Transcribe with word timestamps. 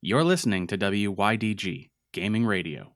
You're 0.00 0.22
listening 0.22 0.68
to 0.68 0.78
WYDG 0.78 1.88
Gaming 2.12 2.46
Radio. 2.46 2.92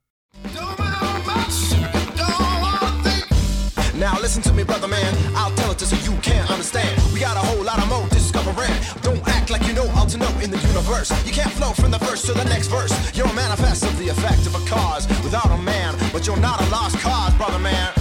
Now 3.99 4.15
listen 4.21 4.41
to 4.45 4.53
me, 4.53 4.63
brother 4.63 4.87
man. 4.87 5.13
I'll 5.35 5.51
tell 5.57 5.73
it 5.73 5.81
so 5.81 5.97
you 6.09 6.17
can 6.21 6.47
understand. 6.47 7.03
We 7.13 7.19
got 7.19 7.37
a 7.37 7.41
whole 7.41 7.65
lot 7.65 7.81
of 7.83 7.89
more 7.89 8.07
discovering. 8.11 8.71
Don't 9.03 9.19
act 9.27 9.51
like 9.51 9.67
you 9.67 9.73
know 9.73 9.89
all 9.97 10.07
to 10.07 10.17
know 10.17 10.31
in 10.39 10.53
the 10.53 10.59
universe. 10.59 11.11
You 11.27 11.33
can't 11.33 11.51
flow 11.51 11.73
from 11.73 11.91
the 11.91 11.99
to 11.99 12.33
the 12.35 12.45
next 12.45 12.69
verse. 12.69 12.93
You're 13.17 13.27
a 13.27 13.35
manifest 13.35 13.83
of 13.83 13.99
the 13.99 14.07
effect 14.07 14.47
of 14.47 14.55
a 14.55 14.65
cause 14.69 15.09
without 15.25 15.51
a 15.51 15.61
man, 15.61 15.97
but 16.13 16.29
you're 16.29 16.37
not 16.37 16.61
a 16.61 16.71
lost 16.71 17.01
cause, 17.01 17.35
brother 17.35 17.59
man. 17.59 17.93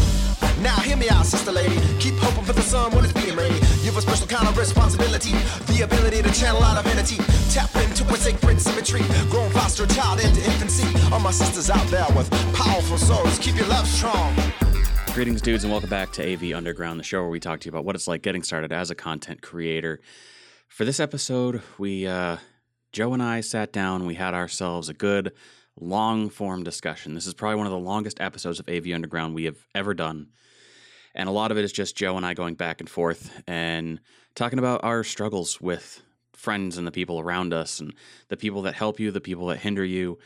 Now 0.62 0.76
hear 0.82 0.96
me 0.96 1.10
out, 1.10 1.26
sister 1.26 1.52
lady. 1.52 1.80
Keep 1.98 2.20
hoping 2.20 2.44
for 2.44 2.54
the 2.54 2.62
sun 2.62 2.92
when 2.92 3.06
it's. 3.06 3.22
You've 3.92 3.98
a 3.98 4.02
special 4.04 4.28
kind 4.28 4.48
of 4.48 4.58
responsibility, 4.58 5.32
the 5.68 5.82
ability 5.84 6.21
to 6.21 6.32
channel 6.32 6.64
out 6.64 6.82
divinity. 6.82 7.18
Tap 7.52 7.76
into 7.76 8.05
a 8.05 8.16
sacred 8.16 8.62
symmetry, 8.62 9.02
growing 9.30 9.52
foster 9.52 9.86
child 9.86 10.21
into 10.21 10.41
infancy. 10.46 10.88
All 11.12 11.20
my 11.20 11.31
sisters 11.31 11.70
out 11.70 11.86
there 11.88 12.08
with 12.16 12.31
powerful 12.55 12.98
souls, 12.98 13.38
keep 13.40 13.58
your 13.58 13.67
love 13.67 13.86
strong. 13.86 14.34
Greetings, 15.08 15.41
dudes, 15.41 15.66
and 15.66 15.73
welcome 15.73 15.90
back 15.90 16.14
to 16.14 16.23
AV 16.23 16.55
Underground, 16.55 17.02
the 17.02 17.04
show 17.04 17.20
where 17.20 17.30
we 17.30 17.41
talk 17.41 17.59
to 17.59 17.66
you 17.66 17.70
about 17.70 17.84
what 17.84 17.95
it's 17.95 18.08
like 18.08 18.22
getting 18.22 18.44
started 18.44 18.72
as 18.72 18.91
a 18.91 18.95
content 18.95 19.41
creator. 19.41 20.00
For 20.70 20.86
this 20.86 21.02
episode, 21.02 21.62
we 21.78 22.08
uh, 22.08 22.38
Joe 22.94 23.12
and 23.12 23.22
I 23.22 23.42
sat 23.42 23.73
down. 23.73 24.05
We 24.05 24.16
had 24.16 24.34
ourselves 24.34 24.88
a 24.88 24.94
good 24.94 25.34
long 25.78 26.30
form 26.30 26.64
discussion. 26.64 27.14
This 27.14 27.28
is 27.28 27.34
probably 27.34 27.58
one 27.58 27.67
of 27.67 27.73
the 27.73 27.78
longest 27.78 28.22
episodes 28.22 28.62
of 28.62 28.70
AV 28.70 28.94
Underground 28.94 29.36
we 29.36 29.44
have 29.44 29.67
ever 29.76 29.94
done. 29.94 30.28
And 31.14 31.28
a 31.28 31.32
lot 31.32 31.52
of 31.52 31.58
it 31.58 31.64
is 31.64 31.72
just 31.72 31.96
Joe 31.96 32.18
and 32.18 32.26
I 32.26 32.34
going 32.34 32.56
back 32.56 32.80
and 32.80 32.90
forth 32.90 33.42
and 33.48 34.00
talking 34.36 34.60
about 34.60 34.84
our 34.84 35.04
struggles 35.04 35.60
with 35.60 36.02
friends 36.34 36.78
and 36.78 36.88
the 36.88 36.92
people 36.92 37.20
around 37.20 37.54
us 37.54 37.80
and 37.80 37.94
the 38.30 38.38
people 38.38 38.64
that 38.64 38.74
help 38.74 39.00
you, 39.00 39.12
the 39.12 39.22
people 39.22 39.48
that 39.48 39.60
hinder 39.60 39.86
you. 39.86 40.18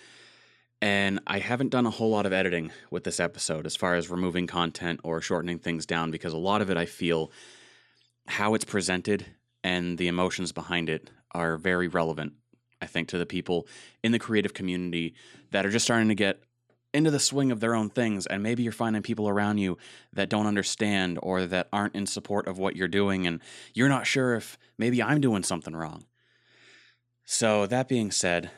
And 0.82 1.20
I 1.26 1.40
haven't 1.40 1.70
done 1.70 1.86
a 1.86 1.92
whole 1.92 2.10
lot 2.10 2.26
of 2.26 2.34
editing 2.34 2.72
with 2.92 3.04
this 3.04 3.20
episode 3.20 3.66
as 3.66 3.76
far 3.76 3.96
as 3.96 4.10
removing 4.10 4.46
content 4.48 5.00
or 5.04 5.22
shortening 5.22 5.60
things 5.60 5.86
down 5.86 6.12
because 6.12 6.34
a 6.34 6.38
lot 6.38 6.62
of 6.62 6.70
it 6.70 6.78
I 6.78 6.86
feel 6.86 7.32
how 8.28 8.54
it's 8.54 8.66
presented 8.66 9.26
and 9.64 9.98
the 9.98 10.08
emotions 10.08 10.52
behind 10.52 10.90
it 10.90 11.10
are 11.32 11.58
very 11.58 11.88
relevant, 11.88 12.34
I 12.82 12.86
think, 12.86 13.10
to 13.10 13.18
the 13.18 13.26
people 13.26 13.68
in 14.04 14.12
the 14.12 14.20
creative 14.20 14.54
community 14.54 15.16
that 15.52 15.66
are 15.66 15.72
just 15.72 15.86
starting 15.86 16.10
to 16.10 16.16
get 16.16 16.44
into 16.96 17.12
the 17.12 17.20
swing 17.20 17.52
of 17.52 17.60
their 17.60 17.76
own 17.76 17.90
things. 17.90 18.26
And 18.26 18.42
maybe 18.42 18.64
you're 18.64 18.72
finding 18.72 19.02
people 19.02 19.28
around 19.28 19.58
you 19.58 19.78
that 20.14 20.30
don't 20.30 20.48
understand 20.48 21.20
or 21.22 21.46
that 21.46 21.68
aren't 21.72 21.96
in 21.96 22.08
support 22.08 22.48
of 22.48 22.58
what 22.58 22.76
you're 22.76 22.88
doing. 22.88 23.28
And 23.28 23.42
you're 23.74 23.90
not 23.90 24.08
sure 24.08 24.36
if 24.36 24.58
maybe 24.78 25.04
I'm 25.04 25.22
doing 25.22 25.44
something 25.44 25.76
wrong. 25.76 26.06
So, 27.26 27.66
that 27.68 27.88
being 27.88 28.12
said, 28.12 28.52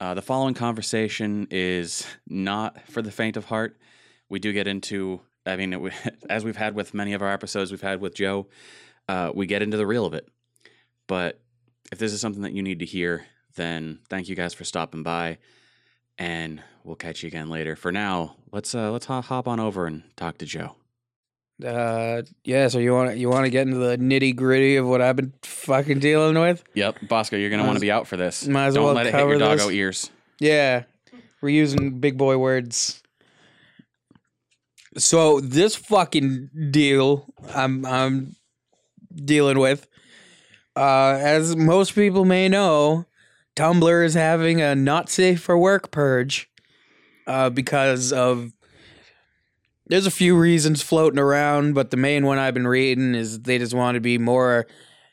uh, 0.00 0.14
the 0.14 0.22
following 0.22 0.54
conversation 0.54 1.48
is 1.50 2.06
not 2.28 2.88
for 2.88 3.02
the 3.02 3.10
faint 3.10 3.36
of 3.36 3.46
heart. 3.46 3.76
We 4.28 4.38
do 4.38 4.52
get 4.52 4.66
into, 4.66 5.20
I 5.44 5.56
mean, 5.56 5.72
it, 5.72 5.92
as 6.30 6.44
we've 6.44 6.56
had 6.56 6.74
with 6.74 6.94
many 6.94 7.12
of 7.12 7.22
our 7.22 7.32
episodes 7.32 7.70
we've 7.70 7.80
had 7.80 8.00
with 8.00 8.14
Joe, 8.14 8.48
uh, 9.08 9.32
we 9.34 9.46
get 9.46 9.62
into 9.62 9.76
the 9.76 9.86
real 9.86 10.06
of 10.06 10.14
it. 10.14 10.28
But 11.08 11.40
if 11.90 11.98
this 11.98 12.12
is 12.12 12.20
something 12.20 12.42
that 12.42 12.52
you 12.52 12.62
need 12.62 12.78
to 12.78 12.86
hear, 12.86 13.26
then 13.56 13.98
thank 14.08 14.28
you 14.28 14.36
guys 14.36 14.54
for 14.54 14.64
stopping 14.64 15.02
by, 15.02 15.38
and 16.18 16.62
we'll 16.84 16.96
catch 16.96 17.22
you 17.22 17.26
again 17.28 17.48
later. 17.48 17.76
For 17.76 17.92
now, 17.92 18.36
let's 18.52 18.74
uh, 18.74 18.90
let's 18.90 19.06
hop 19.06 19.48
on 19.48 19.60
over 19.60 19.86
and 19.86 20.02
talk 20.16 20.38
to 20.38 20.46
Joe. 20.46 20.76
Uh, 21.64 22.22
yeah. 22.44 22.68
So 22.68 22.78
you 22.78 22.92
want 22.92 23.16
you 23.16 23.28
want 23.28 23.44
to 23.44 23.50
get 23.50 23.66
into 23.66 23.78
the 23.78 23.96
nitty 23.96 24.34
gritty 24.34 24.76
of 24.76 24.86
what 24.86 25.00
I've 25.00 25.16
been 25.16 25.32
fucking 25.42 26.00
dealing 26.00 26.38
with? 26.38 26.64
Yep, 26.74 27.08
Bosco, 27.08 27.36
you're 27.36 27.50
gonna 27.50 27.64
want 27.64 27.76
to 27.76 27.80
be 27.80 27.90
out 27.90 28.06
for 28.06 28.16
this. 28.16 28.46
might 28.46 28.66
as 28.66 28.74
Don't 28.74 28.84
well 28.84 28.94
let 28.94 29.06
it 29.06 29.14
hit 29.14 29.20
your 29.20 29.38
doggo 29.38 29.66
this. 29.66 29.72
ears. 29.74 30.10
Yeah, 30.40 30.84
we're 31.40 31.50
using 31.50 32.00
big 32.00 32.18
boy 32.18 32.36
words. 32.38 33.02
So 34.98 35.40
this 35.40 35.74
fucking 35.74 36.50
deal, 36.70 37.26
I'm 37.54 37.86
I'm 37.86 38.36
dealing 39.14 39.58
with. 39.58 39.86
Uh, 40.74 41.18
as 41.20 41.54
most 41.54 41.94
people 41.94 42.24
may 42.24 42.48
know, 42.48 43.04
Tumblr 43.56 44.04
is 44.04 44.14
having 44.14 44.60
a 44.60 44.74
not 44.74 45.10
safe 45.10 45.42
for 45.42 45.58
work 45.58 45.90
purge. 45.90 46.48
Uh, 47.26 47.50
because 47.50 48.12
of 48.12 48.52
there's 49.86 50.06
a 50.06 50.10
few 50.10 50.36
reasons 50.36 50.82
floating 50.82 51.20
around, 51.20 51.74
but 51.74 51.90
the 51.90 51.96
main 51.96 52.26
one 52.26 52.38
I've 52.38 52.54
been 52.54 52.66
reading 52.66 53.14
is 53.14 53.40
they 53.40 53.58
just 53.58 53.74
want 53.74 53.94
to 53.94 54.00
be 54.00 54.18
more 54.18 54.66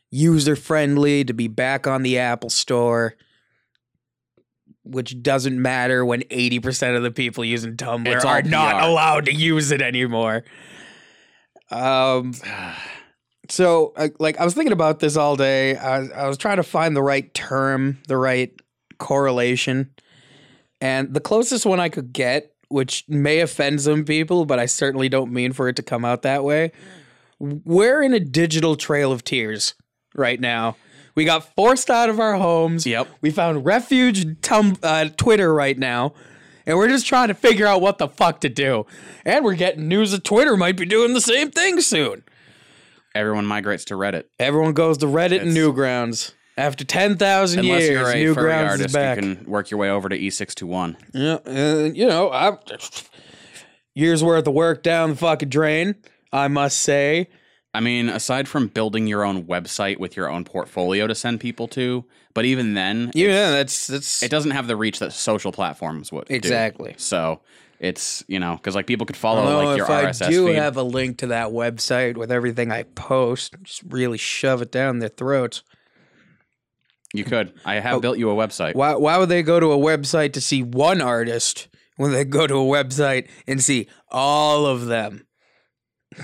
user 0.09 0.55
friendly, 0.55 1.23
to 1.25 1.33
be 1.33 1.47
back 1.47 1.85
on 1.85 2.01
the 2.01 2.17
Apple 2.17 2.49
Store, 2.49 3.13
which 4.83 5.21
doesn't 5.21 5.61
matter 5.61 6.03
when 6.03 6.21
80% 6.21 6.97
of 6.97 7.03
the 7.03 7.11
people 7.11 7.45
using 7.45 7.75
Tumblr 7.75 8.07
It's 8.07 8.25
are 8.25 8.41
not 8.41 8.79
PR. 8.79 8.87
allowed 8.87 9.25
to 9.25 9.33
use 9.33 9.71
it 9.71 9.83
anymore. 9.83 10.43
Um, 11.69 12.33
so, 13.49 13.93
I- 13.97 14.11
like, 14.19 14.39
I 14.39 14.45
was 14.45 14.53
thinking 14.53 14.73
about 14.73 14.99
this 14.99 15.17
all 15.17 15.35
day. 15.35 15.75
I, 15.75 16.05
I 16.07 16.27
was 16.27 16.37
trying 16.37 16.57
to 16.57 16.63
find 16.63 16.95
the 16.95 17.01
right 17.01 17.33
term, 17.33 17.97
the 18.07 18.17
right 18.17 18.51
correlation. 18.97 19.89
And 20.81 21.13
the 21.13 21.19
closest 21.19 21.65
one 21.65 21.79
I 21.79 21.89
could 21.89 22.13
get, 22.13 22.53
which 22.69 23.03
may 23.07 23.39
offend 23.39 23.81
some 23.81 24.05
people, 24.05 24.45
but 24.45 24.59
I 24.59 24.65
certainly 24.65 25.09
don't 25.09 25.31
mean 25.31 25.51
for 25.53 25.67
it 25.67 25.75
to 25.77 25.83
come 25.83 26.05
out 26.05 26.21
that 26.21 26.43
way. 26.43 26.71
We're 27.39 28.01
in 28.01 28.13
a 28.13 28.19
digital 28.19 28.75
trail 28.75 29.11
of 29.11 29.23
tears 29.23 29.73
right 30.15 30.39
now. 30.39 30.75
We 31.15 31.25
got 31.25 31.53
forced 31.55 31.89
out 31.89 32.09
of 32.09 32.19
our 32.19 32.35
homes. 32.35 32.85
Yep. 32.85 33.07
We 33.21 33.31
found 33.31 33.65
refuge 33.65 34.23
in 34.23 34.35
tum- 34.37 34.77
uh, 34.83 35.09
Twitter 35.17 35.53
right 35.53 35.77
now. 35.77 36.13
And 36.65 36.77
we're 36.77 36.87
just 36.87 37.07
trying 37.07 37.29
to 37.29 37.33
figure 37.33 37.65
out 37.65 37.81
what 37.81 37.97
the 37.97 38.07
fuck 38.07 38.41
to 38.41 38.49
do. 38.49 38.85
And 39.25 39.43
we're 39.43 39.55
getting 39.55 39.87
news 39.87 40.11
that 40.11 40.23
Twitter 40.23 40.55
might 40.55 40.77
be 40.77 40.85
doing 40.85 41.13
the 41.13 41.21
same 41.21 41.49
thing 41.49 41.81
soon. 41.81 42.23
Everyone 43.15 43.45
migrates 43.45 43.85
to 43.85 43.95
Reddit. 43.95 44.25
Everyone 44.39 44.73
goes 44.73 44.97
to 44.99 45.05
Reddit 45.07 45.41
and 45.41 45.49
It's- 45.51 45.57
Newgrounds. 45.57 46.33
After 46.57 46.83
10,000 46.83 47.59
Unless 47.59 47.79
years, 47.83 47.89
you're 47.89 48.01
a 48.01 48.33
furry 48.33 48.51
Newgrounds 48.51 48.65
is 48.65 48.71
artist, 48.71 48.93
back. 48.93 49.15
you 49.23 49.35
can 49.35 49.45
work 49.45 49.71
your 49.71 49.79
way 49.79 49.89
over 49.89 50.09
to 50.09 50.15
E 50.15 50.27
E621. 50.27 50.97
Yeah, 51.13 51.37
and 51.45 51.95
you 51.95 52.05
know, 52.05 52.29
I 52.31 52.57
years 53.95 54.23
worth 54.23 54.47
of 54.47 54.53
work 54.53 54.83
down 54.83 55.11
the 55.11 55.15
fucking 55.15 55.49
drain. 55.49 55.95
I 56.31 56.47
must 56.47 56.81
say. 56.81 57.29
I 57.73 57.79
mean, 57.81 58.09
aside 58.09 58.47
from 58.47 58.67
building 58.67 59.05
your 59.07 59.23
own 59.23 59.43
website 59.45 59.99
with 59.99 60.17
your 60.17 60.27
own 60.29 60.43
portfolio 60.43 61.05
to 61.07 61.13
send 61.13 61.39
people 61.39 61.67
to, 61.69 62.03
but 62.33 62.43
even 62.43 62.73
then, 62.73 63.11
Yeah, 63.13 63.51
that's 63.51 63.87
that's 63.87 64.23
it 64.23 64.31
doesn't 64.31 64.51
have 64.51 64.67
the 64.67 64.75
reach 64.75 64.99
that 64.99 65.13
social 65.13 65.51
platforms 65.51 66.11
would. 66.11 66.27
do. 66.27 66.33
Exactly. 66.35 66.95
So 66.97 67.41
it's 67.79 68.23
you 68.27 68.39
know 68.39 68.55
because 68.55 68.75
like 68.75 68.87
people 68.87 69.05
could 69.05 69.15
follow 69.17 69.41
Although 69.41 69.63
like 69.69 69.77
your 69.77 69.85
if 69.85 69.89
I 69.91 70.03
RSS 70.05 70.29
do 70.29 70.47
feed. 70.47 70.55
have 70.55 70.75
a 70.77 70.83
link 70.83 71.19
to 71.19 71.27
that 71.27 71.49
website 71.49 72.17
with 72.17 72.31
everything 72.31 72.71
I 72.71 72.83
post, 72.83 73.55
just 73.63 73.81
really 73.87 74.17
shove 74.17 74.61
it 74.61 74.71
down 74.71 74.99
their 74.99 75.09
throats. 75.09 75.63
you 77.13 77.23
could. 77.23 77.53
I 77.65 77.75
have 77.79 77.95
Oh. 77.95 77.99
built 78.01 78.17
you 78.17 78.29
a 78.29 78.35
website. 78.35 78.75
Why 78.75 78.95
why 78.95 79.17
would 79.17 79.29
they 79.29 79.43
go 79.43 79.59
to 79.59 79.71
a 79.71 79.77
website 79.77 80.33
to 80.33 80.41
see 80.41 80.61
one 80.61 81.01
artist 81.01 81.67
when 81.95 82.11
they 82.11 82.23
go 82.25 82.45
to 82.47 82.55
a 82.55 82.57
website 82.83 83.27
and 83.47 83.63
see 83.63 83.87
all 84.11 84.65
of 84.65 84.85
them? 84.87 85.25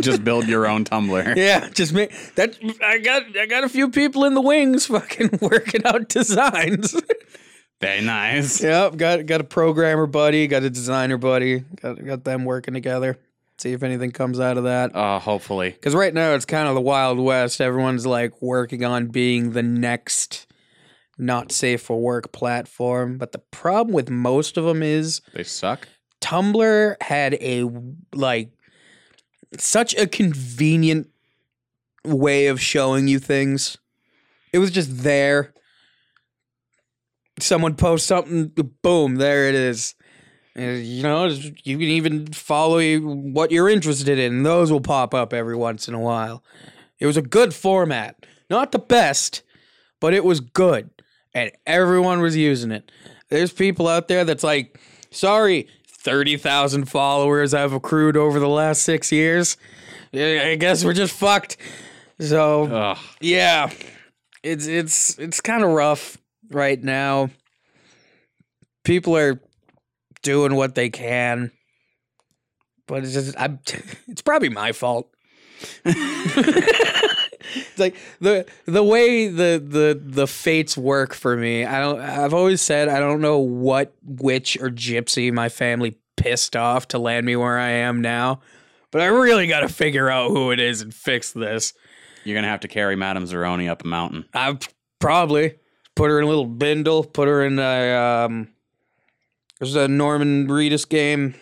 Just 0.00 0.22
build 0.24 0.48
your 0.48 0.66
own 0.66 0.84
Tumblr. 0.84 1.36
Yeah, 1.36 1.68
just 1.70 1.92
me. 1.94 2.08
That 2.34 2.58
I 2.84 2.98
got 2.98 3.22
I 3.38 3.46
got 3.46 3.64
a 3.64 3.68
few 3.68 3.88
people 3.90 4.24
in 4.24 4.34
the 4.34 4.40
wings 4.40 4.86
fucking 4.86 5.38
working 5.40 5.86
out 5.86 6.08
designs. 6.08 6.94
Very 7.80 8.00
nice. 8.00 8.62
Yep, 8.62 8.96
got 8.96 9.26
got 9.26 9.40
a 9.40 9.44
programmer 9.44 10.06
buddy, 10.06 10.46
got 10.46 10.62
a 10.62 10.70
designer 10.70 11.16
buddy, 11.16 11.60
got 11.80 12.04
got 12.04 12.24
them 12.24 12.44
working 12.44 12.74
together. 12.74 13.18
See 13.58 13.72
if 13.72 13.82
anything 13.82 14.12
comes 14.12 14.38
out 14.38 14.56
of 14.56 14.64
that. 14.64 14.94
Uh, 14.94 15.18
hopefully. 15.18 15.70
Because 15.70 15.94
right 15.94 16.14
now 16.14 16.34
it's 16.34 16.44
kind 16.44 16.68
of 16.68 16.74
the 16.74 16.80
wild 16.80 17.18
west. 17.18 17.60
Everyone's 17.60 18.06
like 18.06 18.40
working 18.40 18.84
on 18.84 19.08
being 19.08 19.50
the 19.50 19.64
next 19.64 20.46
not 21.18 21.50
safe 21.50 21.82
for 21.82 22.00
work 22.00 22.30
platform. 22.32 23.18
But 23.18 23.32
the 23.32 23.40
problem 23.40 23.94
with 23.94 24.10
most 24.10 24.56
of 24.56 24.64
them 24.64 24.82
is 24.82 25.20
They 25.34 25.42
suck. 25.42 25.88
Tumblr 26.20 26.96
had 27.02 27.34
a 27.34 27.64
like 28.14 28.50
such 29.58 29.94
a 29.96 30.06
convenient 30.06 31.10
way 32.04 32.46
of 32.46 32.60
showing 32.60 33.08
you 33.08 33.18
things. 33.18 33.76
It 34.52 34.58
was 34.58 34.70
just 34.70 35.02
there. 35.02 35.52
Someone 37.40 37.74
posts 37.74 38.08
something, 38.08 38.48
boom, 38.82 39.16
there 39.16 39.48
it 39.48 39.54
is. 39.54 39.94
Uh, 40.58 40.62
you 40.62 41.02
know, 41.02 41.26
you 41.26 41.78
can 41.78 41.82
even 41.82 42.26
follow 42.32 42.80
what 42.98 43.50
you're 43.52 43.68
interested 43.68 44.18
in. 44.18 44.42
Those 44.42 44.72
will 44.72 44.80
pop 44.80 45.14
up 45.14 45.32
every 45.32 45.56
once 45.56 45.86
in 45.86 45.94
a 45.94 46.00
while. 46.00 46.42
It 46.98 47.06
was 47.06 47.16
a 47.16 47.22
good 47.22 47.54
format. 47.54 48.26
Not 48.50 48.72
the 48.72 48.78
best, 48.78 49.42
but 50.00 50.14
it 50.14 50.24
was 50.24 50.40
good. 50.40 50.90
And 51.34 51.52
everyone 51.66 52.20
was 52.20 52.36
using 52.36 52.72
it. 52.72 52.90
There's 53.28 53.52
people 53.52 53.86
out 53.86 54.08
there 54.08 54.24
that's 54.24 54.42
like, 54.42 54.80
sorry, 55.10 55.68
30,000 55.86 56.86
followers 56.86 57.54
I've 57.54 57.72
accrued 57.72 58.16
over 58.16 58.40
the 58.40 58.48
last 58.48 58.82
six 58.82 59.12
years. 59.12 59.56
I 60.12 60.56
guess 60.58 60.84
we're 60.84 60.94
just 60.94 61.12
fucked. 61.14 61.56
So, 62.18 62.64
Ugh. 62.64 62.98
yeah, 63.20 63.70
it's 64.42 64.66
it's 64.66 65.18
it's 65.18 65.40
kind 65.40 65.62
of 65.62 65.70
rough. 65.70 66.16
Right 66.50 66.82
now. 66.82 67.30
People 68.84 69.16
are 69.16 69.40
doing 70.22 70.54
what 70.54 70.74
they 70.74 70.90
can, 70.90 71.50
but 72.86 73.04
it's 73.04 73.12
just 73.12 73.38
I'm. 73.38 73.60
It's 74.08 74.22
probably 74.22 74.48
my 74.48 74.72
fault. 74.72 75.10
it's 75.84 77.78
like 77.78 77.96
the 78.20 78.46
the 78.66 78.82
way 78.82 79.28
the 79.28 79.62
the 79.64 80.00
the 80.02 80.26
fates 80.26 80.76
work 80.76 81.14
for 81.14 81.36
me. 81.36 81.64
I 81.64 81.80
don't. 81.80 82.00
I've 82.00 82.34
always 82.34 82.62
said 82.62 82.88
I 82.88 82.98
don't 82.98 83.20
know 83.20 83.38
what 83.38 83.94
witch 84.02 84.56
or 84.60 84.70
gypsy 84.70 85.32
my 85.32 85.48
family 85.48 85.98
pissed 86.16 86.56
off 86.56 86.88
to 86.88 86.98
land 86.98 87.26
me 87.26 87.36
where 87.36 87.58
I 87.58 87.70
am 87.70 88.00
now, 88.00 88.40
but 88.90 89.02
I 89.02 89.06
really 89.06 89.46
got 89.46 89.60
to 89.60 89.68
figure 89.68 90.08
out 90.08 90.30
who 90.30 90.50
it 90.50 90.60
is 90.60 90.80
and 90.80 90.92
fix 90.92 91.32
this. 91.32 91.74
You're 92.24 92.34
gonna 92.34 92.48
have 92.48 92.60
to 92.60 92.68
carry 92.68 92.96
Madame 92.96 93.24
Zeroni 93.24 93.68
up 93.68 93.84
a 93.84 93.86
mountain. 93.86 94.24
I 94.34 94.58
probably 94.98 95.54
put 95.98 96.10
her 96.10 96.18
in 96.18 96.24
a 96.24 96.28
little 96.28 96.46
bindle. 96.46 97.04
Put 97.04 97.28
her 97.28 97.44
in 97.44 97.58
a 97.58 98.24
um. 98.24 98.48
There's 99.58 99.74
a 99.74 99.88
Norman 99.88 100.46
Reedus 100.46 100.88
game, 100.88 101.34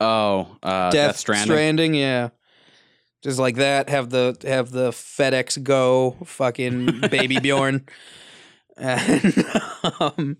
Oh, 0.00 0.56
uh, 0.62 0.90
Death, 0.90 0.92
Death 0.92 1.16
Stranding. 1.16 1.46
Stranding. 1.46 1.94
Yeah, 1.94 2.28
just 3.22 3.38
like 3.38 3.56
that. 3.56 3.88
Have 3.88 4.10
the 4.10 4.36
have 4.44 4.70
the 4.70 4.90
FedEx 4.90 5.62
Go 5.62 6.16
fucking 6.24 7.00
baby 7.10 7.38
Bjorn. 7.38 7.84
And, 8.76 9.44
um, 10.00 10.38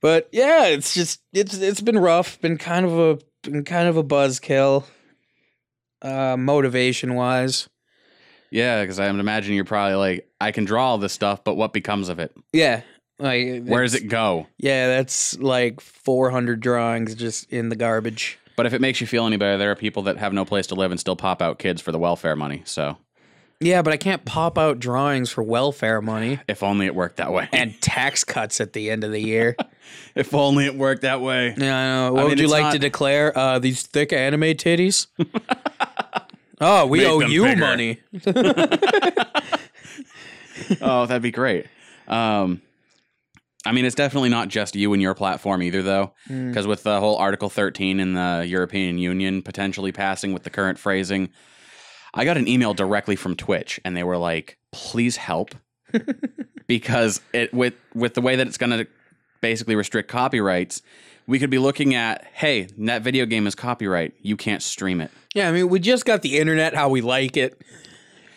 but 0.00 0.28
yeah, 0.32 0.66
it's 0.66 0.94
just 0.94 1.20
it's 1.32 1.56
it's 1.58 1.80
been 1.80 1.98
rough. 1.98 2.40
Been 2.40 2.58
kind 2.58 2.84
of 2.84 2.98
a 2.98 3.18
been 3.42 3.64
kind 3.64 3.88
of 3.88 3.96
a 3.96 4.04
buzzkill. 4.04 4.84
Uh, 6.00 6.36
motivation 6.36 7.14
wise. 7.14 7.68
Yeah, 8.50 8.82
because 8.82 9.00
I'm 9.00 9.18
imagining 9.18 9.56
you're 9.56 9.64
probably 9.64 9.94
like, 9.94 10.28
I 10.42 10.52
can 10.52 10.64
draw 10.64 10.88
all 10.90 10.98
this 10.98 11.12
stuff, 11.12 11.44
but 11.44 11.54
what 11.54 11.72
becomes 11.72 12.08
of 12.08 12.18
it? 12.18 12.36
Yeah. 12.52 12.82
Like 13.18 13.64
Where 13.64 13.82
does 13.82 13.94
it's- 13.94 14.04
it 14.06 14.08
go? 14.08 14.46
Yeah, 14.58 14.88
that's 14.88 15.38
like 15.38 15.80
400 15.80 16.60
drawings 16.60 17.14
just 17.14 17.50
in 17.52 17.68
the 17.68 17.76
garbage. 17.76 18.38
But 18.56 18.66
if 18.66 18.74
it 18.74 18.80
makes 18.80 19.00
you 19.00 19.06
feel 19.06 19.26
any 19.26 19.36
better, 19.36 19.56
there 19.58 19.70
are 19.70 19.74
people 19.76 20.02
that 20.04 20.18
have 20.18 20.32
no 20.32 20.44
place 20.44 20.66
to 20.68 20.74
live 20.74 20.90
and 20.90 21.00
still 21.00 21.16
pop 21.16 21.40
out 21.40 21.58
kids 21.58 21.80
for 21.80 21.92
the 21.92 21.98
welfare 21.98 22.36
money. 22.36 22.62
So 22.64 22.98
Yeah, 23.60 23.80
but 23.82 23.92
I 23.92 23.96
can't 23.96 24.24
pop 24.24 24.58
out 24.58 24.78
drawings 24.80 25.30
for 25.30 25.42
welfare 25.42 26.02
money 26.02 26.38
if 26.48 26.62
only 26.62 26.86
it 26.86 26.94
worked 26.94 27.16
that 27.18 27.32
way. 27.32 27.48
and 27.52 27.74
tax 27.80 28.24
cuts 28.24 28.60
at 28.60 28.72
the 28.72 28.90
end 28.90 29.04
of 29.04 29.12
the 29.12 29.20
year. 29.20 29.56
if 30.14 30.34
only 30.34 30.66
it 30.66 30.74
worked 30.74 31.02
that 31.02 31.20
way. 31.20 31.54
Yeah, 31.56 31.76
I 31.78 31.86
know. 32.08 32.12
What 32.14 32.20
I 32.22 32.24
would 32.28 32.38
you 32.38 32.44
it's 32.46 32.52
like 32.52 32.62
not- 32.64 32.72
to 32.72 32.78
declare? 32.78 33.36
Uh, 33.38 33.58
these 33.58 33.82
thick 33.86 34.12
anime 34.12 34.40
titties? 34.42 35.06
oh, 36.60 36.86
we 36.86 36.98
Make 36.98 37.08
owe 37.08 37.20
them 37.20 37.30
you 37.30 37.44
bigger. 37.44 37.60
money. 37.60 38.00
Oh, 40.80 41.06
that'd 41.06 41.22
be 41.22 41.30
great. 41.30 41.66
Um, 42.08 42.62
I 43.64 43.70
mean, 43.72 43.84
it's 43.84 43.94
definitely 43.94 44.28
not 44.30 44.48
just 44.48 44.74
you 44.74 44.92
and 44.92 45.00
your 45.00 45.14
platform 45.14 45.62
either, 45.62 45.82
though, 45.82 46.12
Hmm. 46.26 46.48
because 46.48 46.66
with 46.66 46.82
the 46.82 46.98
whole 46.98 47.16
Article 47.16 47.48
13 47.48 48.00
in 48.00 48.14
the 48.14 48.44
European 48.46 48.98
Union 48.98 49.40
potentially 49.42 49.92
passing 49.92 50.32
with 50.32 50.42
the 50.42 50.50
current 50.50 50.78
phrasing, 50.78 51.28
I 52.14 52.24
got 52.24 52.36
an 52.36 52.48
email 52.48 52.74
directly 52.74 53.14
from 53.16 53.36
Twitch, 53.36 53.78
and 53.84 53.96
they 53.96 54.02
were 54.02 54.16
like, 54.18 54.58
"Please 54.72 55.16
help," 55.16 55.54
because 56.66 57.20
it 57.32 57.52
with 57.54 57.74
with 57.94 58.14
the 58.14 58.20
way 58.20 58.36
that 58.36 58.46
it's 58.46 58.58
going 58.58 58.70
to 58.70 58.86
basically 59.40 59.74
restrict 59.76 60.08
copyrights. 60.10 60.82
We 61.26 61.38
could 61.38 61.50
be 61.50 61.58
looking 61.58 61.94
at, 61.94 62.24
hey, 62.34 62.66
that 62.78 63.02
video 63.02 63.26
game 63.26 63.46
is 63.46 63.54
copyright. 63.54 64.12
You 64.22 64.36
can't 64.36 64.60
stream 64.60 65.00
it. 65.00 65.10
Yeah, 65.34 65.48
I 65.48 65.52
mean, 65.52 65.68
we 65.68 65.78
just 65.78 66.04
got 66.04 66.22
the 66.22 66.36
internet 66.38 66.74
how 66.74 66.88
we 66.88 67.00
like 67.00 67.36
it. 67.36 67.62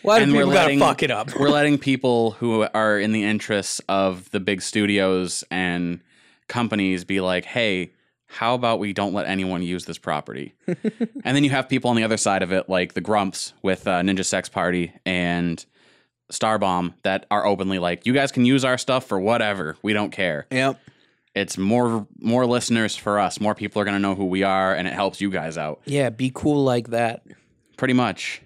Why 0.05 0.19
do 0.19 0.23
And 0.23 0.31
we're 0.33 0.39
people 0.39 0.53
gotta 0.53 0.63
letting- 0.65 0.79
fuck 0.79 1.03
it 1.03 1.11
up? 1.11 1.35
We're 1.39 1.49
letting 1.49 1.77
people 1.77 2.31
who 2.31 2.67
are 2.73 2.99
in 2.99 3.11
the 3.11 3.23
interests 3.23 3.81
of 3.89 4.29
the 4.31 4.39
big 4.39 4.61
studios 4.61 5.43
and 5.51 5.99
companies 6.47 7.03
be 7.03 7.21
like, 7.21 7.45
hey, 7.45 7.91
how 8.27 8.53
about 8.55 8.79
we 8.79 8.91
don't 8.93 9.13
let 9.13 9.27
anyone 9.27 9.61
use 9.61 9.85
this 9.85 9.97
property? 9.97 10.53
and 10.67 11.35
then 11.35 11.43
you 11.43 11.49
have 11.51 11.69
people 11.69 11.89
on 11.89 11.95
the 11.95 12.03
other 12.03 12.17
side 12.17 12.43
of 12.43 12.51
it, 12.51 12.67
like 12.69 12.93
the 12.93 13.01
Grumps 13.01 13.53
with 13.61 13.87
uh, 13.87 14.01
Ninja 14.01 14.25
Sex 14.25 14.49
Party 14.49 14.91
and 15.05 15.63
Starbomb, 16.31 16.93
that 17.03 17.25
are 17.31 17.45
openly 17.45 17.79
like, 17.79 18.05
you 18.05 18.13
guys 18.13 18.31
can 18.31 18.45
use 18.45 18.65
our 18.65 18.77
stuff 18.77 19.05
for 19.05 19.19
whatever. 19.19 19.77
We 19.83 19.93
don't 19.93 20.11
care. 20.11 20.47
Yep. 20.51 20.79
It's 21.35 21.57
more 21.57 22.07
more 22.19 22.45
listeners 22.45 22.95
for 22.95 23.19
us. 23.19 23.39
More 23.41 23.53
people 23.55 23.81
are 23.81 23.85
going 23.85 23.95
to 23.95 24.01
know 24.01 24.15
who 24.15 24.25
we 24.25 24.43
are, 24.43 24.73
and 24.73 24.87
it 24.87 24.93
helps 24.93 25.19
you 25.19 25.29
guys 25.29 25.57
out 25.57 25.81
Yeah, 25.85 26.09
be 26.09 26.31
cool 26.33 26.63
like 26.63 26.89
that. 26.91 27.23
pretty 27.77 27.93
much. 27.93 28.41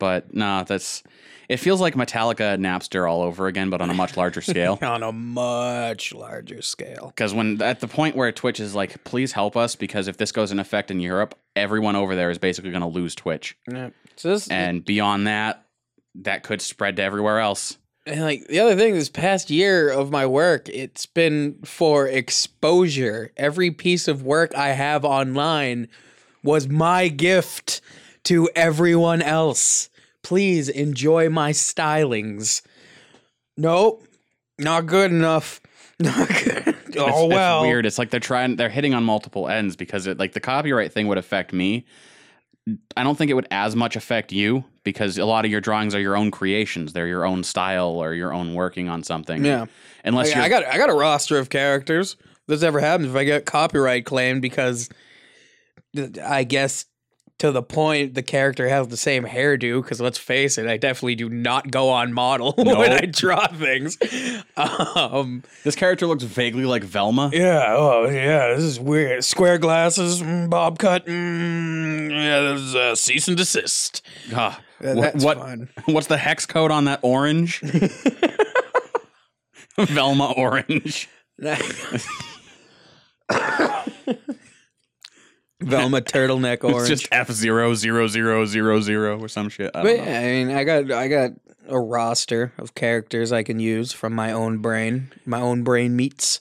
But 0.00 0.34
nah, 0.34 0.64
that's 0.64 1.04
it 1.50 1.56
feels 1.56 1.80
like 1.80 1.96
Metallica 1.96 2.56
Napster 2.56 3.10
all 3.10 3.22
over 3.22 3.48
again, 3.48 3.70
but 3.70 3.80
on 3.80 3.90
a 3.90 3.94
much 3.94 4.16
larger 4.16 4.40
scale. 4.40 4.78
On 4.82 5.02
a 5.02 5.10
much 5.10 6.14
larger 6.14 6.62
scale. 6.62 7.08
Because 7.08 7.34
when 7.34 7.60
at 7.60 7.80
the 7.80 7.88
point 7.88 8.14
where 8.14 8.30
Twitch 8.30 8.60
is 8.60 8.76
like, 8.76 9.02
please 9.02 9.32
help 9.32 9.56
us, 9.56 9.74
because 9.74 10.06
if 10.06 10.16
this 10.16 10.30
goes 10.30 10.52
in 10.52 10.60
effect 10.60 10.92
in 10.92 11.00
Europe, 11.00 11.36
everyone 11.56 11.96
over 11.96 12.14
there 12.14 12.30
is 12.30 12.38
basically 12.38 12.70
going 12.70 12.82
to 12.82 12.86
lose 12.86 13.16
Twitch, 13.16 13.56
Yeah. 13.68 13.90
So 14.14 14.28
this, 14.28 14.48
and 14.48 14.84
beyond 14.84 15.26
that, 15.26 15.66
that 16.14 16.44
could 16.44 16.62
spread 16.62 16.96
to 16.96 17.02
everywhere 17.02 17.40
else. 17.40 17.78
And 18.06 18.22
like 18.22 18.46
the 18.46 18.60
other 18.60 18.76
thing, 18.76 18.94
this 18.94 19.08
past 19.08 19.50
year 19.50 19.90
of 19.90 20.10
my 20.10 20.26
work, 20.26 20.68
it's 20.68 21.06
been 21.06 21.58
for 21.64 22.06
exposure. 22.06 23.32
Every 23.36 23.72
piece 23.72 24.06
of 24.06 24.22
work 24.22 24.54
I 24.54 24.68
have 24.68 25.04
online 25.04 25.88
was 26.44 26.68
my 26.68 27.08
gift 27.08 27.80
to 28.24 28.48
everyone 28.54 29.20
else. 29.20 29.89
Please 30.22 30.68
enjoy 30.68 31.28
my 31.28 31.50
stylings. 31.52 32.62
Nope, 33.56 34.04
not 34.58 34.86
good 34.86 35.10
enough. 35.10 35.60
Not 36.00 36.28
good. 36.28 36.68
It's, 36.88 36.96
oh 36.96 37.26
well. 37.26 37.58
it's 37.62 37.68
weird. 37.68 37.84
It's 37.84 37.98
like 37.98 38.08
they're 38.08 38.20
trying, 38.20 38.56
they're 38.56 38.70
hitting 38.70 38.94
on 38.94 39.04
multiple 39.04 39.48
ends 39.48 39.76
because 39.76 40.06
it 40.06 40.18
like 40.18 40.32
the 40.32 40.40
copyright 40.40 40.94
thing 40.94 41.08
would 41.08 41.18
affect 41.18 41.52
me. 41.52 41.84
I 42.96 43.02
don't 43.02 43.16
think 43.18 43.30
it 43.30 43.34
would 43.34 43.48
as 43.50 43.76
much 43.76 43.96
affect 43.96 44.32
you 44.32 44.64
because 44.82 45.18
a 45.18 45.26
lot 45.26 45.44
of 45.44 45.50
your 45.50 45.60
drawings 45.60 45.94
are 45.94 46.00
your 46.00 46.16
own 46.16 46.30
creations. 46.30 46.94
They're 46.94 47.06
your 47.06 47.26
own 47.26 47.42
style 47.44 47.90
or 47.90 48.14
your 48.14 48.32
own 48.32 48.54
working 48.54 48.88
on 48.88 49.02
something. 49.02 49.44
Yeah. 49.44 49.66
Unless 50.02 50.28
Like, 50.28 50.36
you're 50.36 50.44
I 50.44 50.48
got 50.48 50.64
I 50.64 50.78
got 50.78 50.88
a 50.88 50.94
roster 50.94 51.38
of 51.38 51.50
characters. 51.50 52.16
If 52.20 52.46
this 52.46 52.62
ever 52.62 52.80
happens, 52.80 53.10
if 53.10 53.16
I 53.16 53.24
get 53.24 53.44
copyright 53.44 54.06
claimed 54.06 54.40
because 54.40 54.88
I 56.24 56.44
guess 56.44 56.86
to 57.40 57.50
the 57.50 57.62
point 57.62 58.14
the 58.14 58.22
character 58.22 58.68
has 58.68 58.88
the 58.88 58.96
same 58.96 59.24
hairdo, 59.24 59.82
because 59.82 60.00
let's 60.00 60.18
face 60.18 60.58
it, 60.58 60.66
I 60.66 60.76
definitely 60.76 61.16
do 61.16 61.28
not 61.28 61.70
go 61.70 61.88
on 61.90 62.12
model 62.12 62.54
when 62.56 62.92
I 62.92 63.06
draw 63.06 63.46
things. 63.48 63.98
Um, 64.56 65.42
this 65.64 65.74
character 65.74 66.06
looks 66.06 66.24
vaguely 66.24 66.64
like 66.64 66.84
Velma. 66.84 67.30
yeah, 67.32 67.74
oh 67.76 68.08
yeah, 68.08 68.54
this 68.54 68.64
is 68.64 68.78
weird. 68.78 69.24
Square 69.24 69.58
glasses, 69.58 70.22
mm, 70.22 70.48
bob 70.48 70.78
cut. 70.78 71.06
Mm, 71.06 72.10
yeah, 72.10 72.40
there's 72.40 72.74
a 72.74 72.96
cease 72.96 73.26
and 73.28 73.36
desist. 73.36 74.02
Ah, 74.34 74.60
Yeah, 74.80 74.94
wha- 74.94 75.02
that's 75.02 75.24
what? 75.24 75.38
fine. 75.38 75.68
What's 75.86 76.06
the 76.06 76.18
hex 76.18 76.46
code 76.46 76.70
on 76.70 76.84
that 76.84 77.00
orange? 77.02 77.60
Velma 79.78 80.32
orange. 80.36 81.08
Velma 85.60 86.00
turtleneck 86.02 86.64
orange. 86.64 86.90
It's 86.90 87.02
just 87.02 87.08
F 87.12 87.30
zero 87.30 87.74
zero 87.74 88.06
zero 88.06 88.46
zero 88.46 88.80
zero 88.80 89.18
or 89.20 89.28
some 89.28 89.48
shit. 89.48 89.70
I 89.74 89.82
But 89.82 89.96
don't 89.96 90.04
know. 90.06 90.10
yeah, 90.12 90.18
I 90.18 90.22
mean, 90.24 90.50
I 90.50 90.64
got 90.64 90.90
I 90.92 91.08
got 91.08 91.30
a 91.68 91.78
roster 91.78 92.52
of 92.58 92.74
characters 92.74 93.32
I 93.32 93.42
can 93.42 93.60
use 93.60 93.92
from 93.92 94.12
my 94.14 94.32
own 94.32 94.58
brain, 94.58 95.12
my 95.24 95.40
own 95.40 95.62
brain 95.62 95.94
meats. 95.96 96.40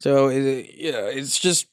So 0.00 0.28
it, 0.28 0.70
yeah, 0.76 1.06
it's 1.06 1.38
just 1.38 1.66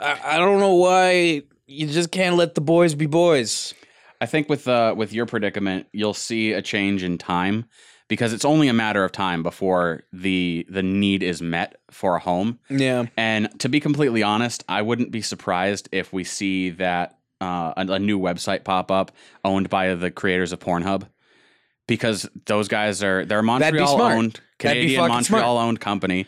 I, 0.00 0.18
I 0.24 0.36
don't 0.38 0.60
know 0.60 0.74
why 0.74 1.42
you 1.66 1.86
just 1.86 2.10
can't 2.10 2.36
let 2.36 2.54
the 2.54 2.60
boys 2.60 2.94
be 2.94 3.06
boys. 3.06 3.74
I 4.20 4.26
think 4.26 4.48
with 4.48 4.68
uh 4.68 4.94
with 4.96 5.12
your 5.12 5.26
predicament, 5.26 5.86
you'll 5.92 6.14
see 6.14 6.52
a 6.52 6.62
change 6.62 7.02
in 7.02 7.18
time 7.18 7.66
because 8.08 8.32
it's 8.32 8.44
only 8.44 8.68
a 8.68 8.72
matter 8.74 9.04
of 9.04 9.12
time 9.12 9.42
before 9.42 10.02
the 10.12 10.66
the 10.68 10.82
need 10.82 11.22
is 11.22 11.40
met 11.42 11.76
for 11.90 12.16
a 12.16 12.20
home. 12.20 12.58
Yeah, 12.68 13.06
And 13.16 13.48
to 13.60 13.68
be 13.68 13.80
completely 13.80 14.22
honest, 14.22 14.64
I 14.68 14.82
wouldn't 14.82 15.10
be 15.10 15.22
surprised 15.22 15.88
if 15.92 16.12
we 16.12 16.24
see 16.24 16.70
that 16.70 17.18
uh, 17.40 17.72
a, 17.76 17.92
a 17.92 17.98
new 17.98 18.18
website 18.18 18.64
pop 18.64 18.90
up 18.90 19.12
owned 19.44 19.68
by 19.70 19.94
the 19.94 20.10
creators 20.10 20.52
of 20.52 20.60
Pornhub, 20.60 21.08
because 21.86 22.28
those 22.46 22.68
guys 22.68 23.02
are 23.02 23.24
they're 23.24 23.40
a 23.40 23.42
Montreal 23.42 24.00
owned 24.00 24.40
Canadian 24.58 25.08
Montreal 25.08 25.58
owned 25.58 25.80
company, 25.80 26.26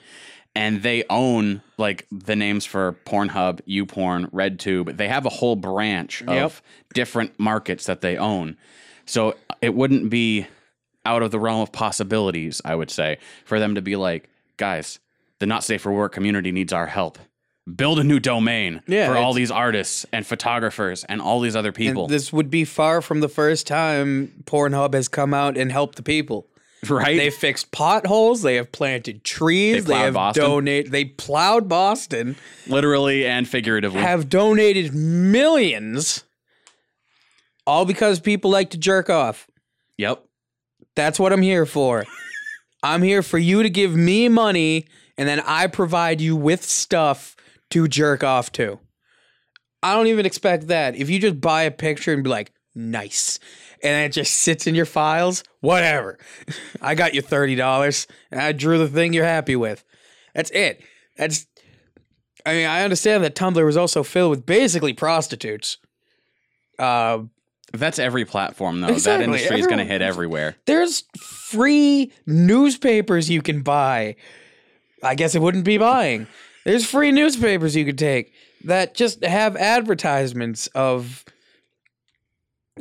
and 0.54 0.82
they 0.82 1.04
own 1.10 1.62
like 1.78 2.06
the 2.10 2.36
names 2.36 2.64
for 2.64 2.94
Pornhub, 3.04 3.60
YouPorn, 3.68 4.30
RedTube. 4.32 4.96
They 4.96 5.08
have 5.08 5.26
a 5.26 5.30
whole 5.30 5.56
branch 5.56 6.22
of 6.22 6.28
Yep. 6.28 6.52
different 6.94 7.38
markets 7.38 7.86
that 7.86 8.00
they 8.00 8.16
own. 8.16 8.56
So 9.04 9.36
it 9.62 9.74
wouldn't 9.74 10.10
be 10.10 10.46
out 11.06 11.22
of 11.22 11.30
the 11.30 11.38
realm 11.40 11.60
of 11.60 11.72
possibilities, 11.72 12.60
I 12.64 12.74
would 12.74 12.90
say, 12.90 13.18
for 13.44 13.58
them 13.58 13.74
to 13.76 13.82
be 13.82 13.96
like, 13.96 14.28
guys, 14.56 14.98
the 15.38 15.46
not 15.46 15.64
safe 15.64 15.82
for 15.82 15.92
work 15.92 16.12
community 16.12 16.52
needs 16.52 16.72
our 16.72 16.86
help. 16.86 17.18
Build 17.74 17.98
a 17.98 18.04
new 18.04 18.20
domain 18.20 18.80
Yeah, 18.86 19.08
for 19.08 19.16
all 19.16 19.32
these 19.32 19.50
artists 19.50 20.06
and 20.12 20.24
photographers 20.24 21.02
and 21.04 21.20
all 21.20 21.40
these 21.40 21.56
other 21.56 21.72
people. 21.72 22.06
this 22.06 22.32
would 22.32 22.48
be 22.50 22.64
far 22.64 23.00
from 23.02 23.20
the 23.20 23.28
first 23.28 23.66
time 23.66 24.44
Pornhub 24.44 24.94
has 24.94 25.08
come 25.08 25.34
out 25.34 25.56
and 25.56 25.72
helped 25.72 25.96
the 25.96 26.02
people. 26.04 26.46
right? 26.88 27.16
They 27.16 27.30
fixed 27.30 27.72
potholes. 27.72 28.42
They 28.42 28.54
have 28.54 28.70
planted 28.70 29.24
trees. 29.24 29.84
They 29.86 29.94
They, 29.94 29.98
have 29.98 30.14
Boston? 30.14 30.44
donated. 30.44 30.92
They 30.92 31.06
plowed 31.06 31.68
Boston. 31.68 32.36
Literally 32.68 33.26
and 33.26 33.48
figuratively. 33.48 34.00
Have 34.00 34.28
donated 34.28 34.94
millions, 34.94 36.22
all 37.66 37.84
because 37.84 38.20
people 38.20 38.50
like 38.50 38.70
to 38.70 38.78
jerk 38.78 39.10
off. 39.10 39.48
yep. 39.96 40.22
That's 40.96 41.20
what 41.20 41.32
I'm 41.32 41.42
here 41.42 41.66
for. 41.66 42.04
I'm 42.82 43.02
here 43.02 43.22
for 43.22 43.38
you 43.38 43.62
to 43.62 43.70
give 43.70 43.94
me 43.94 44.28
money, 44.28 44.86
and 45.16 45.28
then 45.28 45.40
I 45.40 45.68
provide 45.68 46.20
you 46.20 46.34
with 46.34 46.64
stuff 46.64 47.36
to 47.70 47.86
jerk 47.86 48.24
off 48.24 48.50
to. 48.52 48.80
I 49.82 49.94
don't 49.94 50.08
even 50.08 50.26
expect 50.26 50.68
that. 50.68 50.96
If 50.96 51.08
you 51.08 51.20
just 51.20 51.40
buy 51.40 51.62
a 51.62 51.70
picture 51.70 52.12
and 52.12 52.24
be 52.24 52.30
like, 52.30 52.52
nice, 52.74 53.38
and 53.82 54.04
it 54.04 54.12
just 54.12 54.34
sits 54.34 54.66
in 54.66 54.74
your 54.74 54.86
files, 54.86 55.44
whatever. 55.60 56.18
I 56.80 56.94
got 56.94 57.14
you 57.14 57.22
$30 57.22 58.06
and 58.30 58.40
I 58.40 58.52
drew 58.52 58.78
the 58.78 58.88
thing 58.88 59.12
you're 59.12 59.24
happy 59.24 59.56
with. 59.56 59.84
That's 60.34 60.50
it. 60.50 60.82
That's, 61.16 61.46
I 62.44 62.52
mean, 62.52 62.66
I 62.66 62.82
understand 62.82 63.24
that 63.24 63.34
Tumblr 63.34 63.64
was 63.64 63.76
also 63.76 64.02
filled 64.02 64.30
with 64.30 64.46
basically 64.46 64.92
prostitutes. 64.92 65.78
Uh, 66.78 67.20
That's 67.72 67.98
every 67.98 68.24
platform 68.24 68.80
though. 68.80 68.88
Exactly. 68.88 69.26
That 69.26 69.32
industry 69.32 69.60
is 69.60 69.66
going 69.66 69.78
to 69.78 69.84
hit 69.84 70.02
everywhere. 70.02 70.56
there's 70.66 71.04
free 71.18 72.12
newspapers 72.26 73.28
you 73.28 73.42
can 73.42 73.62
buy. 73.62 74.16
I 75.02 75.14
guess 75.14 75.34
it 75.34 75.42
wouldn't 75.42 75.64
be 75.64 75.78
buying. 75.78 76.26
There's 76.64 76.86
free 76.86 77.12
newspapers 77.12 77.76
you 77.76 77.84
could 77.84 77.98
take 77.98 78.32
that 78.64 78.94
just 78.94 79.24
have 79.24 79.56
advertisements 79.56 80.66
of 80.68 81.24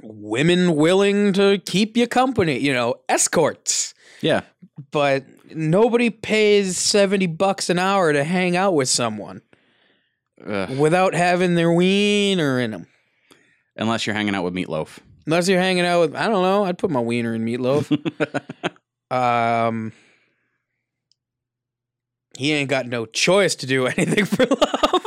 women 0.02 0.76
willing 0.76 1.34
to 1.34 1.60
keep 1.66 1.96
you 1.96 2.08
company, 2.08 2.58
you 2.58 2.74
know, 2.74 2.96
escorts. 3.08 3.94
Yeah. 4.22 4.42
But 4.92 5.26
nobody 5.54 6.10
pays 6.10 6.78
70 6.78 7.28
bucks 7.28 7.70
an 7.70 7.80
hour 7.80 8.12
to 8.12 8.24
hang 8.24 8.56
out 8.58 8.74
with 8.74 8.90
someone 8.90 9.42
Ugh. 10.46 10.78
without 10.78 11.14
having 11.14 11.56
their 11.56 11.72
wiener 11.72 12.60
in 12.60 12.72
them. 12.72 12.88
Unless 13.76 14.08
you're 14.08 14.16
hanging 14.16 14.36
out 14.36 14.44
with 14.44 14.54
Meatloaf. 14.54 15.00
Unless 15.26 15.50
you're 15.50 15.60
hanging 15.60 15.86
out 15.86 16.02
with, 16.02 16.16
I 16.16 16.28
don't 16.28 16.44
know, 16.44 16.66
I'd 16.66 16.78
put 16.78 16.92
my 16.92 17.00
wiener 17.00 17.34
in 17.34 17.44
meatloaf. 17.46 17.92
um, 19.12 19.92
he 22.38 22.54
ain't 22.54 22.70
got 22.70 22.88
no 22.88 23.06
choice 23.06 23.56
to 23.56 23.66
do 23.66 23.88
anything 23.98 24.26
for 24.26 24.46
love. 24.46 25.06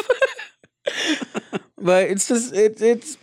but 1.79 2.09
it's 2.09 2.29
just 2.29 2.53
it, 2.55 2.81
it's 2.81 3.17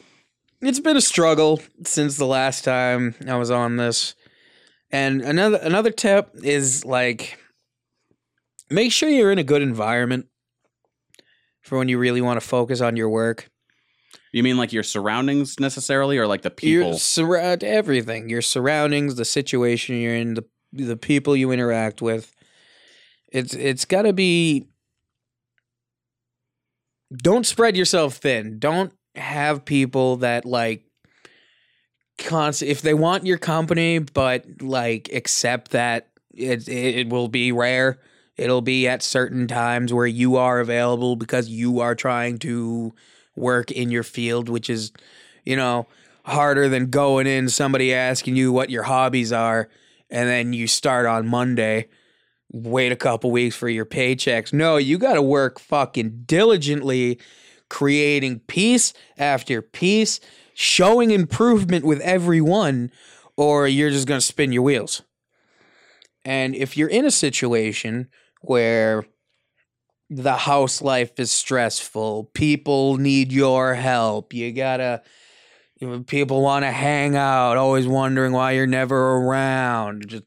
it's 0.62 0.80
been 0.80 0.98
a 0.98 1.02
struggle 1.02 1.62
since 1.84 2.18
the 2.18 2.26
last 2.26 2.64
time 2.64 3.16
I 3.28 3.36
was 3.36 3.52
on 3.52 3.78
this. 3.78 4.16
And 4.92 5.22
another 5.22 5.60
another 5.62 5.92
tip 5.92 6.30
is 6.36 6.86
like 6.86 7.38
make 8.70 8.92
sure 8.92 9.10
you're 9.10 9.32
in 9.32 9.40
a 9.40 9.44
good 9.44 9.62
environment 9.62 10.28
for 11.62 11.78
when 11.78 11.90
you 11.90 11.98
really 11.98 12.22
want 12.22 12.40
to 12.40 12.48
focus 12.48 12.80
on 12.80 12.96
your 12.96 13.10
work. 13.10 13.50
You 14.36 14.44
mean 14.44 14.58
like 14.58 14.74
your 14.74 14.84
surroundings 14.84 15.62
necessarily, 15.62 16.18
or 16.18 16.28
like 16.28 16.42
the 16.42 16.52
people? 16.52 16.90
Your 16.90 17.00
surround 17.00 17.64
everything, 17.64 18.28
your 18.28 18.42
surroundings, 18.42 19.16
the 19.16 19.24
situation 19.24 19.96
you're 19.96 20.14
in, 20.14 20.34
the 20.34 20.44
the 20.74 20.98
people 20.98 21.38
you 21.38 21.52
interact 21.52 22.02
with. 22.02 22.36
It's 23.32 23.54
it's 23.54 23.86
got 23.86 24.02
to 24.02 24.12
be. 24.12 24.68
Don't 27.16 27.46
spread 27.46 27.78
yourself 27.78 28.16
thin. 28.16 28.60
Don't 28.60 28.92
have 29.16 29.64
people 29.64 30.18
that 30.18 30.44
like. 30.44 30.84
Constant. 32.18 32.70
If 32.70 32.82
they 32.82 32.94
want 32.94 33.26
your 33.26 33.38
company, 33.38 34.00
but 34.00 34.46
like 34.60 35.10
accept 35.14 35.72
that 35.72 36.10
it 36.34 36.68
it, 36.68 36.96
it 36.98 37.10
will 37.10 37.30
be 37.30 37.54
rare. 37.54 38.00
It'll 38.36 38.62
be 38.62 38.86
at 38.86 39.02
certain 39.02 39.48
times 39.48 39.94
where 39.94 40.06
you 40.06 40.36
are 40.36 40.60
available 40.60 41.16
because 41.16 41.48
you 41.48 41.80
are 41.80 41.96
trying 41.96 42.38
to 42.40 42.94
work 43.36 43.72
in 43.72 43.90
your 43.90 44.04
field, 44.04 44.50
which 44.50 44.70
is, 44.70 44.92
you 45.44 45.56
know, 45.56 45.88
harder 46.26 46.68
than 46.70 46.90
going 46.90 47.28
in, 47.28 47.50
somebody 47.50 47.94
asking 47.94 48.36
you 48.36 48.52
what 48.52 48.70
your 48.70 48.84
hobbies 48.84 49.32
are, 49.32 49.70
and 50.10 50.28
then 50.28 50.54
you 50.54 50.68
start 50.68 51.06
on 51.06 51.28
Monday, 51.28 51.88
wait 52.52 52.92
a 52.92 52.96
couple 52.96 53.32
weeks 53.32 53.56
for 53.56 53.70
your 53.70 53.86
paychecks. 53.86 54.54
No, 54.54 54.78
you 54.78 54.98
got 54.98 55.14
to 55.14 55.22
work 55.22 55.60
fucking 55.60 56.24
diligently, 56.26 57.20
creating 57.70 58.40
piece 58.40 58.94
after 59.18 59.62
piece, 59.62 60.20
showing 60.54 61.12
improvement 61.12 61.86
with 61.86 62.00
every 62.02 62.42
one, 62.42 62.92
or 63.38 63.68
you're 63.68 63.90
just 63.90 64.08
going 64.08 64.20
to 64.20 64.26
spin 64.26 64.52
your 64.52 64.64
wheels. 64.64 65.02
And 66.24 66.56
if 66.56 66.76
you're 66.78 66.90
in 66.90 67.06
a 67.06 67.12
situation 67.12 68.08
where 68.42 69.06
the 70.10 70.36
house 70.36 70.82
life 70.82 71.20
is 71.20 71.32
stressful. 71.32 72.26
People 72.34 72.98
need 72.98 73.32
your 73.32 73.74
help. 73.74 74.34
You 74.34 74.52
gotta. 74.52 75.02
People 76.08 76.42
want 76.42 76.64
to 76.64 76.72
hang 76.72 77.18
out, 77.18 77.58
always 77.58 77.86
wondering 77.86 78.32
why 78.32 78.52
you're 78.52 78.66
never 78.66 79.18
around. 79.18 80.08
Just 80.08 80.24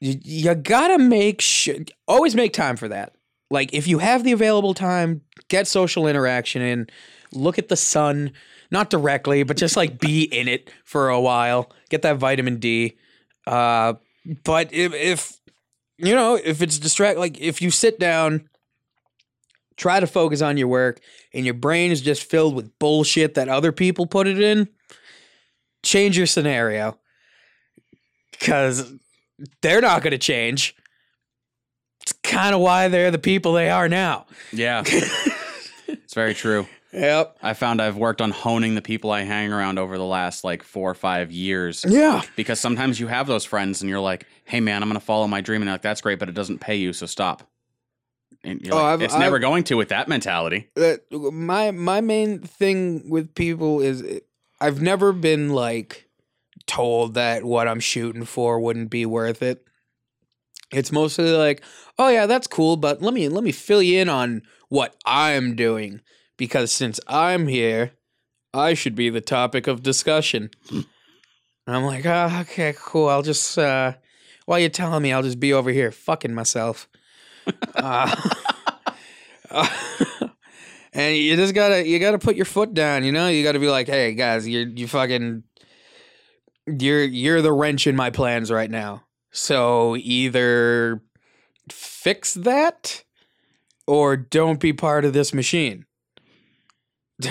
you, 0.00 0.18
you 0.22 0.54
gotta 0.54 0.98
make 0.98 1.40
sure. 1.40 1.76
Always 2.08 2.34
make 2.34 2.52
time 2.52 2.76
for 2.76 2.88
that. 2.88 3.14
Like 3.50 3.74
if 3.74 3.86
you 3.86 3.98
have 3.98 4.24
the 4.24 4.32
available 4.32 4.74
time, 4.74 5.22
get 5.48 5.66
social 5.66 6.06
interaction 6.06 6.62
in. 6.62 6.86
Look 7.32 7.58
at 7.58 7.68
the 7.68 7.76
sun, 7.76 8.32
not 8.70 8.88
directly, 8.88 9.42
but 9.42 9.56
just 9.56 9.76
like 9.76 9.98
be 9.98 10.22
in 10.22 10.48
it 10.48 10.70
for 10.84 11.08
a 11.08 11.20
while. 11.20 11.70
Get 11.90 12.02
that 12.02 12.16
vitamin 12.16 12.58
D. 12.58 12.96
Uh, 13.46 13.94
but 14.44 14.72
if, 14.72 14.94
if 14.94 15.40
you 15.98 16.14
know 16.14 16.36
if 16.42 16.62
it's 16.62 16.78
distract, 16.78 17.18
like 17.18 17.38
if 17.40 17.60
you 17.60 17.70
sit 17.70 17.98
down 17.98 18.48
try 19.76 20.00
to 20.00 20.06
focus 20.06 20.42
on 20.42 20.56
your 20.56 20.68
work 20.68 21.00
and 21.32 21.44
your 21.44 21.54
brain 21.54 21.90
is 21.90 22.00
just 22.00 22.22
filled 22.24 22.54
with 22.54 22.78
bullshit 22.78 23.34
that 23.34 23.48
other 23.48 23.72
people 23.72 24.06
put 24.06 24.26
it 24.26 24.40
in, 24.40 24.68
change 25.82 26.16
your 26.16 26.26
scenario. 26.26 26.98
Cause 28.40 28.92
they're 29.62 29.80
not 29.80 30.02
gonna 30.02 30.18
change. 30.18 30.76
It's 32.02 32.12
kind 32.22 32.54
of 32.54 32.60
why 32.60 32.88
they're 32.88 33.10
the 33.10 33.18
people 33.18 33.52
they 33.54 33.70
are 33.70 33.88
now. 33.88 34.26
yeah. 34.52 34.82
it's 35.88 36.14
very 36.14 36.34
true. 36.34 36.66
Yep. 36.92 37.38
I 37.42 37.52
found 37.52 37.82
I've 37.82 37.96
worked 37.96 38.22
on 38.22 38.30
honing 38.30 38.74
the 38.74 38.82
people 38.82 39.10
I 39.10 39.22
hang 39.22 39.52
around 39.52 39.78
over 39.78 39.98
the 39.98 40.04
last 40.04 40.44
like 40.44 40.62
four 40.62 40.90
or 40.90 40.94
five 40.94 41.30
years. 41.30 41.84
Yeah. 41.86 42.22
Because 42.36 42.58
sometimes 42.60 42.98
you 42.98 43.06
have 43.08 43.26
those 43.26 43.44
friends 43.44 43.82
and 43.82 43.90
you're 43.90 44.00
like, 44.00 44.26
hey 44.44 44.60
man, 44.60 44.82
I'm 44.82 44.88
gonna 44.88 45.00
follow 45.00 45.26
my 45.26 45.40
dream 45.40 45.60
and 45.62 45.68
they're 45.68 45.74
like, 45.74 45.82
that's 45.82 46.00
great, 46.00 46.18
but 46.18 46.28
it 46.28 46.34
doesn't 46.34 46.60
pay 46.60 46.76
you, 46.76 46.92
so 46.92 47.06
stop. 47.06 47.48
And 48.46 48.66
Oh, 48.72 48.76
like, 48.76 49.00
it's 49.00 49.14
never 49.16 49.36
I've- 49.36 49.42
going 49.42 49.64
to 49.64 49.74
with 49.76 49.88
that 49.88 50.08
mentality. 50.08 50.68
Uh, 50.76 50.94
my 51.32 51.72
my 51.72 52.00
main 52.00 52.38
thing 52.40 53.10
with 53.10 53.34
people 53.34 53.80
is 53.80 54.20
I've 54.60 54.80
never 54.80 55.12
been 55.12 55.50
like 55.50 56.08
told 56.66 57.14
that 57.14 57.44
what 57.44 57.66
I'm 57.68 57.80
shooting 57.80 58.24
for 58.24 58.60
wouldn't 58.60 58.88
be 58.90 59.04
worth 59.04 59.42
it. 59.42 59.64
It's 60.72 60.90
mostly 60.92 61.30
like, 61.32 61.62
oh 61.98 62.08
yeah, 62.08 62.26
that's 62.26 62.46
cool, 62.46 62.76
but 62.76 63.02
let 63.02 63.14
me 63.14 63.28
let 63.28 63.42
me 63.44 63.52
fill 63.52 63.82
you 63.82 64.00
in 64.00 64.08
on 64.08 64.42
what 64.68 64.94
I'm 65.04 65.54
doing 65.56 66.00
because 66.36 66.70
since 66.72 66.98
I'm 67.08 67.48
here, 67.48 67.92
I 68.54 68.74
should 68.74 68.94
be 68.94 69.10
the 69.10 69.20
topic 69.20 69.66
of 69.66 69.82
discussion. 69.82 70.50
I'm 71.66 71.84
like, 71.84 72.06
oh, 72.06 72.38
okay, 72.42 72.74
cool. 72.78 73.08
I'll 73.08 73.22
just 73.22 73.58
uh, 73.58 73.94
while 74.44 74.58
you're 74.60 74.68
telling 74.70 75.02
me, 75.02 75.12
I'll 75.12 75.22
just 75.22 75.40
be 75.40 75.52
over 75.52 75.70
here 75.70 75.90
fucking 75.90 76.34
myself. 76.34 76.88
Uh, 77.74 78.14
and 80.92 81.16
you 81.16 81.36
just 81.36 81.54
gotta 81.54 81.86
you 81.86 81.98
gotta 81.98 82.18
put 82.18 82.36
your 82.36 82.44
foot 82.44 82.74
down. 82.74 83.04
You 83.04 83.12
know, 83.12 83.28
you 83.28 83.42
gotta 83.44 83.60
be 83.60 83.68
like, 83.68 83.86
hey 83.86 84.14
guys, 84.14 84.48
you're 84.48 84.66
you 84.66 84.88
fucking 84.88 85.44
you're 86.66 87.04
you're 87.04 87.42
the 87.42 87.52
wrench 87.52 87.86
in 87.86 87.96
my 87.96 88.10
plans 88.10 88.50
right 88.50 88.70
now. 88.70 89.04
So 89.30 89.96
either 89.96 91.02
fix 91.70 92.34
that 92.34 93.04
or 93.86 94.16
don't 94.16 94.60
be 94.60 94.72
part 94.72 95.04
of 95.04 95.12
this 95.12 95.32
machine. 95.34 95.84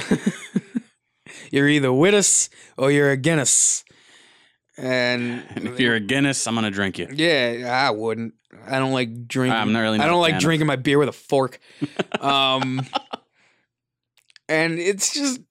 you're 1.52 1.68
either 1.68 1.92
with 1.92 2.14
us 2.14 2.50
or 2.78 2.92
you're 2.92 3.12
against 3.12 3.42
us. 3.42 3.84
And 4.78 5.44
And 5.56 5.68
if 5.68 5.80
you're 5.80 5.96
a 5.96 6.00
Guinness, 6.00 6.46
I'm 6.48 6.56
gonna 6.56 6.72
drink 6.72 7.00
you. 7.00 7.08
yeah, 7.12 7.88
I 7.88 7.92
wouldn't. 7.92 8.35
I 8.68 8.80
don't 8.80 8.92
like 8.92 9.28
drinking. 9.28 9.58
I'm 9.58 9.74
not 9.74 9.80
really 9.80 10.00
I 10.00 10.08
don't 10.08 10.22
like 10.22 10.40
drinking 10.40 10.68
my 10.68 10.76
beer 10.76 10.98
with 10.98 11.10
a 11.10 11.14
fork. 11.14 11.60
um, 12.20 12.86
and 14.48 14.80
it's 14.80 15.14
just, 15.14 15.42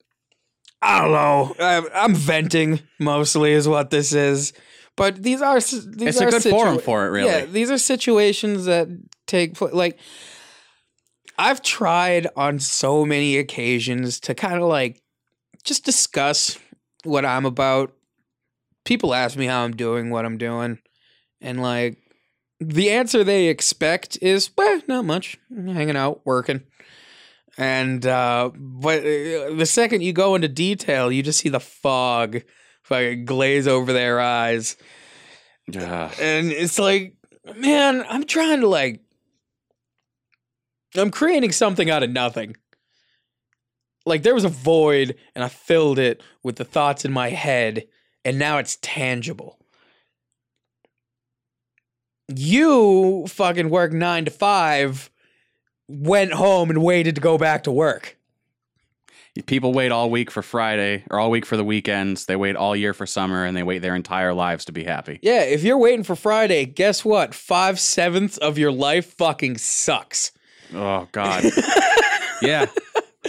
I 0.83 1.01
don't 1.01 1.13
know. 1.13 1.55
I'm, 1.59 1.87
I'm 1.95 2.15
venting 2.15 2.81
mostly, 2.99 3.53
is 3.53 3.69
what 3.69 3.91
this 3.91 4.13
is. 4.13 4.53
But 4.97 5.23
these 5.23 5.43
are 5.43 5.57
these 5.57 5.87
It's 5.87 6.21
a 6.21 6.27
are 6.27 6.31
good 6.31 6.43
forum 6.43 6.79
for 6.79 7.07
it, 7.07 7.11
really. 7.11 7.29
Yeah, 7.29 7.47
these 7.47 7.71
are 7.71 7.79
situations 7.79 8.67
that 8.67 8.89
take 9.27 9.55
place. 9.55 9.73
Like, 9.73 9.99
I've 11.37 11.63
tried 11.63 12.29
on 12.37 12.61
so 12.61 13.05
many 13.05 13.39
occasions 13.39 14.21
to 14.21 14.35
kind 14.35 14.55
of 14.55 14.69
like 14.69 15.03
just 15.65 15.85
discuss 15.85 16.59
what 17.03 17.25
I'm 17.25 17.45
about. 17.45 17.93
People 18.85 19.15
ask 19.15 19.37
me 19.37 19.47
how 19.47 19.65
I'm 19.65 19.75
doing, 19.75 20.11
what 20.11 20.25
I'm 20.25 20.39
doing, 20.39 20.79
and 21.41 21.61
like 21.61 21.99
the 22.61 22.91
answer 22.91 23.25
they 23.25 23.47
expect 23.47 24.19
is, 24.23 24.51
well, 24.57 24.81
not 24.87 25.05
much, 25.05 25.39
hanging 25.55 25.97
out, 25.97 26.23
working. 26.25 26.63
And 27.57 28.05
uh 28.05 28.51
but 28.55 29.01
uh, 29.01 29.55
the 29.55 29.67
second 29.67 30.03
you 30.03 30.13
go 30.13 30.35
into 30.35 30.49
detail, 30.49 31.13
you 31.13 31.23
just 31.23 31.39
see 31.39 31.49
the 31.49 31.61
fog 31.61 32.43
fucking 32.83 33.27
glaze 33.27 33.69
over 33.69 33.93
their 33.93 34.21
eyes. 34.21 34.77
Ugh. 35.69 36.13
And 36.21 36.51
it's 36.51 36.79
like, 36.79 37.15
man, 37.57 38.05
I'm 38.09 38.25
trying 38.25 38.61
to 38.61 38.67
like 38.67 39.01
I'm 40.97 41.11
creating 41.11 41.53
something 41.53 41.91
out 41.91 42.03
of 42.03 42.11
nothing. 42.11 42.57
Like 44.07 44.23
there 44.23 44.35
was 44.35 44.45
a 44.45 44.49
void 44.49 45.17
and 45.35 45.45
I 45.45 45.49
filled 45.49 45.99
it 45.99 46.23
with 46.43 46.57
the 46.57 46.65
thoughts 46.65 47.05
in 47.05 47.13
my 47.13 47.31
head 47.31 47.87
and 48.25 48.39
now 48.39 48.59
it's 48.59 48.79
tangible. 48.83 49.59
You 52.29 53.27
fucking 53.29 53.71
work 53.71 53.93
9 53.93 54.25
to 54.27 54.31
5 54.31 55.11
went 55.89 56.33
home 56.33 56.71
and 56.71 56.83
waited 56.83 57.15
to 57.17 57.21
go 57.21 57.37
back 57.37 57.65
to 57.65 57.73
work. 57.73 58.17
People 59.47 59.73
wait 59.73 59.91
all 59.91 60.11
week 60.11 60.31
for 60.31 60.43
Friday 60.43 61.03
or 61.11 61.19
all 61.19 61.29
week 61.29 61.45
for 61.45 61.57
the 61.57 61.65
weekends. 61.65 62.27
They 62.27 62.37
wait 62.37 62.55
all 62.55 62.77
year 62.77 62.95
for 62.95 63.05
summer 63.05 63.45
and 63.45 63.57
they 63.57 63.65
wait 63.65 63.81
their 63.81 63.97
entire 63.97 64.33
lives 64.33 64.65
to 64.67 64.73
be 64.73 64.85
happy. 64.85 65.19
Yeah, 65.23 65.43
if 65.43 65.65
you're 65.65 65.79
waiting 65.79 66.05
for 66.05 66.15
Friday, 66.15 66.67
guess 66.67 67.05
what? 67.05 67.35
Five 67.35 67.81
sevenths 67.81 68.39
of 68.39 68.59
your 68.59 68.71
life 68.71 69.13
fucking 69.17 69.59
sucks. 69.59 70.31
Oh 70.73 71.09
God. 71.11 71.45
yeah. 72.43 72.67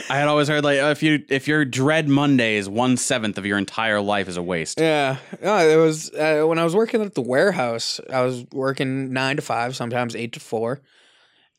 I 0.10 0.18
had 0.18 0.28
always 0.28 0.48
heard 0.48 0.64
like 0.64 0.78
if 0.78 1.02
you 1.02 1.24
if 1.30 1.48
your 1.48 1.66
dread 1.66 2.08
Mondays, 2.08 2.70
one 2.70 2.96
seventh 2.98 3.38
of 3.38 3.46
your 3.46 3.58
entire 3.58 4.00
life 4.00 4.28
is 4.28 4.38
a 4.38 4.44
waste. 4.44 4.80
Yeah, 4.80 5.18
no, 5.42 5.58
it 5.58 5.78
was 5.78 6.14
uh, 6.14 6.44
when 6.46 6.60
I 6.60 6.64
was 6.64 6.76
working 6.76 7.02
at 7.02 7.16
the 7.16 7.22
warehouse. 7.22 8.00
I 8.12 8.22
was 8.22 8.46
working 8.52 9.14
nine 9.14 9.38
to 9.38 9.42
five, 9.42 9.76
sometimes 9.76 10.16
eight 10.16 10.34
to 10.34 10.40
four, 10.40 10.82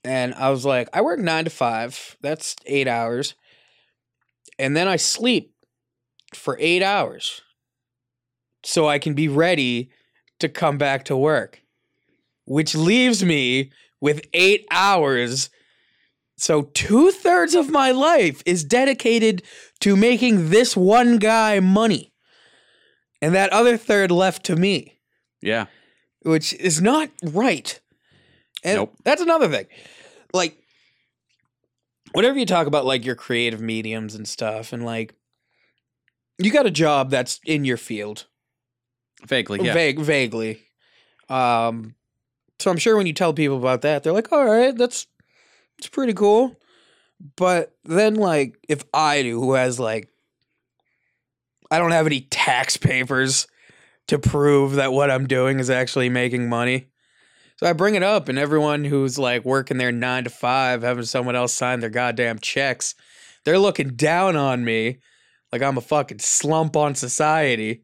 and 0.04 0.32
I 0.34 0.50
was 0.50 0.64
like, 0.64 0.88
I 0.92 1.00
work 1.00 1.18
nine 1.18 1.44
to 1.44 1.50
five. 1.50 2.16
That's 2.20 2.54
eight 2.66 2.86
hours, 2.86 3.34
and 4.58 4.76
then 4.76 4.86
I 4.86 4.96
sleep 4.96 5.52
for 6.32 6.56
eight 6.60 6.82
hours, 6.82 7.42
so 8.62 8.88
I 8.88 8.98
can 9.00 9.14
be 9.14 9.26
ready 9.28 9.90
to 10.38 10.48
come 10.48 10.78
back 10.78 11.04
to 11.06 11.16
work, 11.16 11.62
which 12.44 12.76
leaves 12.76 13.24
me 13.24 13.72
with 14.00 14.20
eight 14.32 14.66
hours. 14.70 15.50
So 16.36 16.62
two 16.74 17.10
thirds 17.10 17.54
of 17.54 17.70
my 17.70 17.90
life 17.92 18.42
is 18.44 18.62
dedicated 18.64 19.42
to 19.80 19.96
making 19.96 20.50
this 20.50 20.76
one 20.76 21.18
guy 21.18 21.60
money 21.60 22.12
and 23.22 23.34
that 23.34 23.52
other 23.52 23.76
third 23.78 24.10
left 24.10 24.44
to 24.46 24.56
me, 24.56 24.98
Yeah. 25.40 25.66
which 26.22 26.52
is 26.54 26.82
not 26.82 27.10
right. 27.22 27.80
And 28.62 28.76
Nope. 28.76 28.94
that's 29.04 29.22
another 29.22 29.48
thing. 29.48 29.66
Like, 30.34 30.58
whenever 32.12 32.38
you 32.38 32.46
talk 32.46 32.66
about 32.66 32.84
like 32.84 33.04
your 33.04 33.14
creative 33.14 33.60
mediums 33.60 34.14
and 34.14 34.28
stuff, 34.28 34.72
and 34.74 34.84
like, 34.84 35.14
you 36.38 36.50
got 36.50 36.66
a 36.66 36.70
job 36.70 37.10
that's 37.10 37.40
in 37.46 37.64
your 37.64 37.78
field, 37.78 38.26
Vaguely, 39.26 39.64
yeah. 39.64 39.72
vague, 39.72 39.98
vaguely. 39.98 40.60
Um, 41.30 41.94
so 42.58 42.70
I'm 42.70 42.76
sure 42.76 42.94
when 42.96 43.06
you 43.06 43.14
tell 43.14 43.32
people 43.32 43.56
about 43.56 43.80
that, 43.82 44.02
they're 44.02 44.12
like, 44.12 44.30
"All 44.30 44.44
right, 44.44 44.76
that's 44.76 45.06
it's 45.78 45.88
pretty 45.88 46.14
cool." 46.14 46.56
But 47.36 47.74
then, 47.84 48.14
like, 48.14 48.56
if 48.68 48.84
I 48.92 49.22
do, 49.22 49.40
who 49.40 49.54
has 49.54 49.80
like, 49.80 50.08
I 51.70 51.78
don't 51.78 51.92
have 51.92 52.06
any 52.06 52.20
tax 52.20 52.76
papers 52.76 53.46
to 54.08 54.18
prove 54.18 54.74
that 54.74 54.92
what 54.92 55.10
I'm 55.10 55.26
doing 55.26 55.58
is 55.58 55.70
actually 55.70 56.08
making 56.08 56.48
money. 56.48 56.88
So 57.56 57.66
I 57.66 57.72
bring 57.72 57.94
it 57.94 58.02
up, 58.02 58.28
and 58.28 58.38
everyone 58.38 58.84
who's 58.84 59.18
like 59.18 59.44
working 59.44 59.78
their 59.78 59.92
nine 59.92 60.24
to 60.24 60.30
five, 60.30 60.82
having 60.82 61.04
someone 61.04 61.36
else 61.36 61.54
sign 61.54 61.80
their 61.80 61.90
goddamn 61.90 62.38
checks, 62.38 62.94
they're 63.44 63.58
looking 63.58 63.96
down 63.96 64.36
on 64.36 64.64
me 64.64 64.98
like 65.52 65.62
I'm 65.62 65.78
a 65.78 65.82
fucking 65.82 66.18
slump 66.18 66.76
on 66.76 66.94
society 66.94 67.82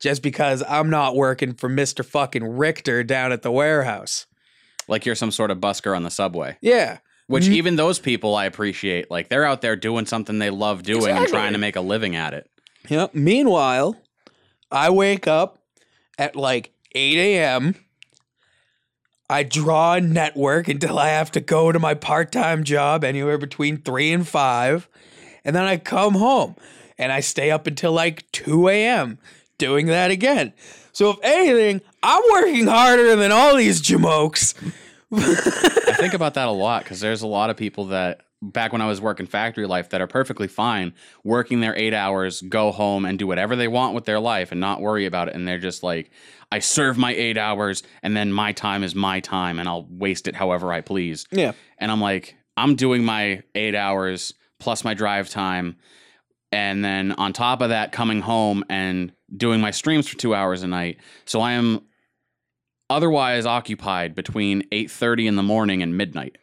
just 0.00 0.22
because 0.22 0.62
I'm 0.68 0.90
not 0.90 1.16
working 1.16 1.54
for 1.54 1.68
Mr. 1.68 2.04
fucking 2.04 2.44
Richter 2.44 3.04
down 3.04 3.32
at 3.32 3.42
the 3.42 3.50
warehouse. 3.50 4.26
Like 4.88 5.06
you're 5.06 5.14
some 5.14 5.30
sort 5.30 5.50
of 5.50 5.58
busker 5.58 5.94
on 5.94 6.02
the 6.02 6.10
subway. 6.10 6.58
Yeah. 6.60 6.98
Which 7.30 7.44
Mhm. 7.44 7.52
even 7.52 7.76
those 7.76 8.00
people 8.00 8.34
I 8.34 8.44
appreciate. 8.46 9.08
Like 9.08 9.28
they're 9.28 9.44
out 9.44 9.60
there 9.60 9.76
doing 9.76 10.04
something 10.04 10.40
they 10.40 10.50
love 10.50 10.82
doing 10.82 11.16
and 11.16 11.28
trying 11.28 11.52
to 11.52 11.58
make 11.58 11.76
a 11.76 11.80
living 11.80 12.16
at 12.16 12.34
it. 12.34 12.50
Yep. 12.88 13.14
Meanwhile, 13.14 13.96
I 14.72 14.90
wake 14.90 15.28
up 15.28 15.62
at 16.18 16.34
like 16.34 16.72
8 16.92 17.18
a.m. 17.18 17.76
I 19.28 19.44
draw 19.44 19.94
a 19.94 20.00
network 20.00 20.66
until 20.66 20.98
I 20.98 21.10
have 21.10 21.30
to 21.32 21.40
go 21.40 21.70
to 21.70 21.78
my 21.78 21.94
part 21.94 22.32
time 22.32 22.64
job 22.64 23.04
anywhere 23.04 23.38
between 23.38 23.76
3 23.76 24.12
and 24.12 24.26
5. 24.26 24.88
And 25.44 25.54
then 25.54 25.64
I 25.64 25.76
come 25.76 26.14
home 26.14 26.56
and 26.98 27.12
I 27.12 27.20
stay 27.20 27.52
up 27.52 27.68
until 27.68 27.92
like 27.92 28.24
2 28.32 28.68
a.m. 28.68 29.18
doing 29.56 29.86
that 29.86 30.10
again. 30.10 30.52
So, 30.92 31.10
if 31.10 31.18
anything, 31.22 31.80
I'm 32.02 32.22
working 32.32 32.66
harder 32.66 33.14
than 33.14 33.30
all 33.30 33.54
these 33.56 33.80
jamokes. 33.80 34.54
I 35.12 35.94
think 35.98 36.14
about 36.14 36.34
that 36.34 36.48
a 36.48 36.52
lot 36.52 36.84
because 36.84 37.00
there's 37.00 37.22
a 37.22 37.26
lot 37.26 37.50
of 37.50 37.56
people 37.56 37.86
that 37.86 38.22
back 38.42 38.72
when 38.72 38.80
I 38.80 38.86
was 38.86 39.00
working 39.00 39.26
factory 39.26 39.66
life 39.66 39.90
that 39.90 40.00
are 40.00 40.06
perfectly 40.06 40.48
fine 40.48 40.94
working 41.24 41.60
their 41.60 41.76
eight 41.76 41.92
hours, 41.92 42.40
go 42.42 42.72
home 42.72 43.04
and 43.04 43.18
do 43.18 43.26
whatever 43.26 43.54
they 43.54 43.68
want 43.68 43.94
with 43.94 44.06
their 44.06 44.20
life 44.20 44.50
and 44.50 44.60
not 44.60 44.80
worry 44.80 45.06
about 45.06 45.28
it. 45.28 45.34
And 45.34 45.46
they're 45.46 45.58
just 45.58 45.82
like, 45.82 46.10
I 46.50 46.58
serve 46.58 46.96
my 46.96 47.12
eight 47.12 47.36
hours 47.36 47.82
and 48.02 48.16
then 48.16 48.32
my 48.32 48.52
time 48.52 48.82
is 48.82 48.94
my 48.94 49.20
time 49.20 49.58
and 49.58 49.68
I'll 49.68 49.86
waste 49.90 50.26
it 50.26 50.34
however 50.34 50.72
I 50.72 50.80
please. 50.80 51.26
Yeah. 51.30 51.52
And 51.78 51.90
I'm 51.90 52.00
like, 52.00 52.36
I'm 52.56 52.76
doing 52.76 53.04
my 53.04 53.42
eight 53.54 53.74
hours 53.74 54.34
plus 54.58 54.84
my 54.84 54.94
drive 54.94 55.28
time. 55.28 55.76
And 56.52 56.84
then 56.84 57.12
on 57.12 57.32
top 57.32 57.60
of 57.60 57.68
that, 57.68 57.92
coming 57.92 58.20
home 58.20 58.64
and 58.68 59.12
doing 59.36 59.60
my 59.60 59.70
streams 59.70 60.08
for 60.08 60.16
two 60.16 60.34
hours 60.34 60.62
a 60.62 60.66
night. 60.66 60.98
So 61.24 61.40
I 61.40 61.52
am 61.52 61.82
otherwise 62.90 63.46
occupied 63.46 64.14
between 64.14 64.68
8.30 64.70 65.26
in 65.28 65.36
the 65.36 65.42
morning 65.42 65.82
and 65.82 65.96
midnight 65.96 66.36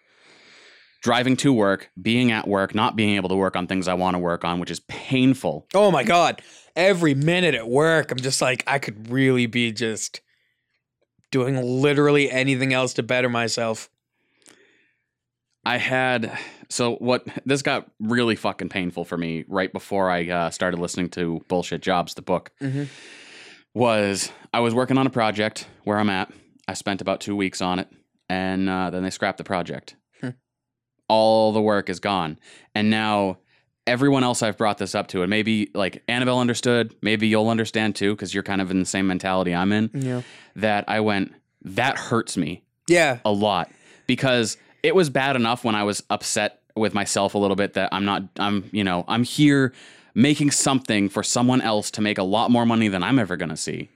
driving 1.04 1.38
to 1.38 1.54
work 1.54 1.90
being 2.02 2.32
at 2.32 2.48
work 2.48 2.74
not 2.74 2.96
being 2.96 3.16
able 3.16 3.30
to 3.30 3.36
work 3.36 3.56
on 3.56 3.68
things 3.68 3.88
i 3.88 3.94
want 3.94 4.16
to 4.16 4.20
work 4.20 4.44
on 4.44 4.60
which 4.60 4.72
is 4.72 4.80
painful 4.88 5.68
Oh 5.76 5.92
my 5.92 6.04
god. 6.04 6.42
Every 6.76 7.16
minute 7.16 7.56
at 7.56 7.68
work, 7.68 8.12
I'm 8.12 8.20
just 8.20 8.40
like 8.42 8.64
I 8.68 8.78
could 8.78 9.10
really 9.10 9.46
be 9.48 9.72
just 9.72 10.22
doing 11.32 11.56
literally 11.60 12.30
anything 12.32 12.72
else 12.72 12.94
to 12.96 13.04
better 13.04 13.30
myself. 13.30 13.90
i 15.66 15.78
had 15.78 16.38
so 16.70 16.96
what 16.96 17.26
this 17.46 17.62
got 17.62 17.90
really 18.00 18.36
fucking 18.36 18.70
painful 18.70 19.06
for 19.06 19.18
me 19.18 19.44
right 19.48 19.72
before 19.74 20.10
i 20.10 20.28
uh, 20.30 20.50
started 20.50 20.80
listening 20.80 21.10
to 21.10 21.42
bullshit 21.48 21.82
jobs 21.82 22.14
the 22.14 22.22
book 22.22 22.52
Mhm. 22.62 22.88
Was 23.78 24.32
i 24.54 24.60
was 24.60 24.74
working 24.74 24.98
on 24.98 25.06
a 25.06 25.10
project 25.10 25.68
where 25.84 26.00
i'm 26.00 26.10
at 26.10 26.32
i 26.68 26.74
spent 26.74 27.00
about 27.02 27.22
two 27.22 27.36
weeks 27.36 27.62
on 27.62 27.80
it 27.80 27.88
and 28.30 28.68
uh, 28.70 28.90
then 28.90 29.04
they 29.04 29.10
scrapped 29.10 29.38
the 29.38 29.44
project 29.44 29.96
Hmm. 30.22 30.30
all 31.08 31.52
the 31.52 31.62
work 31.62 31.90
is 31.90 32.00
gone 32.00 32.40
and 32.74 32.90
now 32.90 33.38
everyone 33.86 34.24
else 34.24 34.42
i've 34.42 34.58
brought 34.58 34.78
this 34.80 34.96
up 34.96 35.08
to 35.10 35.22
and 35.22 35.30
maybe 35.30 35.70
like 35.76 36.02
annabelle 36.08 36.40
understood 36.40 36.96
maybe 37.02 37.28
you'll 37.28 37.50
understand 37.50 37.96
too 37.96 38.14
because 38.16 38.34
you're 38.34 38.44
kind 38.44 38.62
of 38.62 38.72
in 38.72 38.80
the 38.80 38.86
same 38.86 39.06
mentality 39.08 39.54
i'm 39.54 39.72
in 39.72 39.90
Yeah. 39.94 40.22
that 40.56 40.86
i 40.88 41.00
went 41.00 41.34
that 41.64 41.98
hurts 41.98 42.36
me 42.38 42.64
Yeah. 42.88 43.20
a 43.26 43.32
lot 43.32 43.70
because 44.08 44.58
it 44.84 44.96
was 44.96 45.10
bad 45.10 45.36
enough 45.36 45.64
when 45.66 45.76
I 45.76 45.84
was 45.84 46.02
upset 46.10 46.62
with 46.76 46.94
myself 46.94 47.34
a 47.34 47.38
little 47.38 47.56
bit 47.58 47.74
that 47.74 47.90
I'm 47.92 48.06
not 48.06 48.24
I'm 48.40 48.70
you 48.72 48.84
know 48.84 49.04
I'm 49.08 49.24
here 49.24 49.74
making 50.18 50.50
something 50.50 51.08
for 51.10 51.22
someone 51.22 51.62
else 51.62 51.92
to 51.92 52.02
make 52.02 52.18
a 52.18 52.24
lot 52.24 52.50
more 52.50 52.66
money 52.66 52.88
than 52.88 53.04
I'm 53.04 53.20
ever 53.20 53.38
going 53.38 53.50
to 53.50 53.56
see. 53.58 53.88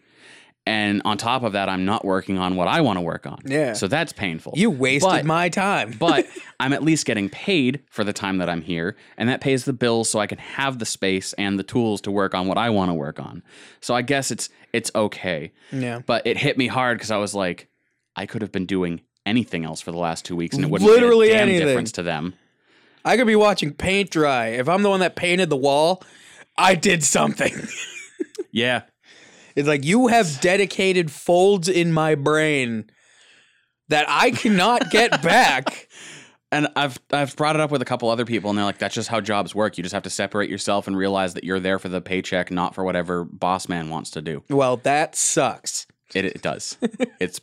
And 0.68 1.02
on 1.04 1.18
top 1.18 1.42
of 1.42 1.54
that 1.54 1.68
I'm 1.68 1.86
not 1.86 2.06
working 2.06 2.38
on 2.38 2.56
what 2.56 2.68
I 2.68 2.82
want 2.82 2.98
to 2.98 3.02
work 3.02 3.26
on. 3.26 3.40
Yeah. 3.44 3.74
So 3.74 3.88
that's 3.88 4.14
painful. 4.14 4.54
You 4.56 4.70
wasted 4.70 5.10
But- 5.10 5.26
my 5.26 5.50
time. 5.50 5.96
but 6.00 6.28
I'm 6.60 6.74
at 6.74 6.84
least 6.84 7.08
getting 7.08 7.28
paid 7.30 7.82
for 7.90 8.04
the 8.04 8.14
time 8.14 8.38
that 8.38 8.48
I'm 8.48 8.62
here, 8.62 8.96
and 9.18 9.28
that 9.28 9.42
pays 9.42 9.66
the 9.66 9.74
bills 9.74 10.08
so 10.12 10.20
I 10.20 10.28
can 10.28 10.38
have 10.38 10.78
the 10.78 10.86
space 10.86 11.34
and 11.34 11.58
the 11.58 11.64
tools 11.64 12.00
to 12.02 12.12
work 12.12 12.36
on 12.36 12.46
what 12.48 12.60
I 12.60 12.70
want 12.70 12.90
to 12.90 12.94
work 12.94 13.20
on. 13.20 13.42
So 13.82 13.96
I 13.96 14.04
guess 14.04 14.30
it's 14.30 14.50
it's 14.72 14.92
okay. 14.94 15.52
yeah. 15.72 16.02
But 16.06 16.28
it 16.28 16.38
hit 16.38 16.56
me 16.60 16.68
hard 16.68 17.00
because 17.00 17.10
I 17.10 17.18
was 17.18 17.34
like, 17.34 17.68
I 18.16 18.28
could 18.28 18.44
have 18.44 18.52
been 18.52 18.68
doing 18.68 19.02
anything 19.26 19.66
else 19.66 19.82
for 19.82 19.92
the 19.92 19.98
last 19.98 20.24
two 20.26 20.36
weeks, 20.36 20.56
and 20.56 20.64
it 20.64 20.70
wouldn't 20.70 20.88
Literally 20.88 21.30
make 21.30 21.36
a 21.36 21.40
damn 21.40 21.50
anything. 21.50 21.68
difference 21.68 21.92
to 21.94 22.04
them. 22.04 22.36
I 23.06 23.18
could 23.18 23.28
be 23.28 23.36
watching 23.36 23.74
paint 23.74 24.10
dry. 24.12 24.48
If 24.48 24.70
I'm 24.70 24.84
the 24.84 24.90
one 24.90 25.00
that 25.02 25.16
painted 25.16 25.50
the 25.50 25.58
wall, 25.58 26.04
I 26.58 26.76
did 26.76 27.04
something. 27.04 27.54
Yeah, 28.54 28.82
It's 29.56 29.68
like 29.68 29.86
you 29.86 30.08
have 30.08 30.42
dedicated 30.42 31.10
folds 31.10 31.70
in 31.70 31.94
my 31.94 32.16
brain 32.16 32.90
that 33.88 34.06
I 34.10 34.32
cannot 34.32 34.90
get 34.92 35.22
back. 35.24 35.88
and 36.52 36.68
I've 36.76 37.00
I've 37.14 37.34
brought 37.38 37.56
it 37.56 37.62
up 37.62 37.72
with 37.72 37.82
a 37.82 37.86
couple 37.86 38.10
other 38.10 38.26
people, 38.26 38.50
and 38.50 38.58
they're 38.60 38.66
like, 38.66 38.78
"That's 38.80 38.94
just 38.94 39.08
how 39.08 39.22
jobs 39.22 39.56
work. 39.56 39.78
You 39.78 39.84
just 39.84 39.94
have 39.94 40.04
to 40.04 40.10
separate 40.10 40.50
yourself 40.50 40.86
and 40.88 40.98
realize 40.98 41.34
that 41.36 41.46
you're 41.46 41.62
there 41.62 41.80
for 41.80 41.88
the 41.88 42.02
paycheck, 42.02 42.52
not 42.52 42.76
for 42.76 42.84
whatever 42.84 43.24
boss 43.24 43.70
man 43.70 43.88
wants 43.90 44.12
to 44.12 44.22
do." 44.22 44.44
Well, 44.50 44.76
that 44.84 45.16
sucks. 45.16 45.88
It, 46.14 46.26
it 46.26 46.42
does. 46.42 46.78
it's 47.22 47.40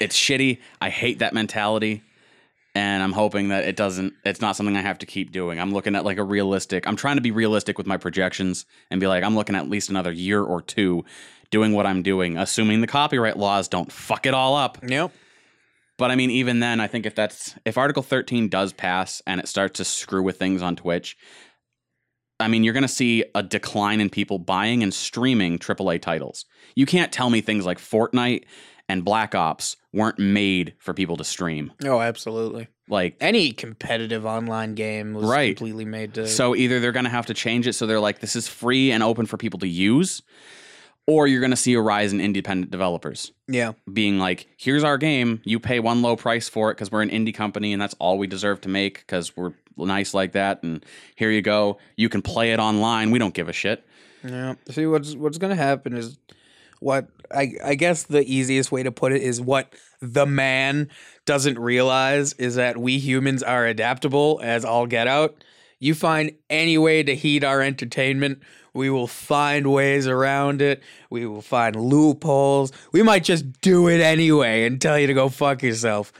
it's 0.00 0.16
shitty. 0.16 0.60
I 0.80 0.88
hate 0.88 1.18
that 1.18 1.34
mentality, 1.34 2.02
and 2.76 3.02
I'm 3.02 3.12
hoping 3.12 3.48
that 3.48 3.64
it 3.64 3.74
doesn't. 3.74 4.12
It's 4.22 4.42
not 4.42 4.54
something 4.54 4.76
I 4.76 4.82
have 4.82 4.98
to 4.98 5.06
keep 5.06 5.32
doing. 5.32 5.58
I'm 5.58 5.72
looking 5.72 5.96
at 5.96 6.04
like 6.04 6.18
a 6.18 6.22
realistic. 6.22 6.86
I'm 6.86 6.94
trying 6.94 7.16
to 7.16 7.22
be 7.22 7.30
realistic 7.30 7.78
with 7.78 7.86
my 7.86 7.96
projections 7.96 8.66
and 8.90 9.00
be 9.00 9.06
like, 9.06 9.24
I'm 9.24 9.34
looking 9.34 9.56
at 9.56 9.70
least 9.70 9.88
another 9.88 10.12
year 10.12 10.42
or 10.42 10.60
two 10.60 11.02
doing 11.50 11.72
what 11.72 11.86
I'm 11.86 12.02
doing, 12.02 12.36
assuming 12.36 12.82
the 12.82 12.86
copyright 12.86 13.38
laws 13.38 13.68
don't 13.68 13.90
fuck 13.90 14.26
it 14.26 14.34
all 14.34 14.54
up. 14.56 14.76
Yep. 14.86 15.10
But 15.96 16.10
I 16.10 16.16
mean, 16.16 16.30
even 16.30 16.60
then, 16.60 16.78
I 16.78 16.86
think 16.86 17.06
if 17.06 17.14
that's 17.14 17.54
if 17.64 17.78
Article 17.78 18.02
13 18.02 18.50
does 18.50 18.74
pass 18.74 19.22
and 19.26 19.40
it 19.40 19.48
starts 19.48 19.78
to 19.78 19.84
screw 19.86 20.22
with 20.22 20.38
things 20.38 20.60
on 20.60 20.76
Twitch, 20.76 21.16
I 22.38 22.48
mean, 22.48 22.62
you're 22.62 22.74
going 22.74 22.82
to 22.82 22.88
see 22.88 23.24
a 23.34 23.42
decline 23.42 24.02
in 24.02 24.10
people 24.10 24.38
buying 24.38 24.82
and 24.82 24.92
streaming 24.92 25.58
AAA 25.58 26.02
titles. 26.02 26.44
You 26.74 26.84
can't 26.84 27.10
tell 27.10 27.30
me 27.30 27.40
things 27.40 27.64
like 27.64 27.78
Fortnite 27.78 28.44
and 28.88 29.04
Black 29.04 29.34
Ops 29.34 29.76
weren't 29.92 30.18
made 30.18 30.74
for 30.78 30.94
people 30.94 31.16
to 31.16 31.24
stream. 31.24 31.72
Oh, 31.84 32.00
absolutely. 32.00 32.68
Like, 32.88 33.16
Any 33.20 33.50
competitive 33.52 34.24
online 34.24 34.74
game 34.74 35.12
was 35.14 35.24
Right. 35.26 35.56
completely 35.56 35.84
made 35.84 36.14
to. 36.14 36.28
so 36.28 36.54
either 36.54 36.78
they're 36.78 36.92
going 36.92 37.04
to 37.04 37.10
have 37.10 37.26
to 37.26 37.34
change 37.34 37.66
it 37.66 37.72
so 37.72 37.86
they're 37.86 37.98
like, 38.00 38.20
this 38.20 38.36
is 38.36 38.46
free 38.46 38.92
and 38.92 39.02
open 39.02 39.26
for 39.26 39.36
people 39.36 39.58
to 39.60 39.66
use, 39.68 40.22
or 41.06 41.26
you're 41.26 41.40
going 41.40 41.50
to 41.50 41.56
see 41.56 41.74
a 41.74 41.80
rise 41.80 42.12
in 42.12 42.20
independent 42.20 42.70
developers. 42.70 43.32
yeah. 43.48 43.72
being 43.92 44.18
like, 44.18 44.46
here's 44.56 44.84
our 44.84 44.98
game. 44.98 45.40
You 45.44 45.58
pay 45.58 45.80
one 45.80 46.00
low 46.02 46.14
price 46.16 46.48
for 46.48 46.70
it 46.70 46.74
because 46.74 46.92
we're 46.92 47.02
an 47.02 47.10
indie 47.10 47.34
company 47.34 47.72
and 47.72 47.82
that's 47.82 47.94
all 47.98 48.18
we 48.18 48.26
deserve 48.28 48.60
to 48.62 48.68
make 48.68 48.98
because 49.00 49.36
we're 49.36 49.52
nice 49.76 50.14
like 50.14 50.32
that. 50.32 50.62
And 50.62 50.84
here 51.16 51.30
you 51.32 51.42
go. 51.42 51.78
You 51.96 52.08
can 52.08 52.22
play 52.22 52.52
it 52.52 52.60
online. 52.60 53.10
We 53.10 53.18
don't 53.18 53.34
give 53.34 53.48
a 53.48 53.52
shit. 53.52 53.84
Yeah. 54.24 54.54
See 54.70 54.86
what's 54.86 55.14
what's 55.14 55.38
gonna 55.38 55.54
happen 55.56 55.96
is 55.96 56.18
what 56.80 57.08
I 57.34 57.52
I 57.64 57.74
guess 57.74 58.04
the 58.04 58.24
easiest 58.24 58.72
way 58.72 58.82
to 58.82 58.92
put 58.92 59.12
it 59.12 59.22
is 59.22 59.40
what 59.40 59.72
the 60.00 60.26
man 60.26 60.88
doesn't 61.24 61.58
realize 61.58 62.32
is 62.34 62.56
that 62.56 62.76
we 62.76 62.98
humans 62.98 63.42
are 63.42 63.66
adaptable 63.66 64.40
as 64.42 64.64
all 64.64 64.86
get 64.86 65.06
out. 65.06 65.42
You 65.78 65.94
find 65.94 66.32
any 66.48 66.78
way 66.78 67.02
to 67.02 67.14
heat 67.14 67.44
our 67.44 67.60
entertainment, 67.60 68.40
we 68.76 68.90
will 68.90 69.06
find 69.06 69.72
ways 69.72 70.06
around 70.06 70.60
it. 70.60 70.82
We 71.10 71.26
will 71.26 71.42
find 71.42 71.74
loopholes. 71.76 72.72
We 72.92 73.02
might 73.02 73.24
just 73.24 73.60
do 73.62 73.88
it 73.88 74.00
anyway 74.00 74.66
and 74.66 74.80
tell 74.80 74.98
you 74.98 75.06
to 75.06 75.14
go 75.14 75.28
fuck 75.28 75.62
yourself. 75.62 76.12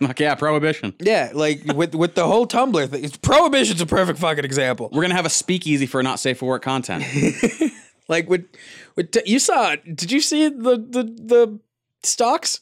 Like, 0.00 0.20
yeah, 0.20 0.34
prohibition. 0.34 0.94
Yeah, 1.00 1.30
like 1.34 1.62
with 1.74 1.94
with 1.94 2.14
the 2.14 2.26
whole 2.26 2.46
Tumblr 2.46 2.88
thing. 2.88 3.08
Prohibition's 3.22 3.80
a 3.80 3.86
perfect 3.86 4.18
fucking 4.18 4.44
example. 4.44 4.88
We're 4.92 5.02
going 5.02 5.10
to 5.10 5.16
have 5.16 5.26
a 5.26 5.30
speakeasy 5.30 5.86
for 5.86 6.02
not 6.02 6.20
safe 6.20 6.38
for 6.38 6.46
work 6.46 6.62
content. 6.62 7.04
Like 8.08 8.28
with 8.28 8.46
t- 9.12 9.22
you 9.24 9.38
saw? 9.38 9.76
Did 9.76 10.12
you 10.12 10.20
see 10.20 10.48
the 10.48 10.76
the 10.76 11.04
the 11.04 11.58
stocks? 12.02 12.60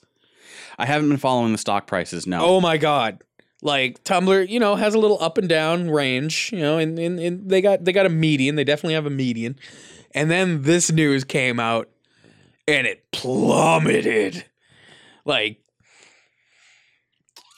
I 0.79 0.87
haven't 0.87 1.09
been 1.09 1.19
following 1.19 1.53
the 1.53 1.59
stock 1.59 1.87
prices. 1.87 2.27
No. 2.27 2.41
Oh 2.43 2.61
my 2.61 2.77
god! 2.77 3.23
Like 3.61 4.05
Tumblr, 4.05 4.49
you 4.49 4.61
know, 4.61 4.77
has 4.77 4.95
a 4.95 4.99
little 4.99 5.23
up 5.23 5.39
and 5.39 5.49
down 5.49 5.91
range. 5.91 6.51
You 6.53 6.61
know, 6.61 6.79
and, 6.79 6.99
and, 6.99 7.19
and 7.19 7.49
they 7.49 7.61
got 7.61 7.85
they 7.85 7.93
got 7.93 8.07
a 8.07 8.11
median. 8.11 8.57
They 8.57 8.65
definitely 8.65 8.95
have 8.95 9.07
a 9.07 9.11
median. 9.11 9.57
And 10.15 10.31
then 10.31 10.63
this 10.63 10.93
news 10.93 11.25
came 11.25 11.59
out, 11.59 11.89
and 12.69 12.87
it 12.87 13.11
plummeted, 13.13 14.45
like 15.25 15.59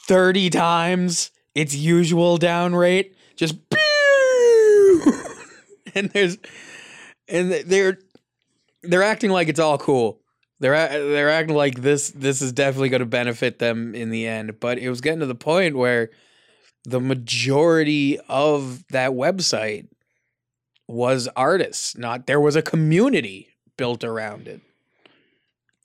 thirty 0.06 0.50
times 0.50 1.30
its 1.54 1.74
usual 1.74 2.36
down 2.36 2.74
rate. 2.74 3.16
Just 3.36 3.54
and 5.94 6.10
there's 6.10 6.38
and 7.28 7.52
they're 7.52 7.98
they're 8.82 9.02
acting 9.02 9.30
like 9.30 9.48
it's 9.48 9.60
all 9.60 9.78
cool. 9.78 10.20
They're 10.60 10.88
they're 10.88 11.30
acting 11.30 11.56
like 11.56 11.80
this 11.80 12.10
this 12.10 12.42
is 12.42 12.52
definitely 12.52 12.88
going 12.88 13.00
to 13.00 13.06
benefit 13.06 13.58
them 13.58 13.94
in 13.94 14.10
the 14.10 14.26
end. 14.26 14.60
But 14.60 14.78
it 14.78 14.88
was 14.88 15.00
getting 15.00 15.20
to 15.20 15.26
the 15.26 15.34
point 15.34 15.76
where 15.76 16.10
the 16.84 17.00
majority 17.00 18.18
of 18.28 18.86
that 18.88 19.12
website 19.12 19.88
was 20.86 21.28
artists. 21.36 21.96
Not 21.96 22.26
there 22.26 22.40
was 22.40 22.56
a 22.56 22.62
community 22.62 23.48
built 23.76 24.04
around 24.04 24.48
it. 24.48 24.60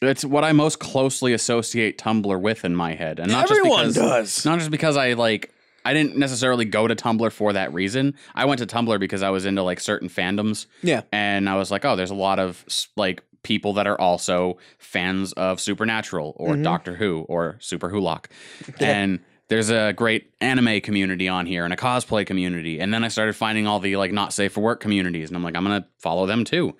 It's 0.01 0.23
what 0.23 0.45
I 0.45 0.53
most 0.53 0.79
closely 0.79 1.33
associate 1.33 1.97
Tumblr 1.97 2.39
with 2.41 2.63
in 2.63 2.73
my 2.75 2.93
head. 2.93 3.19
And 3.19 3.31
not 3.31 3.51
Everyone 3.51 3.85
just 3.85 3.95
because, 3.95 4.35
does. 4.35 4.45
Not 4.45 4.59
just 4.59 4.71
because 4.71 4.95
I 4.95 5.13
like 5.13 5.53
I 5.85 5.93
didn't 5.93 6.17
necessarily 6.17 6.65
go 6.65 6.87
to 6.87 6.95
Tumblr 6.95 7.31
for 7.31 7.53
that 7.53 7.73
reason. 7.73 8.15
I 8.35 8.45
went 8.45 8.59
to 8.59 8.65
Tumblr 8.65 8.99
because 8.99 9.23
I 9.23 9.29
was 9.29 9.45
into 9.45 9.63
like 9.63 9.79
certain 9.79 10.09
fandoms 10.09 10.65
Yeah. 10.83 11.01
and 11.11 11.49
I 11.49 11.55
was 11.55 11.71
like, 11.71 11.85
oh, 11.85 11.95
there's 11.95 12.11
a 12.11 12.15
lot 12.15 12.39
of 12.39 12.65
like 12.95 13.23
people 13.43 13.73
that 13.73 13.87
are 13.87 13.99
also 13.99 14.57
fans 14.77 15.31
of 15.33 15.59
Supernatural 15.61 16.33
or 16.37 16.55
Mhm. 16.55 16.63
Doctor 16.63 16.95
Who 16.95 17.21
or 17.29 17.55
Superwholock. 17.61 18.25
Yeah. 18.79 18.97
And 18.97 19.19
there's 19.47 19.69
a 19.71 19.93
great 19.93 20.31
anime 20.41 20.81
community 20.81 21.27
on 21.27 21.45
here 21.45 21.63
and 21.63 21.73
a 21.73 21.77
cosplay 21.77 22.25
community. 22.25 22.79
And 22.79 22.93
then 22.93 23.03
I 23.03 23.07
started 23.07 23.35
finding 23.35 23.65
all 23.65 23.79
the 23.79 23.95
like 23.95 24.11
not 24.11 24.33
safe 24.33 24.51
for 24.51 24.61
work 24.61 24.79
communities 24.81 25.29
and 25.29 25.37
I'm 25.37 25.43
like, 25.43 25.55
I'm 25.55 25.63
going 25.65 25.81
to 25.81 25.87
follow 25.97 26.25
them 26.25 26.43
too. 26.43 26.75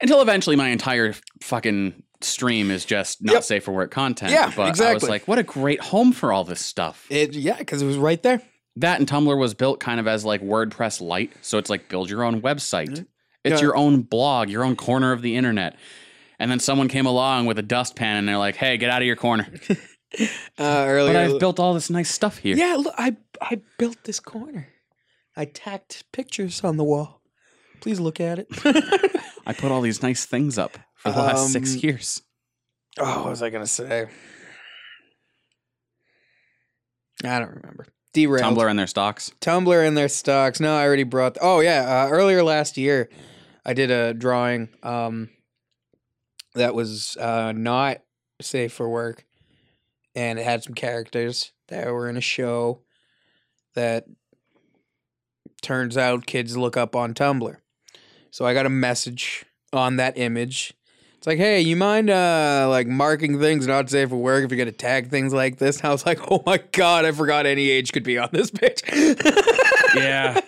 Until 0.00 0.20
eventually 0.20 0.56
my 0.56 0.68
entire 0.68 1.14
fucking 1.42 2.02
stream 2.22 2.70
is 2.70 2.84
just 2.84 3.22
not 3.22 3.32
Yep. 3.34 3.42
safe 3.44 3.64
for 3.64 3.72
work 3.72 3.90
content. 3.90 4.32
Yeah, 4.32 4.52
but 4.54 4.80
I 4.80 4.94
was 4.94 5.02
like, 5.08 5.26
what 5.28 5.38
a 5.38 5.42
great 5.42 5.80
home 5.80 6.12
for 6.12 6.32
all 6.32 6.44
this 6.44 6.60
stuff. 6.60 7.06
It 7.10 7.34
yeah, 7.34 7.56
because 7.58 7.82
it 7.82 7.86
was 7.86 7.96
right 7.98 8.22
there. 8.22 8.40
That 8.76 8.98
and 9.00 9.08
Tumblr 9.08 9.38
was 9.38 9.54
built 9.54 9.80
kind 9.80 10.00
of 10.00 10.06
as 10.06 10.24
like 10.24 10.42
WordPress 10.42 11.00
light. 11.00 11.32
So 11.42 11.58
it's 11.58 11.70
like 11.70 11.88
build 11.88 12.10
your 12.10 12.22
own 12.24 12.42
website. 12.42 13.06
It's 13.44 13.60
Yeah. 13.60 13.66
your 13.66 13.76
own 13.76 14.02
blog, 14.02 14.50
your 14.50 14.64
own 14.64 14.76
corner 14.76 15.12
of 15.12 15.22
the 15.22 15.36
internet. 15.36 15.76
And 16.38 16.50
then 16.50 16.58
someone 16.60 16.88
came 16.88 17.06
along 17.06 17.46
with 17.46 17.58
a 17.58 17.62
dustpan 17.62 18.16
and 18.18 18.28
they're 18.28 18.36
like, 18.36 18.56
hey, 18.56 18.76
get 18.76 18.90
out 18.90 19.00
of 19.02 19.06
your 19.06 19.16
corner. 19.16 19.46
Uh, 20.58 20.84
earlier, 20.88 21.12
But 21.12 21.16
I've 21.34 21.40
built 21.40 21.58
all 21.60 21.74
this 21.74 21.90
nice 21.90 22.10
stuff 22.10 22.38
here. 22.38 22.56
yeah, 22.56 22.76
look, 22.78 22.94
I 22.96 23.16
I 23.40 23.60
built 23.76 23.98
this 24.04 24.20
corner. 24.20 24.68
I 25.36 25.44
tacked 25.46 26.04
pictures 26.12 26.62
on 26.64 26.76
the 26.78 26.84
wall. 26.84 27.20
Please 27.80 28.00
look 28.00 28.20
at 28.20 28.38
it. 28.38 28.46
I 29.46 29.52
put 29.52 29.70
all 29.72 29.82
these 29.82 30.02
nice 30.02 30.24
things 30.24 30.56
up 30.58 30.78
for 31.12 31.20
the 31.20 31.22
last 31.26 31.52
six 31.52 31.74
Um, 31.74 31.80
years. 31.80 32.22
Oh, 32.98 33.22
what 33.22 33.30
was 33.30 33.42
I 33.42 33.50
gonna 33.50 33.66
say? 33.66 34.06
I 37.24 37.38
don't 37.38 37.54
remember. 37.54 37.86
Derailed. 38.12 38.56
Tumblr 38.56 38.70
and 38.70 38.78
their 38.78 38.86
stocks. 38.86 39.30
Tumblr 39.40 39.86
and 39.86 39.96
their 39.96 40.08
stocks. 40.08 40.60
No, 40.60 40.74
I 40.76 40.84
already 40.84 41.02
brought. 41.02 41.36
oh 41.40 41.60
yeah, 41.60 42.04
uh, 42.04 42.08
earlier 42.10 42.42
last 42.42 42.76
year, 42.76 43.08
I 43.64 43.74
did 43.74 43.90
a 43.90 44.14
drawing 44.14 44.68
um, 44.82 45.30
that 46.54 46.74
was 46.74 47.16
uh, 47.18 47.52
not 47.52 47.98
safe 48.40 48.72
for 48.72 48.88
work, 48.88 49.24
and 50.14 50.38
it 50.38 50.44
had 50.44 50.62
some 50.62 50.74
characters 50.74 51.52
that 51.68 51.86
were 51.92 52.08
in 52.08 52.16
a 52.16 52.22
show 52.22 52.80
that 53.74 54.06
turns 55.60 55.96
out 55.98 56.26
kids 56.26 56.56
look 56.56 56.76
up 56.76 56.94
on 56.96 57.12
Tumblr. 57.12 57.56
So 58.30 58.44
I 58.46 58.54
got 58.54 58.66
a 58.66 58.70
message 58.70 59.44
on 59.72 59.96
that 59.96 60.16
image. 60.16 60.74
It's 61.26 61.32
like, 61.32 61.38
hey, 61.38 61.60
you 61.60 61.74
mind 61.74 62.08
uh 62.08 62.68
like 62.70 62.86
marking 62.86 63.40
things 63.40 63.66
not 63.66 63.90
safe 63.90 64.10
for 64.10 64.16
work 64.16 64.44
if 64.44 64.50
you're 64.52 64.58
gonna 64.58 64.70
tag 64.70 65.10
things 65.10 65.32
like 65.32 65.58
this? 65.58 65.78
And 65.78 65.86
I 65.86 65.90
was 65.90 66.06
like, 66.06 66.30
oh 66.30 66.40
my 66.46 66.58
god, 66.70 67.04
I 67.04 67.10
forgot 67.10 67.46
any 67.46 67.68
age 67.68 67.90
could 67.92 68.04
be 68.04 68.16
on 68.16 68.28
this 68.30 68.52
bitch. 68.52 68.80
Yeah. 69.96 70.40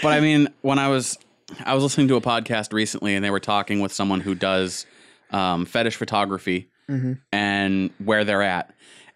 but 0.00 0.12
I 0.12 0.20
mean, 0.20 0.46
when 0.60 0.78
I 0.78 0.86
was 0.86 1.18
I 1.64 1.74
was 1.74 1.82
listening 1.82 2.06
to 2.06 2.14
a 2.14 2.20
podcast 2.20 2.72
recently 2.72 3.16
and 3.16 3.24
they 3.24 3.30
were 3.30 3.40
talking 3.40 3.80
with 3.80 3.92
someone 3.92 4.20
who 4.20 4.36
does 4.36 4.86
um, 5.32 5.64
fetish 5.66 5.96
photography 5.96 6.68
Mhm. 6.88 7.18
and 7.32 7.90
where 7.98 8.24
they're 8.24 8.42
at. 8.42 8.72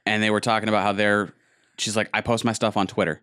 And 0.07 0.25
they 0.25 0.31
were 0.31 0.41
talking 0.41 0.69
about 0.69 0.83
how 0.83 0.91
they're 0.93 1.33
she's 1.79 1.97
like, 1.97 2.11
I 2.13 2.21
post 2.21 2.45
my 2.45 2.53
stuff 2.53 2.77
on 2.77 2.89
Twitter 2.89 3.23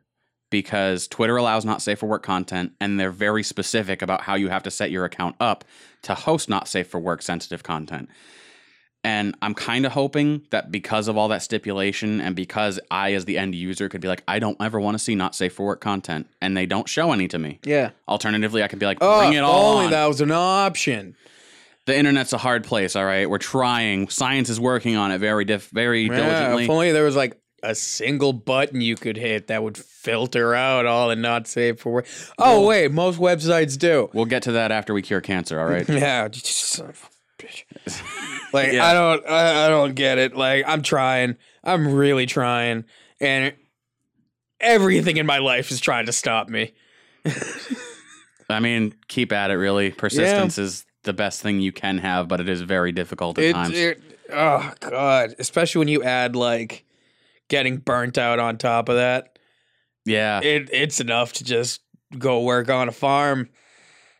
because 0.53 1.07
Twitter 1.07 1.35
allows 1.35 1.65
not 1.65 1.81
safe 1.81 1.97
for 1.99 2.05
work 2.05 2.21
content 2.23 2.73
and 2.79 2.99
they're 2.99 3.11
very 3.11 3.41
specific 3.41 4.03
about 4.03 4.21
how 4.21 4.35
you 4.35 4.49
have 4.49 4.61
to 4.63 4.69
set 4.71 4.91
your 4.91 5.03
account 5.03 5.35
up 5.39 5.65
to 6.03 6.13
host 6.13 6.47
not 6.47 6.67
safe 6.67 6.87
for 6.87 6.99
work 6.99 7.23
sensitive 7.23 7.63
content. 7.63 8.07
And 9.03 9.35
I'm 9.41 9.53
kind 9.55 9.85
of 9.85 9.91
hoping 9.93 10.43
that 10.51 10.71
because 10.71 11.07
of 11.07 11.17
all 11.17 11.27
that 11.29 11.41
stipulation 11.41 12.21
and 12.21 12.35
because 12.35 12.79
I, 12.91 13.13
as 13.13 13.25
the 13.25 13.37
end 13.37 13.53
user, 13.55 13.89
could 13.89 13.99
be 13.99 14.07
like, 14.07 14.23
I 14.27 14.39
don't 14.39 14.55
ever 14.61 14.79
want 14.79 14.95
to 14.95 14.99
see 15.03 15.15
not 15.15 15.35
safe 15.35 15.53
for 15.53 15.65
work 15.65 15.81
content, 15.81 16.27
and 16.41 16.55
they 16.55 16.65
don't 16.65 16.87
show 16.87 17.11
any 17.11 17.27
to 17.29 17.37
me. 17.39 17.59
yeah. 17.65 17.89
Alternatively, 18.07 18.63
I 18.63 18.67
could 18.69 18.79
be 18.79 18.85
like, 18.85 18.99
Oh, 19.01 19.19
bring 19.21 19.33
it 19.33 19.39
all 19.43 19.73
only 19.73 19.85
on. 19.85 19.91
that 19.91 20.05
was 20.05 20.21
an 20.21 20.31
option. 20.31 21.15
The 21.85 21.97
internet's 21.97 22.31
a 22.31 22.37
hard 22.37 22.63
place. 22.63 22.95
All 22.95 23.03
right, 23.03 23.29
we're 23.29 23.39
trying. 23.39 24.07
Science 24.07 24.47
is 24.49 24.57
working 24.57 24.95
on 24.95 25.11
it 25.11 25.17
very, 25.17 25.43
diff- 25.43 25.69
very 25.71 26.03
Yeah, 26.03 26.15
diligently. 26.15 26.63
if 26.63 26.69
only 26.69 26.91
there 26.93 27.03
was 27.03 27.17
like 27.17 27.37
a 27.63 27.73
single 27.73 28.33
button 28.33 28.81
you 28.81 28.95
could 28.95 29.17
hit 29.17 29.47
that 29.47 29.63
would 29.63 29.77
filter 29.77 30.53
out 30.53 30.85
all 30.85 31.07
the 31.09 31.15
not 31.15 31.47
safe 31.47 31.79
for 31.79 31.93
work. 31.93 32.07
Oh 32.37 32.67
wait, 32.67 32.91
most 32.91 33.19
websites 33.19 33.77
do. 33.79 34.09
We'll 34.13 34.25
get 34.25 34.43
to 34.43 34.51
that 34.51 34.71
after 34.71 34.93
we 34.93 35.01
cure 35.01 35.21
cancer. 35.21 35.59
All 35.59 35.65
right. 35.67 35.87
Yeah, 35.89 36.27
just 36.27 36.45
son 36.47 36.89
of 36.89 37.09
a 37.39 37.43
bitch. 37.43 37.63
Like 38.53 38.73
Yeah. 38.73 38.85
I 38.85 38.93
don't, 38.93 39.25
I, 39.27 39.65
I 39.65 39.69
don't 39.69 39.95
get 39.95 40.17
it. 40.19 40.35
Like 40.35 40.65
I'm 40.67 40.83
trying, 40.83 41.37
I'm 41.63 41.93
really 41.95 42.25
trying, 42.27 42.83
and 43.19 43.53
everything 44.59 45.17
in 45.17 45.25
my 45.25 45.39
life 45.39 45.71
is 45.71 45.79
trying 45.79 46.05
to 46.05 46.11
stop 46.13 46.49
me. 46.49 46.73
I 48.49 48.59
mean, 48.59 48.93
keep 49.07 49.31
at 49.31 49.49
it. 49.49 49.55
Really, 49.55 49.91
persistence 49.91 50.57
is 50.57 50.85
the 51.03 51.13
best 51.13 51.41
thing 51.41 51.59
you 51.61 51.71
can 51.71 51.97
have, 51.97 52.27
but 52.27 52.39
it 52.39 52.49
is 52.49 52.61
very 52.61 52.91
difficult 52.91 53.37
at 53.37 53.43
It, 53.45 53.53
times. 53.53 53.73
it, 53.77 54.01
oh 54.31 54.71
god, 54.81 55.35
especially 55.39 55.79
when 55.79 55.87
you 55.87 56.03
add 56.03 56.35
like 56.35 56.85
getting 57.53 57.77
burnt 57.77 58.17
out 58.17 58.39
on 58.39 58.57
top 58.57 58.89
of 58.89 58.95
that. 58.95 59.37
yeah. 60.05 60.41
It 60.41 60.69
it's 60.73 60.99
enough 60.99 61.33
to 61.33 61.43
just 61.43 61.81
go 62.17 62.41
work 62.41 62.67
on 62.69 62.89
a 62.89 62.91
farm, 62.91 63.47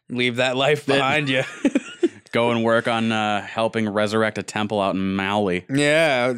leave 0.08 0.36
that 0.36 0.56
life 0.56 0.86
behind 0.86 1.30
you. 1.30 1.42
Go 2.32 2.50
and 2.50 2.64
work 2.64 2.88
on 2.88 3.12
uh, 3.12 3.42
helping 3.44 3.88
resurrect 3.88 4.38
a 4.40 4.44
temple 4.44 4.82
out 4.82 4.96
in 4.96 5.16
Maui. 5.16 5.66
yeah, 5.70 6.34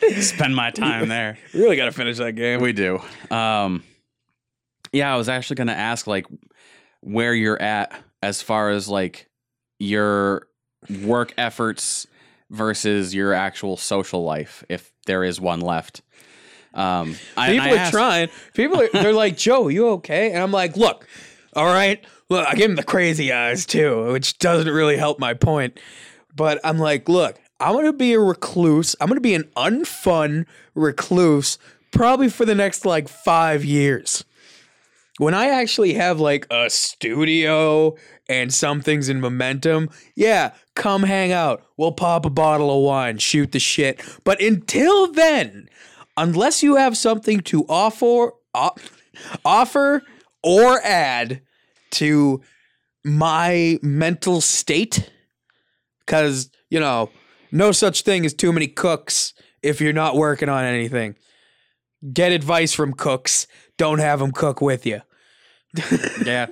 Spend 0.20 0.54
my 0.56 0.70
time 0.70 1.08
there. 1.16 1.38
We 1.52 1.60
really 1.60 1.76
got 1.76 1.86
to 1.86 1.92
finish 1.92 2.18
that 2.18 2.32
game. 2.32 2.60
We 2.60 2.72
do. 2.72 3.00
Um, 3.30 3.82
yeah, 4.92 5.12
I 5.12 5.16
was 5.16 5.28
actually 5.28 5.56
going 5.56 5.66
to 5.68 5.76
ask 5.76 6.06
like 6.06 6.26
where 7.00 7.34
you're 7.34 7.60
at 7.60 7.92
as 8.22 8.42
far 8.42 8.70
as 8.70 8.88
like 8.88 9.28
your 9.80 10.46
work 11.02 11.34
efforts 11.36 12.06
versus 12.50 13.14
your 13.14 13.32
actual 13.32 13.76
social 13.76 14.22
life, 14.24 14.64
if 14.68 14.92
there 15.06 15.24
is 15.24 15.40
one 15.40 15.60
left. 15.60 16.02
Um, 16.74 17.16
I, 17.36 17.50
People 17.52 17.66
I 17.68 17.72
are 17.72 17.76
asked- 17.78 17.92
trying. 17.92 18.28
People 18.54 18.80
are 18.80 18.88
they're 18.92 19.12
like, 19.12 19.36
Joe, 19.36 19.68
you 19.68 19.88
okay? 19.90 20.30
And 20.32 20.42
I'm 20.42 20.52
like, 20.52 20.76
look, 20.76 21.06
all 21.54 21.66
right. 21.66 22.04
Look, 22.28 22.46
I 22.46 22.54
give 22.54 22.70
him 22.70 22.76
the 22.76 22.84
crazy 22.84 23.32
eyes 23.32 23.66
too, 23.66 24.12
which 24.12 24.38
doesn't 24.38 24.72
really 24.72 24.96
help 24.96 25.18
my 25.18 25.34
point. 25.34 25.80
But 26.36 26.60
I'm 26.62 26.78
like, 26.78 27.08
look, 27.08 27.40
I'm 27.58 27.74
gonna 27.74 27.92
be 27.92 28.12
a 28.12 28.20
recluse. 28.20 28.94
I'm 29.00 29.08
gonna 29.08 29.20
be 29.20 29.34
an 29.34 29.50
unfun 29.56 30.46
recluse 30.76 31.58
probably 31.90 32.28
for 32.28 32.44
the 32.44 32.54
next 32.54 32.84
like 32.86 33.08
five 33.08 33.64
years. 33.64 34.24
When 35.18 35.34
I 35.34 35.48
actually 35.48 35.94
have 35.94 36.20
like 36.20 36.46
a 36.50 36.70
studio 36.70 37.96
and 38.28 38.54
some 38.54 38.80
things 38.80 39.08
in 39.08 39.20
momentum, 39.20 39.90
yeah, 40.14 40.52
come 40.80 41.02
hang 41.02 41.30
out. 41.30 41.62
We'll 41.76 41.92
pop 41.92 42.24
a 42.24 42.30
bottle 42.30 42.76
of 42.76 42.82
wine, 42.84 43.18
shoot 43.18 43.52
the 43.52 43.58
shit. 43.58 44.00
But 44.24 44.40
until 44.42 45.12
then, 45.12 45.68
unless 46.16 46.62
you 46.62 46.76
have 46.76 46.96
something 46.96 47.40
to 47.40 47.64
offer 47.68 48.32
offer 49.44 50.02
or 50.42 50.80
add 50.82 51.42
to 51.90 52.40
my 53.04 53.78
mental 53.82 54.40
state 54.40 55.10
cuz 56.06 56.50
you 56.70 56.80
know 56.80 57.10
no 57.52 57.70
such 57.72 58.02
thing 58.02 58.24
as 58.26 58.34
too 58.34 58.52
many 58.52 58.66
cooks 58.66 59.32
if 59.62 59.80
you're 59.80 59.92
not 59.92 60.16
working 60.16 60.48
on 60.48 60.64
anything 60.64 61.14
get 62.12 62.32
advice 62.32 62.72
from 62.72 62.92
cooks 62.92 63.46
don't 63.76 63.98
have 64.00 64.18
them 64.18 64.32
cook 64.32 64.60
with 64.60 64.84
you 64.86 65.00
Yeah. 66.24 66.46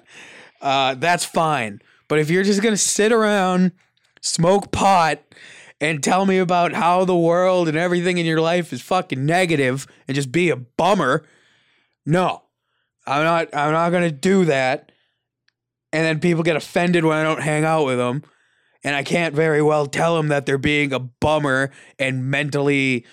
uh, 0.61 0.95
that's 0.95 1.25
fine. 1.25 1.81
But 2.09 2.19
if 2.21 2.31
you're 2.31 2.45
just 2.45 2.63
gonna 2.63 2.77
sit 2.77 3.13
around, 3.13 3.73
smoke 4.21 4.73
pot, 4.73 5.21
and 5.81 6.03
tell 6.03 6.27
me 6.27 6.39
about 6.39 6.73
how 6.73 7.05
the 7.05 7.17
world 7.17 7.69
and 7.69 7.77
everything 7.77 8.19
in 8.19 8.27
your 8.27 8.41
life 8.41 8.73
is 8.73 8.83
fucking 8.83 9.25
negative 9.25 9.87
and 10.07 10.15
just 10.15 10.33
be 10.33 10.51
a 10.51 10.57
bummer, 10.57 11.25
no, 12.05 12.43
I'm 13.07 13.25
not. 13.25 13.55
I'm 13.55 13.73
not 13.73 13.91
gonna 13.91 14.11
do 14.11 14.45
that. 14.47 14.93
And 15.93 16.05
then 16.05 16.21
people 16.21 16.43
get 16.43 16.57
offended 16.57 17.05
when 17.05 17.17
I 17.17 17.23
don't 17.23 17.41
hang 17.41 17.65
out 17.65 17.87
with 17.87 17.97
them, 17.97 18.23
and 18.85 18.95
I 18.95 19.03
can't 19.03 19.35
very 19.35 19.63
well 19.63 19.87
tell 19.87 20.17
them 20.17 20.29
that 20.29 20.47
they're 20.47 20.59
being 20.59 20.93
a 20.93 20.99
bummer 20.99 21.71
and 21.99 22.31
mentally 22.31 23.07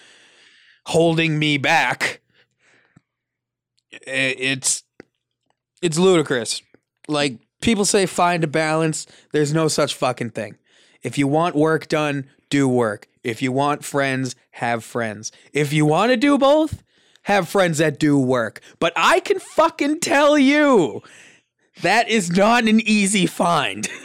holding 0.88 1.40
me 1.40 1.58
back. 1.58 2.22
It's 3.92 4.84
it's 5.82 5.98
ludicrous. 5.98 6.62
Like 7.08 7.40
people 7.62 7.86
say 7.86 8.06
find 8.06 8.44
a 8.44 8.48
balance. 8.48 9.08
There's 9.32 9.54
no 9.54 9.68
such 9.68 9.94
fucking 9.94 10.32
thing. 10.32 10.58
If 11.06 11.20
you 11.20 11.28
want 11.28 11.56
work 11.56 11.88
done, 11.88 12.26
do 12.50 12.68
work. 12.68 13.08
If 13.24 13.44
you 13.44 13.52
want 13.52 13.86
friends, 13.86 14.36
have 14.50 14.84
friends. 14.84 15.32
If 15.54 15.72
you 15.72 15.86
want 15.86 16.10
to 16.10 16.18
do 16.18 16.40
both, 16.40 16.82
have 17.24 17.48
friends 17.48 17.78
that 17.78 18.00
do 18.00 18.18
work. 18.18 18.60
But 18.80 18.92
I 18.96 19.20
can 19.20 19.38
fucking 19.38 20.00
tell 20.00 20.36
you 20.36 21.04
that 21.84 22.10
is 22.10 22.32
not 22.32 22.68
an 22.68 22.82
easy 22.82 23.28
find. 23.28 23.88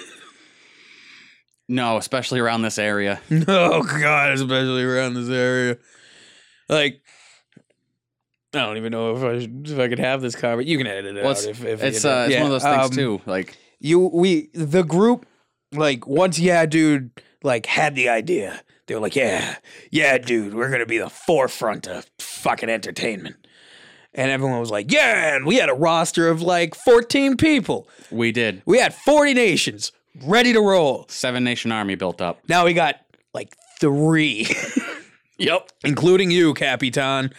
No, 1.73 1.99
especially 1.99 2.41
around 2.41 2.63
this 2.63 2.81
area. 2.81 3.21
oh 3.47 3.85
god, 3.85 4.33
especially 4.33 4.83
around 4.83 5.15
this 5.15 5.29
area. 5.29 5.79
Like 6.69 7.01
I 8.53 8.59
don't 8.59 8.77
even 8.77 8.91
know 8.91 9.17
if 9.17 9.23
I 9.23 9.39
should, 9.39 9.69
if 9.69 9.79
I 9.79 9.87
could 9.87 10.01
have 10.01 10.21
this 10.21 10.35
conversation. 10.35 10.69
You 10.69 10.79
can 10.79 10.89
edit 10.89 11.17
it 11.17 11.23
Well, 11.23 11.31
out 11.31 11.37
it's, 11.37 11.47
if, 11.47 11.65
if 11.65 11.81
it's, 11.85 12.03
you 12.03 12.11
uh, 12.11 12.25
it's 12.25 12.33
yeah, 12.33 12.43
one 12.43 12.51
of 12.51 12.61
those 12.61 12.65
things 12.65 12.87
um, 12.87 12.91
too. 12.91 13.21
Like, 13.25 13.57
you 13.79 14.01
we 14.01 14.51
the 14.53 14.83
group 14.83 15.27
like 15.73 16.07
once 16.07 16.39
yeah 16.39 16.67
dude 16.67 17.11
like 17.43 17.67
had 17.67 17.95
the 17.95 18.09
idea 18.09 18.61
they 18.87 18.95
were 18.95 19.01
like 19.01 19.15
yeah 19.17 19.57
yeah 19.91 20.19
dude 20.19 20.55
we're 20.55 20.71
gonna 20.71 20.87
be 20.87 20.99
the 20.99 21.09
forefront 21.11 21.87
of 21.87 22.07
fucking 22.19 22.69
entertainment 22.69 23.37
and 24.15 24.31
everyone 24.31 24.59
was 24.59 24.71
like 24.71 24.91
yeah 24.93 25.35
and 25.37 25.47
we 25.47 25.57
had 25.57 25.69
a 25.69 25.75
roster 25.75 26.29
of 26.29 26.43
like 26.43 26.75
14 26.75 27.37
people 27.37 27.89
we 28.11 28.33
did. 28.33 28.63
we 28.67 28.79
had 28.79 28.93
40 28.95 29.35
nations 29.35 29.93
ready 30.25 30.53
to 30.53 30.61
roll 30.61 31.07
Seven 31.09 31.45
Nation 31.45 31.71
Army 31.71 31.95
built 31.95 32.21
up. 32.21 32.41
now 32.49 32.65
we 32.65 32.73
got 32.75 32.97
like 33.33 33.55
three 33.81 34.47
Yep. 35.39 35.71
including 35.85 36.31
you 36.31 36.53
capitan 36.55 37.33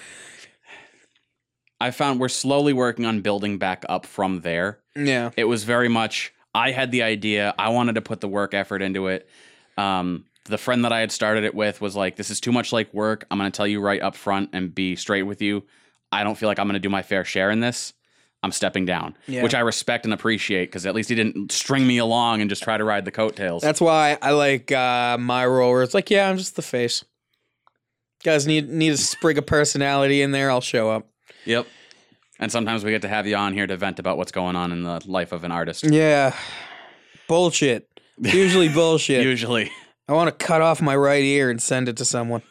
I 1.80 1.92
found 1.92 2.20
we're 2.20 2.30
slowly 2.30 2.74
working 2.74 3.06
on 3.06 3.22
building 3.22 3.58
back 3.58 3.84
up 3.90 4.06
from 4.06 4.42
there. 4.42 4.80
yeah 4.96 5.32
It 5.36 5.46
was 5.46 5.64
very 5.64 5.90
much 5.90 6.32
I 6.54 6.72
had 6.72 6.92
the 6.92 7.04
idea. 7.04 7.54
I 7.58 7.70
wanted 7.70 7.96
to 7.96 8.02
put 8.02 8.22
the 8.22 8.28
work 8.28 8.54
effort 8.54 8.82
into 8.82 9.08
it. 9.08 9.30
Um, 9.78 10.26
the 10.46 10.58
friend 10.58 10.84
that 10.86 10.92
I 10.92 11.00
had 11.00 11.12
started 11.12 11.44
it 11.44 11.56
with 11.56 11.82
was 11.82 11.96
like, 11.96 12.16
"This 12.16 12.30
is 12.30 12.40
too 12.40 12.52
much 12.52 12.74
like 12.74 12.94
work. 12.94 13.26
I'm 13.32 13.38
going 13.38 13.52
to 13.52 13.56
tell 13.56 13.68
you 13.68 13.80
right 13.80 14.02
up 14.02 14.16
front 14.16 14.50
and 14.54 14.74
be 14.74 14.96
straight 14.96 15.24
with 15.24 15.42
you. 15.42 15.64
I 16.12 16.24
don't 16.24 16.36
feel 16.38 16.50
like 16.50 16.60
I'm 16.60 16.68
going 16.68 16.74
to 16.74 16.80
do 16.80 16.90
my 16.90 17.04
fair 17.04 17.24
share 17.24 17.52
in 17.52 17.60
this. 17.62 17.94
I'm 18.44 18.52
stepping 18.52 18.86
down, 18.86 19.16
Yeah. 19.28 19.44
which 19.44 19.54
I 19.54 19.60
respect 19.60 20.04
and 20.04 20.14
appreciate 20.16 20.66
because 20.66 20.88
at 20.88 20.96
least 20.96 21.10
he 21.10 21.16
didn't 21.16 21.52
string 21.52 21.86
me 21.86 22.00
along 22.00 22.42
and 22.42 22.50
just 22.50 22.64
try 22.64 22.76
to 22.76 22.84
ride 22.84 23.06
the 23.06 23.12
coattails. 23.12 23.62
that's 23.62 23.80
why 23.80 24.18
i 24.20 24.32
like 24.32 24.72
uh 24.72 25.16
my 25.20 25.46
role 25.46 25.70
where 25.70 25.84
it's 25.84 25.94
like 25.94 26.10
yeah 26.10 26.28
i'm 26.28 26.38
just 26.38 26.56
the 26.56 26.64
face 26.64 27.06
guys 28.24 28.48
need 28.48 28.68
need 28.68 28.94
a 28.94 28.98
sprig 28.98 29.38
of 29.38 29.46
personality 29.46 30.24
in 30.24 30.32
there 30.32 30.50
i'll 30.50 30.60
show 30.60 30.90
up 30.90 31.08
yep. 31.46 31.68
And 32.42 32.52
sometimes 32.52 32.84
we 32.84 32.90
get 32.90 33.04
to 33.04 33.08
have 33.08 33.28
you 33.28 33.36
on 33.36 33.54
here 33.54 33.68
to 33.68 33.78
vent 33.78 34.00
about 34.00 34.18
what's 34.18 34.32
going 34.32 34.56
on 34.56 34.72
in 34.72 34.82
the 34.84 35.00
life 35.06 35.32
of 35.32 35.44
an 35.44 35.52
artist. 35.52 35.84
Yeah. 35.84 36.36
Bullshit. 37.28 37.88
Usually 38.18 38.68
bullshit. 38.74 39.24
Usually. 39.24 39.72
I 40.08 40.14
want 40.14 40.28
to 40.28 40.46
cut 40.46 40.62
off 40.62 40.82
my 40.82 40.96
right 40.96 41.24
ear 41.24 41.52
and 41.52 41.62
send 41.62 41.88
it 41.88 41.98
to 41.98 42.06
someone. 42.06 42.42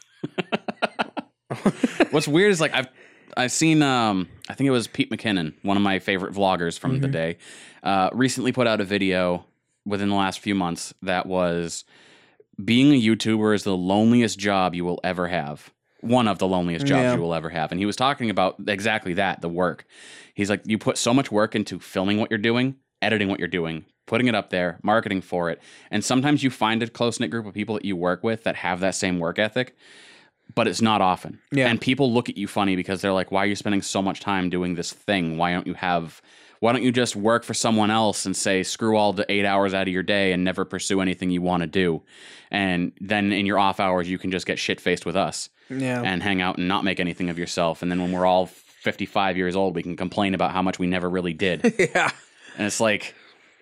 What's 2.11 2.27
weird 2.27 2.51
is 2.51 2.61
like 2.61 2.73
I've 2.73 2.87
I've 3.35 3.51
seen 3.51 3.81
um 3.81 4.29
I 4.49 4.53
think 4.53 4.67
it 4.67 4.71
was 4.71 4.87
Pete 4.87 5.11
McKinnon, 5.11 5.53
one 5.61 5.75
of 5.77 5.83
my 5.83 5.99
favorite 5.99 6.33
vloggers 6.33 6.79
from 6.79 6.99
the 7.01 7.07
day, 7.07 7.37
uh, 7.83 8.09
recently 8.13 8.51
put 8.51 8.67
out 8.67 8.81
a 8.81 8.85
video 8.85 9.45
within 9.85 10.09
the 10.09 10.15
last 10.15 10.39
few 10.39 10.55
months 10.55 10.93
that 11.01 11.25
was 11.25 11.83
being 12.63 12.93
a 12.93 13.01
YouTuber 13.01 13.53
is 13.53 13.63
the 13.63 13.75
loneliest 13.75 14.39
job 14.39 14.73
you 14.73 14.85
will 14.85 14.99
ever 15.03 15.27
have. 15.27 15.71
One 16.01 16.27
of 16.27 16.39
the 16.39 16.47
loneliest 16.47 16.85
jobs 16.85 17.01
Yeah. 17.03 17.15
you 17.15 17.21
will 17.21 17.33
ever 17.33 17.49
have. 17.49 17.71
And 17.71 17.79
he 17.79 17.85
was 17.85 17.95
talking 17.95 18.29
about 18.29 18.55
exactly 18.67 19.13
that, 19.15 19.41
the 19.41 19.49
work. 19.49 19.85
He's 20.33 20.49
like, 20.49 20.61
you 20.65 20.77
put 20.77 20.97
so 20.97 21.13
much 21.13 21.31
work 21.31 21.55
into 21.55 21.79
filming 21.79 22.17
what 22.17 22.29
you're 22.31 22.37
doing, 22.37 22.75
editing 23.01 23.27
what 23.27 23.39
you're 23.39 23.47
doing, 23.47 23.85
putting 24.07 24.27
it 24.27 24.35
up 24.35 24.49
there, 24.49 24.79
marketing 24.83 25.21
for 25.21 25.49
it. 25.49 25.61
And 25.91 26.03
sometimes 26.03 26.43
you 26.43 26.49
find 26.49 26.81
a 26.83 26.87
close 26.87 27.19
knit 27.19 27.29
group 27.31 27.45
of 27.45 27.53
people 27.53 27.75
that 27.75 27.85
you 27.85 27.95
work 27.95 28.23
with 28.23 28.43
that 28.43 28.55
have 28.57 28.79
that 28.79 28.95
same 28.95 29.19
work 29.19 29.37
ethic, 29.39 29.75
but 30.55 30.67
it's 30.67 30.81
not 30.81 31.01
often. 31.01 31.39
Yeah. 31.51 31.67
And 31.67 31.79
people 31.79 32.11
look 32.11 32.29
at 32.29 32.37
you 32.37 32.47
funny 32.47 32.75
because 32.75 33.01
they're 33.01 33.13
like, 33.13 33.31
why 33.31 33.43
are 33.43 33.47
you 33.47 33.55
spending 33.55 33.81
so 33.81 34.01
much 34.01 34.19
time 34.19 34.49
doing 34.49 34.75
this 34.75 34.91
thing? 34.91 35.37
Why 35.37 35.53
don't 35.53 35.67
you 35.67 35.75
have 35.75 36.21
why 36.59 36.71
don't 36.73 36.83
you 36.83 36.91
just 36.91 37.15
work 37.15 37.43
for 37.43 37.55
someone 37.55 37.89
else 37.89 38.23
and 38.27 38.35
say 38.35 38.61
screw 38.61 38.95
all 38.95 39.13
the 39.13 39.25
eight 39.31 39.45
hours 39.45 39.73
out 39.73 39.87
of 39.87 39.93
your 39.93 40.03
day 40.03 40.31
and 40.31 40.43
never 40.43 40.63
pursue 40.63 41.01
anything 41.01 41.31
you 41.31 41.41
want 41.41 41.61
to 41.61 41.67
do 41.67 42.03
and 42.51 42.91
then 43.01 43.31
in 43.31 43.47
your 43.47 43.57
off 43.57 43.79
hours 43.79 44.07
you 44.07 44.19
can 44.19 44.29
just 44.29 44.45
get 44.45 44.59
shit 44.59 44.79
faced 44.79 45.03
with 45.03 45.15
us 45.15 45.49
Yeah. 45.71 46.01
and 46.03 46.21
hang 46.21 46.41
out 46.41 46.57
and 46.57 46.67
not 46.67 46.83
make 46.83 46.99
anything 46.99 47.29
of 47.29 47.39
yourself 47.39 47.81
and 47.81 47.91
then 47.91 48.01
when 48.01 48.11
we're 48.11 48.25
all 48.25 48.47
55 48.47 49.37
years 49.37 49.55
old 49.55 49.75
we 49.75 49.83
can 49.83 49.95
complain 49.95 50.33
about 50.33 50.51
how 50.51 50.61
much 50.61 50.79
we 50.79 50.87
never 50.87 51.09
really 51.09 51.33
did 51.33 51.61
yeah. 51.79 52.11
and 52.57 52.67
it's 52.67 52.79
like, 52.79 53.13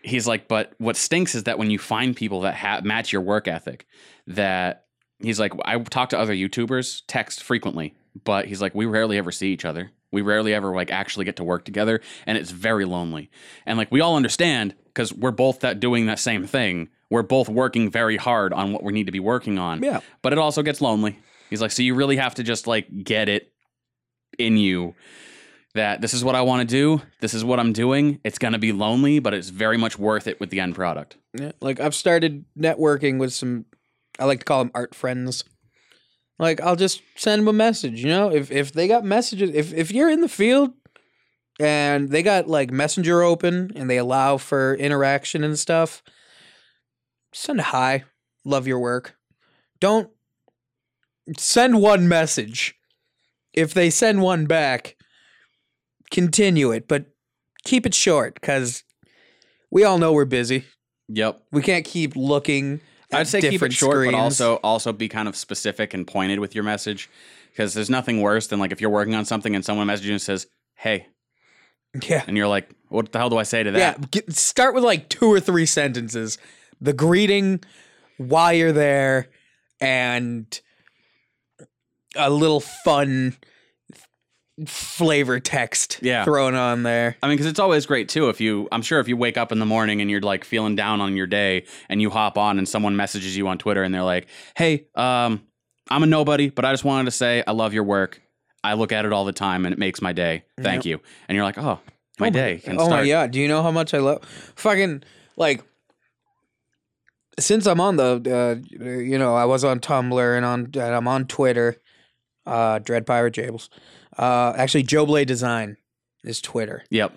he's 0.03 0.27
like, 0.27 0.47
but 0.47 0.73
what 0.77 0.95
stinks 0.95 1.35
is 1.35 1.43
that 1.43 1.57
when 1.57 1.69
you 1.69 1.77
find 1.79 2.15
people 2.15 2.41
that 2.41 2.55
ha- 2.55 2.81
match 2.83 3.11
your 3.11 3.21
work 3.21 3.47
ethic, 3.47 3.85
that 4.27 4.85
he's 5.19 5.39
like, 5.39 5.53
I 5.65 5.77
talk 5.79 6.09
to 6.09 6.19
other 6.19 6.33
YouTubers, 6.33 7.01
text 7.07 7.43
frequently, 7.43 7.95
but 8.23 8.45
he's 8.45 8.61
like, 8.61 8.73
we 8.73 8.85
rarely 8.85 9.17
ever 9.17 9.31
see 9.31 9.51
each 9.51 9.65
other. 9.65 9.91
We 10.11 10.21
rarely 10.21 10.53
ever 10.53 10.73
like 10.73 10.89
actually 10.89 11.25
get 11.25 11.35
to 11.35 11.43
work 11.43 11.65
together, 11.65 12.01
and 12.25 12.37
it's 12.37 12.49
very 12.49 12.85
lonely. 12.85 13.29
And 13.65 13.77
like 13.77 13.91
we 13.91 14.01
all 14.01 14.15
understand 14.15 14.73
because 14.85 15.13
we're 15.13 15.31
both 15.31 15.59
that 15.59 15.79
doing 15.79 16.07
that 16.07 16.17
same 16.17 16.47
thing. 16.47 16.89
We're 17.11 17.21
both 17.21 17.47
working 17.49 17.91
very 17.91 18.17
hard 18.17 18.53
on 18.53 18.71
what 18.71 18.83
we 18.83 18.93
need 18.93 19.05
to 19.05 19.11
be 19.11 19.19
working 19.19 19.59
on. 19.59 19.83
Yeah. 19.83 19.99
But 20.21 20.33
it 20.33 20.39
also 20.39 20.63
gets 20.63 20.81
lonely. 20.81 21.19
He's 21.49 21.61
like, 21.61 21.71
so 21.71 21.81
you 21.81 21.95
really 21.95 22.17
have 22.17 22.35
to 22.35 22.43
just 22.43 22.67
like 22.67 22.87
get 23.03 23.29
it 23.29 23.51
in 24.37 24.57
you 24.57 24.95
that 25.75 26.01
this 26.01 26.13
is 26.13 26.23
what 26.23 26.35
I 26.35 26.41
want 26.41 26.67
to 26.67 26.73
do. 26.73 27.01
This 27.19 27.33
is 27.33 27.43
what 27.43 27.59
I'm 27.59 27.73
doing. 27.73 28.19
It's 28.23 28.37
going 28.37 28.53
to 28.53 28.59
be 28.59 28.71
lonely, 28.71 29.19
but 29.19 29.33
it's 29.33 29.49
very 29.49 29.77
much 29.77 29.99
worth 29.99 30.27
it 30.27 30.39
with 30.39 30.49
the 30.49 30.59
end 30.59 30.75
product. 30.75 31.17
Yeah, 31.33 31.51
like 31.61 31.79
I've 31.79 31.95
started 31.95 32.45
networking 32.57 33.19
with 33.19 33.33
some. 33.33 33.65
I 34.19 34.25
like 34.25 34.39
to 34.39 34.45
call 34.45 34.59
them 34.59 34.71
art 34.73 34.95
friends. 34.95 35.43
Like 36.37 36.61
I'll 36.61 36.75
just 36.75 37.01
send 37.15 37.41
them 37.41 37.47
a 37.47 37.53
message. 37.53 38.01
You 38.03 38.09
know, 38.09 38.31
if 38.31 38.51
if 38.51 38.71
they 38.71 38.87
got 38.87 39.03
messages, 39.03 39.51
if 39.53 39.73
if 39.73 39.91
you're 39.91 40.09
in 40.09 40.21
the 40.21 40.29
field 40.29 40.73
and 41.59 42.09
they 42.09 42.23
got 42.23 42.47
like 42.47 42.71
Messenger 42.71 43.21
open 43.21 43.71
and 43.75 43.89
they 43.89 43.97
allow 43.97 44.37
for 44.37 44.75
interaction 44.75 45.43
and 45.43 45.59
stuff, 45.59 46.01
send 47.33 47.59
a 47.59 47.63
hi. 47.63 48.05
Love 48.45 48.67
your 48.67 48.79
work. 48.79 49.17
Don't 49.79 50.09
send 51.37 51.81
one 51.81 52.07
message. 52.07 52.75
If 53.53 53.73
they 53.73 53.89
send 53.89 54.21
one 54.21 54.45
back, 54.45 54.95
continue 56.11 56.71
it, 56.71 56.87
but 56.87 57.05
keep 57.63 57.85
it 57.85 57.93
short 57.93 58.35
because 58.35 58.83
we 59.71 59.83
all 59.83 59.97
know 59.97 60.13
we're 60.13 60.25
busy. 60.25 60.65
Yep. 61.09 61.41
We 61.51 61.61
can't 61.61 61.85
keep 61.85 62.15
looking. 62.15 62.81
I'd 63.11 63.27
say 63.27 63.41
keep 63.41 63.63
it 63.63 63.73
short, 63.73 63.95
screens. 63.95 64.13
but 64.13 64.19
also 64.19 64.55
also 64.57 64.93
be 64.93 65.09
kind 65.09 65.27
of 65.27 65.35
specific 65.35 65.93
and 65.93 66.05
pointed 66.05 66.39
with 66.39 66.53
your 66.53 66.63
message. 66.63 67.09
Because 67.51 67.73
there's 67.73 67.89
nothing 67.89 68.21
worse 68.21 68.47
than 68.47 68.59
like 68.59 68.71
if 68.71 68.79
you're 68.79 68.91
working 68.91 69.15
on 69.15 69.25
something 69.25 69.55
and 69.55 69.65
someone 69.65 69.87
messages 69.87 70.07
you 70.07 70.13
and 70.13 70.21
says, 70.21 70.45
"Hey," 70.75 71.07
yeah, 72.07 72.23
and 72.27 72.37
you're 72.37 72.47
like, 72.47 72.69
"What 72.89 73.11
the 73.11 73.17
hell 73.17 73.29
do 73.31 73.37
I 73.37 73.43
say 73.43 73.63
to 73.63 73.71
yeah. 73.71 73.93
that?" 73.93 74.11
Get, 74.11 74.35
start 74.35 74.75
with 74.75 74.83
like 74.83 75.09
two 75.09 75.25
or 75.25 75.39
three 75.39 75.65
sentences. 75.65 76.37
The 76.79 76.93
greeting, 76.93 77.61
why 78.17 78.51
you're 78.51 78.71
there, 78.71 79.29
and 79.81 80.61
a 82.15 82.29
little 82.29 82.59
fun 82.59 83.35
flavor 84.67 85.39
text 85.39 85.99
Yeah. 86.01 86.25
thrown 86.25 86.53
on 86.53 86.83
there. 86.83 87.15
I 87.23 87.27
mean, 87.27 87.37
because 87.37 87.49
it's 87.49 87.59
always 87.59 87.85
great 87.85 88.09
too. 88.09 88.27
If 88.29 88.41
you, 88.41 88.67
I'm 88.73 88.81
sure 88.81 88.99
if 88.99 89.07
you 89.07 89.15
wake 89.15 89.37
up 89.37 89.51
in 89.53 89.59
the 89.59 89.65
morning 89.65 90.01
and 90.01 90.11
you're 90.11 90.19
like 90.19 90.43
feeling 90.43 90.75
down 90.75 90.99
on 90.99 91.15
your 91.15 91.27
day, 91.27 91.65
and 91.87 92.01
you 92.01 92.09
hop 92.09 92.37
on 92.37 92.57
and 92.57 92.67
someone 92.67 92.95
messages 92.97 93.37
you 93.37 93.47
on 93.47 93.57
Twitter 93.57 93.83
and 93.83 93.93
they're 93.93 94.03
like, 94.03 94.27
"Hey, 94.57 94.87
um, 94.95 95.43
I'm 95.89 96.03
a 96.03 96.05
nobody, 96.05 96.49
but 96.49 96.65
I 96.65 96.73
just 96.73 96.83
wanted 96.83 97.05
to 97.05 97.11
say 97.11 97.41
I 97.47 97.51
love 97.51 97.73
your 97.73 97.83
work. 97.85 98.21
I 98.61 98.73
look 98.73 98.91
at 98.91 99.05
it 99.05 99.13
all 99.13 99.23
the 99.23 99.31
time 99.31 99.65
and 99.65 99.71
it 99.71 99.79
makes 99.79 100.01
my 100.01 100.11
day. 100.11 100.43
Thank 100.61 100.85
you." 100.85 100.99
And 101.29 101.35
you're 101.37 101.45
like, 101.45 101.57
"Oh, 101.57 101.79
my 102.19 102.27
Oh 102.27 102.31
day 102.31 102.57
can 102.57 102.73
oh 102.77 102.85
start." 102.85 103.03
my 103.03 103.07
god! 103.07 103.31
Do 103.31 103.39
you 103.39 103.47
know 103.47 103.63
how 103.63 103.71
much 103.71 103.93
I 103.93 103.99
love 103.99 104.25
fucking 104.55 105.03
like? 105.37 105.63
Since 107.39 107.65
I'm 107.67 107.79
on 107.79 107.95
the, 107.95 108.21
uh, 108.29 108.83
you 108.83 109.17
know, 109.17 109.33
I 109.35 109.45
was 109.45 109.63
on 109.63 109.79
Tumblr 109.79 110.35
and 110.35 110.45
on 110.45 110.59
and 110.73 110.77
I'm 110.95 111.07
on 111.07 111.25
Twitter, 111.25 111.77
uh, 112.49 112.79
Dread 112.79 113.05
Pirate 113.05 113.33
Jables. 113.35 113.69
Uh, 114.17 114.53
actually, 114.57 114.83
Joe 114.83 115.05
Blade 115.05 115.27
Design 115.27 115.77
is 116.23 116.41
Twitter. 116.41 116.83
Yep. 116.89 117.13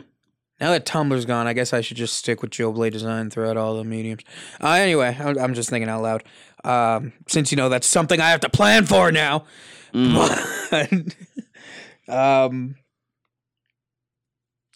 Now 0.61 0.71
that 0.71 0.87
Tumblr's 0.87 1.25
gone, 1.25 1.49
I 1.49 1.55
guess 1.55 1.73
I 1.73 1.81
should 1.81 1.97
just 1.97 2.14
stick 2.16 2.42
with 2.42 2.53
Joe 2.53 2.71
Blade 2.71 2.92
Design 2.92 3.31
throughout 3.31 3.57
all 3.57 3.77
the 3.77 3.85
mediums. 3.85 4.23
Uh, 4.62 4.68
anyway, 4.68 5.16
I'm, 5.18 5.37
I'm 5.38 5.55
just 5.55 5.71
thinking 5.71 5.88
out 5.88 6.03
loud. 6.03 6.23
Um, 6.62 7.12
since 7.27 7.51
you 7.51 7.57
know 7.57 7.68
that's 7.68 7.87
something 7.87 8.21
I 8.21 8.31
have 8.31 8.40
to 8.40 8.49
plan 8.49 8.87
for 8.87 9.11
now. 9.11 9.47
Mm. 9.92 10.38
But, 12.09 12.14
um, 12.16 12.77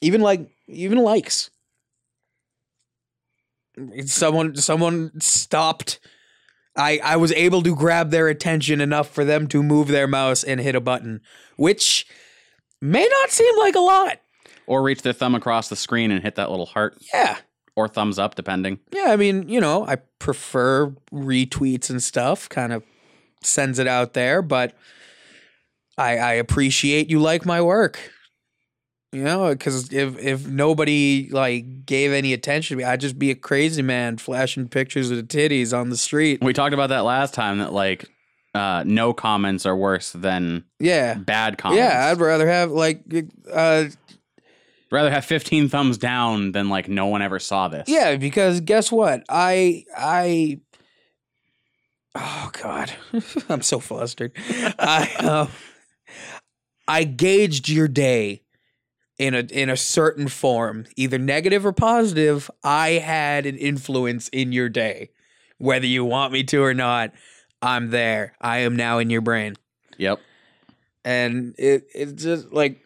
even 0.03 0.21
like 0.21 0.51
even 0.69 0.99
likes. 0.99 1.51
Someone 4.05 4.57
someone 4.57 5.19
stopped. 5.21 6.01
I 6.77 7.01
I 7.03 7.17
was 7.17 7.33
able 7.33 7.63
to 7.63 7.75
grab 7.75 8.11
their 8.11 8.29
attention 8.29 8.81
enough 8.81 9.09
for 9.09 9.25
them 9.25 9.47
to 9.49 9.63
move 9.63 9.89
their 9.89 10.07
mouse 10.07 10.43
and 10.45 10.61
hit 10.61 10.75
a 10.75 10.81
button, 10.81 11.21
which 11.57 12.07
may 12.81 13.07
not 13.21 13.31
seem 13.31 13.57
like 13.59 13.75
a 13.75 13.81
lot. 13.81 14.21
Or 14.67 14.83
reach 14.83 15.03
their 15.03 15.13
thumb 15.13 15.35
across 15.35 15.69
the 15.69 15.77
screen 15.77 16.11
and 16.11 16.23
hit 16.23 16.35
that 16.35 16.51
little 16.51 16.67
heart 16.67 16.99
Yeah. 17.15 17.39
or 17.77 17.87
thumbs 17.89 18.19
up, 18.19 18.35
depending. 18.35 18.81
Yeah, 18.93 19.07
I 19.09 19.17
mean, 19.17 19.49
you 19.49 19.61
know, 19.61 19.87
I 19.87 19.97
prefer 20.19 20.89
retweets 21.13 21.89
and 21.89 22.03
stuff, 22.03 22.49
kind 22.49 22.73
of 22.73 22.83
sends 23.43 23.79
it 23.79 23.87
out 23.87 24.15
there, 24.15 24.43
but 24.43 24.75
I 25.97 26.19
I 26.19 26.33
appreciate 26.35 27.09
you 27.09 27.21
like 27.21 27.47
my 27.47 27.61
work. 27.63 28.13
You 29.13 29.23
know, 29.23 29.51
because 29.51 29.93
if 29.93 30.19
if 30.19 30.47
nobody 30.47 31.29
like 31.31 31.87
gave 31.87 32.13
any 32.13 32.33
attention 32.33 32.77
to 32.77 32.79
me, 32.83 32.85
I'd 32.85 33.01
just 33.01 33.19
be 33.19 33.31
a 33.31 33.35
crazy 33.35 33.81
man 33.81 34.19
flashing 34.19 34.69
pictures 34.69 35.11
of 35.11 35.17
the 35.17 35.23
titties 35.23 35.77
on 35.77 35.89
the 35.91 35.97
street. 35.97 36.43
We 36.43 36.53
talked 36.53 36.75
about 36.75 36.89
that 36.89 37.01
last 37.05 37.33
time 37.33 37.59
that 37.59 37.73
like 37.73 38.05
uh, 38.55 38.83
no 38.87 39.13
comments 39.15 39.65
are 39.65 39.77
worse 39.77 40.13
than 40.13 40.65
Yeah, 40.81 41.15
bad 41.15 41.57
comments. 41.57 41.81
yeah, 41.83 42.11
I'd 42.11 42.19
rather 42.21 42.47
have 42.49 42.71
like, 42.73 43.05
uh, 43.53 43.85
rather 44.91 45.11
have 45.11 45.25
15 45.25 45.69
thumbs 45.69 45.99
down 45.99 46.53
than 46.53 46.69
like 46.69 46.89
no 46.89 47.07
one 47.07 47.23
ever 47.23 47.39
saw 47.39 47.69
this. 47.69 47.89
yeah, 47.89 48.17
because 48.17 48.61
guess 48.61 48.91
what? 48.91 49.23
I 49.29 49.85
I. 49.97 50.61
Oh 52.15 52.51
God, 52.63 52.93
I'm 53.49 53.63
so 53.63 53.79
flustered. 53.79 54.33
I 54.79 55.15
uh, 55.21 55.47
I 56.89 57.05
gauged 57.05 57.69
your 57.69 57.89
day 57.89 58.43
in 59.19 59.35
a 59.35 59.41
in 59.41 59.71
a 59.71 59.77
certain 59.77 60.29
form, 60.29 60.87
either 60.97 61.19
negative 61.19 61.65
or 61.65 61.73
positive. 61.73 62.51
I 62.63 62.91
had 62.91 63.47
an 63.47 63.57
influence 63.57 64.29
in 64.29 64.53
your 64.53 64.69
day, 64.69 65.11
whether 65.59 65.87
you 65.87 66.05
want 66.05 66.33
me 66.33 66.43
to 66.45 66.63
or 66.63 66.75
not. 66.75 67.13
I'm 67.63 67.91
there. 67.91 68.35
I 68.41 68.59
am 68.59 68.77
now 68.77 68.99
in 68.99 69.09
your 69.11 69.23
brain, 69.23 69.57
Yep. 69.97 70.21
and 71.05 71.55
it 71.59 71.89
it's 71.95 72.23
just 72.23 72.53
like 72.53 72.81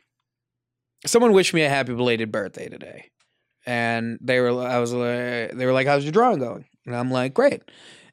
someone 1.07 1.33
wished 1.33 1.55
me 1.55 1.63
a 1.63 1.69
happy 1.69 1.95
belated 1.95 2.31
birthday 2.31 2.69
today, 2.69 3.11
and 3.67 4.19
they 4.21 4.41
were 4.41 4.51
I 4.63 4.79
was 4.79 4.93
like 4.93 5.53
they 5.57 5.67
were 5.67 5.73
like, 5.73 5.87
"How's 5.87 6.05
your 6.05 6.13
drawing 6.13 6.39
going?" 6.39 6.65
And 6.87 6.95
I'm 6.95 7.11
like, 7.11 7.35
"Great," 7.35 7.63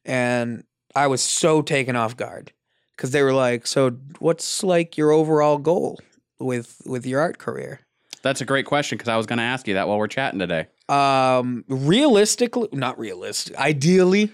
and 0.05 0.63
I 0.95 1.07
was 1.07 1.21
so 1.21 1.61
taken 1.61 1.95
off 1.95 2.17
guard 2.17 2.51
because 2.95 3.11
they 3.11 3.21
were 3.21 3.33
like, 3.33 3.67
"So 3.67 3.91
what's 4.19 4.63
like 4.63 4.97
your 4.97 5.11
overall 5.11 5.59
goal 5.59 5.99
with 6.39 6.81
with 6.85 7.05
your 7.05 7.19
art 7.21 7.37
career?" 7.37 7.81
That's 8.21 8.41
a 8.41 8.45
great 8.45 8.65
question 8.65 8.97
because 8.97 9.09
I 9.09 9.17
was 9.17 9.25
going 9.25 9.37
to 9.37 9.43
ask 9.43 9.67
you 9.67 9.75
that 9.75 9.87
while 9.87 9.97
we're 9.97 10.07
chatting 10.07 10.39
today. 10.39 10.67
Um, 10.89 11.65
realistically, 11.67 12.69
not 12.71 12.97
realistic. 12.97 13.55
Ideally, 13.57 14.31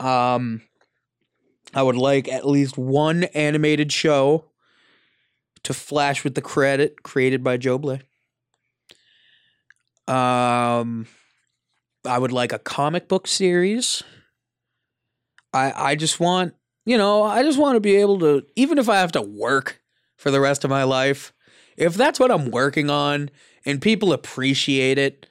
um, 0.00 0.62
I 1.74 1.82
would 1.82 1.96
like 1.96 2.28
at 2.28 2.46
least 2.46 2.78
one 2.78 3.24
animated 3.24 3.92
show 3.92 4.46
to 5.62 5.74
flash 5.74 6.22
with 6.24 6.34
the 6.34 6.42
credit 6.42 7.02
created 7.02 7.42
by 7.42 7.56
Joe 7.56 7.78
Blay. 7.78 8.02
Um, 10.06 11.06
I 12.04 12.18
would 12.18 12.32
like 12.32 12.52
a 12.52 12.58
comic 12.58 13.08
book 13.08 13.26
series. 13.26 14.02
I 15.52 15.72
I 15.90 15.94
just 15.96 16.20
want 16.20 16.54
you 16.84 16.96
know 16.96 17.24
I 17.24 17.42
just 17.42 17.58
want 17.58 17.76
to 17.76 17.80
be 17.80 17.96
able 17.96 18.20
to 18.20 18.46
even 18.54 18.78
if 18.78 18.88
I 18.88 18.96
have 18.96 19.12
to 19.12 19.22
work 19.22 19.82
for 20.16 20.30
the 20.30 20.40
rest 20.40 20.64
of 20.64 20.70
my 20.70 20.84
life, 20.84 21.32
if 21.76 21.94
that's 21.94 22.18
what 22.18 22.30
I'm 22.30 22.50
working 22.50 22.90
on 22.90 23.30
and 23.64 23.80
people 23.80 24.12
appreciate 24.12 24.98
it 24.98 25.26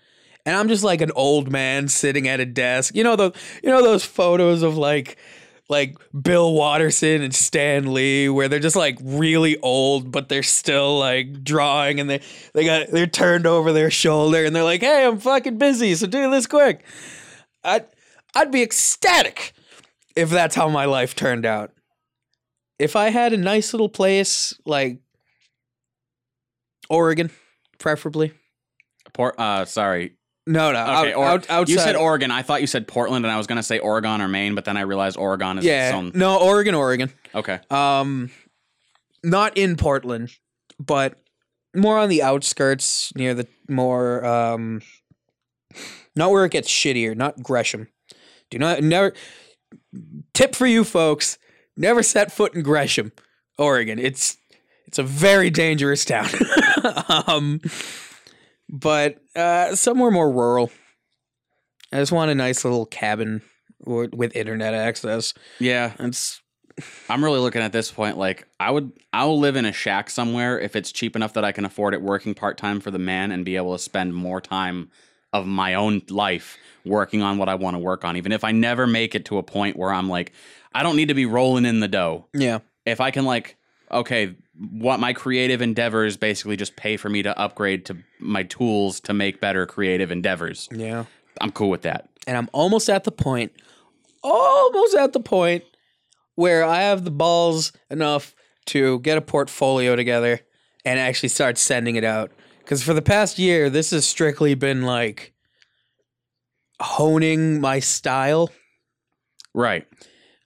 and 0.46 0.56
I'm 0.56 0.68
just 0.68 0.84
like 0.84 1.02
an 1.02 1.12
old 1.16 1.52
man 1.52 1.88
sitting 1.88 2.28
at 2.28 2.40
a 2.40 2.46
desk. 2.46 2.96
You 2.96 3.04
know 3.04 3.16
the 3.16 3.32
you 3.64 3.70
know 3.70 3.82
those 3.82 4.06
photos 4.06 4.62
of 4.62 4.78
like 4.78 5.18
like 5.68 5.98
Bill 6.20 6.54
Watterson 6.54 7.22
and 7.24 7.34
Stan 7.34 7.92
Lee 7.92 8.30
where 8.30 8.48
they're 8.48 8.60
just 8.60 8.76
like 8.76 9.00
really 9.02 9.58
old 9.62 10.12
but 10.12 10.30
they're 10.30 10.44
still 10.44 11.00
like 11.00 11.44
drawing 11.44 12.00
and 12.00 12.10
they 12.10 12.22
they 12.54 12.66
got 12.66 12.92
they're 12.92 13.08
turned 13.08 13.48
over 13.48 13.74
their 13.74 13.90
shoulder 13.90 14.46
and 14.46 14.56
they're 14.56 14.64
like, 14.64 14.82
"Hey, 14.82 15.06
I'm 15.06 15.18
fucking 15.18 15.58
busy, 15.58 15.96
so 15.96 16.06
do 16.06 16.30
this 16.30 16.48
quick." 16.48 16.86
I'd 17.64 17.88
I'd 18.36 18.52
be 18.52 18.62
ecstatic 18.62 19.54
if 20.16 20.30
that's 20.30 20.56
how 20.56 20.70
my 20.70 20.86
life 20.86 21.16
turned 21.16 21.46
out. 21.46 21.72
If 22.78 22.96
I 22.96 23.10
had 23.10 23.34
a 23.34 23.38
nice 23.38 23.74
little 23.74 23.90
place 23.90 24.54
like 24.66 25.00
Oregon, 26.90 27.32
preferably. 27.78 28.34
Port, 29.14 29.36
uh, 29.40 29.66
sorry. 29.66 30.14
No, 30.48 30.72
no. 30.72 30.82
Okay, 30.82 31.14
out, 31.14 31.18
or, 31.18 31.26
out, 31.26 31.50
outside. 31.50 31.70
you 31.70 31.80
said 31.80 31.96
Oregon. 31.96 32.30
I 32.30 32.44
thought 32.44 32.62
you 32.62 32.68
said 32.68 32.88
Portland, 32.88 33.26
and 33.26 33.32
I 33.32 33.38
was 33.38 33.48
going 33.48 33.58
to 33.58 33.64
say 33.64 33.80
Oregon 33.80 34.22
or 34.22 34.28
Maine, 34.28 34.54
but 34.54 34.66
then 34.66 34.78
I 34.78 34.82
realized 34.82 35.18
Oregon 35.18 35.58
is 35.58 35.66
its 35.66 35.70
yeah, 35.70 35.92
own. 35.96 36.12
no, 36.14 36.40
Oregon, 36.40 36.76
Oregon. 36.76 37.12
Okay. 37.34 37.60
Um, 37.72 38.30
not 39.24 39.58
in 39.58 39.76
Portland, 39.76 40.32
but 40.80 41.20
more 41.76 41.98
on 41.98 42.10
the 42.10 42.22
outskirts, 42.22 43.12
near 43.16 43.34
the 43.34 43.48
more 43.68 44.24
um, 44.24 44.82
not 46.16 46.32
where 46.32 46.46
it 46.46 46.52
gets 46.52 46.70
shittier. 46.70 47.16
Not 47.16 47.42
Gresham. 47.42 47.88
Do 48.52 48.60
not 48.60 48.84
never. 48.84 49.14
Tip 50.34 50.56
for 50.56 50.68
you 50.68 50.84
folks: 50.84 51.40
never 51.76 52.04
set 52.04 52.32
foot 52.32 52.54
in 52.54 52.62
Gresham, 52.62 53.12
Oregon. 53.58 53.98
It's 53.98 54.38
it's 54.88 55.00
a 55.00 55.04
very 55.04 55.50
dangerous 55.50 56.06
town. 56.06 56.30
um, 57.28 57.62
but 58.70 59.18
uh, 59.36 59.76
somewhere 59.76 60.12
more 60.12 60.32
rural. 60.32 60.72
I 61.92 61.98
just 61.98 62.12
want 62.12 62.32
a 62.32 62.36
nice 62.36 62.64
little 62.64 62.86
cabin 62.86 63.42
w- 63.86 64.10
with 64.14 64.36
internet 64.36 64.74
access. 64.74 65.34
Yeah. 65.60 65.94
It's 66.00 66.42
I'm 67.10 67.24
really 67.24 67.40
looking 67.40 67.62
at 67.62 67.72
this 67.72 67.90
point 67.90 68.18
like 68.18 68.48
I 68.60 68.70
would 68.70 68.92
I 69.14 69.24
will 69.26 69.40
live 69.40 69.56
in 69.56 69.66
a 69.66 69.72
shack 69.72 70.10
somewhere 70.10 70.60
if 70.60 70.76
it's 70.76 70.92
cheap 70.92 71.16
enough 71.16 71.34
that 71.34 71.46
I 71.46 71.54
can 71.54 71.64
afford 71.64 71.94
it 71.94 72.02
working 72.02 72.34
part 72.34 72.58
time 72.58 72.82
for 72.82 72.92
the 72.92 73.00
man 73.00 73.32
and 73.32 73.46
be 73.46 73.56
able 73.56 73.74
to 73.78 73.82
spend 73.82 74.14
more 74.14 74.42
time 74.42 74.90
of 75.32 75.46
my 75.46 75.76
own 75.76 76.02
life 76.10 76.58
working 76.84 77.22
on 77.22 77.38
what 77.38 77.48
I 77.48 77.56
want 77.56 77.76
to 77.76 77.80
work 77.80 78.04
on 78.04 78.18
even 78.18 78.34
if 78.34 78.44
I 78.44 78.52
never 78.52 78.88
make 78.88 79.16
it 79.16 79.26
to 79.26 79.38
a 79.38 79.44
point 79.44 79.78
where 79.78 79.92
I'm 79.94 80.10
like 80.10 80.34
I 80.74 80.84
don't 80.84 80.98
need 80.98 81.08
to 81.08 81.14
be 81.14 81.26
rolling 81.26 81.66
in 81.66 81.80
the 81.80 81.88
dough. 81.88 82.28
yeah. 82.34 82.60
If 82.86 83.00
I 83.00 83.12
can 83.12 83.24
like 83.24 83.56
okay, 83.90 84.36
what 84.58 85.00
my 85.00 85.12
creative 85.14 85.62
endeavors 85.62 86.16
basically 86.18 86.56
just 86.58 86.76
pay 86.76 86.96
for 86.98 87.10
me 87.10 87.22
to 87.24 87.38
upgrade 87.38 87.86
to 87.86 87.98
my 88.20 88.44
tools 88.44 89.00
to 89.02 89.14
make 89.14 89.42
better 89.42 89.66
creative 89.66 90.12
endeavors. 90.12 90.70
Yeah. 90.72 91.06
I'm 91.42 91.52
cool 91.52 91.70
with 91.70 91.82
that. 91.82 92.10
and 92.28 92.38
I'm 92.38 92.50
almost 92.54 92.90
at 92.90 93.04
the 93.04 93.12
point, 93.12 93.52
almost 94.24 94.96
at 94.96 95.12
the 95.14 95.20
point 95.20 95.64
where 96.36 96.64
I 96.64 96.82
have 96.84 97.04
the 97.04 97.12
balls 97.12 97.72
enough 97.90 98.34
to 98.68 99.00
get 99.00 99.18
a 99.18 99.22
portfolio 99.22 99.96
together 99.96 100.40
and 100.86 101.00
actually 101.00 101.30
start 101.30 101.58
sending 101.58 101.96
it 101.98 102.04
out. 102.04 102.32
Because 102.60 102.82
for 102.82 102.94
the 102.94 103.02
past 103.02 103.38
year, 103.38 103.70
this 103.70 103.92
has 103.92 104.06
strictly 104.08 104.56
been 104.56 104.84
like 104.84 105.34
honing 106.80 107.62
my 107.62 107.80
style, 107.80 108.50
Right. 109.54 109.88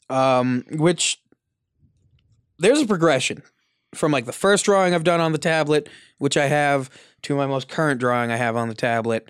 um, 0.09 0.63
which 0.71 1.21
there's 2.59 2.81
a 2.81 2.85
progression 2.87 3.41
from 3.95 4.11
like 4.11 4.25
the 4.25 4.31
first 4.33 4.65
drawing 4.65 4.93
I've 4.93 5.03
done 5.03 5.19
on 5.19 5.31
the 5.31 5.37
tablet, 5.37 5.89
which 6.17 6.37
I 6.37 6.45
have, 6.47 6.89
to 7.23 7.35
my 7.35 7.47
most 7.47 7.67
current 7.69 7.99
drawing 7.99 8.31
I 8.31 8.35
have 8.37 8.55
on 8.55 8.69
the 8.69 8.75
tablet, 8.75 9.29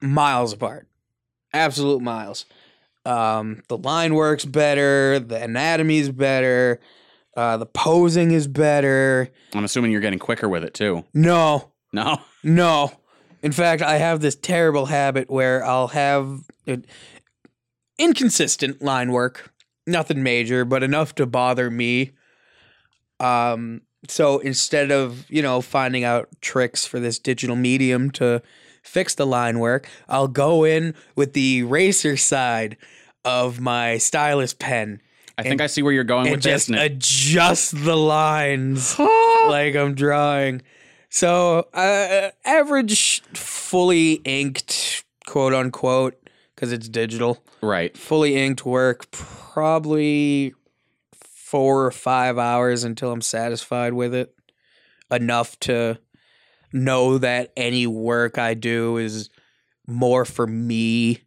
miles 0.00 0.52
apart, 0.52 0.86
absolute 1.52 2.02
miles. 2.02 2.46
Um, 3.04 3.62
the 3.68 3.76
line 3.78 4.14
works 4.14 4.44
better, 4.44 5.18
the 5.18 5.42
anatomy's 5.42 6.08
better, 6.10 6.80
uh, 7.36 7.56
the 7.56 7.66
posing 7.66 8.30
is 8.32 8.46
better. 8.46 9.28
I'm 9.54 9.64
assuming 9.64 9.90
you're 9.92 10.00
getting 10.00 10.18
quicker 10.18 10.48
with 10.48 10.64
it 10.64 10.74
too. 10.74 11.04
No, 11.14 11.72
No. 11.92 12.20
no. 12.42 12.92
In 13.42 13.50
fact, 13.50 13.82
I 13.82 13.96
have 13.98 14.20
this 14.20 14.36
terrible 14.36 14.86
habit 14.86 15.28
where 15.28 15.64
I'll 15.64 15.88
have 15.88 16.42
it, 16.64 16.84
inconsistent 17.98 18.82
line 18.82 19.10
work, 19.10 19.52
nothing 19.86 20.22
major, 20.22 20.64
but 20.64 20.82
enough 20.84 21.14
to 21.16 21.26
bother 21.26 21.68
me. 21.70 22.12
Um, 23.22 23.82
so 24.08 24.38
instead 24.40 24.90
of 24.90 25.30
you 25.30 25.42
know 25.42 25.60
finding 25.60 26.04
out 26.04 26.28
tricks 26.40 26.84
for 26.84 27.00
this 27.00 27.18
digital 27.18 27.56
medium 27.56 28.10
to 28.12 28.42
fix 28.82 29.14
the 29.14 29.26
line 29.26 29.58
work, 29.58 29.88
I'll 30.08 30.28
go 30.28 30.64
in 30.64 30.94
with 31.16 31.32
the 31.32 31.58
eraser 31.58 32.16
side 32.16 32.76
of 33.24 33.60
my 33.60 33.98
stylus 33.98 34.52
pen 34.52 35.00
I 35.38 35.42
think 35.42 35.60
I 35.60 35.66
see 35.66 35.82
where 35.82 35.92
you're 35.92 36.04
going 36.04 36.26
and 36.26 36.36
with 36.36 36.44
this. 36.44 36.66
just 36.66 36.68
and 36.68 36.78
adjust 36.78 37.84
the 37.84 37.96
lines 37.96 38.98
like 38.98 39.74
I'm 39.74 39.94
drawing. 39.94 40.62
So, 41.08 41.68
uh, 41.74 42.30
average 42.44 43.22
fully 43.34 44.14
inked, 44.24 45.04
quote 45.26 45.52
unquote, 45.52 46.16
because 46.54 46.72
it's 46.72 46.88
digital, 46.88 47.42
right. 47.60 47.96
fully 47.96 48.36
inked 48.36 48.64
work, 48.64 49.10
probably 49.10 50.54
four 51.52 51.84
or 51.84 51.90
five 51.90 52.38
hours 52.38 52.82
until 52.82 53.12
I'm 53.12 53.20
satisfied 53.20 53.92
with 53.92 54.14
it. 54.14 54.34
Enough 55.10 55.60
to 55.60 55.98
know 56.72 57.18
that 57.18 57.52
any 57.58 57.86
work 57.86 58.38
I 58.38 58.54
do 58.54 58.96
is 58.96 59.28
more 59.86 60.24
for 60.24 60.46
me 60.46 61.18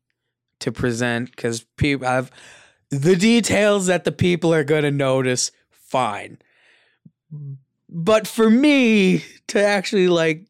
to 0.62 0.72
present 0.72 1.30
because 1.30 1.64
people 1.78 2.08
I've 2.08 2.32
the 2.90 3.16
details 3.16 3.86
that 3.86 4.04
the 4.04 4.12
people 4.12 4.52
are 4.52 4.64
going 4.64 4.82
to 4.82 4.90
notice 4.90 5.52
fine 5.70 6.40
but 7.88 8.26
for 8.28 8.50
me 8.50 9.24
to 9.48 9.64
actually 9.64 10.08
like 10.08 10.48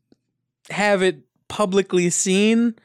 have 0.69 1.01
it 1.01 1.21
publicly 1.47 2.09
seen 2.09 2.75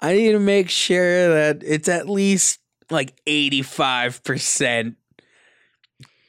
i 0.00 0.12
need 0.12 0.32
to 0.32 0.40
make 0.40 0.68
sure 0.68 1.28
that 1.28 1.62
it's 1.64 1.88
at 1.88 2.08
least 2.08 2.60
like 2.90 3.14
85% 3.24 4.96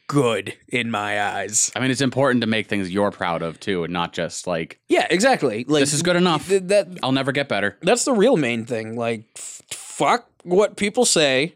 good 0.10 0.58
in 0.70 0.90
my 0.90 1.22
eyes 1.22 1.72
I 1.76 1.80
mean, 1.80 1.92
it's 1.92 2.02
important 2.02 2.42
to 2.42 2.48
make 2.48 2.68
things 2.68 2.90
you're 2.90 3.12
proud 3.12 3.44
of 3.44 3.60
too, 3.60 3.84
and 3.84 3.94
not 3.94 4.12
just 4.12 4.48
like 4.48 4.80
yeah 4.90 5.06
exactly 5.10 5.66
like 5.68 5.82
this 5.82 5.94
is 5.94 6.02
good 6.02 6.16
enough. 6.16 6.48
th- 6.50 6.64
that 6.64 6.88
I'll 7.04 7.12
never 7.12 7.32
get 7.32 7.48
better. 7.48 7.78
that's 7.84 8.06
the 8.06 8.14
real 8.14 8.36
main 8.36 8.66
thing. 8.66 8.98
Like, 8.98 9.26
f- 9.38 9.62
fuck 9.72 10.28
what 10.44 10.76
people 10.78 11.06
say. 11.06 11.54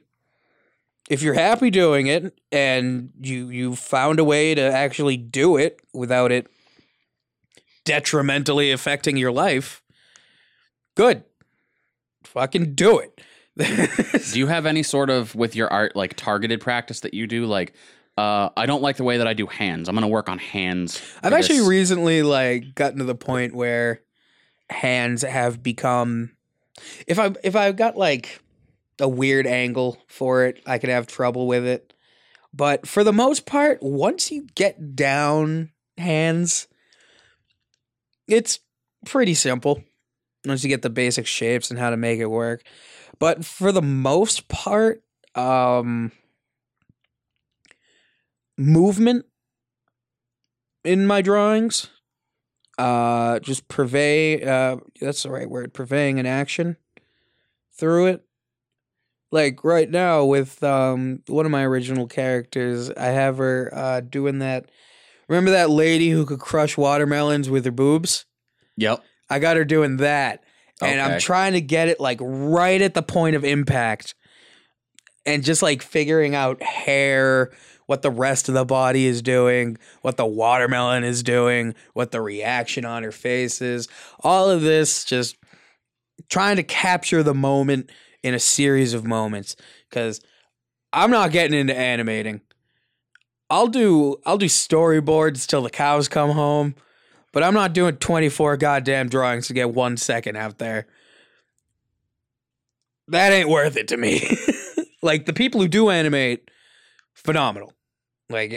If 1.10 1.22
you're 1.24 1.34
happy 1.34 1.72
doing 1.72 2.08
it 2.08 2.38
and 2.52 3.10
you 3.20 3.50
you 3.50 3.76
found 3.76 4.20
a 4.20 4.24
way 4.24 4.54
to 4.54 4.62
actually 4.62 5.18
do 5.18 5.58
it 5.58 5.82
without 5.92 6.32
it 6.32 6.48
detrimentally 7.86 8.72
affecting 8.72 9.18
your 9.18 9.32
life, 9.32 9.82
good. 10.96 11.24
Fucking 12.24 12.76
do 12.76 13.00
it. 13.00 13.20
Do 14.32 14.40
you 14.40 14.48
have 14.48 14.66
any 14.66 14.82
sort 14.82 15.12
of 15.12 15.36
with 15.36 15.56
your 15.56 15.72
art 15.72 15.96
like 15.96 16.16
targeted 16.16 16.60
practice 16.60 17.02
that 17.02 17.14
you 17.14 17.28
do? 17.28 17.46
Like, 17.46 17.74
uh, 18.18 18.50
I 18.56 18.66
don't 18.66 18.82
like 18.82 18.98
the 18.98 19.04
way 19.04 19.18
that 19.18 19.28
I 19.28 19.34
do 19.34 19.48
hands. 19.48 19.90
I'm 19.90 19.96
gonna 19.96 20.08
work 20.08 20.30
on 20.30 20.38
hands. 20.38 21.02
I've 21.22 21.34
actually 21.34 21.60
this. 21.60 21.68
recently 21.68 22.24
like 22.24 22.76
gotten 22.76 23.00
to 23.00 23.06
the 23.06 23.16
point 23.16 23.56
where 23.56 24.02
hands 24.70 25.24
have 25.24 25.64
become 25.64 26.32
if 27.08 27.20
I 27.20 27.34
if 27.44 27.56
I've 27.56 27.76
got 27.76 27.98
like 27.98 28.42
a 29.00 29.08
weird 29.08 29.48
angle 29.48 29.98
for 30.08 30.46
it, 30.46 30.62
I 30.66 30.78
could 30.78 30.90
have 30.90 31.08
trouble 31.08 31.48
with 31.48 31.66
it. 31.66 31.94
But 32.54 32.88
for 32.88 33.04
the 33.04 33.14
most 33.14 33.46
part, 33.48 33.82
once 33.82 34.32
you 34.32 34.48
get 34.54 34.96
down 34.96 35.72
hands, 35.98 36.68
it's 38.28 38.60
pretty 39.06 39.34
simple. 39.34 39.84
Once 40.46 40.64
you 40.64 40.70
get 40.70 40.84
the 40.84 40.90
basic 40.90 41.26
shapes 41.26 41.72
and 41.72 41.80
how 41.80 41.90
to 41.90 41.98
make 41.98 42.20
it 42.20 42.28
work. 42.28 42.64
But 43.18 43.44
for 43.44 43.72
the 43.72 43.82
most 43.82 44.48
part, 44.50 45.04
um 45.36 46.12
movement 48.58 49.26
in 50.84 51.08
my 51.08 51.22
drawings 51.22 51.90
uh 52.78 53.40
just 53.40 53.68
purvey 53.68 54.44
uh 54.46 54.78
that's 55.00 55.24
the 55.24 55.30
right 55.30 55.50
word 55.50 55.74
purveying 55.74 56.20
an 56.20 56.26
action 56.26 56.76
through 57.78 58.08
it. 58.08 58.24
Like 59.32 59.64
right 59.64 59.90
now 59.90 60.26
with 60.26 60.64
um 60.64 61.22
one 61.28 61.46
of 61.46 61.52
my 61.52 61.64
original 61.66 62.08
characters 62.08 62.90
i 62.92 63.06
have 63.08 63.38
her 63.38 63.72
uh 63.74 64.02
doing 64.02 64.40
that 64.40 64.70
remember 65.28 65.52
that 65.52 65.70
lady 65.70 66.10
who 66.10 66.26
could 66.26 66.40
crush 66.40 66.78
watermelons 66.78 67.50
with 67.50 67.66
her 67.66 67.72
boobs? 67.72 68.26
Yep. 68.78 69.04
i 69.30 69.40
got 69.40 69.58
her 69.58 69.66
doing 69.66 69.98
that 69.98 70.44
and 70.82 71.00
i'm 71.00 71.20
trying 71.20 71.54
to 71.54 71.62
get 71.62 71.88
it 71.88 72.00
like 72.00 72.20
right 72.22 72.82
at 72.82 72.94
the 72.96 73.04
point 73.04 73.36
of 73.36 73.44
impact 73.44 74.16
and 75.26 75.44
just 75.44 75.62
like 75.62 75.82
figuring 75.82 76.36
out 76.36 76.62
hair 76.62 77.52
what 77.94 78.02
the 78.02 78.10
rest 78.10 78.50
of 78.50 78.56
the 78.56 78.66
body 78.66 79.06
is 79.06 79.22
doing, 79.22 79.78
what 80.02 80.18
the 80.18 80.26
watermelon 80.26 81.04
is 81.04 81.22
doing, 81.22 81.76
what 81.94 82.10
the 82.10 82.20
reaction 82.20 82.86
on 82.86 83.04
her 83.04 83.12
face 83.12 83.62
is. 83.62 83.88
All 84.22 84.50
of 84.50 84.64
this 84.64 85.06
just 85.06 85.38
trying 86.28 86.56
to 86.56 86.64
capture 86.64 87.22
the 87.22 87.36
moment 87.36 87.92
in 88.24 88.34
a 88.34 88.40
series 88.40 88.96
of 88.96 89.06
moments 89.06 89.56
cuz 89.92 90.22
I'm 90.92 91.12
not 91.12 91.32
getting 91.32 91.56
into 91.56 91.78
animating. 91.78 92.42
I'll 93.52 93.68
do 93.68 94.18
I'll 94.26 94.40
do 94.40 94.48
storyboards 94.48 95.46
till 95.46 95.62
the 95.62 95.70
cows 95.70 96.08
come 96.08 96.32
home, 96.32 96.74
but 97.32 97.44
I'm 97.44 97.54
not 97.54 97.74
doing 97.74 97.98
24 97.98 98.58
goddamn 98.58 99.08
drawings 99.08 99.46
to 99.50 99.54
get 99.54 99.70
1 99.70 99.98
second 99.98 100.36
out 100.36 100.58
there. 100.58 100.88
That 103.10 103.32
ain't 103.32 103.50
worth 103.50 103.78
it 103.78 103.88
to 103.90 103.98
me. 103.98 104.36
like 105.04 105.28
the 105.28 105.34
people 105.34 105.62
who 105.62 105.68
do 105.68 105.92
animate 105.92 106.50
phenomenal. 107.14 107.74
Like 108.34 108.52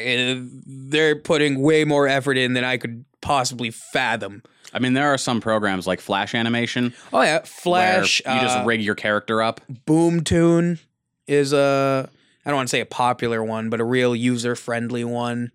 they're 0.66 1.16
putting 1.16 1.60
way 1.60 1.84
more 1.84 2.08
effort 2.08 2.36
in 2.36 2.54
than 2.54 2.64
I 2.64 2.78
could 2.78 3.04
possibly 3.20 3.70
fathom. 3.70 4.42
I 4.72 4.78
mean, 4.80 4.94
there 4.94 5.12
are 5.12 5.18
some 5.18 5.40
programs 5.40 5.86
like 5.86 6.00
Flash 6.00 6.34
animation 6.34 6.92
Oh 7.12 7.22
yeah, 7.22 7.40
Flash. 7.44 8.20
you 8.20 8.40
just 8.40 8.58
uh, 8.58 8.64
rig 8.66 8.82
your 8.82 8.94
character 8.96 9.40
up. 9.42 9.60
Boom 9.86 10.24
Tune 10.24 10.78
is 11.26 11.52
a 11.52 12.08
I 12.44 12.50
don't 12.50 12.56
want 12.56 12.68
to 12.68 12.70
say 12.70 12.80
a 12.80 12.86
popular 12.86 13.42
one, 13.44 13.70
but 13.70 13.80
a 13.80 13.84
real 13.84 14.14
user 14.16 14.56
friendly 14.56 15.04
one. 15.04 15.52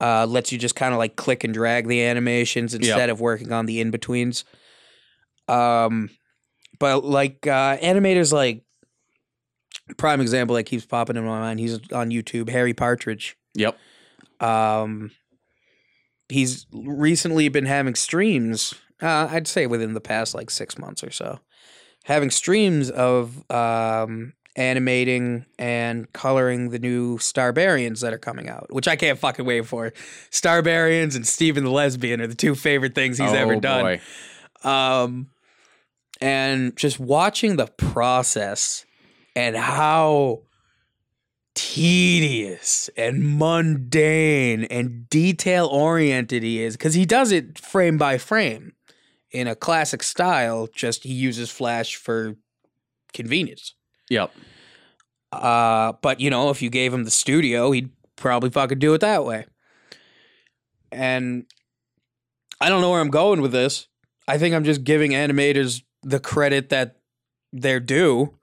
Uh, 0.00 0.24
lets 0.24 0.50
you 0.50 0.56
just 0.56 0.74
kind 0.74 0.94
of 0.94 0.98
like 0.98 1.14
click 1.14 1.44
and 1.44 1.52
drag 1.52 1.86
the 1.86 2.02
animations 2.02 2.72
instead 2.74 3.10
of 3.10 3.20
working 3.20 3.52
on 3.52 3.66
the 3.66 3.80
in 3.82 3.90
betweens. 3.90 4.44
Um, 5.46 6.08
but 6.78 7.04
like 7.04 7.46
uh, 7.46 7.76
animators 7.76 8.32
like 8.32 8.64
prime 9.96 10.20
example 10.20 10.56
that 10.56 10.64
keeps 10.64 10.84
popping 10.86 11.16
in 11.16 11.24
my 11.24 11.38
mind. 11.40 11.60
He's 11.60 11.74
on 11.92 12.10
YouTube, 12.10 12.48
Harry 12.48 12.74
Partridge. 12.74 13.36
Yep. 13.54 13.76
Um, 14.40 15.10
he's 16.28 16.66
recently 16.72 17.48
been 17.48 17.66
having 17.66 17.94
streams. 17.94 18.74
Uh, 19.02 19.28
I'd 19.30 19.48
say 19.48 19.66
within 19.66 19.94
the 19.94 20.00
past 20.00 20.34
like 20.34 20.50
six 20.50 20.78
months 20.78 21.02
or 21.02 21.10
so, 21.10 21.40
having 22.04 22.30
streams 22.30 22.90
of 22.90 23.50
um, 23.50 24.34
animating 24.56 25.46
and 25.58 26.12
coloring 26.12 26.70
the 26.70 26.78
new 26.78 27.16
Starbarians 27.18 28.00
that 28.00 28.12
are 28.12 28.18
coming 28.18 28.48
out, 28.48 28.66
which 28.72 28.88
I 28.88 28.96
can't 28.96 29.18
fucking 29.18 29.44
wait 29.46 29.66
for. 29.66 29.92
Starbarians 30.30 31.16
and 31.16 31.26
Steven 31.26 31.64
the 31.64 31.70
Lesbian 31.70 32.20
are 32.20 32.26
the 32.26 32.34
two 32.34 32.54
favorite 32.54 32.94
things 32.94 33.18
he's 33.18 33.32
ever 33.32 33.54
Oh, 33.54 33.60
done. 33.60 33.82
boy. 33.84 34.68
Um, 34.68 35.30
and 36.20 36.76
just 36.76 37.00
watching 37.00 37.56
the 37.56 37.66
process 37.66 38.84
and 39.36 39.56
how 39.56 40.42
tedious 41.54 42.88
and 42.96 43.38
mundane 43.38 44.64
and 44.64 45.08
detail 45.08 45.66
oriented 45.66 46.42
he 46.42 46.62
is 46.62 46.76
because 46.76 46.94
he 46.94 47.04
does 47.04 47.32
it 47.32 47.58
frame 47.58 47.98
by 47.98 48.16
frame 48.16 48.72
in 49.30 49.46
a 49.46 49.54
classic 49.54 50.02
style 50.02 50.68
just 50.74 51.04
he 51.04 51.12
uses 51.12 51.50
flash 51.50 51.96
for 51.96 52.36
convenience. 53.12 53.74
Yep. 54.08 54.32
uh 55.32 55.92
but 56.00 56.20
you 56.20 56.30
know 56.30 56.50
if 56.50 56.62
you 56.62 56.70
gave 56.70 56.94
him 56.94 57.04
the 57.04 57.10
studio 57.10 57.70
he'd 57.72 57.90
probably 58.16 58.50
fucking 58.50 58.78
do 58.78 58.94
it 58.94 59.00
that 59.00 59.24
way. 59.24 59.46
And 60.92 61.46
i 62.60 62.68
don't 62.68 62.80
know 62.80 62.90
where 62.90 63.00
i'm 63.00 63.10
going 63.10 63.40
with 63.40 63.52
this. 63.52 63.86
I 64.26 64.38
think 64.38 64.54
i'm 64.54 64.64
just 64.64 64.84
giving 64.84 65.10
animators 65.10 65.82
the 66.02 66.20
credit 66.20 66.70
that 66.70 66.96
they're 67.52 67.80
due 67.80 68.36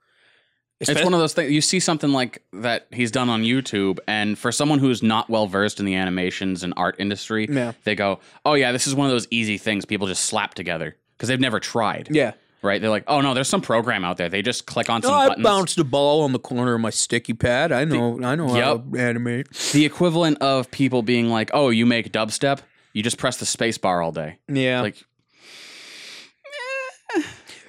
It's 0.80 1.02
one 1.02 1.12
of 1.12 1.18
those 1.18 1.32
things 1.32 1.50
you 1.50 1.60
see 1.60 1.80
something 1.80 2.12
like 2.12 2.40
that 2.52 2.86
he's 2.92 3.10
done 3.10 3.28
on 3.28 3.42
YouTube, 3.42 3.98
and 4.06 4.38
for 4.38 4.52
someone 4.52 4.78
who's 4.78 5.02
not 5.02 5.28
well 5.28 5.46
versed 5.48 5.80
in 5.80 5.86
the 5.86 5.96
animations 5.96 6.62
and 6.62 6.72
art 6.76 6.94
industry, 7.00 7.48
Yeah. 7.50 7.72
they 7.84 7.96
go, 7.96 8.20
"Oh 8.44 8.54
yeah, 8.54 8.70
this 8.70 8.86
is 8.86 8.94
one 8.94 9.06
of 9.06 9.12
those 9.12 9.26
easy 9.30 9.58
things 9.58 9.84
people 9.84 10.06
just 10.06 10.24
slap 10.26 10.54
together 10.54 10.96
because 11.16 11.28
they've 11.28 11.40
never 11.40 11.58
tried." 11.60 12.08
yeah 12.12 12.32
Right? 12.60 12.80
They're 12.80 12.90
like, 12.90 13.04
"Oh 13.06 13.20
no, 13.20 13.34
there's 13.34 13.48
some 13.48 13.60
program 13.60 14.04
out 14.04 14.16
there. 14.16 14.28
They 14.28 14.42
just 14.42 14.66
click 14.66 14.88
on 14.90 15.00
some 15.02 15.12
Oh, 15.12 15.16
I 15.16 15.28
buttons." 15.28 15.44
bounced 15.44 15.76
the 15.76 15.84
ball 15.84 16.22
on 16.22 16.32
the 16.32 16.40
corner 16.40 16.74
of 16.74 16.80
my 16.80 16.90
sticky 16.90 17.32
pad. 17.34 17.70
I 17.72 17.84
know, 17.84 18.20
I 18.22 18.34
know 18.34 18.48
how 18.48 18.78
to 18.78 18.98
animate. 18.98 19.46
The 19.72 19.84
equivalent 19.84 20.38
of 20.40 20.68
people 20.72 21.02
being 21.02 21.28
like, 21.28 21.50
"Oh, 21.54 21.70
you 21.70 21.86
make 21.86 22.12
dubstep? 22.12 22.58
You 22.92 23.02
just 23.04 23.16
press 23.18 23.36
the 23.36 23.46
space 23.46 23.78
bar 23.78 24.02
all 24.02 24.10
day." 24.12 24.38
Yeah, 24.48 24.80
Like 24.82 24.96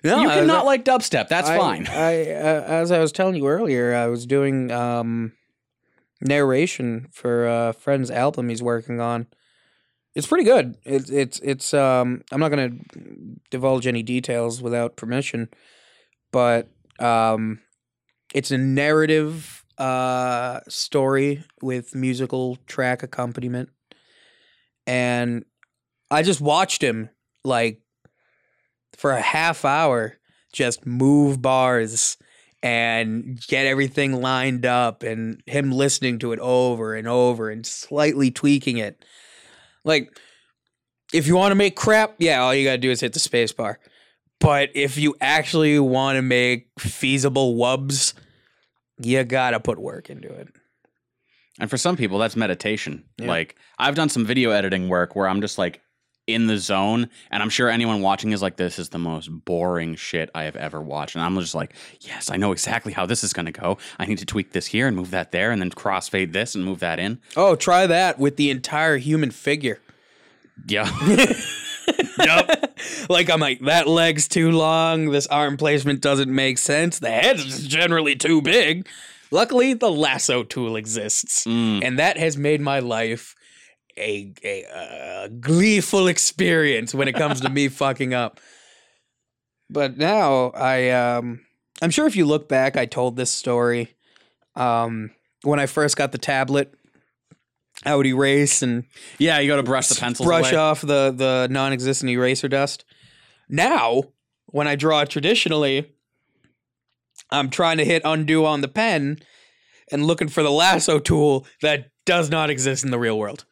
no, 0.03 0.21
you 0.21 0.29
I- 0.29 0.35
cannot 0.35 0.65
like 0.65 0.85
dubstep. 0.85 1.27
That's 1.27 1.49
I- 1.49 1.57
fine. 1.57 1.87
I, 1.87 2.31
uh, 2.31 2.63
as 2.67 2.91
I 2.91 2.99
was 2.99 3.11
telling 3.11 3.35
you 3.35 3.47
earlier, 3.47 3.93
I 3.95 4.07
was 4.07 4.25
doing 4.25 4.71
um, 4.71 5.33
narration 6.21 7.07
for 7.11 7.47
a 7.47 7.73
friend's 7.73 8.11
album 8.11 8.49
he's 8.49 8.63
working 8.63 8.99
on. 8.99 9.27
It's 10.15 10.27
pretty 10.27 10.43
good. 10.43 10.75
It's 10.85 11.09
it's 11.09 11.39
it's. 11.39 11.73
Um, 11.73 12.23
I'm 12.31 12.39
not 12.39 12.49
gonna 12.49 12.71
divulge 13.51 13.85
any 13.87 14.03
details 14.03 14.61
without 14.61 14.95
permission, 14.95 15.49
but 16.31 16.67
um, 16.99 17.59
it's 18.33 18.51
a 18.51 18.57
narrative 18.57 19.63
uh 19.77 20.59
story 20.67 21.43
with 21.61 21.95
musical 21.95 22.57
track 22.67 23.01
accompaniment, 23.03 23.69
and 24.87 25.45
I 26.11 26.23
just 26.23 26.41
watched 26.41 26.83
him 26.83 27.09
like 27.45 27.81
for 28.99 29.11
a 29.11 29.21
half 29.21 29.63
hour 29.63 30.17
just 30.51 30.85
move 30.85 31.41
bars 31.41 32.17
and 32.61 33.39
get 33.47 33.65
everything 33.65 34.21
lined 34.21 34.65
up 34.65 35.03
and 35.03 35.41
him 35.45 35.71
listening 35.71 36.19
to 36.19 36.33
it 36.33 36.39
over 36.39 36.95
and 36.95 37.07
over 37.07 37.49
and 37.49 37.65
slightly 37.65 38.29
tweaking 38.29 38.77
it. 38.77 39.05
Like 39.85 40.11
if 41.13 41.27
you 41.27 41.37
want 41.37 41.51
to 41.51 41.55
make 41.55 41.77
crap, 41.77 42.15
yeah, 42.17 42.41
all 42.41 42.53
you 42.53 42.65
got 42.65 42.73
to 42.73 42.77
do 42.79 42.91
is 42.91 42.99
hit 42.99 43.13
the 43.13 43.19
space 43.19 43.53
bar. 43.53 43.79
But 44.41 44.71
if 44.75 44.97
you 44.97 45.15
actually 45.21 45.79
want 45.79 46.17
to 46.17 46.21
make 46.21 46.67
feasible 46.77 47.55
wubs, 47.55 48.13
you 49.01 49.23
got 49.23 49.51
to 49.51 49.61
put 49.61 49.79
work 49.79 50.09
into 50.09 50.29
it. 50.29 50.49
And 51.59 51.69
for 51.69 51.77
some 51.77 51.95
people, 51.95 52.19
that's 52.19 52.35
meditation. 52.35 53.05
Yeah. 53.17 53.27
Like 53.27 53.55
I've 53.77 53.95
done 53.95 54.09
some 54.09 54.25
video 54.25 54.51
editing 54.51 54.89
work 54.89 55.15
where 55.15 55.27
I'm 55.27 55.39
just 55.39 55.57
like 55.57 55.81
in 56.33 56.47
the 56.47 56.57
zone, 56.57 57.09
and 57.31 57.41
I'm 57.43 57.49
sure 57.49 57.69
anyone 57.69 58.01
watching 58.01 58.31
is 58.31 58.41
like, 58.41 58.55
"This 58.57 58.79
is 58.79 58.89
the 58.89 58.97
most 58.99 59.27
boring 59.45 59.95
shit 59.95 60.29
I 60.35 60.43
have 60.43 60.55
ever 60.55 60.81
watched." 60.81 61.15
And 61.15 61.23
I'm 61.23 61.37
just 61.39 61.55
like, 61.55 61.73
"Yes, 62.01 62.29
I 62.31 62.37
know 62.37 62.51
exactly 62.51 62.93
how 62.93 63.05
this 63.05 63.23
is 63.23 63.33
going 63.33 63.45
to 63.47 63.51
go. 63.51 63.77
I 63.97 64.05
need 64.05 64.17
to 64.19 64.25
tweak 64.25 64.51
this 64.51 64.67
here 64.67 64.87
and 64.87 64.95
move 64.95 65.11
that 65.11 65.31
there, 65.31 65.51
and 65.51 65.61
then 65.61 65.69
crossfade 65.71 66.33
this 66.33 66.55
and 66.55 66.63
move 66.63 66.79
that 66.79 66.99
in." 66.99 67.19
Oh, 67.35 67.55
try 67.55 67.87
that 67.87 68.19
with 68.19 68.35
the 68.37 68.49
entire 68.49 68.97
human 68.97 69.31
figure. 69.31 69.79
Yeah, 70.67 70.89
Yep. 72.19 72.79
like 73.09 73.29
I'm 73.29 73.39
like 73.39 73.61
that 73.61 73.87
leg's 73.87 74.27
too 74.27 74.51
long. 74.51 75.11
This 75.11 75.27
arm 75.27 75.57
placement 75.57 76.01
doesn't 76.01 76.33
make 76.33 76.57
sense. 76.57 76.99
The 76.99 77.09
head 77.11 77.37
is 77.37 77.67
generally 77.67 78.15
too 78.15 78.41
big. 78.41 78.87
Luckily, 79.31 79.73
the 79.73 79.91
lasso 79.91 80.43
tool 80.43 80.75
exists, 80.75 81.45
Mm. 81.45 81.83
and 81.83 81.99
that 81.99 82.17
has 82.17 82.35
made 82.35 82.61
my 82.61 82.79
life 82.79 83.35
a 83.97 84.33
a 84.43 84.65
uh, 84.65 85.27
gleeful 85.39 86.07
experience 86.07 86.93
when 86.93 87.07
it 87.07 87.15
comes 87.15 87.41
to 87.41 87.49
me 87.49 87.67
fucking 87.69 88.13
up. 88.13 88.39
But 89.69 89.97
now 89.97 90.49
I 90.49 90.89
um 90.89 91.41
I'm 91.81 91.91
sure 91.91 92.07
if 92.07 92.15
you 92.15 92.25
look 92.25 92.49
back, 92.49 92.77
I 92.77 92.85
told 92.85 93.15
this 93.15 93.31
story 93.31 93.95
um 94.55 95.11
when 95.43 95.59
I 95.59 95.65
first 95.65 95.97
got 95.97 96.11
the 96.11 96.17
tablet. 96.17 96.73
I 97.85 97.95
would 97.95 98.07
erase 98.07 98.61
and 98.61 98.83
yeah. 99.19 99.39
You 99.39 99.47
got 99.47 99.55
to 99.55 99.63
brush 99.63 99.87
the 99.87 99.95
pencils 99.95 100.27
brush 100.27 100.51
away. 100.51 100.59
off 100.59 100.81
the 100.81 101.13
the 101.15 101.47
non-existent 101.49 102.09
eraser 102.09 102.49
dust. 102.49 102.83
Now, 103.47 104.03
when 104.47 104.67
I 104.67 104.75
draw 104.75 105.05
traditionally, 105.05 105.93
I'm 107.31 107.49
trying 107.49 107.77
to 107.77 107.85
hit 107.85 108.01
undo 108.05 108.45
on 108.45 108.61
the 108.61 108.67
pen 108.67 109.19
and 109.91 110.05
looking 110.05 110.27
for 110.27 110.43
the 110.43 110.51
lasso 110.51 110.99
tool 110.99 111.45
that 111.61 111.91
does 112.05 112.29
not 112.29 112.49
exist 112.49 112.83
in 112.83 112.91
the 112.91 112.99
real 112.99 113.17
world. 113.17 113.45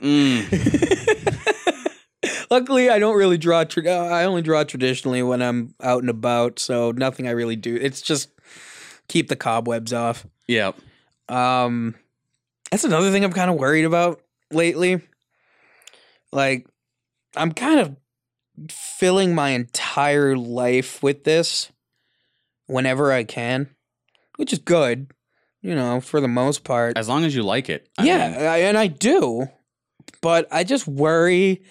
Mm. 0.00 0.46
Luckily, 2.50 2.88
I 2.88 2.98
don't 2.98 3.16
really 3.16 3.38
draw. 3.38 3.64
Tra- 3.64 3.84
I 3.90 4.24
only 4.24 4.42
draw 4.42 4.64
traditionally 4.64 5.22
when 5.22 5.42
I'm 5.42 5.74
out 5.82 6.02
and 6.02 6.10
about, 6.10 6.58
so 6.58 6.92
nothing 6.92 7.26
I 7.28 7.32
really 7.32 7.56
do. 7.56 7.76
It's 7.76 8.00
just 8.00 8.30
keep 9.08 9.28
the 9.28 9.36
cobwebs 9.36 9.92
off. 9.92 10.26
Yeah, 10.46 10.72
Um, 11.28 11.94
that's 12.70 12.84
another 12.84 13.10
thing 13.10 13.24
I'm 13.24 13.32
kind 13.32 13.50
of 13.50 13.56
worried 13.56 13.84
about 13.84 14.20
lately. 14.50 15.00
Like, 16.32 16.66
I'm 17.36 17.52
kind 17.52 17.80
of 17.80 17.96
filling 18.70 19.34
my 19.34 19.50
entire 19.50 20.36
life 20.36 21.02
with 21.02 21.24
this 21.24 21.70
whenever 22.66 23.12
I 23.12 23.24
can, 23.24 23.68
which 24.36 24.52
is 24.52 24.58
good, 24.58 25.10
you 25.62 25.74
know, 25.74 26.00
for 26.00 26.20
the 26.20 26.28
most 26.28 26.64
part. 26.64 26.96
as 26.96 27.08
long 27.08 27.24
as 27.24 27.34
you 27.34 27.42
like 27.42 27.68
it. 27.68 27.88
I 27.98 28.04
yeah, 28.04 28.30
mean, 28.30 28.40
and 28.68 28.78
I 28.78 28.86
do, 28.86 29.48
but 30.20 30.46
I 30.50 30.64
just 30.64 30.86
worry 30.86 31.62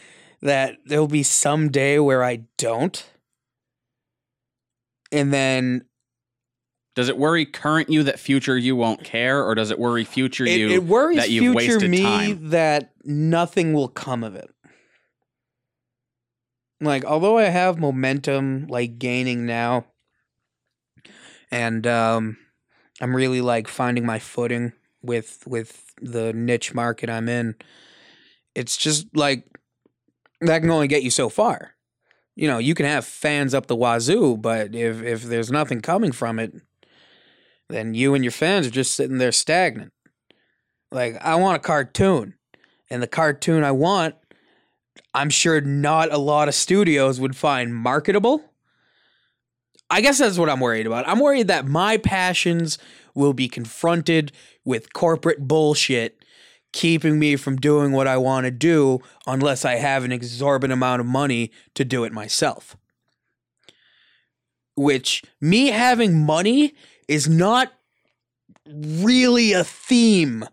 that 0.41 0.77
there'll 0.85 1.07
be 1.07 1.23
some 1.23 1.69
day 1.69 1.99
where 1.99 2.23
I 2.23 2.43
don't. 2.57 3.03
And 5.11 5.33
then 5.33 5.85
does 6.95 7.09
it 7.09 7.17
worry 7.17 7.45
current 7.45 7.89
you 7.89 8.03
that 8.03 8.19
future 8.19 8.57
you 8.57 8.75
won't 8.75 9.03
care, 9.03 9.43
or 9.43 9.55
does 9.55 9.71
it 9.71 9.79
worry 9.79 10.03
future 10.03 10.45
it, 10.45 10.57
you 10.59 10.69
it 10.71 10.83
worries 10.83 11.17
that 11.17 11.29
you've 11.29 11.53
future 11.53 11.75
wasted 11.75 11.89
me 11.91 12.01
time? 12.01 12.49
that 12.49 12.91
nothing 13.03 13.73
will 13.73 13.87
come 13.87 14.23
of 14.23 14.35
it. 14.35 14.49
Like, 16.81 17.05
although 17.05 17.37
I 17.37 17.43
have 17.43 17.79
momentum, 17.79 18.67
like 18.67 18.99
gaining 18.99 19.45
now, 19.45 19.85
and 21.49 21.87
um, 21.87 22.37
I'm 23.01 23.15
really 23.15 23.41
like 23.41 23.67
finding 23.67 24.05
my 24.05 24.19
footing 24.19 24.73
with 25.01 25.43
with 25.47 25.93
the 26.01 26.33
niche 26.33 26.73
market 26.73 27.09
I'm 27.09 27.29
in. 27.29 27.55
It's 28.55 28.77
just 28.77 29.07
like 29.15 29.45
that 30.41 30.59
can 30.59 30.71
only 30.71 30.87
get 30.87 31.03
you 31.03 31.09
so 31.09 31.29
far. 31.29 31.75
You 32.35 32.47
know, 32.47 32.59
you 32.59 32.75
can 32.75 32.85
have 32.85 33.05
fans 33.05 33.53
up 33.53 33.67
the 33.67 33.75
wazoo, 33.75 34.37
but 34.37 34.75
if 34.75 35.01
if 35.01 35.23
there's 35.23 35.51
nothing 35.51 35.81
coming 35.81 36.11
from 36.11 36.39
it, 36.39 36.53
then 37.69 37.93
you 37.93 38.13
and 38.13 38.23
your 38.23 38.31
fans 38.31 38.67
are 38.67 38.71
just 38.71 38.95
sitting 38.95 39.17
there 39.17 39.31
stagnant. 39.31 39.91
Like, 40.91 41.17
I 41.21 41.35
want 41.35 41.57
a 41.57 41.59
cartoon. 41.59 42.35
And 42.89 43.03
the 43.03 43.07
cartoon 43.07 43.63
I 43.63 43.71
want, 43.71 44.15
I'm 45.13 45.29
sure 45.29 45.59
not 45.59 46.13
a 46.13 46.17
lot 46.17 46.47
of 46.47 46.55
studios 46.55 47.19
would 47.19 47.35
find 47.35 47.75
marketable. 47.75 48.43
I 49.89 50.01
guess 50.01 50.17
that's 50.17 50.37
what 50.37 50.49
I'm 50.49 50.59
worried 50.59 50.85
about. 50.87 51.07
I'm 51.07 51.19
worried 51.19 51.47
that 51.47 51.65
my 51.65 51.97
passions 51.97 52.77
will 53.15 53.33
be 53.33 53.47
confronted 53.47 54.31
with 54.65 54.93
corporate 54.93 55.47
bullshit, 55.47 56.23
keeping 56.73 57.17
me 57.19 57.35
from 57.37 57.55
doing 57.55 57.91
what 57.93 58.07
I 58.07 58.17
want 58.17 58.45
to 58.45 58.51
do 58.51 58.99
unless 59.25 59.63
I 59.65 59.75
have 59.75 60.03
an 60.03 60.11
exorbitant 60.11 60.73
amount 60.73 60.99
of 60.99 61.05
money 61.07 61.51
to 61.75 61.85
do 61.85 62.03
it 62.03 62.11
myself. 62.11 62.75
Which, 64.75 65.23
me 65.41 65.67
having 65.67 66.23
money 66.25 66.75
is 67.07 67.27
not 67.27 67.71
really 68.67 69.53
a 69.53 69.63
theme. 69.63 70.43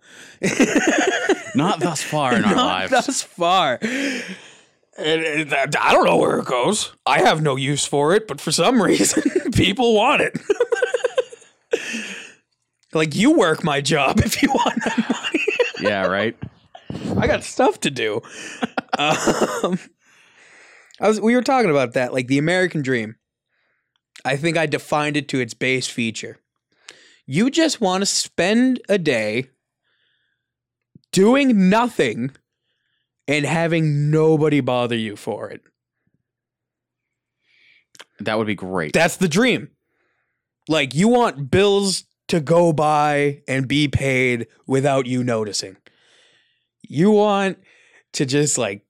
Not 1.56 1.80
thus 1.80 2.02
far 2.02 2.34
in 2.34 2.44
our 2.44 2.54
Not 2.56 2.90
lives. 2.90 2.90
thus 2.92 3.22
far. 3.22 3.78
I 4.96 5.66
don't 5.92 6.04
know 6.04 6.16
where 6.16 6.38
it 6.38 6.44
goes. 6.44 6.94
I 7.04 7.20
have 7.20 7.42
no 7.42 7.56
use 7.56 7.84
for 7.84 8.14
it, 8.14 8.28
but 8.28 8.40
for 8.40 8.52
some 8.52 8.80
reason, 8.82 9.22
people 9.52 9.94
want 9.94 10.22
it. 10.22 10.38
like 12.92 13.14
you 13.14 13.32
work 13.32 13.64
my 13.64 13.80
job 13.80 14.20
if 14.24 14.42
you 14.42 14.48
want 14.50 14.82
that 14.84 14.98
money. 15.10 15.44
Yeah, 15.80 16.06
right. 16.06 16.36
I 17.18 17.26
got 17.26 17.42
stuff 17.42 17.80
to 17.80 17.90
do. 17.90 18.22
um, 18.98 19.78
I 21.00 21.08
was 21.08 21.20
we 21.20 21.34
were 21.34 21.42
talking 21.42 21.70
about 21.70 21.94
that, 21.94 22.12
like 22.12 22.28
the 22.28 22.38
American 22.38 22.82
dream. 22.82 23.16
I 24.24 24.36
think 24.36 24.56
I 24.56 24.66
defined 24.66 25.16
it 25.16 25.28
to 25.30 25.40
its 25.40 25.54
base 25.54 25.88
feature. 25.88 26.38
You 27.26 27.50
just 27.50 27.80
want 27.80 28.02
to 28.02 28.06
spend 28.06 28.80
a 28.88 28.96
day 28.96 29.50
doing 31.10 31.68
nothing 31.68 32.30
and 33.26 33.44
having 33.44 34.10
nobody 34.10 34.60
bother 34.60 34.96
you 34.96 35.16
for 35.16 35.50
it. 35.50 35.62
That 38.20 38.38
would 38.38 38.46
be 38.46 38.54
great. 38.54 38.92
That's 38.92 39.16
the 39.16 39.28
dream. 39.28 39.70
Like 40.68 40.94
you 40.94 41.08
want 41.08 41.50
bills 41.50 42.04
to 42.28 42.40
go 42.40 42.72
by 42.72 43.42
and 43.46 43.68
be 43.68 43.88
paid 43.88 44.46
without 44.66 45.06
you 45.06 45.22
noticing. 45.22 45.76
You 46.82 47.10
want 47.10 47.58
to 48.12 48.24
just 48.24 48.56
like 48.56 48.84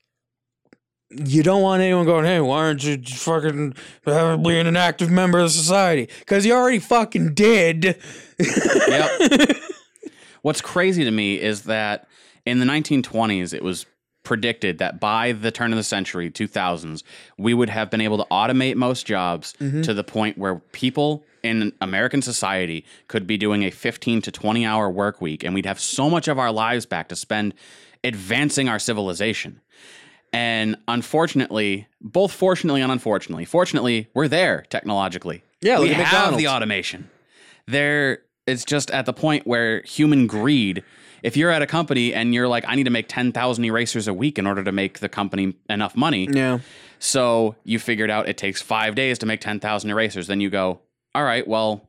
you 1.10 1.42
don't 1.42 1.62
want 1.62 1.82
anyone 1.82 2.06
going, 2.06 2.24
hey, 2.24 2.40
why 2.40 2.58
aren't 2.58 2.82
you 2.82 3.00
fucking 3.02 3.74
uh, 4.06 4.36
being 4.36 4.66
an 4.66 4.76
active 4.76 5.10
member 5.10 5.38
of 5.38 5.50
society? 5.50 6.08
Because 6.20 6.44
you 6.44 6.52
already 6.52 6.80
fucking 6.80 7.34
did. 7.34 7.98
Yep. 8.38 9.56
What's 10.42 10.60
crazy 10.60 11.04
to 11.04 11.10
me 11.10 11.40
is 11.40 11.62
that 11.62 12.08
in 12.44 12.58
the 12.58 12.66
1920s, 12.66 13.54
it 13.54 13.62
was 13.62 13.86
predicted 14.24 14.78
that 14.78 14.98
by 14.98 15.32
the 15.32 15.50
turn 15.52 15.72
of 15.72 15.76
the 15.76 15.84
century, 15.84 16.30
2000s, 16.30 17.02
we 17.38 17.54
would 17.54 17.68
have 17.68 17.90
been 17.90 18.00
able 18.00 18.18
to 18.18 18.24
automate 18.30 18.74
most 18.74 19.06
jobs 19.06 19.52
to 19.58 19.94
the 19.94 20.02
point 20.04 20.36
where 20.36 20.56
people 20.72 21.24
in 21.42 21.72
American 21.80 22.22
society 22.22 22.84
could 23.06 23.26
be 23.26 23.36
doing 23.36 23.62
a 23.62 23.70
15 23.70 24.22
to 24.22 24.32
20 24.32 24.64
hour 24.66 24.90
work 24.90 25.20
week 25.20 25.44
and 25.44 25.54
we'd 25.54 25.66
have 25.66 25.78
so 25.78 26.08
much 26.08 26.26
of 26.26 26.38
our 26.38 26.50
lives 26.50 26.86
back 26.86 27.08
to 27.08 27.16
spend 27.16 27.54
advancing 28.02 28.68
our 28.68 28.78
civilization. 28.78 29.60
And 30.32 30.76
unfortunately, 30.88 31.86
both 32.00 32.32
fortunately 32.32 32.80
and 32.80 32.90
unfortunately, 32.90 33.44
fortunately, 33.44 34.08
we're 34.14 34.26
there 34.26 34.64
technologically. 34.68 35.44
Yeah, 35.60 35.78
we 35.78 35.90
have 35.90 36.36
the 36.36 36.48
automation. 36.48 37.08
There, 37.66 38.18
it's 38.46 38.64
just 38.64 38.90
at 38.90 39.06
the 39.06 39.12
point 39.12 39.46
where 39.46 39.82
human 39.82 40.26
greed. 40.26 40.82
If 41.24 41.36
you're 41.38 41.50
at 41.50 41.62
a 41.62 41.66
company 41.66 42.12
and 42.12 42.34
you're 42.34 42.46
like, 42.48 42.64
I 42.68 42.74
need 42.74 42.84
to 42.84 42.90
make 42.90 43.08
ten 43.08 43.32
thousand 43.32 43.64
erasers 43.64 44.06
a 44.06 44.14
week 44.14 44.38
in 44.38 44.46
order 44.46 44.62
to 44.62 44.72
make 44.72 44.98
the 44.98 45.08
company 45.08 45.54
enough 45.70 45.96
money, 45.96 46.28
Yeah. 46.30 46.58
so 46.98 47.56
you 47.64 47.78
figured 47.78 48.10
out 48.10 48.28
it 48.28 48.36
takes 48.36 48.60
five 48.60 48.94
days 48.94 49.18
to 49.20 49.26
make 49.26 49.40
10,000 49.40 49.88
erasers. 49.90 50.26
Then 50.26 50.40
you 50.40 50.50
go, 50.50 50.80
all 51.14 51.24
right, 51.24 51.46
well, 51.48 51.88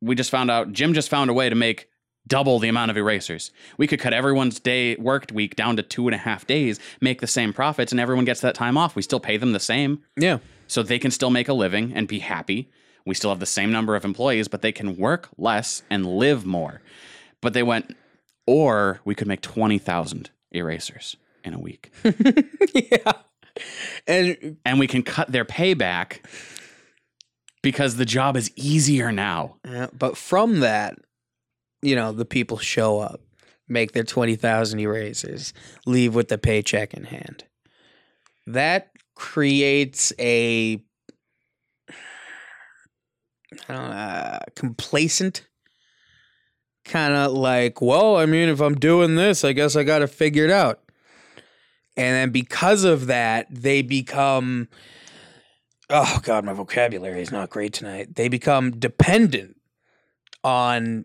we 0.00 0.14
just 0.14 0.30
found 0.30 0.50
out, 0.50 0.72
Jim 0.72 0.94
just 0.94 1.08
found 1.08 1.30
a 1.30 1.32
way 1.32 1.48
to 1.48 1.54
make 1.56 1.88
double 2.28 2.60
the 2.60 2.68
amount 2.68 2.92
of 2.92 2.96
erasers. 2.96 3.50
We 3.76 3.88
could 3.88 3.98
cut 3.98 4.12
everyone's 4.12 4.60
day 4.60 4.94
worked 4.96 5.32
week 5.32 5.56
down 5.56 5.76
to 5.76 5.82
two 5.82 6.06
and 6.06 6.14
a 6.14 6.18
half 6.18 6.46
days, 6.46 6.78
make 7.00 7.20
the 7.20 7.26
same 7.26 7.52
profits, 7.52 7.90
and 7.92 8.00
everyone 8.00 8.24
gets 8.24 8.40
that 8.42 8.54
time 8.54 8.78
off. 8.78 8.94
We 8.94 9.02
still 9.02 9.18
pay 9.20 9.36
them 9.36 9.50
the 9.52 9.58
same, 9.60 10.00
Yeah. 10.16 10.38
so 10.68 10.84
they 10.84 11.00
can 11.00 11.10
still 11.10 11.30
make 11.30 11.48
a 11.48 11.52
living 11.52 11.92
and 11.94 12.06
be 12.06 12.20
happy. 12.20 12.70
We 13.04 13.16
still 13.16 13.30
have 13.30 13.40
the 13.40 13.46
same 13.46 13.72
number 13.72 13.96
of 13.96 14.04
employees, 14.04 14.46
but 14.46 14.62
they 14.62 14.70
can 14.70 14.96
work 14.96 15.28
less 15.36 15.82
and 15.90 16.06
live 16.06 16.46
more. 16.46 16.80
But 17.40 17.52
they 17.54 17.64
went, 17.64 17.96
or 18.46 19.00
we 19.04 19.14
could 19.14 19.28
make 19.28 19.40
20,000 19.40 20.30
erasers 20.50 21.16
in 21.44 21.54
a 21.54 21.58
week. 21.58 21.92
yeah. 22.74 23.12
And 24.06 24.56
and 24.64 24.78
we 24.78 24.86
can 24.86 25.02
cut 25.02 25.30
their 25.30 25.44
payback 25.44 26.20
because 27.62 27.96
the 27.96 28.06
job 28.06 28.36
is 28.36 28.50
easier 28.56 29.12
now. 29.12 29.56
Yeah, 29.64 29.88
but 29.92 30.16
from 30.16 30.60
that, 30.60 30.96
you 31.82 31.94
know, 31.94 32.12
the 32.12 32.24
people 32.24 32.58
show 32.58 32.98
up, 32.98 33.20
make 33.68 33.92
their 33.92 34.04
20,000 34.04 34.80
erasers, 34.80 35.52
leave 35.84 36.14
with 36.14 36.28
the 36.28 36.38
paycheck 36.38 36.94
in 36.94 37.04
hand. 37.04 37.44
That 38.46 38.90
creates 39.14 40.12
a 40.18 40.82
I 43.68 43.74
don't 43.74 43.90
know, 43.90 43.96
uh, 43.96 44.38
complacent 44.56 45.46
kind 46.84 47.14
of 47.14 47.32
like, 47.32 47.80
well, 47.80 48.16
I 48.16 48.26
mean, 48.26 48.48
if 48.48 48.60
I'm 48.60 48.74
doing 48.74 49.14
this, 49.14 49.44
I 49.44 49.52
guess 49.52 49.76
I 49.76 49.82
got 49.84 50.00
to 50.00 50.06
figure 50.08 50.44
it 50.44 50.50
out. 50.50 50.80
And 51.96 52.14
then 52.14 52.30
because 52.30 52.84
of 52.84 53.06
that, 53.06 53.46
they 53.50 53.82
become 53.82 54.68
oh 55.90 56.20
god, 56.22 56.44
my 56.44 56.52
vocabulary 56.54 57.20
is 57.20 57.30
not 57.30 57.50
great 57.50 57.72
tonight. 57.74 58.14
They 58.14 58.28
become 58.28 58.70
dependent 58.70 59.56
on 60.42 61.04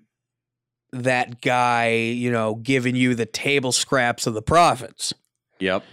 that 0.93 1.41
guy, 1.41 1.89
you 1.91 2.31
know, 2.31 2.55
giving 2.55 2.95
you 2.95 3.13
the 3.13 3.25
table 3.25 3.71
scraps 3.73 4.25
of 4.25 4.33
the 4.33 4.41
profits, 4.41 5.13
Yep. 5.59 5.83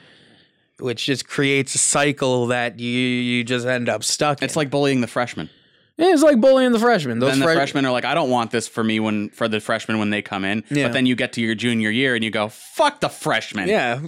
which 0.79 1.07
just 1.07 1.27
creates 1.27 1.75
a 1.75 1.79
cycle 1.79 2.47
that 2.47 2.79
you 2.79 2.89
you 2.89 3.43
just 3.45 3.67
end 3.67 3.89
up 3.89 4.05
stuck. 4.05 4.43
It's 4.43 4.55
in. 4.55 4.61
like 4.61 4.71
bullying 4.71 5.01
the 5.01 5.09
freshmen. 5.09 5.51
Yeah, 5.97 6.13
it's 6.13 6.23
like 6.23 6.41
bullying 6.41 6.73
the 6.73 6.79
freshmen. 6.81 7.21
Those 7.21 7.33
then 7.33 7.41
the 7.41 7.47
fre- 7.47 7.53
freshmen 7.53 7.87
are 7.87 7.93
like, 7.93 8.05
I 8.05 8.15
don't 8.15 8.31
want 8.31 8.51
this 8.51 8.67
for 8.67 8.83
me 8.83 8.99
when 8.99 9.29
for 9.29 9.47
the 9.47 9.61
freshmen 9.61 9.99
when 9.99 10.11
they 10.11 10.23
come 10.23 10.45
in. 10.45 10.65
Yeah. 10.69 10.89
But 10.89 10.93
then 10.95 11.07
you 11.07 11.15
get 11.15 11.35
to 11.35 11.41
your 11.41 11.55
junior 11.55 11.91
year 11.91 12.17
and 12.17 12.25
you 12.25 12.31
go, 12.33 12.49
fuck 12.49 13.01
the 13.01 13.09
freshmen. 13.09 13.69
Yeah, 13.69 14.01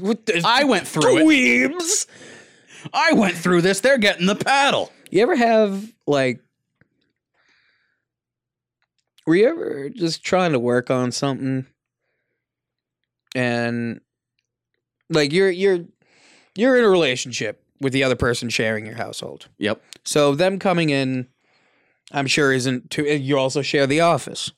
I 0.44 0.64
went 0.64 0.88
through 0.88 1.18
it. 1.18 1.24
dweebs. 1.24 2.06
I 2.92 3.12
went 3.12 3.36
through 3.36 3.62
this. 3.62 3.80
They're 3.80 3.98
getting 3.98 4.26
the 4.26 4.34
paddle. 4.34 4.90
You 5.10 5.22
ever 5.22 5.36
have 5.36 5.92
like 6.06 6.40
were 9.26 9.36
you 9.36 9.48
ever 9.48 9.88
just 9.90 10.24
trying 10.24 10.52
to 10.52 10.58
work 10.58 10.90
on 10.90 11.12
something 11.12 11.66
and 13.34 14.00
like 15.10 15.32
you're 15.32 15.50
you're 15.50 15.80
you're 16.56 16.78
in 16.78 16.84
a 16.84 16.88
relationship 16.88 17.62
with 17.80 17.92
the 17.92 18.02
other 18.02 18.16
person 18.16 18.48
sharing 18.48 18.86
your 18.86 18.94
household. 18.96 19.48
Yep. 19.58 19.82
So 20.04 20.34
them 20.34 20.58
coming 20.58 20.90
in 20.90 21.28
I'm 22.12 22.26
sure 22.26 22.52
isn't 22.52 22.90
to 22.92 23.16
you 23.16 23.38
also 23.38 23.62
share 23.62 23.86
the 23.86 24.00
office. 24.00 24.52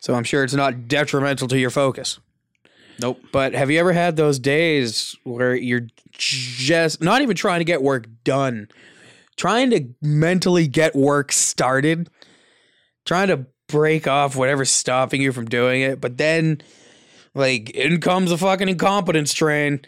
So 0.00 0.14
I'm 0.14 0.24
sure 0.24 0.44
it's 0.44 0.54
not 0.54 0.88
detrimental 0.88 1.46
to 1.48 1.58
your 1.58 1.70
focus. 1.70 2.18
Nope. 3.00 3.20
But 3.32 3.54
have 3.54 3.70
you 3.70 3.78
ever 3.78 3.92
had 3.92 4.16
those 4.16 4.38
days 4.38 5.16
where 5.24 5.54
you're 5.54 5.86
just 6.12 7.02
not 7.02 7.22
even 7.22 7.36
trying 7.36 7.60
to 7.60 7.64
get 7.64 7.82
work 7.82 8.06
done, 8.24 8.68
trying 9.36 9.70
to 9.70 9.88
mentally 10.02 10.68
get 10.68 10.94
work 10.94 11.32
started, 11.32 12.08
trying 13.04 13.28
to 13.28 13.46
break 13.68 14.06
off 14.06 14.36
whatever's 14.36 14.70
stopping 14.70 15.22
you 15.22 15.32
from 15.32 15.46
doing 15.46 15.82
it, 15.82 16.00
but 16.00 16.18
then 16.18 16.60
like 17.34 17.70
in 17.70 18.00
comes 18.00 18.32
a 18.32 18.38
fucking 18.38 18.68
incompetence 18.68 19.32
train, 19.32 19.80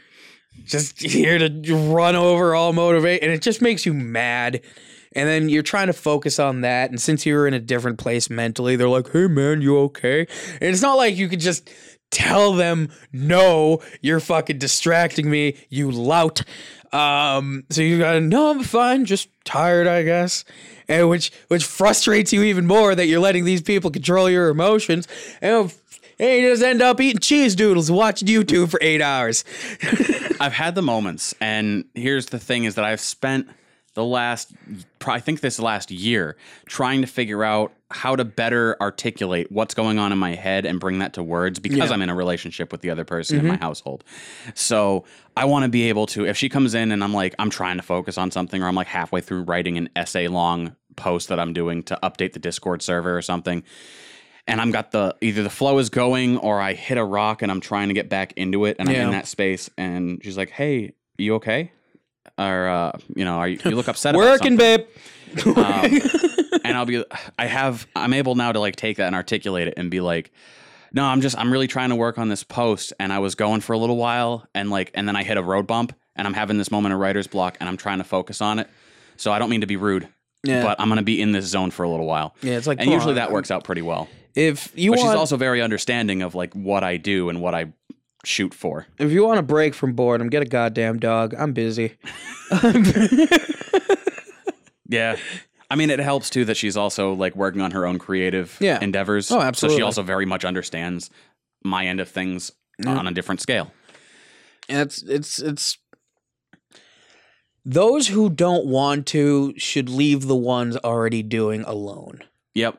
just 0.64 1.00
here 1.02 1.38
to 1.38 1.76
run 1.92 2.14
over 2.16 2.54
all 2.54 2.72
motivate, 2.72 3.22
and 3.22 3.32
it 3.32 3.42
just 3.42 3.60
makes 3.60 3.84
you 3.84 3.92
mad. 3.92 4.62
And 5.14 5.28
then 5.28 5.48
you're 5.48 5.62
trying 5.62 5.88
to 5.88 5.92
focus 5.92 6.38
on 6.38 6.62
that. 6.62 6.90
And 6.90 7.00
since 7.00 7.26
you're 7.26 7.46
in 7.46 7.54
a 7.54 7.60
different 7.60 7.98
place 7.98 8.30
mentally, 8.30 8.76
they're 8.76 8.88
like, 8.88 9.10
hey, 9.10 9.26
man, 9.26 9.62
you 9.62 9.78
okay? 9.78 10.20
And 10.20 10.70
it's 10.70 10.82
not 10.82 10.96
like 10.96 11.16
you 11.16 11.28
could 11.28 11.40
just 11.40 11.70
tell 12.10 12.52
them, 12.52 12.90
no, 13.12 13.80
you're 14.00 14.20
fucking 14.20 14.58
distracting 14.58 15.28
me, 15.28 15.56
you 15.68 15.90
lout. 15.90 16.42
Um, 16.92 17.64
so 17.70 17.80
you 17.80 17.98
gotta, 17.98 18.20
no, 18.20 18.50
I'm 18.50 18.62
fine, 18.62 19.06
just 19.06 19.28
tired, 19.44 19.86
I 19.86 20.02
guess. 20.02 20.44
And 20.88 21.08
which 21.08 21.32
which 21.48 21.64
frustrates 21.64 22.32
you 22.32 22.42
even 22.42 22.66
more 22.66 22.94
that 22.94 23.06
you're 23.06 23.20
letting 23.20 23.44
these 23.44 23.62
people 23.62 23.90
control 23.90 24.28
your 24.28 24.48
emotions. 24.48 25.08
And 25.40 25.72
and 26.18 26.42
you 26.42 26.50
just 26.50 26.62
end 26.62 26.82
up 26.82 27.00
eating 27.00 27.20
cheese 27.20 27.56
doodles 27.56 27.90
watching 27.90 28.28
YouTube 28.28 28.70
for 28.70 28.78
eight 28.82 29.00
hours. 29.00 29.44
I've 30.40 30.52
had 30.52 30.74
the 30.74 30.82
moments, 30.82 31.34
and 31.40 31.84
here's 31.94 32.26
the 32.26 32.38
thing: 32.38 32.64
is 32.64 32.74
that 32.74 32.84
I've 32.84 33.00
spent 33.00 33.48
the 33.94 34.04
last, 34.04 34.52
I 35.06 35.20
think 35.20 35.40
this 35.40 35.58
last 35.58 35.90
year, 35.90 36.36
trying 36.66 37.02
to 37.02 37.06
figure 37.06 37.44
out 37.44 37.72
how 37.90 38.16
to 38.16 38.24
better 38.24 38.76
articulate 38.80 39.52
what's 39.52 39.74
going 39.74 39.98
on 39.98 40.12
in 40.12 40.18
my 40.18 40.34
head 40.34 40.64
and 40.64 40.80
bring 40.80 41.00
that 41.00 41.12
to 41.14 41.22
words 41.22 41.58
because 41.58 41.90
Yeah. 41.90 41.94
I'm 41.94 42.02
in 42.02 42.08
a 42.08 42.14
relationship 42.14 42.72
with 42.72 42.80
the 42.80 42.88
other 42.88 43.04
person 43.04 43.38
in 43.38 43.46
my 43.46 43.54
mm-hmm. 43.54 43.62
household. 43.62 44.02
So 44.54 45.04
I 45.36 45.44
want 45.44 45.64
to 45.64 45.68
be 45.68 45.90
able 45.90 46.06
to, 46.06 46.24
if 46.24 46.38
she 46.38 46.48
comes 46.48 46.74
in 46.74 46.90
and 46.90 47.04
I'm 47.04 47.12
like, 47.12 47.34
I'm 47.38 47.50
trying 47.50 47.76
to 47.76 47.82
focus 47.82 48.16
on 48.16 48.30
something, 48.30 48.62
or 48.62 48.66
I'm 48.66 48.74
like 48.74 48.86
halfway 48.86 49.20
through 49.20 49.42
writing 49.42 49.76
an 49.76 49.90
essay 49.94 50.26
long 50.28 50.74
post 50.96 51.28
that 51.28 51.38
I'm 51.38 51.52
doing 51.52 51.82
to 51.84 51.98
update 52.02 52.32
the 52.32 52.38
Discord 52.38 52.80
server 52.82 53.16
or 53.16 53.22
something. 53.22 53.62
And 54.46 54.60
I'm 54.60 54.70
got 54.70 54.90
the 54.90 55.14
either 55.20 55.42
the 55.42 55.50
flow 55.50 55.78
is 55.78 55.88
going 55.90 56.38
or 56.38 56.60
I 56.60 56.72
hit 56.72 56.98
a 56.98 57.04
rock 57.04 57.42
and 57.42 57.52
I'm 57.52 57.60
trying 57.60 57.88
to 57.88 57.94
get 57.94 58.08
back 58.08 58.32
into 58.36 58.64
it 58.64 58.76
and 58.78 58.88
I'm 58.88 58.94
in 58.94 59.10
that 59.10 59.28
space 59.28 59.70
and 59.78 60.20
she's 60.24 60.36
like, 60.36 60.50
"Hey, 60.50 60.94
you 61.16 61.36
okay?" 61.36 61.70
Or 62.38 62.68
uh, 62.68 62.92
you 63.14 63.24
know, 63.24 63.34
are 63.36 63.48
you, 63.48 63.58
you 63.64 63.76
look 63.76 63.88
upset 63.88 64.14
Working, 64.16 64.56
babe. 64.56 64.82
Um, 65.46 65.54
and 66.64 66.76
I'll 66.76 66.84
be 66.86 67.04
I 67.38 67.46
have 67.46 67.86
I'm 67.96 68.12
able 68.12 68.34
now 68.34 68.52
to 68.52 68.60
like 68.60 68.76
take 68.76 68.98
that 68.98 69.06
and 69.06 69.16
articulate 69.16 69.68
it 69.68 69.74
and 69.76 69.90
be 69.90 70.00
like 70.00 70.30
no, 70.92 71.04
I'm 71.04 71.20
just 71.22 71.38
I'm 71.38 71.50
really 71.50 71.66
trying 71.68 71.88
to 71.88 71.96
work 71.96 72.18
on 72.18 72.28
this 72.28 72.44
post 72.44 72.92
and 73.00 73.12
I 73.12 73.18
was 73.18 73.34
going 73.34 73.62
for 73.62 73.72
a 73.72 73.78
little 73.78 73.96
while 73.96 74.46
and 74.54 74.70
like 74.70 74.90
and 74.94 75.08
then 75.08 75.16
I 75.16 75.22
hit 75.22 75.38
a 75.38 75.42
road 75.42 75.66
bump 75.66 75.94
and 76.16 76.26
I'm 76.26 76.34
having 76.34 76.58
this 76.58 76.70
moment 76.70 76.92
of 76.92 77.00
writer's 77.00 77.26
block 77.26 77.56
and 77.60 77.68
I'm 77.68 77.78
trying 77.78 77.98
to 77.98 78.04
focus 78.04 78.42
on 78.42 78.58
it. 78.58 78.68
So 79.16 79.32
I 79.32 79.38
don't 79.38 79.48
mean 79.48 79.62
to 79.62 79.66
be 79.66 79.76
rude, 79.76 80.06
Yeah. 80.44 80.62
but 80.62 80.78
I'm 80.80 80.88
going 80.88 80.98
to 80.98 81.02
be 81.04 81.20
in 81.20 81.32
this 81.32 81.46
zone 81.46 81.70
for 81.70 81.84
a 81.84 81.88
little 81.88 82.06
while. 82.06 82.34
Yeah, 82.42 82.54
it's 82.58 82.66
like, 82.66 82.80
and 82.80 82.90
usually 82.90 83.12
on, 83.12 83.16
that 83.16 83.32
works 83.32 83.50
out 83.50 83.64
pretty 83.64 83.80
well. 83.82 84.08
if 84.34 84.70
you 84.76 84.90
But 84.90 84.98
want 84.98 85.10
she's 85.12 85.16
also 85.18 85.36
very 85.38 85.62
understanding 85.62 86.20
of 86.20 86.34
like 86.34 86.52
what 86.54 86.84
I 86.84 86.98
do 86.98 87.30
and 87.30 87.40
what 87.40 87.54
I 87.54 87.72
shoot 88.24 88.54
for. 88.54 88.86
if 88.98 89.10
you 89.10 89.24
want 89.26 89.38
a 89.38 89.42
break 89.42 89.74
from 89.74 89.92
boredom, 89.94 90.28
get 90.28 90.42
a 90.42 90.46
goddamn 90.46 90.98
dog. 90.98 91.34
I'm 91.38 91.52
busy. 91.52 91.96
Yeah. 94.88 95.16
I 95.70 95.74
mean, 95.76 95.88
it 95.88 96.00
helps 96.00 96.28
too 96.28 96.44
that 96.44 96.56
she's 96.58 96.76
also 96.76 97.14
like 97.14 97.34
working 97.34 97.62
on 97.62 97.70
her 97.70 97.86
own 97.86 97.98
creative 97.98 98.58
Yeah. 98.60 98.78
endeavors. 98.82 99.30
Oh, 99.30 99.36
So 99.36 99.40
absolutely. 99.40 99.78
she 99.78 99.82
also 99.82 100.02
very 100.02 100.26
much 100.26 100.44
understands 100.44 101.08
my 101.64 101.86
end 101.86 101.98
of 102.00 102.10
things 102.10 102.52
on 102.86 103.06
a 103.06 103.12
different 103.12 103.40
scale. 103.40 103.72
it's 104.68 105.02
it's 105.02 105.38
it's 105.38 105.78
those 107.64 108.08
who 108.08 108.28
don't 108.28 108.66
want 108.66 109.06
to 109.06 109.54
should 109.56 109.88
leave 109.88 110.26
the 110.26 110.36
ones 110.36 110.76
already 110.78 111.22
doing 111.22 111.62
alone. 111.62 112.20
Yep. 112.54 112.78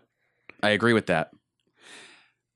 I 0.61 0.69
agree 0.69 0.93
with 0.93 1.07
that. 1.07 1.31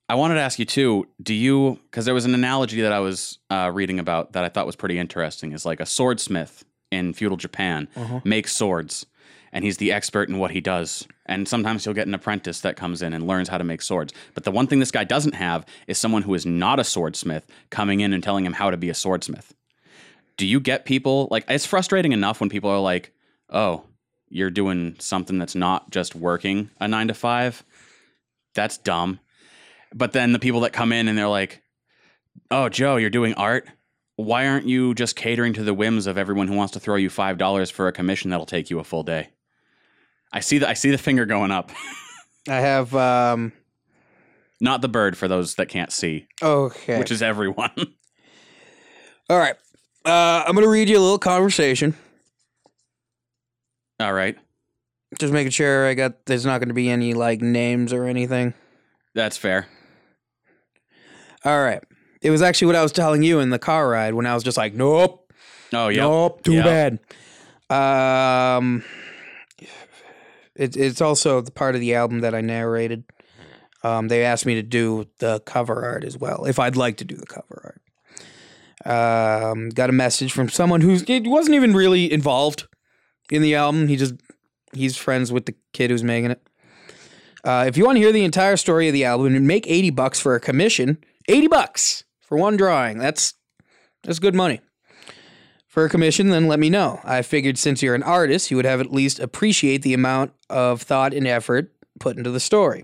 I 0.09 0.15
wanted 0.15 0.35
to 0.35 0.41
ask 0.41 0.57
you 0.57 0.65
too, 0.65 1.07
do 1.21 1.33
you, 1.33 1.79
because 1.89 2.05
there 2.05 2.13
was 2.13 2.25
an 2.25 2.33
analogy 2.33 2.81
that 2.81 2.93
I 2.93 2.99
was 2.99 3.39
uh, 3.49 3.71
reading 3.73 3.99
about 3.99 4.33
that 4.33 4.43
I 4.45 4.49
thought 4.49 4.65
was 4.65 4.75
pretty 4.77 4.97
interesting, 4.97 5.51
is 5.51 5.65
like 5.65 5.79
a 5.81 5.85
swordsmith 5.85 6.63
in 6.91 7.13
feudal 7.13 7.37
Japan 7.37 7.87
Uh-huh. 7.95 8.21
makes 8.23 8.55
swords 8.55 9.05
and 9.51 9.63
he's 9.65 9.77
the 9.77 9.91
expert 9.91 10.29
in 10.29 10.37
what 10.39 10.51
he 10.51 10.61
does. 10.61 11.07
And 11.25 11.47
sometimes 11.47 11.83
he'll 11.83 11.93
get 11.93 12.07
an 12.07 12.13
apprentice 12.13 12.61
that 12.61 12.75
comes 12.77 13.01
in 13.01 13.13
and 13.13 13.25
learns 13.27 13.49
how 13.49 13.57
to 13.57 13.63
make 13.63 13.81
swords. 13.81 14.13
But 14.33 14.43
the 14.43 14.51
one 14.51 14.67
thing 14.67 14.79
this 14.79 14.91
guy 14.91 15.03
doesn't 15.03 15.35
have 15.35 15.65
is 15.87 15.97
someone 15.97 16.21
who 16.21 16.33
is 16.33 16.45
not 16.45 16.79
a 16.79 16.83
swordsmith 16.83 17.45
coming 17.69 17.99
in 18.01 18.13
and 18.13 18.21
telling 18.23 18.45
him 18.45 18.53
how 18.53 18.69
to 18.71 18.77
be 18.77 18.89
a 18.89 18.93
swordsmith. 18.93 19.53
Do 20.37 20.45
you 20.45 20.59
get 20.59 20.85
people 20.85 21.27
like 21.31 21.45
it's 21.49 21.65
frustrating 21.65 22.11
enough 22.11 22.39
when 22.39 22.49
people 22.49 22.69
are 22.69 22.79
like, 22.79 23.11
"Oh, 23.49 23.83
you're 24.29 24.51
doing 24.51 24.95
something 24.99 25.37
that's 25.39 25.55
not 25.55 25.89
just 25.91 26.13
working 26.13 26.69
a 26.79 26.87
9 26.87 27.07
to 27.07 27.13
5." 27.13 27.63
That's 28.53 28.77
dumb. 28.77 29.19
But 29.97 30.11
then 30.11 30.31
the 30.31 30.39
people 30.39 30.61
that 30.61 30.73
come 30.73 30.91
in 30.93 31.07
and 31.07 31.17
they're 31.17 31.27
like, 31.27 31.63
"Oh, 32.51 32.69
Joe, 32.69 32.97
you're 32.97 33.09
doing 33.09 33.33
art? 33.33 33.67
Why 34.15 34.47
aren't 34.47 34.67
you 34.67 34.93
just 34.93 35.15
catering 35.15 35.53
to 35.53 35.63
the 35.63 35.73
whims 35.73 36.05
of 36.07 36.17
everyone 36.17 36.47
who 36.47 36.55
wants 36.55 36.73
to 36.73 36.79
throw 36.79 36.95
you 36.95 37.09
$5 37.09 37.71
for 37.71 37.87
a 37.87 37.91
commission 37.91 38.29
that'll 38.29 38.45
take 38.45 38.69
you 38.69 38.79
a 38.79 38.83
full 38.83 39.03
day?" 39.03 39.29
I 40.31 40.41
see 40.41 40.57
the 40.59 40.67
I 40.69 40.73
see 40.73 40.91
the 40.91 40.97
finger 40.97 41.25
going 41.25 41.51
up. 41.51 41.71
I 42.49 42.55
have 42.55 42.93
um 42.95 43.53
Not 44.61 44.81
the 44.81 44.89
bird 44.89 45.17
for 45.17 45.27
those 45.27 45.55
that 45.55 45.67
can't 45.69 45.91
see, 45.91 46.27
okay. 46.41 46.99
which 46.99 47.11
is 47.11 47.21
everyone. 47.21 47.71
All 49.29 49.37
right. 49.37 49.55
Uh, 50.05 50.43
I'm 50.45 50.53
gonna 50.53 50.67
read 50.67 50.89
you 50.89 50.97
a 50.97 51.01
little 51.01 51.17
conversation. 51.19 51.95
All 53.99 54.13
right. 54.13 54.37
Just 55.19 55.33
making 55.33 55.51
sure 55.51 55.87
I 55.87 55.93
got 55.95 56.25
there's 56.25 56.45
not 56.45 56.59
gonna 56.59 56.73
be 56.73 56.89
any 56.89 57.13
like 57.13 57.41
names 57.41 57.93
or 57.93 58.05
anything. 58.05 58.53
That's 59.15 59.37
fair. 59.37 59.67
All 61.45 61.61
right. 61.63 61.81
It 62.21 62.31
was 62.31 62.41
actually 62.41 62.67
what 62.67 62.75
I 62.75 62.81
was 62.83 62.91
telling 62.91 63.23
you 63.23 63.39
in 63.39 63.49
the 63.51 63.59
car 63.59 63.87
ride 63.89 64.13
when 64.13 64.25
I 64.25 64.33
was 64.33 64.43
just 64.43 64.57
like, 64.57 64.73
nope, 64.73 65.31
Oh, 65.73 65.87
yeah. 65.89 66.01
nope, 66.01 66.43
too 66.43 66.53
Yep. 66.53 66.99
bad. 67.69 68.57
Um, 68.57 68.83
it, 70.55 70.75
it's 70.75 71.01
also 71.01 71.41
the 71.41 71.51
part 71.51 71.75
of 71.75 71.81
the 71.81 71.93
album 71.95 72.21
that 72.21 72.33
I 72.33 72.41
narrated. 72.41 73.03
Um, 73.83 74.07
they 74.07 74.25
asked 74.25 74.45
me 74.45 74.55
to 74.55 74.63
do 74.63 75.05
the 75.19 75.39
cover 75.41 75.83
art 75.85 76.03
as 76.03 76.17
well, 76.17 76.45
if 76.45 76.57
I'd 76.59 76.75
like 76.75 76.97
to 76.97 77.05
do 77.05 77.15
the 77.15 77.25
cover 77.27 77.61
art. 77.63 77.81
Um, 78.85 79.69
got 79.69 79.89
a 79.89 79.93
message 79.93 80.31
from 80.31 80.49
someone 80.49 80.81
who's 80.81 81.01
he 81.03 81.19
wasn't 81.21 81.55
even 81.55 81.73
really 81.73 82.11
involved 82.11 82.67
in 83.31 83.41
the 83.41 83.55
album. 83.55 83.87
He 83.87 83.95
just 83.95 84.15
he's 84.73 84.95
friends 84.97 85.31
with 85.31 85.45
the 85.45 85.55
kid 85.73 85.89
who's 85.89 86.03
making 86.03 86.31
it. 86.31 86.47
Uh, 87.43 87.65
if 87.67 87.75
you 87.77 87.85
want 87.85 87.97
to 87.97 88.01
hear 88.01 88.11
the 88.11 88.23
entire 88.23 88.55
story 88.57 88.87
of 88.87 88.93
the 88.93 89.03
album 89.05 89.35
and 89.35 89.47
make 89.47 89.67
eighty 89.67 89.89
bucks 89.89 90.19
for 90.19 90.35
a 90.35 90.39
commission, 90.39 90.97
eighty 91.27 91.47
bucks 91.47 92.03
for 92.21 92.37
one 92.37 92.57
drawing. 92.57 92.97
That's 92.97 93.33
that's 94.03 94.19
good 94.19 94.35
money 94.35 94.61
for 95.77 95.85
a 95.85 95.89
commission, 95.89 96.29
then 96.29 96.47
let 96.47 96.57
me 96.57 96.71
know. 96.71 96.99
I 97.03 97.21
figured 97.21 97.55
since 97.55 97.83
you're 97.83 97.93
an 97.93 98.01
artist, 98.01 98.49
you 98.49 98.57
would 98.57 98.65
have 98.65 98.81
at 98.81 98.91
least 98.91 99.19
appreciate 99.19 99.83
the 99.83 99.93
amount 99.93 100.33
of 100.49 100.81
thought 100.81 101.13
and 101.13 101.27
effort 101.27 101.71
put 101.99 102.17
into 102.17 102.31
the 102.31 102.39
story. 102.39 102.83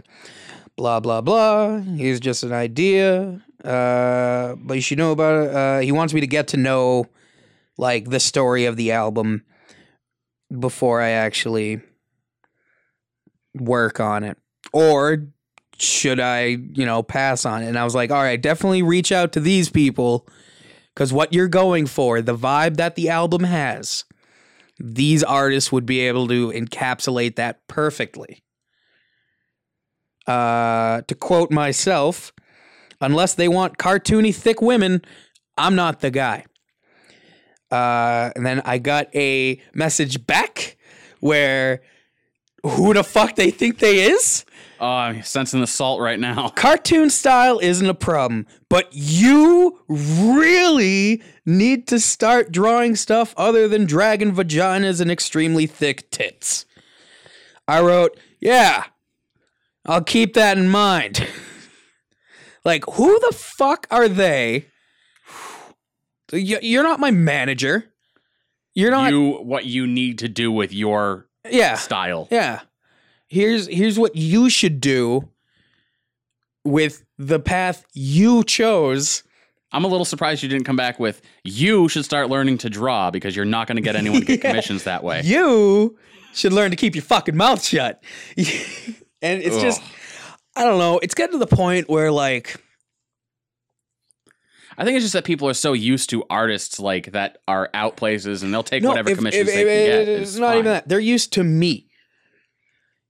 Blah 0.76 1.00
blah 1.00 1.22
blah. 1.22 1.80
Here's 1.80 2.20
just 2.20 2.44
an 2.44 2.54
idea, 2.54 3.42
uh, 3.64 4.54
but 4.58 4.76
you 4.76 4.82
should 4.82 5.00
know 5.00 5.12
about 5.12 5.44
it. 5.48 5.56
Uh, 5.56 5.80
he 5.80 5.92
wants 5.92 6.14
me 6.14 6.22
to 6.22 6.28
get 6.28 6.50
to 6.50 6.58
know, 6.58 7.08
like 7.80 8.12
the 8.12 8.20
story 8.20 8.66
of 8.66 8.76
the 8.76 8.92
album, 8.92 9.44
before 10.60 11.02
I 11.02 11.10
actually 11.10 11.82
work 13.56 14.00
on 14.00 14.24
it, 14.24 14.38
or 14.72 15.30
should 15.78 16.20
I, 16.20 16.58
you 16.74 16.86
know, 16.86 17.04
pass 17.04 17.46
on 17.46 17.64
it? 17.64 17.68
And 17.68 17.78
I 17.78 17.84
was 17.84 17.96
like, 17.96 18.12
all 18.12 18.22
right, 18.22 18.42
definitely 18.42 18.84
reach 18.84 19.12
out 19.12 19.32
to 19.34 19.40
these 19.40 19.70
people 19.70 20.28
because 20.94 21.12
what 21.12 21.34
you're 21.34 21.48
going 21.48 21.88
for, 21.88 22.22
the 22.22 22.38
vibe 22.38 22.78
that 22.78 22.96
the 22.96 23.10
album 23.10 23.44
has, 23.44 24.06
these 24.80 25.24
artists 25.24 25.72
would 25.72 25.86
be 25.86 26.02
able 26.02 26.28
to 26.28 26.52
encapsulate 26.52 27.36
that 27.36 27.68
perfectly. 27.68 28.44
Uh, 30.28 31.02
to 31.02 31.16
quote 31.16 31.52
myself, 31.52 32.32
unless 33.02 33.34
they 33.34 33.48
want 33.48 33.78
cartoony 33.78 34.34
thick 34.34 34.62
women, 34.62 35.02
I'm 35.58 35.76
not 35.76 36.00
the 36.00 36.12
guy. 36.12 36.46
Uh, 37.70 38.32
and 38.36 38.46
then 38.46 38.62
I 38.64 38.78
got 38.78 39.14
a 39.16 39.62
message 39.74 40.26
back 40.26 40.78
where 41.20 41.82
who 42.64 42.94
the 42.94 43.04
fuck 43.04 43.36
they 43.36 43.52
think 43.52 43.80
they 43.80 44.12
is? 44.12 44.46
Oh, 44.84 44.86
I'm 44.86 45.24
sensing 45.24 45.62
the 45.62 45.68
salt 45.68 46.02
right 46.02 46.20
now. 46.20 46.50
cartoon 46.56 47.10
style 47.10 47.58
isn't 47.60 47.90
a 47.90 47.94
problem, 47.94 48.46
but 48.68 48.90
you 48.92 49.80
really 49.88 51.24
need 51.46 51.88
to 51.88 52.02
start 52.02 52.52
drawing 52.52 52.98
stuff 52.98 53.34
other 53.38 53.70
than 53.70 53.86
dragon 53.86 54.36
vaginas 54.36 55.00
and 55.00 55.10
extremely 55.10 55.68
thick 55.68 56.12
tits. 56.12 56.66
I 57.66 57.80
wrote, 57.80 58.20
yeah, 58.42 58.84
I'll 59.86 60.04
keep 60.04 60.34
that 60.34 60.58
in 60.58 60.68
mind. 60.68 61.30
like, 62.66 62.84
who 62.96 63.18
the 63.22 63.34
fuck 63.34 63.88
are 63.90 64.10
they? 64.10 64.66
You're 66.34 66.84
not 66.84 67.00
my 67.00 67.12
manager. 67.12 67.86
You're 68.74 68.92
not. 68.92 69.12
you 69.14 69.36
what 69.36 69.64
you 69.64 69.88
need 69.88 70.20
to 70.20 70.28
do 70.28 70.52
with 70.52 70.74
your 70.74 71.30
yeah. 71.50 71.76
style. 71.76 72.28
Yeah. 72.30 72.64
Here's 73.34 73.66
here's 73.68 73.98
what 73.98 74.16
you 74.16 74.48
should 74.50 74.80
do 74.80 75.28
with 76.64 77.04
the 77.18 77.40
path 77.40 77.84
you 77.94 78.44
chose. 78.44 79.24
I'm 79.72 79.84
a 79.84 79.88
little 79.88 80.06
surprised 80.06 80.44
you 80.44 80.50
didn't 80.50 80.66
come 80.66 80.76
back 80.76 81.00
with 81.00 81.20
you 81.44 81.90
should 81.90 82.06
start 82.06 82.30
learning 82.30 82.60
to 82.60 82.70
draw 82.70 83.10
because 83.10 83.36
you're 83.36 83.44
not 83.46 83.66
going 83.68 83.78
to 83.78 83.82
get 83.82 83.96
anyone 83.96 84.20
to 84.20 84.26
get 84.28 84.40
Yeah. 84.44 84.52
commissions 84.52 84.84
that 84.84 85.04
way. 85.04 85.22
You 85.24 85.98
should 86.34 86.54
learn 86.54 86.70
to 86.70 86.78
keep 86.78 86.94
your 86.94 87.02
fucking 87.04 87.36
mouth 87.36 87.64
shut. 87.64 88.04
and 88.38 88.46
it's 89.42 89.60
just 89.60 89.82
I 90.56 90.64
don't 90.64 90.78
know, 90.78 91.00
it's 91.00 91.16
getting 91.16 91.32
to 91.40 91.44
the 91.44 91.48
point 91.56 91.90
where 91.90 92.12
like 92.12 92.62
I 94.78 94.86
think 94.86 94.96
it's 94.96 95.06
just 95.06 95.14
that 95.14 95.26
people 95.26 95.48
are 95.50 95.54
so 95.56 95.74
used 95.74 96.10
to 96.12 96.24
artists 96.30 96.80
like 96.80 97.12
that 97.12 97.40
are 97.48 97.70
out 97.74 97.96
places 97.96 98.44
and 98.44 98.54
they'll 98.54 98.64
take 98.64 98.84
no, 98.84 98.90
whatever 98.90 99.10
if- 99.10 99.18
commissions 99.18 99.50
if- 99.50 99.56
they 99.56 99.62
if- 99.62 99.68
can 99.68 100.06
get. 100.06 100.22
It's 100.22 100.36
not 100.38 100.54
even 100.54 100.66
that. 100.66 100.88
They're 100.88 101.00
used 101.00 101.34
to 101.34 101.44
me. 101.44 101.88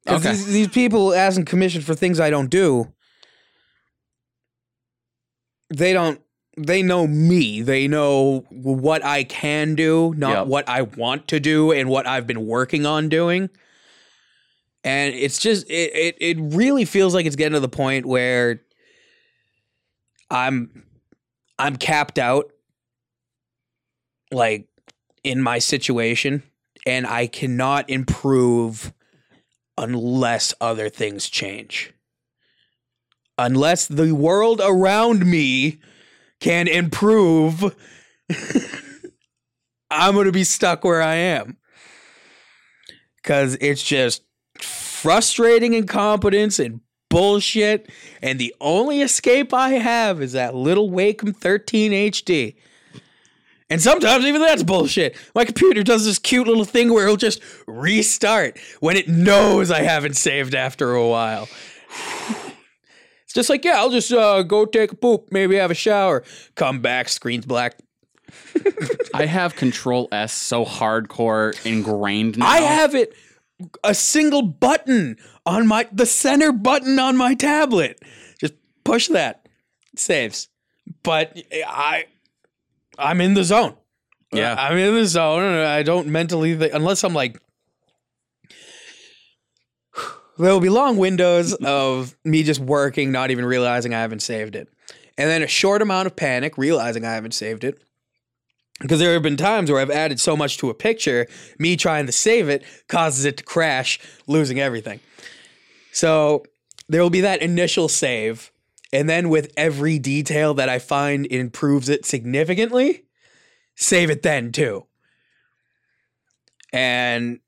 Okay. 0.08 0.32
These, 0.32 0.48
these 0.48 0.68
people 0.68 1.14
asking 1.14 1.46
commission 1.46 1.82
for 1.82 1.96
things 1.96 2.20
I 2.20 2.30
don't 2.30 2.50
do, 2.50 2.92
they 5.70 5.94
don't. 5.94 6.20
They 6.56 6.84
know 6.84 7.08
me. 7.08 7.62
They 7.62 7.88
know 7.88 8.46
what 8.52 9.04
I 9.04 9.24
can 9.24 9.74
do, 9.74 10.14
not 10.16 10.32
Yep. 10.32 10.48
what 10.48 10.70
I 10.70 10.84
want 10.84 11.28
to 11.30 11.40
do, 11.40 11.72
and 11.72 11.90
what 11.90 12.06
I've 12.06 12.28
been 12.28 12.46
working 12.46 12.86
on 12.86 13.10
doing. 13.10 13.50
And 14.84 15.16
it's 15.16 15.40
just 15.40 15.68
it, 15.70 15.96
it. 15.96 16.18
It 16.20 16.38
really 16.40 16.86
feels 16.86 17.16
like 17.16 17.26
it's 17.26 17.36
getting 17.36 17.54
to 17.54 17.60
the 17.60 17.70
point 17.70 18.06
where 18.06 18.62
I'm 20.30 20.84
I'm 21.58 21.76
capped 21.78 22.20
out, 22.20 22.52
like 24.32 24.68
in 25.24 25.42
my 25.42 25.58
situation, 25.60 26.44
and 26.86 27.08
I 27.08 27.26
cannot 27.28 27.90
improve 27.90 28.94
unless 29.78 30.54
other 30.62 30.90
things 30.90 31.30
change. 31.30 31.94
Unless 33.38 33.88
the 33.88 34.12
world 34.12 34.62
around 34.64 35.26
me 35.26 35.80
can 36.40 36.68
improve, 36.68 37.76
I'm 39.90 40.14
going 40.14 40.26
to 40.26 40.32
be 40.32 40.44
stuck 40.44 40.84
where 40.84 41.02
I 41.02 41.16
am. 41.16 41.58
Because 43.16 43.58
it's 43.62 43.82
just 43.82 44.24
frustrating 44.60 45.74
incompetence 45.74 46.60
and 46.60 46.82
bullshit. 47.10 47.90
And 48.22 48.40
the 48.40 48.54
only 48.60 49.02
escape 49.02 49.54
I 49.54 49.70
have 49.72 50.22
is 50.22 50.34
that 50.34 50.56
little 50.56 50.90
Wacom 50.90 51.36
13 51.36 51.92
HD. 51.92 52.56
And 53.74 53.82
sometimes 53.82 54.24
even 54.24 54.40
that's 54.40 54.62
bullshit. 54.62 55.18
My 55.34 55.46
computer 55.46 55.82
does 55.82 56.06
this 56.06 56.20
cute 56.20 56.46
little 56.46 56.64
thing 56.64 56.94
where 56.94 57.06
it'll 57.06 57.18
just 57.18 57.42
restart 57.66 58.60
when 58.82 58.96
it 58.96 59.08
knows 59.08 59.72
I 59.72 59.82
haven't 59.82 60.14
saved 60.14 60.54
after 60.54 60.94
a 60.94 61.08
while. 61.08 61.50
It's 63.26 63.34
just 63.34 63.50
like, 63.50 63.66
yeah, 63.66 63.78
I'll 63.78 63.90
just 63.90 64.14
uh, 64.14 64.44
go 64.44 64.64
take 64.64 64.92
a 64.92 64.96
poop, 64.96 65.30
maybe 65.32 65.56
have 65.56 65.72
a 65.72 65.74
shower, 65.74 66.24
come 66.54 66.82
back, 66.82 67.10
screen's 67.10 67.48
black. 67.48 67.80
I 69.16 69.26
have 69.26 69.56
Control 69.56 70.08
S 70.12 70.32
so 70.34 70.64
hardcore 70.64 71.56
ingrained 71.66 72.38
now. 72.38 72.46
I 72.46 72.60
have 72.60 72.94
it 72.94 73.16
a 73.84 73.96
single 73.96 74.44
button 74.44 75.18
on 75.48 75.66
my 75.66 75.88
the 75.92 76.06
center 76.06 76.52
button 76.52 77.00
on 77.00 77.18
my 77.18 77.34
tablet. 77.34 78.00
Just 78.40 78.54
push 78.84 79.08
that. 79.08 79.48
It 79.94 79.98
saves. 79.98 80.50
But 81.02 81.36
I 81.68 82.06
I'm 82.98 83.22
in 83.22 83.34
the 83.34 83.44
zone. 83.44 83.76
Yeah. 84.32 84.56
I'm 84.58 84.78
in 84.78 84.96
the 84.96 85.06
zone 85.06 85.44
and 85.44 85.68
I 85.68 85.84
don't 85.84 86.08
mentally 86.08 86.56
think 86.56 86.74
unless 86.74 87.04
I'm 87.04 87.14
like 87.14 87.40
there 90.38 90.52
will 90.52 90.60
be 90.60 90.70
long 90.70 90.98
windows 90.98 91.54
of 91.64 92.16
me 92.24 92.44
just 92.44 92.60
working, 92.60 93.12
not 93.12 93.32
even 93.32 93.46
realizing 93.46 93.94
I 93.94 94.02
haven't 94.02 94.22
saved 94.22 94.56
it. 94.56 94.68
And 95.18 95.30
then 95.30 95.44
a 95.44 95.48
short 95.48 95.82
amount 95.82 96.08
of 96.08 96.16
panic, 96.16 96.58
realizing 96.58 97.06
I 97.06 97.14
haven't 97.14 97.34
saved 97.34 97.64
it. 97.64 97.84
Because 98.80 99.00
there 99.00 99.14
have 99.14 99.22
been 99.22 99.38
times 99.38 99.70
where 99.70 99.80
I've 99.80 99.92
added 99.92 100.20
so 100.20 100.36
much 100.36 100.58
to 100.58 100.70
a 100.70 100.74
picture, 100.74 101.28
me 101.60 101.78
trying 101.78 102.08
to 102.08 102.12
save 102.12 102.50
it 102.50 102.64
causes 102.88 103.24
it 103.24 103.38
to 103.38 103.44
crash, 103.44 104.00
losing 104.28 104.60
everything. 104.60 105.00
So 105.92 106.44
there 106.90 107.02
will 107.02 107.12
be 107.12 107.22
that 107.22 107.42
initial 107.42 107.88
save. 107.88 108.52
And 108.94 109.10
then 109.10 109.30
with 109.30 109.52
every 109.58 109.98
detail 109.98 110.54
that 110.54 110.70
I 110.70 110.78
find 110.78 111.26
improves 111.26 111.90
it 111.90 112.06
significantly, 112.06 113.06
save 113.76 114.12
it 114.12 114.22
then 114.22 114.52
too. 114.52 114.86
And 116.72 117.40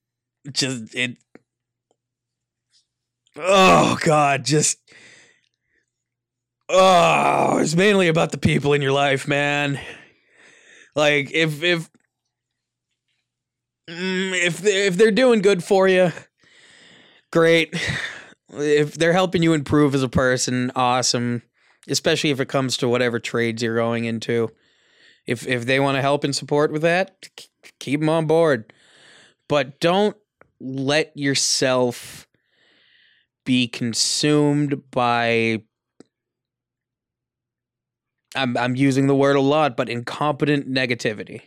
just 0.52 0.96
it 0.96 1.18
Oh 3.38 3.98
God, 4.02 4.44
just 4.44 4.80
Oh, 6.68 7.60
it's 7.60 7.76
mainly 7.76 8.08
about 8.08 8.32
the 8.32 8.40
people 8.40 8.74
in 8.74 8.82
your 8.82 8.92
life, 8.92 9.28
man. 9.28 9.80
Like 10.96 11.30
if 11.32 11.62
if 11.62 11.92
mm, 13.88 14.34
if 14.34 14.66
if 14.66 14.98
they're 14.98 15.12
doing 15.12 15.44
good 15.44 15.64
for 15.64 15.88
you, 15.88 16.12
great. 17.32 17.76
If 18.58 18.96
they're 18.96 19.14
helping 19.14 19.44
you 19.44 19.54
improve 19.54 19.96
as 19.96 20.04
a 20.04 20.10
person, 20.10 20.72
awesome. 20.76 21.42
Especially 21.88 22.32
if 22.32 22.40
it 22.40 22.48
comes 22.48 22.78
to 22.78 22.90
whatever 22.90 23.20
trades 23.20 23.62
you're 23.62 23.76
going 23.76 24.06
into. 24.06 24.50
If 25.28 25.48
if 25.48 25.66
they 25.66 25.80
want 25.80 25.96
to 25.96 26.02
help 26.02 26.24
and 26.24 26.36
support 26.36 26.72
with 26.72 26.82
that, 26.84 27.30
keep 27.80 28.00
them 28.00 28.10
on 28.10 28.28
board. 28.28 28.74
But 29.48 29.80
don't 29.80 30.16
let 30.60 31.16
yourself 31.16 32.28
be 33.46 33.68
consumed 33.68 34.90
by 34.92 35.62
I'm 38.36 38.58
I'm 38.58 38.76
using 38.76 39.08
the 39.08 39.16
word 39.16 39.36
a 39.36 39.42
lot, 39.42 39.78
but 39.78 39.90
incompetent 39.90 40.70
negativity. 40.70 41.42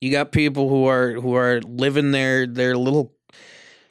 You 0.00 0.10
got 0.10 0.32
people 0.32 0.68
who 0.68 0.86
are 0.86 1.12
who 1.12 1.34
are 1.34 1.60
living 1.60 2.12
their 2.12 2.46
their 2.46 2.76
little. 2.76 3.14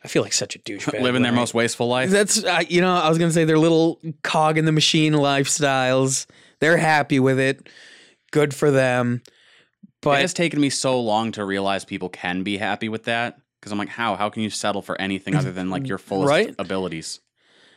I 0.03 0.07
feel 0.07 0.21
like 0.23 0.33
such 0.33 0.55
a 0.55 0.59
douchebag. 0.59 1.01
living 1.01 1.21
their 1.23 1.31
when 1.31 1.39
most 1.41 1.53
wasteful 1.53 1.87
life. 1.87 2.09
That's 2.09 2.43
uh, 2.43 2.63
you 2.67 2.81
know 2.81 2.93
I 2.93 3.09
was 3.09 3.17
gonna 3.17 3.31
say 3.31 3.45
their 3.45 3.59
little 3.59 3.99
cog 4.23 4.57
in 4.57 4.65
the 4.65 4.71
machine 4.71 5.13
lifestyles. 5.13 6.25
They're 6.59 6.77
happy 6.77 7.19
with 7.19 7.39
it. 7.39 7.67
Good 8.31 8.53
for 8.53 8.71
them. 8.71 9.21
But 10.01 10.19
it 10.19 10.21
has 10.21 10.33
taken 10.33 10.61
me 10.61 10.69
so 10.69 10.99
long 11.01 11.31
to 11.33 11.43
realize 11.43 11.83
people 11.83 12.07
can 12.09 12.43
be 12.43 12.57
happy 12.57 12.87
with 12.87 13.03
that 13.05 13.37
because 13.59 13.71
I'm 13.73 13.77
like, 13.77 13.89
how? 13.89 14.15
How 14.15 14.29
can 14.29 14.43
you 14.43 14.49
settle 14.49 14.81
for 14.81 14.99
anything 15.01 15.35
other 15.35 15.51
than 15.51 15.69
like 15.69 15.87
your 15.87 15.97
fullest 15.97 16.29
Right? 16.29 16.55
abilities? 16.59 17.19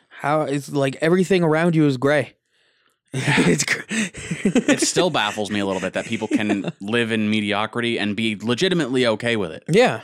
how 0.08 0.42
it's 0.42 0.70
like 0.70 0.96
everything 1.00 1.42
around 1.42 1.74
you 1.74 1.84
is 1.86 1.96
gray. 1.96 2.34
it's 3.12 3.64
gr- 3.64 3.80
It 3.90 4.80
still 4.82 5.10
baffles 5.20 5.50
me 5.50 5.58
a 5.58 5.66
little 5.66 5.80
bit 5.80 5.94
that 5.94 6.04
people 6.06 6.28
can 6.28 6.70
live 6.80 7.10
in 7.10 7.28
mediocrity 7.28 7.98
and 7.98 8.14
be 8.14 8.36
legitimately 8.36 9.06
okay 9.06 9.34
with 9.36 9.50
it. 9.52 9.64
Yeah. 9.68 10.02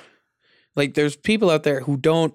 Like 0.77 0.95
there's 0.95 1.17
people 1.17 1.51
out 1.51 1.65
there 1.65 1.81
who 1.81 1.97
don't 1.97 2.35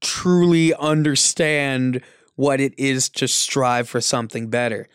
truly 0.00 0.74
understand 0.74 2.02
what 2.36 2.60
it 2.60 2.74
is 2.78 3.08
to 3.08 3.28
strive 3.28 3.88
for 3.88 4.00
something 4.00 4.50
better. 4.50 4.88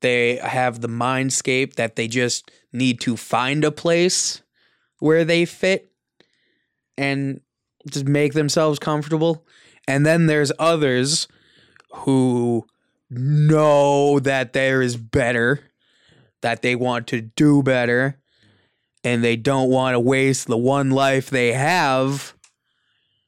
They 0.00 0.36
have 0.36 0.80
the 0.80 0.88
mindscape 0.88 1.74
that 1.74 1.96
they 1.96 2.08
just 2.08 2.50
need 2.72 3.00
to 3.00 3.16
find 3.16 3.64
a 3.64 3.72
place 3.72 4.42
where 5.00 5.24
they 5.24 5.44
fit 5.44 5.90
and 6.96 7.40
just 7.90 8.06
make 8.06 8.32
themselves 8.32 8.78
comfortable. 8.78 9.46
And 9.86 10.04
then 10.04 10.26
there's 10.26 10.52
others 10.58 11.28
who 11.92 12.66
know 13.10 14.18
that 14.20 14.52
there 14.52 14.82
is 14.82 14.96
better, 14.96 15.60
that 16.42 16.62
they 16.62 16.74
want 16.74 17.06
to 17.08 17.20
do 17.20 17.62
better, 17.62 18.20
and 19.04 19.22
they 19.22 19.36
don't 19.36 19.70
want 19.70 19.94
to 19.94 20.00
waste 20.00 20.46
the 20.46 20.56
one 20.56 20.90
life 20.90 21.30
they 21.30 21.52
have 21.52 22.34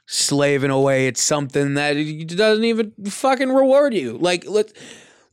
slaving 0.07 0.71
away 0.71 1.07
at 1.07 1.17
something 1.17 1.75
that 1.75 1.95
doesn't 2.37 2.65
even 2.65 2.93
fucking 3.07 3.51
reward 3.51 3.95
you. 3.95 4.19
Like 4.19 4.45
let 4.49 4.73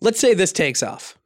let's 0.01 0.19
say 0.19 0.33
this 0.33 0.51
takes 0.51 0.83
off. 0.83 1.17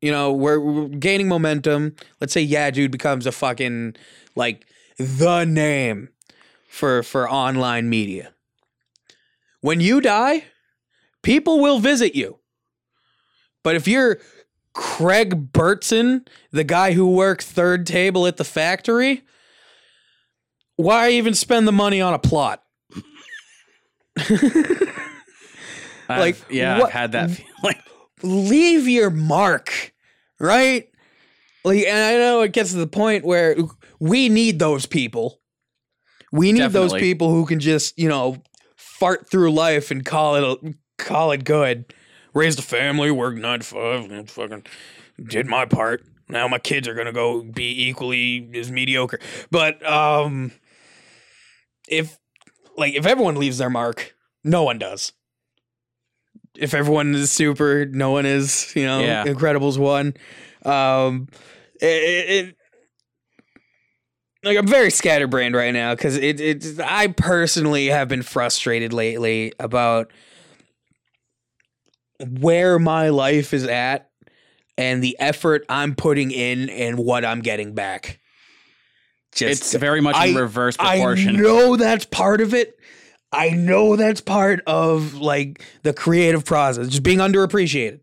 You 0.00 0.12
know, 0.12 0.32
we're, 0.32 0.58
we're 0.60 0.88
gaining 0.88 1.28
momentum. 1.28 1.96
Let's 2.20 2.32
say 2.32 2.40
yeah, 2.40 2.70
dude 2.70 2.92
becomes 2.92 3.26
a 3.26 3.32
fucking 3.32 3.96
like 4.36 4.66
the 4.98 5.44
name 5.44 6.10
for 6.68 7.02
for 7.02 7.28
online 7.28 7.88
media. 7.88 8.32
When 9.60 9.80
you 9.80 10.00
die, 10.00 10.44
people 11.22 11.60
will 11.60 11.80
visit 11.80 12.14
you. 12.14 12.38
But 13.62 13.74
if 13.74 13.88
you're 13.88 14.20
Craig 14.74 15.52
Burtson, 15.52 16.24
the 16.52 16.64
guy 16.64 16.92
who 16.92 17.10
worked 17.10 17.42
third 17.42 17.86
table 17.86 18.26
at 18.26 18.36
the 18.36 18.44
factory, 18.44 19.22
why 20.76 21.10
even 21.10 21.34
spend 21.34 21.66
the 21.68 21.72
money 21.72 22.00
on 22.00 22.14
a 22.14 22.18
plot? 22.18 22.62
Like, 26.08 26.36
yeah, 26.50 26.78
what- 26.78 26.86
I've 26.88 26.92
had 26.92 27.12
that 27.12 27.30
feeling. 27.30 27.76
Leave 28.22 28.88
your 28.88 29.10
mark, 29.10 29.92
right? 30.40 30.88
Like, 31.64 31.84
and 31.86 31.96
I 31.98 32.16
know 32.18 32.42
it 32.42 32.52
gets 32.52 32.72
to 32.72 32.78
the 32.78 32.86
point 32.86 33.24
where 33.24 33.56
we 34.00 34.28
need 34.28 34.58
those 34.58 34.86
people. 34.86 35.40
We 36.32 36.52
need 36.52 36.72
those 36.72 36.92
people 37.00 37.30
who 37.30 37.46
can 37.46 37.60
just, 37.60 37.98
you 37.98 38.08
know, 38.08 38.42
fart 38.76 39.30
through 39.30 39.52
life 39.52 39.90
and 39.90 40.04
call 40.04 40.34
it 40.36 40.42
a, 40.44 40.74
call 41.02 41.30
it 41.32 41.44
good. 41.44 41.94
Raised 42.32 42.58
a 42.58 42.62
family, 42.62 43.10
worked 43.10 43.38
nine 43.38 43.60
to 43.60 43.64
five, 43.64 44.10
and 44.10 44.30
fucking 44.30 44.64
did 45.22 45.46
my 45.46 45.66
part. 45.66 46.04
Now 46.28 46.46
my 46.48 46.58
kids 46.58 46.86
are 46.86 46.94
gonna 46.94 47.12
go 47.12 47.42
be 47.42 47.88
equally 47.88 48.48
as 48.54 48.70
mediocre. 48.70 49.18
But 49.50 49.84
um, 49.84 50.52
if 51.88 52.18
like 52.76 52.94
if 52.94 53.06
everyone 53.06 53.36
leaves 53.36 53.58
their 53.58 53.70
mark, 53.70 54.14
no 54.44 54.62
one 54.62 54.78
does. 54.78 55.12
If 56.56 56.74
everyone 56.74 57.14
is 57.14 57.30
super, 57.32 57.86
no 57.86 58.10
one 58.10 58.26
is. 58.26 58.72
You 58.76 58.84
know, 58.84 59.00
Yeah. 59.00 59.24
Incredibles 59.24 59.78
one. 59.78 60.14
Um, 60.64 61.28
it, 61.80 61.86
it, 61.86 62.46
it 62.46 62.56
like 64.42 64.56
I'm 64.56 64.66
very 64.66 64.90
scatterbrained 64.90 65.54
right 65.54 65.72
now 65.72 65.94
because 65.94 66.16
it, 66.16 66.40
it 66.40 66.80
I 66.80 67.08
personally 67.08 67.86
have 67.86 68.08
been 68.08 68.22
frustrated 68.22 68.92
lately 68.92 69.52
about 69.58 70.12
where 72.28 72.78
my 72.78 73.08
life 73.08 73.52
is 73.54 73.64
at 73.64 74.10
and 74.78 75.02
the 75.02 75.16
effort 75.20 75.64
I'm 75.68 75.94
putting 75.94 76.30
in 76.30 76.68
and 76.70 76.98
what 76.98 77.24
I'm 77.24 77.40
getting 77.40 77.74
back. 77.74 78.18
Just 79.32 79.62
It's 79.62 79.74
very 79.74 80.00
much 80.00 80.16
in 80.16 80.36
I- 80.36 80.40
reverse 80.40 80.76
proportion. 80.76 81.36
I 81.36 81.38
know 81.38 81.76
that's 81.76 82.04
part 82.04 82.40
of 82.40 82.54
it. 82.54 82.76
I 83.32 83.50
know 83.50 83.94
that's 83.94 84.20
part 84.20 84.60
of 84.66 85.14
like 85.14 85.64
the 85.84 85.92
creative 85.92 86.44
process, 86.44 86.88
just 86.88 87.04
being 87.04 87.18
underappreciated. 87.18 88.00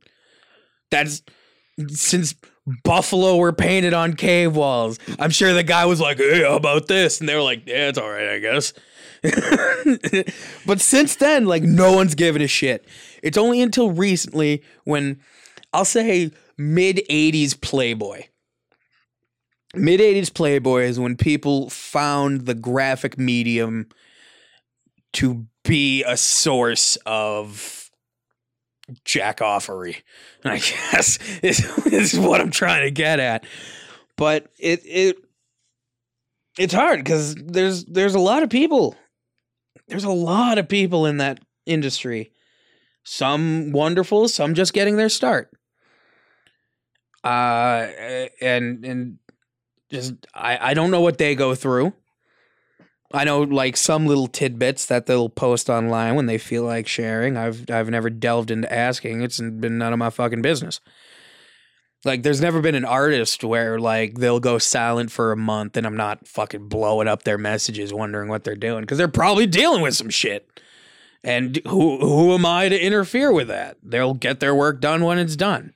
That's 0.89 1.21
since 1.89 2.33
Buffalo 2.85 3.35
were 3.35 3.51
painted 3.51 3.93
on 3.93 4.13
cave 4.13 4.55
walls. 4.55 4.99
I'm 5.19 5.31
sure 5.31 5.53
the 5.53 5.63
guy 5.63 5.85
was 5.85 5.99
like, 5.99 6.17
"Hey, 6.17 6.43
how 6.43 6.55
about 6.55 6.87
this?" 6.87 7.19
And 7.19 7.27
they 7.27 7.35
were 7.35 7.41
like, 7.41 7.63
"Yeah, 7.67 7.89
it's 7.89 7.97
all 7.97 8.09
right, 8.09 8.29
I 8.29 8.39
guess." 8.39 8.73
but 10.65 10.79
since 10.79 11.15
then, 11.15 11.45
like 11.45 11.63
no 11.63 11.93
one's 11.93 12.15
given 12.15 12.41
a 12.41 12.47
shit. 12.47 12.85
It's 13.23 13.37
only 13.37 13.61
until 13.61 13.91
recently 13.91 14.63
when 14.83 15.19
I'll 15.73 15.85
say 15.85 16.31
mid 16.57 17.01
80s 17.09 17.59
Playboy. 17.59 18.23
Mid 19.75 19.99
80s 19.99 20.33
Playboy 20.33 20.83
is 20.83 20.99
when 20.99 21.17
people 21.17 21.69
found 21.69 22.41
the 22.41 22.55
graphic 22.55 23.17
medium 23.17 23.89
to 25.13 25.45
be 25.63 26.03
a 26.03 26.17
source 26.17 26.97
of 27.05 27.89
jack 29.03 29.39
offery. 29.39 30.01
I 30.45 30.57
guess 30.57 31.19
is, 31.43 31.65
is 31.87 32.19
what 32.19 32.41
I'm 32.41 32.51
trying 32.51 32.83
to 32.83 32.91
get 32.91 33.19
at. 33.19 33.45
But 34.15 34.47
it 34.57 34.81
it 34.85 35.17
it's 36.57 36.73
hard 36.73 36.99
because 36.99 37.35
there's 37.35 37.85
there's 37.85 38.15
a 38.15 38.19
lot 38.19 38.43
of 38.43 38.49
people. 38.49 38.95
There's 39.87 40.03
a 40.03 40.09
lot 40.11 40.57
of 40.57 40.67
people 40.67 41.05
in 41.05 41.17
that 41.17 41.39
industry. 41.65 42.31
Some 43.09 43.71
wonderful, 43.71 44.27
some 44.27 44.53
just 44.53 44.73
getting 44.73 44.97
their 44.97 45.07
start. 45.07 45.49
Uh 47.23 47.87
and 48.41 48.83
and 48.83 49.17
just 49.89 50.15
I 50.33 50.71
I 50.71 50.73
don't 50.73 50.91
know 50.91 50.99
what 50.99 51.17
they 51.17 51.33
go 51.33 51.55
through. 51.55 51.93
I 53.13 53.23
know 53.23 53.43
like 53.43 53.77
some 53.77 54.07
little 54.07 54.27
tidbits 54.27 54.87
that 54.87 55.05
they'll 55.05 55.29
post 55.29 55.69
online 55.69 56.15
when 56.15 56.25
they 56.25 56.37
feel 56.37 56.63
like 56.63 56.85
sharing. 56.85 57.37
I've 57.37 57.71
I've 57.71 57.89
never 57.89 58.09
delved 58.09 58.51
into 58.51 58.71
asking. 58.71 59.21
It's 59.21 59.39
been 59.39 59.77
none 59.77 59.93
of 59.93 59.99
my 59.99 60.09
fucking 60.09 60.41
business. 60.41 60.81
Like 62.03 62.23
there's 62.23 62.41
never 62.41 62.59
been 62.59 62.75
an 62.75 62.83
artist 62.83 63.41
where 63.41 63.79
like 63.79 64.15
they'll 64.15 64.41
go 64.41 64.57
silent 64.57 65.11
for 65.11 65.31
a 65.31 65.37
month 65.37 65.77
and 65.77 65.87
I'm 65.87 65.95
not 65.95 66.27
fucking 66.27 66.67
blowing 66.67 67.07
up 67.07 67.23
their 67.23 67.37
messages 67.37 67.93
wondering 67.93 68.27
what 68.27 68.43
they're 68.43 68.55
doing 68.57 68.83
cuz 68.83 68.97
they're 68.97 69.07
probably 69.07 69.47
dealing 69.47 69.81
with 69.81 69.95
some 69.95 70.09
shit. 70.09 70.59
And 71.27 71.59
who 71.67 71.99
who 71.99 72.33
am 72.33 72.45
I 72.45 72.69
to 72.69 72.81
interfere 72.81 73.33
with 73.33 73.49
that? 73.49 73.75
They'll 73.83 74.13
get 74.13 74.39
their 74.39 74.55
work 74.55 74.79
done 74.79 75.03
when 75.03 75.19
it's 75.19 75.35
done. 75.35 75.73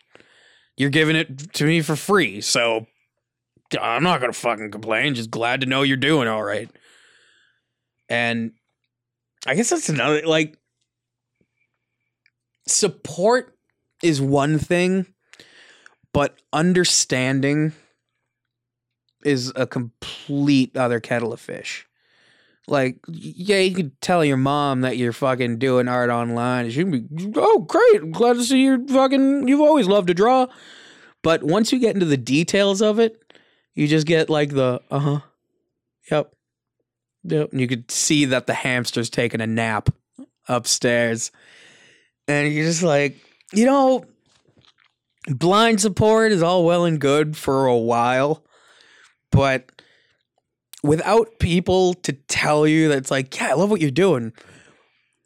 You're 0.78 0.90
giving 0.90 1.18
it 1.18 1.52
to 1.56 1.66
me 1.66 1.82
for 1.82 1.98
free, 1.98 2.40
so 2.40 2.88
I'm 3.80 4.02
not 4.02 4.20
to 4.32 4.40
fucking 4.40 4.72
complain. 4.72 5.14
Just 5.14 5.30
glad 5.30 5.60
to 5.60 5.68
know 5.68 5.82
you're 5.82 5.98
doing 5.98 6.30
all 6.30 6.42
right. 6.42 6.70
And 8.08 8.54
I 9.46 9.56
guess 9.56 9.72
that's 9.72 9.90
another 9.90 10.22
like 10.26 10.58
support 12.66 13.54
is 14.02 14.22
one 14.22 14.58
thing, 14.58 15.06
but 16.14 16.40
understanding 16.54 17.74
is 19.26 19.52
a 19.58 19.68
complete 19.68 20.78
other 20.78 21.02
kettle 21.02 21.34
of 21.34 21.42
fish. 21.42 21.86
Like, 22.68 22.98
yeah, 23.08 23.60
you 23.60 23.76
could 23.76 24.00
tell 24.02 24.24
your 24.24 24.38
mom 24.38 24.82
that 24.82 24.98
you're 24.98 25.14
fucking 25.14 25.58
doing 25.58 25.88
art 25.88 26.10
online. 26.10 26.70
She'd 26.70 26.92
be, 26.92 27.04
oh, 27.36 27.60
great. 27.60 28.12
Glad 28.12 28.34
to 28.34 28.44
see 28.44 28.64
you're 28.64 28.86
fucking, 28.88 29.48
you've 29.48 29.62
always 29.62 29.88
loved 29.88 30.08
to 30.08 30.14
draw. 30.14 30.48
But 31.24 31.44
once 31.44 31.72
you 31.72 31.80
get 31.80 31.96
into 31.96 32.06
the 32.06 32.18
details 32.18 32.82
of 32.82 33.00
it, 33.00 33.34
you 33.74 33.88
just 33.88 34.08
get 34.08 34.30
like 34.30 34.52
the, 34.52 34.82
uh 34.90 35.00
huh, 35.00 35.20
yep, 36.10 36.34
Yep. 37.24 37.52
And 37.52 37.62
you 37.62 37.68
could 37.68 37.92
see 37.92 38.26
that 38.26 38.48
the 38.48 38.54
hamster's 38.54 39.10
taking 39.10 39.42
a 39.42 39.48
nap 39.48 39.90
upstairs. 40.48 41.32
And 42.28 42.52
you're 42.54 42.66
just 42.66 42.84
like, 42.84 43.18
you 43.54 43.66
know, 43.66 44.06
blind 45.28 45.82
support 45.82 46.32
is 46.32 46.42
all 46.42 46.66
well 46.66 46.86
and 46.86 47.00
good 47.00 47.38
for 47.38 47.66
a 47.66 47.78
while, 47.78 48.44
but 49.32 49.81
without 50.84 51.40
people 51.40 51.94
to 51.96 52.14
tell 52.14 52.68
you 52.68 52.90
that 52.90 52.98
it's 52.98 53.12
like, 53.12 53.36
yeah, 53.40 53.50
I 53.50 53.54
love 53.54 53.70
what 53.70 53.82
you're 53.82 53.92
doing, 53.92 54.34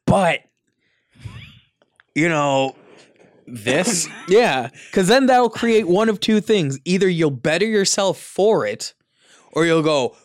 but 0.06 0.42
you 2.14 2.30
know, 2.30 2.76
This 3.48 4.08
yeah, 4.28 4.70
because 4.90 5.08
then 5.08 5.26
that'll 5.28 5.50
create 5.50 5.88
one 5.88 6.10
of 6.10 6.20
two 6.20 6.42
things: 6.42 6.80
either 6.86 7.08
you'll 7.08 7.32
better 7.32 7.66
yourself 7.66 8.20
for 8.20 8.66
it, 8.66 8.94
or 9.52 9.66
you'll 9.66 9.84
go 9.84 10.16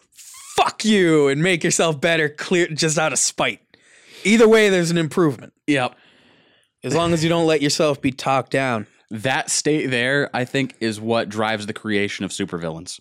fuck 0.56 0.84
you 0.84 1.28
and 1.28 1.42
make 1.42 1.62
yourself 1.64 2.00
better, 2.00 2.28
clear 2.28 2.66
just 2.68 2.98
out 2.98 3.12
of 3.12 3.18
spite. 3.18 3.60
Either 4.24 4.46
way, 4.48 4.68
there's 4.68 4.90
an 4.90 4.98
improvement 4.98 5.52
Yep. 5.66 5.94
as 6.84 6.94
long 6.94 7.12
as 7.14 7.22
you 7.22 7.30
don't 7.30 7.46
let 7.46 7.62
yourself 7.62 8.00
be 8.02 8.10
talked 8.12 8.50
down. 8.52 8.86
That 9.10 9.50
state 9.50 9.86
there, 9.86 10.28
I 10.34 10.44
think, 10.44 10.74
is 10.80 11.00
what 11.00 11.28
drives 11.30 11.66
the 11.66 11.72
creation 11.72 12.24
of 12.24 12.30
supervillains. 12.30 13.00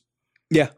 Yeah, 0.50 0.70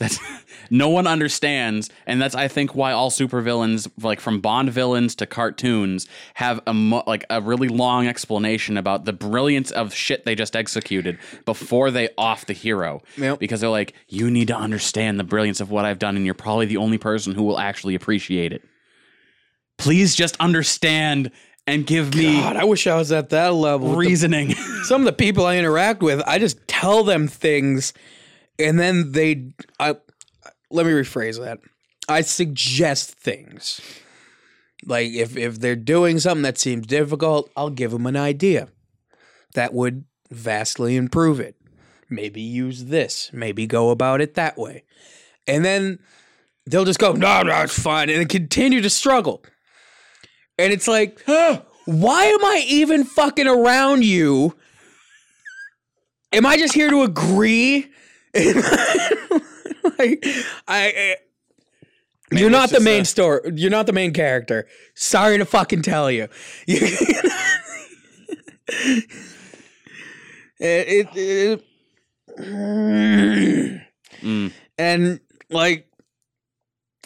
That's 0.00 0.18
no 0.70 0.88
one 0.88 1.06
understands, 1.06 1.88
and 2.06 2.20
that's 2.20 2.34
I 2.34 2.48
think 2.48 2.74
why 2.74 2.90
all 2.90 3.10
supervillains, 3.10 3.88
like 4.02 4.18
from 4.18 4.40
Bond 4.40 4.72
villains 4.72 5.14
to 5.16 5.26
cartoons, 5.26 6.08
have 6.34 6.60
a 6.66 6.74
mo- 6.74 7.04
like 7.06 7.24
a 7.30 7.40
really 7.40 7.68
long 7.68 8.08
explanation 8.08 8.76
about 8.76 9.04
the 9.04 9.12
brilliance 9.12 9.70
of 9.70 9.94
shit 9.94 10.24
they 10.24 10.34
just 10.34 10.56
executed 10.56 11.18
before 11.44 11.92
they 11.92 12.08
off 12.18 12.46
the 12.46 12.54
hero. 12.54 13.02
Yep. 13.16 13.38
Because 13.38 13.60
they're 13.60 13.70
like, 13.70 13.94
you 14.08 14.28
need 14.30 14.48
to 14.48 14.56
understand 14.56 15.20
the 15.20 15.24
brilliance 15.24 15.60
of 15.60 15.70
what 15.70 15.84
I've 15.84 15.98
done, 16.00 16.16
and 16.16 16.24
you're 16.24 16.34
probably 16.34 16.66
the 16.66 16.78
only 16.78 16.98
person 16.98 17.34
who 17.34 17.44
will 17.44 17.60
actually 17.60 17.94
appreciate 17.94 18.52
it. 18.52 18.62
Please 19.78 20.14
just 20.14 20.36
understand 20.40 21.30
and 21.66 21.86
give 21.86 22.14
me 22.14 22.40
God, 22.40 22.56
I 22.56 22.64
wish 22.64 22.86
I 22.86 22.96
was 22.96 23.12
at 23.12 23.28
that 23.30 23.54
level. 23.54 23.88
with 23.88 23.94
the- 23.94 23.98
reasoning. 23.98 24.54
some 24.84 25.02
of 25.02 25.04
the 25.04 25.12
people 25.12 25.46
I 25.46 25.56
interact 25.58 26.02
with, 26.02 26.22
I 26.26 26.38
just 26.38 26.66
tell 26.66 27.04
them 27.04 27.28
things, 27.28 27.92
and 28.60 28.78
then 28.78 29.12
they. 29.12 29.52
I 29.78 29.96
let 30.70 30.86
me 30.86 30.92
rephrase 30.92 31.40
that. 31.40 31.58
I 32.08 32.20
suggest 32.22 33.12
things. 33.12 33.80
Like 34.84 35.12
if 35.12 35.36
if 35.36 35.60
they're 35.60 35.76
doing 35.76 36.18
something 36.18 36.42
that 36.42 36.58
seems 36.58 36.86
difficult, 36.86 37.50
I'll 37.56 37.70
give 37.70 37.90
them 37.90 38.06
an 38.06 38.16
idea 38.16 38.68
that 39.54 39.74
would 39.74 40.04
vastly 40.30 40.96
improve 40.96 41.40
it. 41.40 41.56
Maybe 42.08 42.40
use 42.40 42.86
this. 42.86 43.30
Maybe 43.32 43.66
go 43.66 43.90
about 43.90 44.20
it 44.20 44.34
that 44.34 44.58
way, 44.58 44.84
and 45.46 45.64
then 45.64 45.98
they'll 46.66 46.84
just 46.84 46.98
go, 46.98 47.12
"No, 47.12 47.42
no, 47.42 47.62
it's 47.62 47.78
fine," 47.78 48.10
and 48.10 48.28
continue 48.28 48.80
to 48.80 48.90
struggle. 48.90 49.44
And 50.60 50.74
it's 50.74 50.86
like, 50.86 51.22
huh, 51.24 51.62
why 51.86 52.24
am 52.24 52.44
I 52.44 52.62
even 52.68 53.04
fucking 53.04 53.46
around 53.46 54.04
you? 54.04 54.54
Am 56.32 56.44
I 56.44 56.58
just 56.58 56.74
here 56.74 56.90
to 56.90 57.02
agree? 57.02 57.90
like, 59.98 60.24
I, 60.68 60.92
I- 60.96 61.16
you're 62.32 62.48
not 62.50 62.70
the 62.70 62.78
main 62.80 63.02
a- 63.02 63.04
story. 63.04 63.40
You're 63.56 63.70
not 63.72 63.86
the 63.86 63.92
main 63.92 64.12
character. 64.12 64.68
Sorry 64.94 65.36
to 65.38 65.44
fucking 65.44 65.82
tell 65.82 66.10
you. 66.10 66.28
You- 66.66 66.78
it, 70.60 71.08
it, 71.08 71.08
it- 71.16 71.64
Mm. 74.22 74.52
and 74.78 75.20
like, 75.50 75.88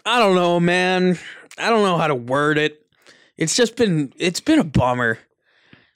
I 0.04 0.18
don't 0.18 0.34
know, 0.34 0.58
man. 0.60 1.18
I 1.58 1.70
don't 1.70 1.82
know 1.84 1.96
how 1.96 2.08
to 2.08 2.14
word 2.14 2.58
it. 2.58 2.84
It's 3.36 3.56
just 3.56 3.76
been 3.76 4.12
it's 4.18 4.40
been 4.40 4.58
a 4.58 4.64
bummer. 4.64 5.18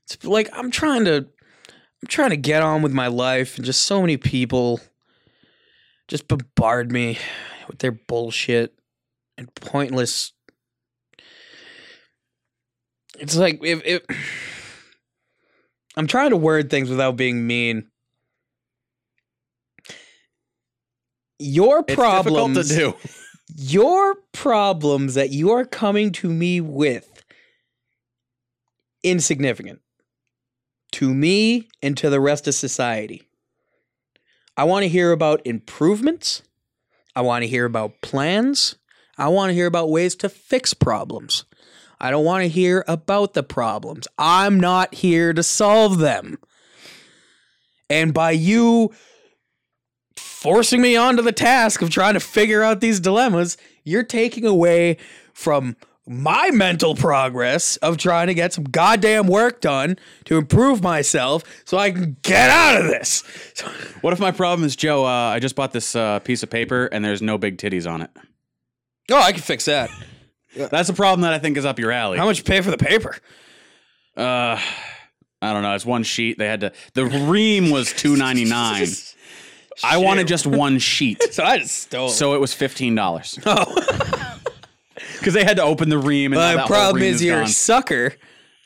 It's 0.04 0.24
like 0.24 0.48
I'm 0.52 0.70
trying 0.70 1.04
to 1.06 1.16
I'm 1.18 2.06
trying 2.08 2.30
to 2.30 2.36
get 2.36 2.62
on 2.62 2.82
with 2.82 2.92
my 2.92 3.08
life 3.08 3.56
and 3.56 3.64
just 3.64 3.82
so 3.82 4.00
many 4.00 4.16
people 4.16 4.80
just 6.08 6.26
bombard 6.26 6.90
me 6.90 7.18
with 7.68 7.78
their 7.78 7.92
bullshit 7.92 8.74
and 9.36 9.54
pointless 9.54 10.32
It's 13.18 13.36
like 13.36 13.60
if 13.62 13.82
if 13.84 14.02
I'm 15.96 16.06
trying 16.06 16.30
to 16.30 16.36
word 16.36 16.70
things 16.70 16.88
without 16.88 17.16
being 17.16 17.46
mean. 17.46 17.88
Your 21.40 21.84
It's 21.86 21.94
problems 21.94 22.68
difficult 22.68 22.96
to 23.00 23.08
do. 23.08 23.10
your 23.56 24.16
problems 24.32 25.14
that 25.14 25.30
you 25.30 25.50
are 25.52 25.64
coming 25.64 26.12
to 26.12 26.28
me 26.28 26.60
with 26.60 27.24
insignificant 29.02 29.80
to 30.92 31.12
me 31.12 31.68
and 31.82 31.96
to 31.96 32.10
the 32.10 32.20
rest 32.20 32.48
of 32.48 32.54
society. 32.54 33.27
I 34.58 34.64
want 34.64 34.82
to 34.82 34.88
hear 34.88 35.12
about 35.12 35.46
improvements. 35.46 36.42
I 37.14 37.20
want 37.20 37.44
to 37.44 37.48
hear 37.48 37.64
about 37.64 38.00
plans. 38.02 38.74
I 39.16 39.28
want 39.28 39.50
to 39.50 39.54
hear 39.54 39.68
about 39.68 39.88
ways 39.88 40.16
to 40.16 40.28
fix 40.28 40.74
problems. 40.74 41.44
I 42.00 42.10
don't 42.10 42.24
want 42.24 42.42
to 42.42 42.48
hear 42.48 42.84
about 42.88 43.34
the 43.34 43.44
problems. 43.44 44.08
I'm 44.18 44.58
not 44.58 44.96
here 44.96 45.32
to 45.32 45.44
solve 45.44 45.98
them. 45.98 46.38
And 47.88 48.12
by 48.12 48.32
you 48.32 48.92
forcing 50.16 50.82
me 50.82 50.96
onto 50.96 51.22
the 51.22 51.30
task 51.30 51.80
of 51.80 51.90
trying 51.90 52.14
to 52.14 52.20
figure 52.20 52.64
out 52.64 52.80
these 52.80 52.98
dilemmas, 52.98 53.56
you're 53.84 54.02
taking 54.02 54.44
away 54.44 54.96
from 55.32 55.76
my 56.08 56.50
mental 56.50 56.94
progress 56.94 57.76
of 57.78 57.96
trying 57.96 58.28
to 58.28 58.34
get 58.34 58.52
some 58.52 58.64
goddamn 58.64 59.26
work 59.26 59.60
done 59.60 59.98
to 60.24 60.36
improve 60.38 60.82
myself 60.82 61.42
so 61.64 61.76
I 61.78 61.90
can 61.90 62.16
get 62.22 62.50
out 62.50 62.80
of 62.80 62.86
this. 62.88 63.22
What 64.00 64.12
if 64.12 64.20
my 64.20 64.30
problem 64.30 64.64
is 64.64 64.76
Joe? 64.76 65.04
Uh, 65.04 65.08
I 65.08 65.40
just 65.40 65.56
bought 65.56 65.72
this 65.72 65.96
uh, 65.96 66.20
piece 66.20 66.44
of 66.44 66.50
paper 66.50 66.86
and 66.86 67.04
there's 67.04 67.20
no 67.20 67.36
big 67.36 67.58
titties 67.58 67.90
on 67.90 68.00
it. 68.00 68.10
Oh, 69.10 69.20
I 69.20 69.32
can 69.32 69.40
fix 69.42 69.64
that. 69.64 69.90
That's 70.56 70.88
a 70.88 70.92
problem 70.92 71.22
that 71.22 71.32
I 71.32 71.40
think 71.40 71.56
is 71.56 71.64
up 71.64 71.80
your 71.80 71.90
alley. 71.90 72.16
How 72.16 72.24
much 72.24 72.38
you 72.38 72.44
pay 72.44 72.60
for 72.60 72.70
the 72.70 72.78
paper? 72.78 73.16
Uh, 74.16 74.56
I 75.42 75.52
don't 75.52 75.62
know. 75.62 75.74
It's 75.74 75.84
one 75.84 76.04
sheet. 76.04 76.38
They 76.38 76.46
had 76.46 76.60
to. 76.60 76.72
The 76.94 77.06
ream 77.06 77.70
was 77.70 77.92
two 77.92 78.16
ninety 78.16 78.44
nine. 78.44 78.86
I 79.84 79.98
wanted 79.98 80.26
just 80.26 80.46
one 80.46 80.78
sheet, 80.78 81.22
So 81.32 81.44
I 81.44 81.58
just 81.58 81.76
stole. 81.76 82.08
so 82.08 82.34
it 82.34 82.40
was 82.40 82.52
fifteen 82.52 82.94
dollars 82.96 83.38
oh, 83.46 84.37
because 85.18 85.34
they 85.34 85.44
had 85.44 85.56
to 85.56 85.62
open 85.62 85.88
the 85.88 85.98
ream. 85.98 86.32
And 86.32 86.58
the 86.58 86.64
problem 86.66 87.02
ream 87.02 87.14
is 87.14 87.22
you're 87.22 87.42
a 87.42 87.48
sucker. 87.48 88.14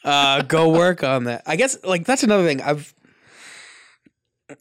uh, 0.04 0.42
go 0.42 0.68
work 0.76 1.04
on 1.04 1.24
that. 1.24 1.42
I 1.46 1.56
guess 1.56 1.76
like 1.84 2.04
that's 2.04 2.22
another 2.22 2.46
thing. 2.46 2.60
I've 2.60 2.94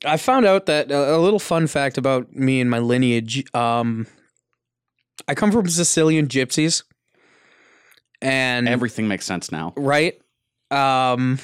I 0.06 0.18
found 0.18 0.46
out 0.46 0.68
that 0.68 0.92
a, 0.92 1.16
a 1.16 1.20
little 1.20 1.40
fun 1.40 1.68
fact 1.68 1.98
about 1.98 2.34
me 2.34 2.62
and 2.62 2.70
my 2.70 2.80
lineage. 2.80 3.44
Um, 3.54 4.08
I 5.28 5.36
come 5.36 5.52
from 5.52 5.68
Sicilian 5.68 6.28
gypsies, 6.28 6.84
and 8.22 8.68
Everything 8.68 9.08
makes 9.08 9.26
sense 9.26 9.52
now. 9.52 9.74
right. 9.76 10.20
Um, 10.72 11.40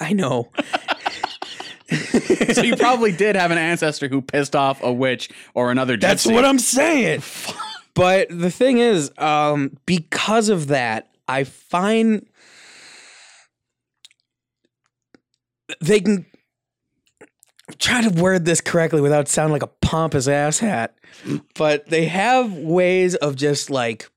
I 0.00 0.12
know. 0.12 0.50
so 2.52 2.62
you 2.62 2.76
probably 2.76 3.10
did 3.12 3.36
have 3.36 3.50
an 3.50 3.58
ancestor 3.58 4.08
who 4.08 4.20
pissed 4.20 4.54
off 4.54 4.82
a 4.82 4.92
witch 4.92 5.30
or 5.54 5.70
another 5.70 5.96
gypsy. 5.96 6.00
That's 6.00 6.26
what 6.26 6.44
I'm 6.44 6.58
saying. 6.58 7.22
But 8.00 8.28
the 8.30 8.50
thing 8.50 8.78
is, 8.78 9.12
um, 9.18 9.76
because 9.84 10.48
of 10.48 10.68
that, 10.68 11.10
I 11.28 11.44
find 11.44 12.26
they 15.82 16.00
can 16.00 16.24
try 17.76 18.00
to 18.00 18.08
word 18.08 18.46
this 18.46 18.62
correctly 18.62 19.02
without 19.02 19.28
sounding 19.28 19.52
like 19.52 19.62
a 19.62 19.66
pompous 19.66 20.26
asshat. 20.28 20.92
But 21.56 21.90
they 21.90 22.06
have 22.06 22.50
ways 22.54 23.16
of 23.16 23.36
just 23.36 23.68
like 23.68 24.10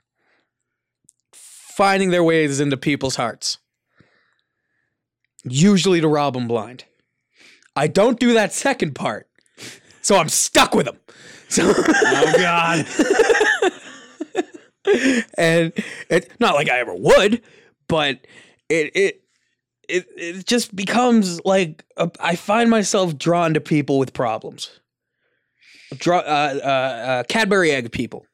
finding 1.34 2.12
their 2.12 2.24
ways 2.24 2.62
into 2.62 2.78
people's 2.78 3.18
hearts. 3.18 3.58
Usually 5.44 6.00
to 6.00 6.08
rob 6.08 6.36
them 6.36 6.48
blind. 6.48 6.86
I 7.76 7.88
don't 7.88 8.18
do 8.18 8.32
that 8.36 8.54
second 8.54 8.96
part. 8.96 9.28
So 10.02 10.16
I'm 10.16 10.30
stuck 10.30 10.74
with 10.74 10.86
them. 10.86 11.00
So 11.50 11.74
Oh 11.78 12.34
God. 12.38 12.86
And 15.38 15.72
it's 16.10 16.28
not 16.40 16.56
like 16.56 16.70
I 16.70 16.80
ever 16.80 16.94
would, 16.96 17.42
but 17.88 18.20
it 18.70 18.92
it 18.96 19.24
it 19.90 20.06
it 20.18 20.46
just 20.46 20.76
becomes 20.76 21.44
like 21.46 21.84
a, 21.98 22.10
I 22.20 22.36
find 22.36 22.70
myself 22.70 23.18
drawn 23.18 23.54
to 23.54 23.62
people 23.62 24.00
with 24.00 24.14
problems. 24.14 24.80
Draw 25.98 26.20
uh, 26.20 26.60
uh, 26.64 26.68
uh, 26.68 27.24
Cadbury 27.24 27.72
egg 27.72 27.92
people, 27.92 28.26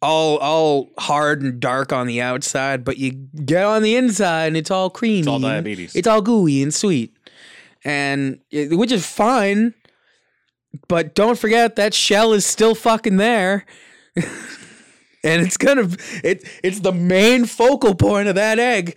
all 0.00 0.38
all 0.38 0.90
hard 0.98 1.42
and 1.42 1.60
dark 1.60 1.92
on 1.92 2.06
the 2.06 2.20
outside, 2.20 2.84
but 2.84 2.98
you 2.98 3.12
get 3.12 3.64
on 3.64 3.82
the 3.82 3.94
inside 3.96 4.46
and 4.48 4.56
it's 4.56 4.70
all 4.70 4.90
creamy. 4.90 5.20
It's 5.20 5.28
all 5.28 5.38
diabetes. 5.38 5.94
It's 5.94 6.08
all 6.08 6.20
gooey 6.20 6.62
and 6.62 6.74
sweet, 6.74 7.14
and 7.84 8.40
it- 8.50 8.76
which 8.76 8.90
is 8.92 9.06
fine. 9.06 9.74
But 10.88 11.14
don't 11.14 11.38
forget 11.38 11.76
that 11.76 11.92
shell 11.94 12.32
is 12.32 12.46
still 12.46 12.74
fucking 12.74 13.18
there. 13.18 13.66
and 15.24 15.42
it's 15.42 15.56
gonna 15.56 15.88
it 16.24 16.48
it's 16.62 16.80
the 16.80 16.92
main 16.92 17.44
focal 17.46 17.94
point 17.94 18.28
of 18.28 18.34
that 18.34 18.58
egg. 18.58 18.96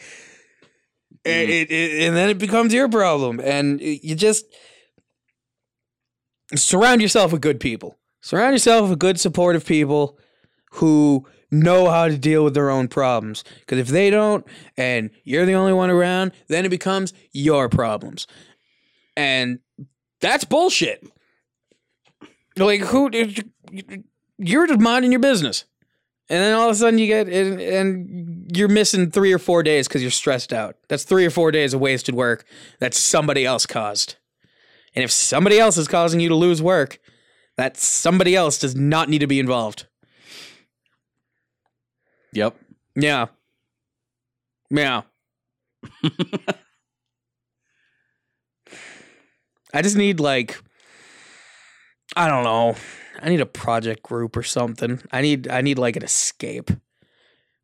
And, 1.23 1.49
mm. 1.49 1.51
it, 1.51 1.71
it, 1.71 2.07
and 2.07 2.15
then 2.15 2.30
it 2.30 2.38
becomes 2.38 2.73
your 2.73 2.88
problem. 2.88 3.39
And 3.39 3.82
you 3.82 4.15
just 4.15 4.45
surround 6.53 7.01
yourself 7.01 7.32
with 7.32 7.41
good 7.41 7.59
people. 7.59 7.97
Surround 8.21 8.53
yourself 8.53 8.89
with 8.89 8.99
good 8.99 9.19
supportive 9.19 9.65
people 9.65 10.19
who 10.73 11.26
know 11.51 11.89
how 11.89 12.07
to 12.07 12.17
deal 12.17 12.43
with 12.43 12.53
their 12.53 12.69
own 12.69 12.88
problems. 12.88 13.43
Because 13.59 13.80
if 13.80 13.88
they 13.88 14.09
don't 14.09 14.45
and 14.78 15.09
you're 15.23 15.45
the 15.45 15.53
only 15.53 15.73
one 15.73 15.89
around 15.89 16.32
then 16.47 16.65
it 16.65 16.69
becomes 16.69 17.13
your 17.32 17.69
problems. 17.69 18.28
And 19.17 19.59
that's 20.21 20.43
bullshit. 20.43 21.07
Like 22.57 22.82
who 22.82 23.09
you're 24.38 24.67
just 24.67 24.80
minding 24.80 25.11
your 25.11 25.19
business 25.19 25.65
and 26.30 26.41
then 26.41 26.53
all 26.53 26.69
of 26.69 26.76
a 26.76 26.76
sudden 26.76 26.97
you 26.97 27.07
get 27.07 27.28
and, 27.28 27.61
and 27.61 28.51
you're 28.55 28.67
missing 28.67 29.11
three 29.11 29.32
or 29.32 29.39
four 29.39 29.61
days 29.63 29.88
because 29.88 30.01
you're 30.01 30.11
stressed 30.11 30.51
out. 30.51 30.76
That's 30.88 31.03
three 31.03 31.26
or 31.26 31.30
four 31.30 31.51
days 31.51 31.73
of 31.73 31.82
wasted 31.82 32.15
work 32.15 32.45
that 32.80 32.93
somebody 32.93 33.45
else 33.45 33.65
caused. 33.65 34.15
And 34.95 35.03
if 35.03 35.11
somebody 35.11 35.59
else 35.59 35.78
is 35.78 35.88
causing 35.88 36.19
you 36.19 36.30
to 36.30 36.36
lose 36.36 36.61
work, 36.61 36.99
that 37.57 37.78
somebody 37.78 38.36
else 38.36 38.57
does 38.57 38.76
not 38.76 39.09
need 39.09 39.19
to 39.19 39.28
be 39.28 39.39
involved. 39.39 39.88
Yep. 42.34 42.57
Yeah. 42.95 43.28
Yeah. 44.69 45.01
I 49.73 49.82
just 49.82 49.97
need 49.97 50.19
like 50.19 50.59
I 52.15 52.28
don't 52.28 52.43
know. 52.43 52.76
I 53.20 53.30
need 53.30 53.41
a 53.41 53.45
project 53.45 54.03
group 54.03 54.36
or 54.36 54.43
something. 54.43 55.01
I 55.11 55.22
need 55.22 55.47
I 55.47 55.61
need 55.61 55.78
like 55.78 55.95
an 55.95 56.03
escape. 56.03 56.72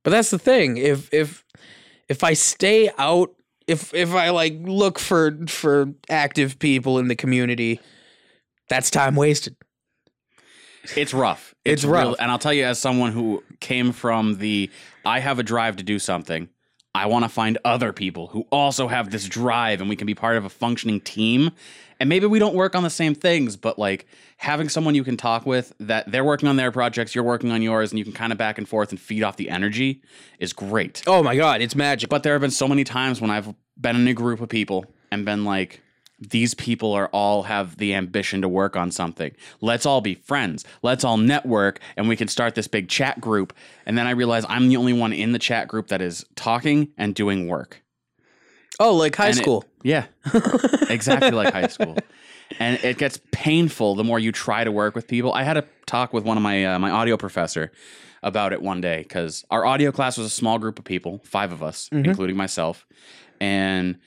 But 0.03 0.11
that's 0.11 0.31
the 0.31 0.39
thing. 0.39 0.77
If 0.77 1.13
if 1.13 1.43
if 2.09 2.23
I 2.23 2.33
stay 2.33 2.89
out 2.97 3.31
if 3.67 3.93
if 3.93 4.13
I 4.13 4.29
like 4.29 4.55
look 4.61 4.99
for 4.99 5.37
for 5.47 5.93
active 6.09 6.59
people 6.59 6.99
in 6.99 7.07
the 7.07 7.15
community, 7.15 7.79
that's 8.69 8.89
time 8.89 9.15
wasted. 9.15 9.55
It's 10.95 11.13
rough. 11.13 11.53
It's 11.63 11.83
rough. 11.83 12.03
real- 12.03 12.15
and 12.19 12.31
I'll 12.31 12.39
tell 12.39 12.53
you, 12.53 12.65
as 12.65 12.79
someone 12.79 13.11
who 13.11 13.43
came 13.59 13.91
from 13.91 14.39
the, 14.39 14.69
I 15.05 15.19
have 15.19 15.37
a 15.37 15.43
drive 15.43 15.75
to 15.77 15.83
do 15.83 15.99
something. 15.99 16.49
I 16.93 17.05
want 17.05 17.23
to 17.23 17.29
find 17.29 17.57
other 17.63 17.93
people 17.93 18.27
who 18.27 18.45
also 18.51 18.87
have 18.87 19.11
this 19.11 19.27
drive, 19.27 19.79
and 19.79 19.89
we 19.89 19.95
can 19.95 20.07
be 20.07 20.15
part 20.15 20.37
of 20.37 20.43
a 20.43 20.49
functioning 20.49 20.99
team. 20.99 21.51
And 22.01 22.09
maybe 22.09 22.25
we 22.25 22.39
don't 22.39 22.55
work 22.55 22.75
on 22.75 22.81
the 22.81 22.89
same 22.89 23.13
things, 23.13 23.55
but 23.55 23.77
like 23.77 24.07
having 24.37 24.69
someone 24.69 24.95
you 24.95 25.03
can 25.03 25.17
talk 25.17 25.45
with 25.45 25.71
that 25.79 26.11
they're 26.11 26.23
working 26.25 26.49
on 26.49 26.55
their 26.55 26.71
projects, 26.71 27.13
you're 27.13 27.23
working 27.23 27.51
on 27.51 27.61
yours, 27.61 27.91
and 27.91 27.99
you 27.99 28.03
can 28.03 28.11
kind 28.13 28.31
of 28.31 28.39
back 28.39 28.57
and 28.57 28.67
forth 28.67 28.89
and 28.89 28.99
feed 28.99 29.21
off 29.21 29.37
the 29.37 29.49
energy 29.51 30.01
is 30.39 30.51
great. 30.51 31.03
Oh 31.05 31.21
my 31.21 31.35
god, 31.35 31.61
it's 31.61 31.75
magic. 31.75 32.09
But 32.09 32.23
there 32.23 32.33
have 32.33 32.41
been 32.41 32.49
so 32.49 32.67
many 32.67 32.83
times 32.83 33.21
when 33.21 33.29
I've 33.29 33.53
been 33.79 33.95
in 33.95 34.07
a 34.07 34.15
group 34.15 34.41
of 34.41 34.49
people 34.49 34.83
and 35.11 35.25
been 35.25 35.45
like, 35.45 35.79
these 36.19 36.55
people 36.55 36.91
are 36.93 37.07
all 37.09 37.43
have 37.43 37.77
the 37.77 37.93
ambition 37.93 38.41
to 38.41 38.49
work 38.49 38.75
on 38.75 38.89
something. 38.89 39.31
Let's 39.59 39.85
all 39.85 40.01
be 40.01 40.15
friends. 40.15 40.65
Let's 40.81 41.03
all 41.03 41.17
network 41.17 41.79
and 41.97 42.07
we 42.09 42.15
can 42.15 42.27
start 42.27 42.55
this 42.55 42.67
big 42.67 42.89
chat 42.89 43.21
group. 43.21 43.53
And 43.85 43.95
then 43.95 44.07
I 44.07 44.11
realize 44.11 44.43
I'm 44.49 44.69
the 44.69 44.77
only 44.77 44.93
one 44.93 45.13
in 45.13 45.33
the 45.33 45.39
chat 45.39 45.67
group 45.67 45.87
that 45.89 46.01
is 46.01 46.25
talking 46.35 46.89
and 46.97 47.13
doing 47.13 47.47
work. 47.47 47.81
oh, 48.79 48.95
like 48.95 49.15
high 49.15 49.27
And 49.29 49.37
it- 49.37 49.41
school. 49.43 49.65
Yeah. 49.83 50.05
exactly 50.89 51.31
like 51.31 51.53
high 51.53 51.67
school. 51.67 51.97
And 52.59 52.83
it 52.83 52.97
gets 52.97 53.19
painful 53.31 53.95
the 53.95 54.03
more 54.03 54.19
you 54.19 54.31
try 54.31 54.63
to 54.63 54.71
work 54.71 54.93
with 54.95 55.07
people. 55.07 55.33
I 55.33 55.43
had 55.43 55.57
a 55.57 55.63
talk 55.85 56.11
with 56.13 56.23
one 56.25 56.37
of 56.37 56.43
my 56.43 56.65
uh, 56.65 56.79
my 56.79 56.91
audio 56.91 57.17
professor 57.17 57.71
about 58.23 58.53
it 58.53 58.61
one 58.61 58.81
day 58.81 59.01
because 59.03 59.45
our 59.49 59.65
audio 59.65 59.91
class 59.91 60.17
was 60.17 60.27
a 60.27 60.29
small 60.29 60.59
group 60.59 60.77
of 60.77 60.85
people, 60.85 61.21
five 61.23 61.51
of 61.51 61.63
us, 61.63 61.89
including 61.91 62.35
myself, 62.35 62.85
and 63.39 63.97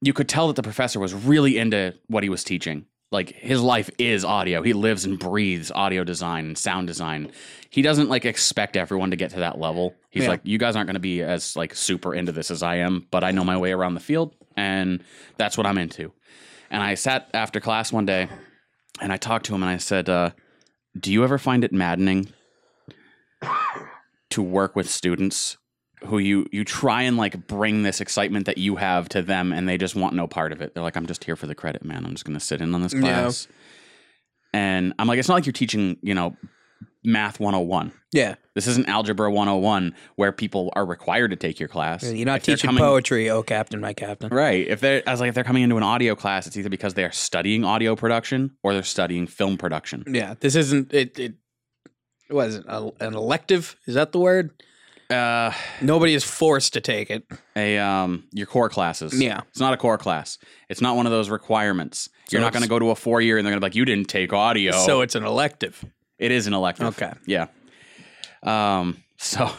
you 0.00 0.12
could 0.12 0.28
tell 0.28 0.48
that 0.48 0.56
the 0.56 0.62
professor 0.62 0.98
was 0.98 1.14
really 1.14 1.56
into 1.56 1.94
what 2.08 2.22
he 2.24 2.28
was 2.28 2.42
teaching. 2.44 2.86
Like 3.12 3.30
his 3.30 3.60
life 3.60 3.90
is 3.98 4.24
audio. 4.24 4.62
He 4.62 4.72
lives 4.72 5.04
and 5.04 5.18
breathes 5.18 5.70
audio 5.70 6.02
design 6.02 6.46
and 6.46 6.58
sound 6.58 6.86
design. 6.86 7.30
He 7.70 7.82
doesn't 7.82 8.08
like 8.08 8.24
expect 8.24 8.76
everyone 8.76 9.10
to 9.10 9.16
get 9.16 9.30
to 9.32 9.40
that 9.40 9.58
level. 9.60 9.94
He's 10.10 10.24
Yeah. 10.24 10.30
like, 10.30 10.40
you 10.44 10.58
guys 10.58 10.76
aren't 10.76 10.86
going 10.88 10.94
to 10.94 11.00
be 11.00 11.22
as 11.22 11.54
like 11.54 11.74
super 11.74 12.14
into 12.14 12.32
this 12.32 12.50
as 12.50 12.62
I 12.62 12.76
am, 12.76 13.06
but 13.10 13.22
I 13.22 13.30
know 13.30 13.44
my 13.44 13.56
way 13.58 13.70
around 13.72 13.94
the 13.94 14.00
field, 14.00 14.34
and 14.56 15.02
that's 15.36 15.56
what 15.58 15.66
I'm 15.66 15.78
into. 15.78 16.12
And 16.70 16.82
I 16.82 16.94
sat 16.94 17.30
after 17.34 17.60
class 17.60 17.92
one 17.92 18.06
day, 18.06 18.28
and 19.00 19.12
I 19.12 19.16
talked 19.16 19.46
to 19.46 19.54
him, 19.54 19.62
and 19.62 19.70
I 19.70 19.76
said, 19.76 20.08
uh, 20.08 20.30
"Do 20.98 21.12
you 21.12 21.24
ever 21.24 21.38
find 21.38 21.64
it 21.64 21.72
maddening 21.72 22.32
to 24.30 24.42
work 24.42 24.74
with 24.76 24.88
students 24.88 25.58
who 26.06 26.18
you 26.18 26.46
you 26.50 26.64
try 26.64 27.02
and 27.02 27.16
like 27.16 27.46
bring 27.46 27.82
this 27.82 28.00
excitement 28.00 28.46
that 28.46 28.58
you 28.58 28.76
have 28.76 29.08
to 29.10 29.22
them 29.22 29.52
and 29.52 29.68
they 29.68 29.78
just 29.78 29.94
want 29.94 30.14
no 30.14 30.26
part 30.26 30.50
of 30.52 30.60
it. 30.60 30.74
They're 30.74 30.82
like, 30.82 30.96
I'm 30.96 31.06
just 31.06 31.22
here 31.24 31.36
for 31.36 31.46
the 31.46 31.54
credit, 31.54 31.84
man. 31.84 32.04
I'm 32.04 32.12
just 32.12 32.24
gonna 32.24 32.40
sit 32.40 32.60
in 32.60 32.74
on 32.74 32.82
this 32.82 32.92
Yeah. 32.92 33.00
class. 33.00 33.46
And 34.52 34.94
I'm 34.98 35.06
like, 35.06 35.18
it's 35.18 35.28
not 35.28 35.34
like 35.34 35.46
you're 35.46 35.52
teaching, 35.52 35.96
you 36.02 36.14
know, 36.14 36.36
math 37.04 37.40
101. 37.40 37.92
Yeah. 38.12 38.34
This 38.54 38.66
isn't 38.66 38.88
algebra 38.88 39.30
101 39.30 39.94
where 40.16 40.30
people 40.32 40.70
are 40.76 40.84
required 40.84 41.30
to 41.30 41.36
take 41.36 41.58
your 41.58 41.68
class. 41.68 42.02
You're 42.04 42.26
not 42.26 42.38
If 42.38 42.42
teaching 42.44 42.68
coming- 42.68 42.82
poetry, 42.82 43.30
oh 43.30 43.42
captain, 43.42 43.80
my 43.80 43.92
captain. 43.94 44.28
Right. 44.30 44.66
If 44.68 44.80
they're 44.80 45.02
I 45.06 45.10
was 45.10 45.20
like 45.20 45.28
if 45.30 45.34
they're 45.34 45.44
coming 45.44 45.62
into 45.62 45.76
an 45.78 45.82
audio 45.82 46.14
class, 46.14 46.46
it's 46.46 46.56
either 46.56 46.68
because 46.68 46.94
they're 46.94 47.12
studying 47.12 47.64
audio 47.64 47.96
production 47.96 48.52
or 48.62 48.74
they're 48.74 48.82
studying 48.82 49.26
film 49.26 49.56
production. 49.56 50.04
Yeah, 50.06 50.34
this 50.40 50.54
isn't 50.54 50.92
it. 50.92 51.18
it 51.18 51.34
what 52.28 52.48
is 52.48 52.56
it? 52.56 52.64
a- 52.68 52.92
An 53.00 53.14
elective? 53.14 53.76
Is 53.86 53.94
that 53.94 54.12
the 54.12 54.18
word? 54.20 54.50
Uh 55.10 55.52
Nobody 55.80 56.14
is 56.14 56.24
forced 56.24 56.72
to 56.74 56.80
take 56.80 57.10
it. 57.10 57.24
a 57.56 57.78
um 57.78 58.24
your 58.32 58.46
core 58.46 58.68
classes. 58.68 59.20
Yeah. 59.20 59.40
It's 59.50 59.60
not 59.60 59.72
a 59.72 59.76
core 59.78 59.98
class. 59.98 60.38
It's 60.68 60.80
not 60.80 60.96
one 60.96 61.06
of 61.06 61.12
those 61.12 61.30
requirements. 61.30 62.08
You're 62.30 62.40
not 62.40 62.52
going 62.54 62.62
to 62.62 62.68
go 62.68 62.78
to 62.78 62.88
a 62.90 62.94
four 62.94 63.20
year 63.20 63.36
and 63.36 63.44
they're 63.46 63.50
going 63.52 63.60
to 63.60 63.64
be 63.64 63.66
like, 63.66 63.74
you 63.74 63.84
didn't 63.84 64.08
take 64.08 64.32
audio. 64.32 64.72
So 64.72 65.02
it's 65.02 65.14
an 65.14 65.24
elective. 65.24 65.84
It 66.22 66.30
is 66.30 66.46
an 66.46 66.54
elective. 66.54 66.86
Okay. 66.86 67.12
Yeah. 67.26 67.48
Um. 68.42 69.02
So, 69.18 69.50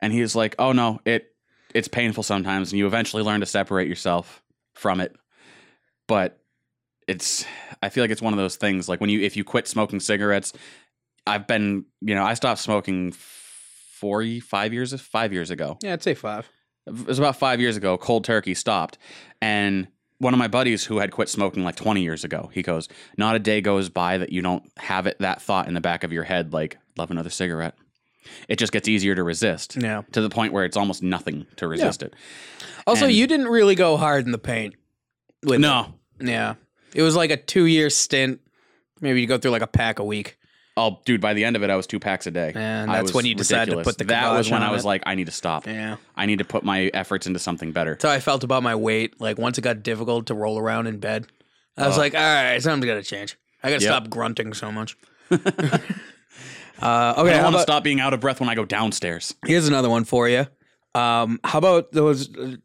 and 0.00 0.12
he's 0.12 0.34
like, 0.34 0.54
oh 0.58 0.72
no, 0.72 1.00
it 1.04 1.34
it's 1.74 1.88
painful 1.88 2.22
sometimes, 2.22 2.72
and 2.72 2.78
you 2.78 2.86
eventually 2.86 3.22
learn 3.22 3.40
to 3.40 3.46
separate 3.46 3.88
yourself 3.88 4.42
from 4.74 5.00
it. 5.00 5.14
But 6.06 6.38
it's 7.06 7.44
I 7.82 7.88
feel 7.88 8.04
like 8.04 8.10
it's 8.10 8.22
one 8.22 8.32
of 8.32 8.38
those 8.38 8.56
things 8.56 8.88
like 8.88 9.00
when 9.00 9.10
you 9.10 9.20
if 9.20 9.36
you 9.36 9.44
quit 9.44 9.66
smoking 9.66 10.00
cigarettes. 10.00 10.52
I've 11.26 11.46
been 11.46 11.84
you 12.00 12.14
know 12.14 12.24
I 12.24 12.34
stopped 12.34 12.60
smoking 12.60 13.12
four 13.12 14.24
five 14.40 14.72
years 14.72 14.98
five 15.00 15.32
years 15.32 15.50
ago. 15.50 15.78
Yeah, 15.82 15.92
I'd 15.92 16.02
say 16.02 16.14
five. 16.14 16.48
It 16.86 17.06
was 17.06 17.18
about 17.18 17.36
five 17.36 17.60
years 17.60 17.76
ago. 17.76 17.98
Cold 17.98 18.24
turkey 18.24 18.54
stopped, 18.54 18.98
and 19.42 19.88
one 20.20 20.32
of 20.32 20.38
my 20.38 20.46
buddies 20.48 20.84
who 20.84 20.98
had 20.98 21.10
quit 21.10 21.28
smoking 21.28 21.64
like 21.64 21.74
20 21.76 22.02
years 22.02 22.22
ago, 22.24 22.50
he 22.54 22.62
goes, 22.62 22.88
"Not 23.18 23.34
a 23.34 23.38
day 23.40 23.60
goes 23.60 23.88
by 23.88 24.18
that 24.18 24.30
you 24.32 24.40
don't 24.42 24.62
have 24.76 25.06
it 25.08 25.16
that 25.18 25.42
thought 25.42 25.66
in 25.66 25.74
the 25.74 25.80
back 25.80 26.04
of 26.04 26.12
your 26.12 26.22
head, 26.24 26.52
like 26.52 26.78
love 26.96 27.10
another 27.10 27.30
cigarette." 27.30 27.74
It 28.48 28.58
just 28.58 28.72
gets 28.72 28.86
easier 28.86 29.14
to 29.14 29.22
resist. 29.24 29.76
Yeah. 29.80 30.02
To 30.12 30.20
the 30.20 30.28
point 30.30 30.52
where 30.52 30.64
it's 30.64 30.76
almost 30.76 31.02
nothing 31.02 31.46
to 31.56 31.66
resist 31.66 32.02
it. 32.02 32.14
Also, 32.86 33.06
And- 33.06 33.14
you 33.14 33.26
didn't 33.26 33.48
really 33.48 33.74
go 33.74 33.96
hard 33.96 34.26
in 34.26 34.32
the 34.32 34.38
paint. 34.38 34.74
With 35.42 35.58
No. 35.60 35.94
it. 36.20 36.28
Yeah. 36.28 36.54
It 36.94 37.02
was 37.02 37.16
like 37.16 37.30
a 37.30 37.36
two 37.38 37.64
year 37.64 37.88
stint. 37.90 38.40
Maybe 39.00 39.20
you 39.22 39.26
go 39.26 39.38
through 39.38 39.52
like 39.52 39.62
a 39.62 39.66
pack 39.66 39.98
a 39.98 40.04
week. 40.04 40.36
Oh, 40.76 40.98
dude! 41.04 41.20
By 41.20 41.34
the 41.34 41.44
end 41.44 41.56
of 41.56 41.62
it, 41.62 41.68
I 41.70 41.76
was 41.76 41.86
two 41.86 41.98
packs 41.98 42.26
a 42.26 42.30
day, 42.30 42.52
And 42.54 42.90
that's 42.90 43.12
when 43.12 43.26
you 43.26 43.34
decided 43.34 43.74
to 43.76 43.82
put 43.82 43.98
the 43.98 44.04
That 44.04 44.30
was 44.32 44.50
when 44.50 44.62
I 44.62 44.70
was 44.70 44.84
it. 44.84 44.86
like, 44.86 45.02
I 45.04 45.14
need 45.14 45.26
to 45.26 45.32
stop. 45.32 45.66
Yeah. 45.66 45.96
I 46.16 46.26
need 46.26 46.38
to 46.38 46.44
put 46.44 46.62
my 46.64 46.90
efforts 46.94 47.26
into 47.26 47.38
something 47.38 47.72
better. 47.72 47.92
That's 47.92 48.04
how 48.04 48.10
I 48.10 48.20
felt 48.20 48.44
about 48.44 48.62
my 48.62 48.74
weight. 48.76 49.20
Like 49.20 49.36
once 49.38 49.58
it 49.58 49.62
got 49.62 49.82
difficult 49.82 50.26
to 50.26 50.34
roll 50.34 50.58
around 50.58 50.86
in 50.86 50.98
bed, 50.98 51.26
I 51.76 51.86
was 51.88 51.96
Oh. 51.98 52.00
like, 52.00 52.14
all 52.14 52.20
right, 52.20 52.62
something's 52.62 52.86
got 52.88 52.94
to 52.94 53.02
change. 53.02 53.36
I 53.62 53.70
got 53.70 53.80
to 53.80 53.84
Yep. 53.84 53.92
stop 53.92 54.10
grunting 54.10 54.54
so 54.54 54.70
much. 54.72 54.96
uh, 55.30 55.36
okay, 57.18 57.38
I 57.38 57.42
want 57.42 57.56
to 57.56 57.62
stop 57.62 57.84
being 57.84 58.00
out 58.00 58.14
of 58.14 58.20
breath 58.20 58.40
when 58.40 58.48
I 58.48 58.54
go 58.54 58.64
downstairs. 58.64 59.34
Here's 59.46 59.68
another 59.68 59.90
one 59.90 60.04
for 60.04 60.28
you. 60.28 60.46
Um, 60.94 61.40
how 61.44 61.58
about 61.58 61.92
those? 61.92 62.34
Uh, 62.36 62.56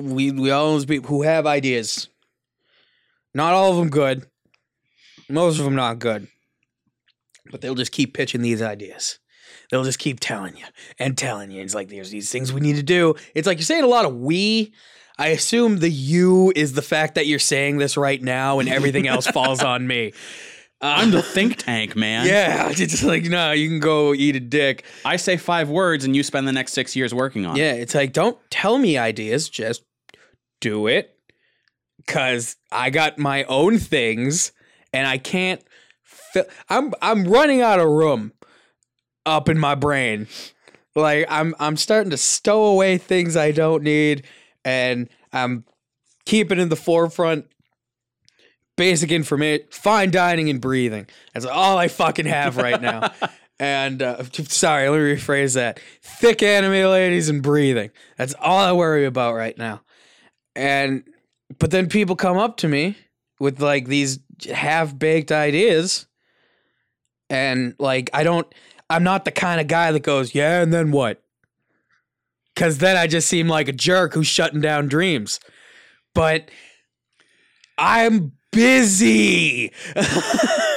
we 0.00 0.30
we 0.30 0.50
all 0.50 0.72
those 0.72 0.86
people 0.86 1.08
who 1.10 1.22
have 1.22 1.46
ideas. 1.46 2.08
Not 3.34 3.52
all 3.52 3.72
of 3.72 3.76
them 3.76 3.90
good. 3.90 4.24
Most 5.28 5.58
of 5.58 5.64
them 5.64 5.74
not 5.74 5.98
good. 5.98 6.28
But 7.50 7.60
they'll 7.60 7.74
just 7.74 7.92
keep 7.92 8.14
pitching 8.14 8.42
these 8.42 8.62
ideas. 8.62 9.18
They'll 9.70 9.84
just 9.84 9.98
keep 9.98 10.20
telling 10.20 10.56
you 10.56 10.64
and 10.98 11.16
telling 11.16 11.50
you. 11.50 11.62
It's 11.62 11.74
like 11.74 11.88
there's 11.88 12.10
these 12.10 12.30
things 12.30 12.52
we 12.52 12.60
need 12.60 12.76
to 12.76 12.82
do. 12.82 13.14
It's 13.34 13.46
like 13.46 13.58
you're 13.58 13.64
saying 13.64 13.84
a 13.84 13.88
lot 13.88 14.04
of 14.04 14.14
we. 14.14 14.72
I 15.16 15.28
assume 15.28 15.78
the 15.78 15.90
you 15.90 16.52
is 16.56 16.72
the 16.72 16.82
fact 16.82 17.14
that 17.14 17.26
you're 17.26 17.38
saying 17.38 17.78
this 17.78 17.96
right 17.96 18.20
now, 18.20 18.58
and 18.58 18.68
everything 18.68 19.06
else 19.06 19.26
falls 19.26 19.62
on 19.62 19.86
me. 19.86 20.12
I'm 20.80 21.12
the 21.12 21.22
think 21.22 21.56
tank, 21.56 21.96
man. 21.96 22.26
Yeah, 22.26 22.68
it's 22.70 22.78
just 22.78 23.04
like 23.04 23.24
no, 23.24 23.52
you 23.52 23.68
can 23.68 23.80
go 23.80 24.12
eat 24.12 24.36
a 24.36 24.40
dick. 24.40 24.84
I 25.04 25.16
say 25.16 25.36
five 25.36 25.70
words 25.70 26.04
and 26.04 26.14
you 26.14 26.22
spend 26.22 26.46
the 26.46 26.52
next 26.52 26.72
six 26.72 26.94
years 26.94 27.14
working 27.14 27.46
on 27.46 27.56
it. 27.56 27.60
Yeah, 27.60 27.72
it's 27.72 27.94
like 27.94 28.12
don't 28.12 28.38
tell 28.50 28.78
me 28.78 28.98
ideas, 28.98 29.48
just 29.48 29.82
do 30.60 30.86
it. 30.86 31.16
Cause 32.06 32.56
I 32.70 32.90
got 32.90 33.18
my 33.18 33.44
own 33.44 33.78
things 33.78 34.52
and 34.92 35.06
I 35.06 35.16
can't 35.16 35.62
I'm 36.68 36.92
I'm 37.00 37.24
running 37.24 37.62
out 37.62 37.80
of 37.80 37.88
room 37.88 38.32
up 39.26 39.48
in 39.48 39.58
my 39.58 39.74
brain. 39.74 40.26
Like 40.94 41.26
I'm 41.28 41.54
I'm 41.58 41.76
starting 41.76 42.10
to 42.10 42.16
stow 42.16 42.66
away 42.66 42.98
things 42.98 43.36
I 43.36 43.50
don't 43.50 43.82
need 43.82 44.24
and 44.64 45.08
I'm 45.32 45.64
keeping 46.24 46.58
in 46.58 46.68
the 46.68 46.76
forefront 46.76 47.46
basic 48.76 49.12
information, 49.12 49.66
fine 49.70 50.10
dining 50.10 50.50
and 50.50 50.60
breathing. 50.60 51.06
That's 51.32 51.46
all 51.46 51.78
I 51.78 51.88
fucking 51.88 52.26
have 52.26 52.56
right 52.56 52.80
now. 52.80 53.12
and 53.58 54.02
uh, 54.02 54.24
sorry, 54.32 54.88
let 54.88 54.98
me 54.98 55.14
rephrase 55.14 55.54
that. 55.54 55.80
Thick 56.02 56.42
anime 56.42 56.90
ladies 56.90 57.28
and 57.28 57.42
breathing. 57.42 57.90
That's 58.16 58.34
all 58.40 58.58
I 58.58 58.72
worry 58.72 59.04
about 59.04 59.34
right 59.34 59.56
now. 59.56 59.82
And 60.56 61.04
but 61.58 61.70
then 61.70 61.88
people 61.88 62.16
come 62.16 62.36
up 62.36 62.56
to 62.58 62.68
me 62.68 62.96
with 63.38 63.60
like 63.60 63.86
these 63.86 64.18
half 64.52 64.96
baked 64.96 65.32
ideas, 65.32 66.06
and 67.30 67.74
like 67.78 68.10
I 68.12 68.22
don't. 68.22 68.46
I'm 68.90 69.02
not 69.02 69.24
the 69.24 69.30
kind 69.30 69.60
of 69.60 69.66
guy 69.66 69.92
that 69.92 70.02
goes, 70.02 70.34
yeah, 70.34 70.60
and 70.62 70.72
then 70.72 70.90
what? 70.90 71.22
Because 72.54 72.78
then 72.78 72.96
I 72.96 73.06
just 73.06 73.28
seem 73.28 73.48
like 73.48 73.66
a 73.66 73.72
jerk 73.72 74.14
who's 74.14 74.26
shutting 74.26 74.60
down 74.60 74.88
dreams. 74.88 75.40
But 76.14 76.50
I'm 77.78 78.32
busy. 78.52 79.72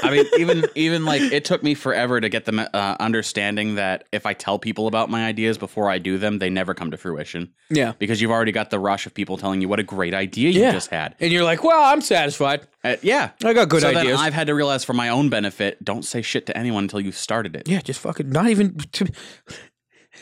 I 0.08 0.12
mean, 0.12 0.26
even 0.40 0.66
even 0.76 1.06
like 1.06 1.22
it 1.22 1.46
took 1.46 1.62
me 1.64 1.74
forever 1.74 2.20
to 2.22 2.30
get 2.30 2.46
them 2.46 2.60
uh, 2.60 2.96
understanding 3.00 3.76
that 3.76 4.06
if 4.12 4.26
I 4.26 4.34
tell 4.34 4.58
people 4.60 4.88
about 4.88 5.10
my 5.10 5.26
ideas 5.26 5.58
before 5.58 5.90
I 5.90 5.98
do 5.98 6.18
them, 6.18 6.40
they 6.40 6.50
never 6.50 6.74
come 6.74 6.92
to 6.92 6.98
fruition 6.98 7.54
yeah. 7.70 7.94
because 8.00 8.22
you've 8.22 8.32
already 8.32 8.52
got 8.52 8.70
the 8.70 8.80
rush 8.80 9.06
of 9.06 9.14
people 9.14 9.38
telling 9.38 9.62
you 9.62 9.68
what 9.68 9.80
a 9.80 9.84
great 9.84 10.14
idea 10.14 10.50
you 10.50 10.62
Yeah. 10.62 10.72
just 10.72 10.90
had. 10.90 11.16
And 11.20 11.32
you're 11.32 11.44
like, 11.44 11.64
well, 11.64 11.84
I'm 11.94 12.02
satisfied. 12.02 12.68
Uh, 12.84 12.96
yeah, 13.02 13.32
I 13.44 13.54
got 13.54 13.70
good 13.70 13.82
so 13.82 13.90
ideas. 13.90 14.06
then 14.06 14.16
I've 14.18 14.34
had 14.34 14.48
to 14.48 14.56
realize 14.56 14.84
for 14.84 14.94
my 14.94 15.10
own 15.10 15.30
benefit, 15.30 15.84
don't 15.84 16.04
say 16.04 16.22
shit 16.22 16.46
to 16.48 16.58
anyone 16.58 16.86
until 16.86 17.02
you 17.02 17.12
started 17.12 17.56
it. 17.56 17.68
yeah, 17.68 17.82
just 17.82 18.00
fucking 18.00 18.30
not 18.30 18.48
even 18.50 18.78
To, 18.78 19.08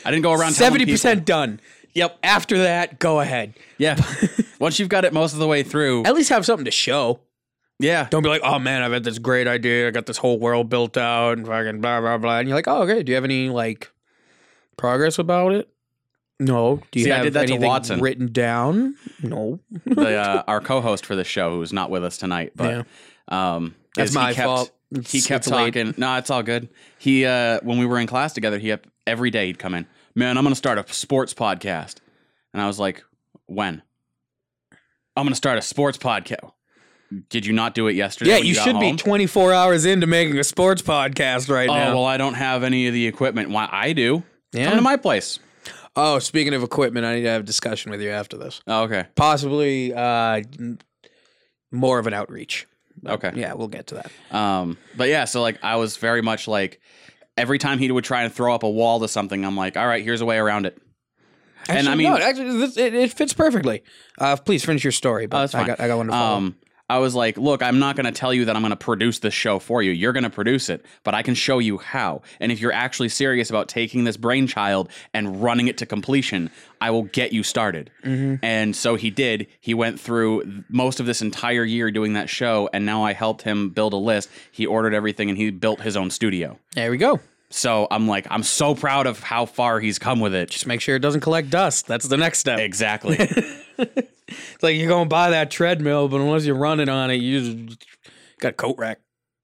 I 0.04 0.10
didn't 0.10 0.22
go 0.24 0.32
around 0.32 0.52
seventy 0.52 0.84
percent 0.86 1.24
done. 1.24 1.60
Yep. 1.94 2.18
After 2.22 2.58
that, 2.58 2.98
go 2.98 3.20
ahead. 3.20 3.54
Yeah, 3.78 3.96
once 4.60 4.78
you've 4.78 4.90
got 4.90 5.04
it 5.06 5.14
most 5.14 5.32
of 5.32 5.38
the 5.38 5.46
way 5.46 5.62
through, 5.62 6.04
At 6.04 6.14
least 6.14 6.28
have 6.28 6.44
something 6.44 6.66
to 6.66 6.70
show. 6.70 7.20
Yeah, 7.78 8.08
Don't 8.10 8.22
be 8.22 8.28
like, 8.28 8.42
oh 8.44 8.58
man, 8.58 8.82
I've 8.82 8.92
had 8.92 9.04
this 9.04 9.18
great 9.18 9.46
idea. 9.46 9.88
I 9.88 9.90
got 9.90 10.06
this 10.06 10.16
whole 10.18 10.38
world 10.38 10.68
built 10.68 10.96
out 10.96 11.36
and 11.38 11.46
fucking 11.46 11.80
blah 11.80 12.00
blah 12.00 12.18
blah. 12.18 12.38
And 12.38 12.48
you're 12.48 12.56
like, 12.56 12.68
oh 12.68 12.82
okay. 12.82 13.02
Do 13.02 13.10
you 13.10 13.16
have 13.16 13.24
any 13.24 13.48
like 13.50 13.90
progress 14.76 15.18
about 15.18 15.52
it? 15.52 15.68
No. 16.38 16.82
Do 16.90 16.98
you 17.00 17.06
See, 17.06 17.12
I 17.12 17.16
have 17.16 17.24
did 17.24 17.32
that 17.34 17.46
to 17.46 17.52
anything 17.54 17.68
Watson. 17.68 18.00
written 18.00 18.30
down? 18.32 18.94
No. 19.22 19.58
the 19.86 20.16
uh, 20.16 20.42
our 20.46 20.60
co-host 20.60 21.06
for 21.06 21.16
the 21.16 21.24
show 21.24 21.56
who's 21.56 21.72
not 21.72 21.90
with 21.90 22.04
us 22.04 22.16
tonight, 22.18 22.52
but 22.54 22.86
um, 23.28 23.74
That's 23.94 24.12
he 24.12 24.18
my 24.18 24.32
kept- 24.34 24.46
fault. 24.46 24.70
He 25.08 25.20
kept 25.20 25.46
it's 25.46 25.50
late. 25.50 25.74
talking. 25.74 25.94
No, 25.96 26.16
it's 26.16 26.30
all 26.30 26.42
good. 26.44 26.68
He 26.98 27.24
uh, 27.26 27.58
when 27.62 27.78
we 27.78 27.86
were 27.86 27.98
in 27.98 28.06
class 28.06 28.32
together, 28.34 28.58
he 28.58 28.68
kept, 28.68 28.88
every 29.06 29.30
day 29.30 29.46
he'd 29.46 29.58
come 29.58 29.74
in. 29.74 29.86
Man, 30.14 30.38
I'm 30.38 30.44
gonna 30.44 30.54
start 30.54 30.78
a 30.78 30.84
sports 30.92 31.34
podcast, 31.34 31.96
and 32.54 32.62
I 32.62 32.66
was 32.68 32.78
like, 32.78 33.02
when? 33.46 33.82
I'm 35.16 35.24
gonna 35.26 35.34
start 35.34 35.58
a 35.58 35.62
sports 35.62 35.98
podcast. 35.98 36.52
Did 37.28 37.46
you 37.46 37.52
not 37.52 37.74
do 37.74 37.86
it 37.86 37.94
yesterday? 37.94 38.32
Yeah, 38.32 38.36
you 38.38 38.54
got 38.54 38.64
should 38.64 38.76
home? 38.76 38.92
be 38.92 38.96
24 38.96 39.52
hours 39.52 39.84
into 39.84 40.06
making 40.06 40.38
a 40.38 40.44
sports 40.44 40.82
podcast 40.82 41.48
right 41.48 41.68
Oh 41.68 41.74
now. 41.74 41.94
well, 41.94 42.04
I 42.04 42.16
don't 42.16 42.34
have 42.34 42.64
any 42.64 42.88
of 42.88 42.94
the 42.94 43.06
equipment. 43.06 43.50
Why 43.50 43.68
I 43.70 43.92
do? 43.92 44.24
Yeah. 44.52 44.66
Come 44.66 44.76
to 44.76 44.82
my 44.82 44.96
place. 44.96 45.38
oh, 45.94 46.18
speaking 46.18 46.52
of 46.54 46.62
equipment, 46.64 47.06
I 47.06 47.14
need 47.14 47.22
to 47.22 47.28
have 47.28 47.42
a 47.42 47.44
discussion 47.44 47.90
with 47.92 48.00
you 48.02 48.10
after 48.10 48.36
this. 48.36 48.60
Oh, 48.66 48.82
okay. 48.84 49.06
Possibly 49.14 49.94
uh, 49.94 50.42
more 51.70 51.98
of 51.98 52.06
an 52.06 52.14
outreach. 52.14 52.66
Okay. 53.06 53.32
Yeah, 53.34 53.52
we'll 53.54 53.68
get 53.68 53.88
to 53.88 53.96
that. 53.96 54.10
Um, 54.36 54.78
but 54.96 55.08
yeah, 55.08 55.26
so 55.26 55.42
like 55.42 55.58
I 55.62 55.76
was 55.76 55.96
very 55.98 56.22
much 56.22 56.48
like 56.48 56.80
every 57.36 57.58
time 57.58 57.78
he 57.78 57.90
would 57.90 58.04
try 58.04 58.22
and 58.22 58.32
throw 58.32 58.54
up 58.54 58.62
a 58.62 58.70
wall 58.70 59.00
to 59.00 59.08
something, 59.08 59.44
I'm 59.44 59.56
like, 59.56 59.76
all 59.76 59.86
right, 59.86 60.02
here's 60.02 60.22
a 60.22 60.26
way 60.26 60.38
around 60.38 60.66
it. 60.66 60.78
And 61.68 61.88
I 61.88 61.94
mean- 61.94 62.10
no, 62.10 62.16
actually, 62.18 62.58
this, 62.58 62.76
it, 62.76 62.94
it 62.94 63.12
fits 63.12 63.32
perfectly. 63.32 63.82
Uh, 64.18 64.36
please 64.36 64.64
finish 64.64 64.82
your 64.84 64.92
story. 64.92 65.26
But 65.26 65.36
Oh, 65.36 65.40
that's 65.40 65.54
I 65.54 65.66
got, 65.66 65.80
I 65.80 65.88
got 65.88 65.96
one 65.98 66.06
to 66.06 66.12
follow. 66.12 66.36
Um, 66.38 66.56
I 66.88 66.98
was 66.98 67.14
like, 67.14 67.36
look, 67.36 67.62
I'm 67.62 67.78
not 67.78 67.96
going 67.96 68.06
to 68.06 68.12
tell 68.12 68.32
you 68.32 68.44
that 68.44 68.54
I'm 68.54 68.62
going 68.62 68.70
to 68.70 68.76
produce 68.76 69.18
this 69.18 69.34
show 69.34 69.58
for 69.58 69.82
you. 69.82 69.90
You're 69.90 70.12
going 70.12 70.24
to 70.24 70.30
produce 70.30 70.68
it, 70.68 70.84
but 71.02 71.14
I 71.14 71.22
can 71.22 71.34
show 71.34 71.58
you 71.58 71.78
how. 71.78 72.22
And 72.38 72.52
if 72.52 72.60
you're 72.60 72.72
actually 72.72 73.08
serious 73.08 73.50
about 73.50 73.68
taking 73.68 74.04
this 74.04 74.16
brainchild 74.16 74.88
and 75.12 75.42
running 75.42 75.66
it 75.66 75.78
to 75.78 75.86
completion, 75.86 76.50
I 76.80 76.90
will 76.90 77.02
get 77.02 77.32
you 77.32 77.42
started. 77.42 77.90
Mm-hmm. 78.04 78.44
And 78.44 78.76
so 78.76 78.94
he 78.94 79.10
did. 79.10 79.48
He 79.60 79.74
went 79.74 79.98
through 79.98 80.64
most 80.68 81.00
of 81.00 81.06
this 81.06 81.22
entire 81.22 81.64
year 81.64 81.90
doing 81.90 82.12
that 82.12 82.30
show, 82.30 82.70
and 82.72 82.86
now 82.86 83.04
I 83.04 83.14
helped 83.14 83.42
him 83.42 83.70
build 83.70 83.92
a 83.92 83.96
list. 83.96 84.28
He 84.52 84.64
ordered 84.64 84.94
everything 84.94 85.28
and 85.28 85.36
he 85.36 85.50
built 85.50 85.80
his 85.80 85.96
own 85.96 86.10
studio. 86.10 86.58
there 86.74 86.90
we 86.90 86.98
go. 86.98 87.20
So 87.50 87.86
I'm 87.90 88.08
like, 88.08 88.26
I'm 88.30 88.42
so 88.42 88.74
proud 88.74 89.06
of 89.06 89.20
how 89.20 89.46
far 89.46 89.80
he's 89.80 89.98
come 89.98 90.20
with 90.20 90.34
it. 90.34 90.50
Just 90.50 90.66
make 90.66 90.80
sure 90.80 90.96
it 90.96 91.00
doesn't 91.00 91.20
collect 91.20 91.48
dust. 91.50 91.86
That's 91.86 92.08
the 92.08 92.16
next 92.16 92.40
step. 92.40 92.58
Exactly. 92.58 93.18
It's 94.28 94.62
like 94.62 94.76
you're 94.76 94.88
going 94.88 95.04
to 95.04 95.08
buy 95.08 95.30
that 95.30 95.50
treadmill, 95.50 96.08
but 96.08 96.20
unless 96.20 96.44
you're 96.44 96.56
running 96.56 96.88
on 96.88 97.10
it, 97.10 97.16
you 97.16 97.66
just 97.66 97.86
got 98.40 98.48
a 98.48 98.52
coat 98.52 98.76
rack. 98.78 98.98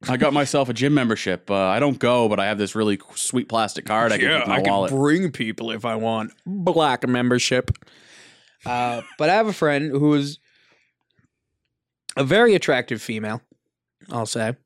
I 0.09 0.17
got 0.17 0.33
myself 0.33 0.69
a 0.69 0.73
gym 0.73 0.95
membership. 0.95 1.51
Uh, 1.51 1.55
I 1.55 1.79
don't 1.79 1.99
go, 1.99 2.29
but 2.29 2.41
I 2.41 2.47
have 2.47 2.59
this 2.59 2.75
really 2.75 2.99
sweet 3.15 3.49
plastic 3.49 3.85
card 3.85 4.11
I 4.11 4.19
can 4.19 4.29
keep 4.29 4.43
in 4.43 4.49
my 4.49 4.59
I 4.59 4.63
wallet. 4.63 4.89
can 4.91 4.99
bring 4.99 5.31
people 5.31 5.71
if 5.71 5.85
I 5.85 5.95
want. 5.95 6.33
Black 6.45 7.07
membership. 7.07 7.71
Uh, 8.67 9.03
but 9.19 9.31
I 9.31 9.35
have 9.35 9.47
a 9.47 9.53
friend 9.53 9.91
who 9.93 10.15
is 10.15 10.39
a 12.17 12.25
very 12.25 12.55
attractive 12.55 13.01
female, 13.01 13.41
I'll 14.11 14.27
say. 14.27 14.57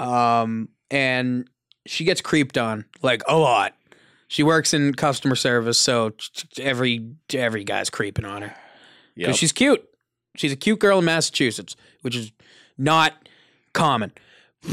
Um, 0.00 0.70
and 0.90 1.48
she 1.86 2.04
gets 2.04 2.20
creeped 2.20 2.56
on 2.56 2.86
like 3.02 3.22
a 3.28 3.36
lot. 3.36 3.74
She 4.28 4.42
works 4.42 4.72
in 4.72 4.94
customer 4.94 5.36
service, 5.36 5.78
so 5.78 6.14
every 6.58 7.12
every 7.34 7.64
guy's 7.64 7.90
creeping 7.90 8.24
on 8.24 8.42
her 8.42 8.54
Yep. 9.16 9.26
because 9.28 9.38
she's 9.38 9.52
cute. 9.52 9.82
She's 10.36 10.52
a 10.52 10.56
cute 10.56 10.78
girl 10.78 10.98
in 10.98 11.04
Massachusetts, 11.04 11.76
which 12.00 12.16
is 12.16 12.32
not 12.78 13.12
common. 13.74 14.12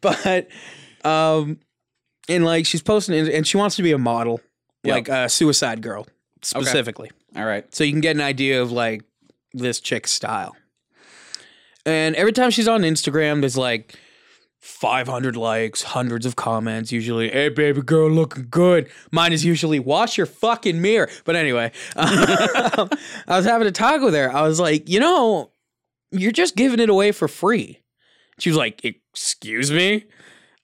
but, 0.00 0.48
um, 1.04 1.58
and 2.28 2.44
like 2.44 2.66
she's 2.66 2.82
posting, 2.82 3.28
and 3.28 3.46
she 3.46 3.56
wants 3.56 3.76
to 3.76 3.82
be 3.82 3.92
a 3.92 3.98
model, 3.98 4.40
Yep. 4.84 4.94
like 4.94 5.08
a 5.08 5.28
Suicide 5.28 5.82
Girl 5.82 6.06
specifically, 6.42 7.10
All 7.34 7.44
right. 7.44 7.72
so 7.74 7.82
you 7.84 7.92
can 7.92 8.00
get 8.00 8.14
an 8.16 8.22
idea 8.22 8.62
of 8.62 8.70
like 8.72 9.02
this 9.52 9.80
chick's 9.80 10.12
style. 10.12 10.56
And 11.84 12.14
every 12.16 12.32
time 12.32 12.50
she's 12.50 12.68
on 12.68 12.82
Instagram, 12.82 13.40
there's 13.40 13.56
like 13.56 13.94
500 14.66 15.36
likes, 15.36 15.82
hundreds 15.82 16.26
of 16.26 16.34
comments, 16.34 16.90
usually, 16.90 17.30
hey, 17.30 17.48
baby 17.48 17.82
girl, 17.82 18.10
looking 18.10 18.48
good. 18.50 18.90
Mine 19.12 19.32
is 19.32 19.44
usually, 19.44 19.78
wash 19.78 20.16
your 20.18 20.26
fucking 20.26 20.82
mirror. 20.82 21.08
But 21.24 21.36
anyway, 21.36 21.70
um, 21.96 22.90
I 23.28 23.36
was 23.36 23.46
having 23.46 23.68
a 23.68 23.72
talk 23.72 24.02
with 24.02 24.12
her. 24.14 24.30
I 24.30 24.42
was 24.42 24.58
like, 24.58 24.88
you 24.88 24.98
know, 24.98 25.52
you're 26.10 26.32
just 26.32 26.56
giving 26.56 26.80
it 26.80 26.90
away 26.90 27.12
for 27.12 27.28
free. 27.28 27.80
She 28.40 28.50
was 28.50 28.56
like, 28.58 28.84
excuse 28.84 29.70
me? 29.70 30.04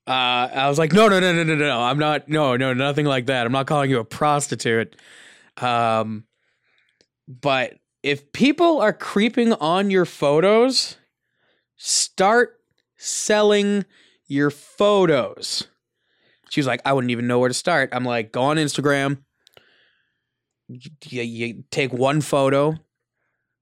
Uh, 0.06 0.50
I 0.52 0.68
was 0.68 0.78
like, 0.78 0.92
no, 0.92 1.08
no, 1.08 1.20
no, 1.20 1.32
no, 1.32 1.44
no, 1.44 1.54
no. 1.54 1.80
I'm 1.80 1.98
not, 1.98 2.28
no, 2.28 2.56
no, 2.56 2.74
nothing 2.74 3.06
like 3.06 3.26
that. 3.26 3.46
I'm 3.46 3.52
not 3.52 3.68
calling 3.68 3.88
you 3.88 4.00
a 4.00 4.04
prostitute. 4.04 4.96
Um, 5.58 6.24
but 7.28 7.74
if 8.02 8.32
people 8.32 8.80
are 8.80 8.92
creeping 8.92 9.52
on 9.54 9.92
your 9.92 10.04
photos, 10.06 10.96
start 11.76 12.58
selling 13.02 13.84
your 14.26 14.50
photos. 14.50 15.66
She 16.50 16.60
was 16.60 16.66
like, 16.66 16.80
I 16.84 16.92
wouldn't 16.92 17.10
even 17.10 17.26
know 17.26 17.38
where 17.38 17.48
to 17.48 17.54
start. 17.54 17.90
I'm 17.92 18.04
like, 18.04 18.32
go 18.32 18.42
on 18.42 18.56
Instagram. 18.56 19.18
You, 20.68 21.22
you 21.22 21.64
take 21.70 21.92
one 21.92 22.20
photo, 22.20 22.76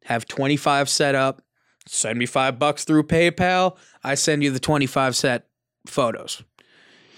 have 0.05 0.27
25 0.27 0.89
set 0.89 1.15
up, 1.15 1.43
send 1.87 2.19
me 2.19 2.27
five 2.27 2.59
bucks 2.59 2.85
through 2.85 3.05
PayPal. 3.05 3.77
I 4.05 4.15
send 4.15 4.43
you 4.43 4.51
the 4.51 4.61
25 4.61 5.17
set 5.17 5.47
photos. 5.87 6.43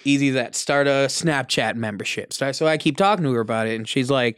Easy 0.04 0.30
that. 0.30 0.54
Start 0.54 0.86
a 0.86 1.06
Snapchat 1.08 1.74
membership. 1.74 2.32
So 2.32 2.66
I 2.66 2.76
keep 2.76 2.96
talking 2.96 3.24
to 3.24 3.32
her 3.32 3.40
about 3.40 3.66
it, 3.68 3.76
and 3.76 3.88
she's 3.88 4.10
like, 4.10 4.36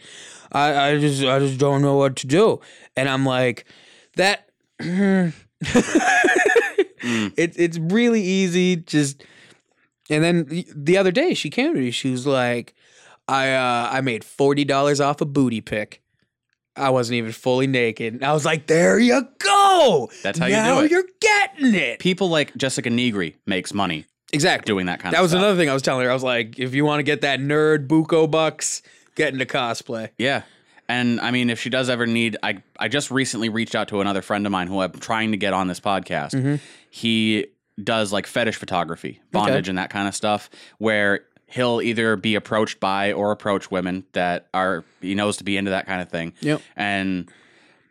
I, 0.52 0.90
I 0.90 0.98
just 0.98 1.24
I 1.24 1.38
just 1.38 1.58
don't 1.58 1.80
know 1.80 1.96
what 1.96 2.16
to 2.16 2.26
do. 2.26 2.60
And 2.96 3.08
I'm 3.08 3.24
like, 3.24 3.64
that 4.16 4.50
it's 7.36 7.56
it's 7.56 7.78
really 7.78 8.22
easy. 8.22 8.76
Just 8.76 9.22
and 10.10 10.22
then 10.24 10.44
the- 10.46 10.66
the 10.74 10.96
other 10.96 11.10
day 11.12 11.34
she 11.34 11.50
came 11.50 11.74
to 11.74 11.80
me. 11.80 11.90
She 11.90 12.10
was 12.10 12.26
like, 12.26 12.74
I 13.28 13.52
uh, 13.52 13.88
I 13.92 14.00
made 14.00 14.24
forty 14.24 14.64
dollars 14.64 15.00
off 15.00 15.20
a 15.20 15.24
booty 15.26 15.60
pic. 15.60 16.00
I 16.76 16.90
wasn't 16.90 17.16
even 17.18 17.30
fully 17.30 17.68
naked. 17.68 18.14
And 18.14 18.24
I 18.24 18.32
was 18.32 18.44
like, 18.44 18.66
there 18.66 18.98
you 18.98 19.22
go. 19.38 20.10
That's 20.24 20.38
how 20.40 20.46
you 20.46 20.56
do 20.56 20.80
it. 20.80 20.90
You're 20.90 21.04
getting 21.20 21.72
it. 21.74 22.00
People 22.00 22.28
like 22.30 22.56
Jessica 22.56 22.90
Nigri 22.90 23.34
makes 23.46 23.72
money 23.72 24.06
Exactly. 24.32 24.72
doing 24.72 24.86
that 24.86 24.98
kind 24.98 25.12
That 25.14 25.18
of 25.18 25.20
That 25.20 25.22
was 25.22 25.30
stuff. 25.30 25.38
another 25.38 25.56
thing 25.56 25.70
I 25.70 25.72
was 25.72 25.82
telling 25.82 26.04
her. 26.04 26.10
I 26.10 26.14
was 26.14 26.24
like, 26.24 26.58
if 26.58 26.74
you 26.74 26.84
want 26.84 26.98
to 26.98 27.04
get 27.04 27.20
that 27.20 27.38
nerd 27.38 27.86
buco 27.86 28.28
bucks, 28.28 28.82
get 29.14 29.32
into 29.32 29.46
cosplay. 29.46 30.08
Yeah. 30.18 30.42
And 30.88 31.20
I 31.20 31.30
mean, 31.30 31.50
if 31.50 31.60
she 31.60 31.70
does 31.70 31.88
ever 31.88 32.06
need, 32.06 32.36
I 32.42 32.62
I 32.78 32.88
just 32.88 33.10
recently 33.10 33.48
reached 33.48 33.74
out 33.74 33.88
to 33.88 34.00
another 34.00 34.22
friend 34.22 34.44
of 34.46 34.52
mine 34.52 34.66
who 34.66 34.80
I'm 34.80 34.92
trying 34.92 35.30
to 35.32 35.36
get 35.36 35.52
on 35.52 35.68
this 35.68 35.80
podcast. 35.80 36.32
Mm-hmm. 36.32 36.56
He 36.90 37.46
does 37.82 38.12
like 38.12 38.26
fetish 38.26 38.56
photography, 38.56 39.20
bondage, 39.32 39.68
and 39.68 39.78
that 39.78 39.90
kind 39.90 40.06
of 40.06 40.14
stuff, 40.14 40.50
where 40.78 41.24
he'll 41.46 41.80
either 41.80 42.16
be 42.16 42.34
approached 42.34 42.80
by 42.80 43.12
or 43.12 43.30
approach 43.30 43.70
women 43.70 44.04
that 44.12 44.48
are 44.52 44.84
he 45.00 45.14
knows 45.14 45.36
to 45.38 45.44
be 45.44 45.56
into 45.56 45.70
that 45.70 45.86
kind 45.86 46.02
of 46.02 46.08
thing. 46.08 46.32
Yep. 46.40 46.60
And 46.76 47.30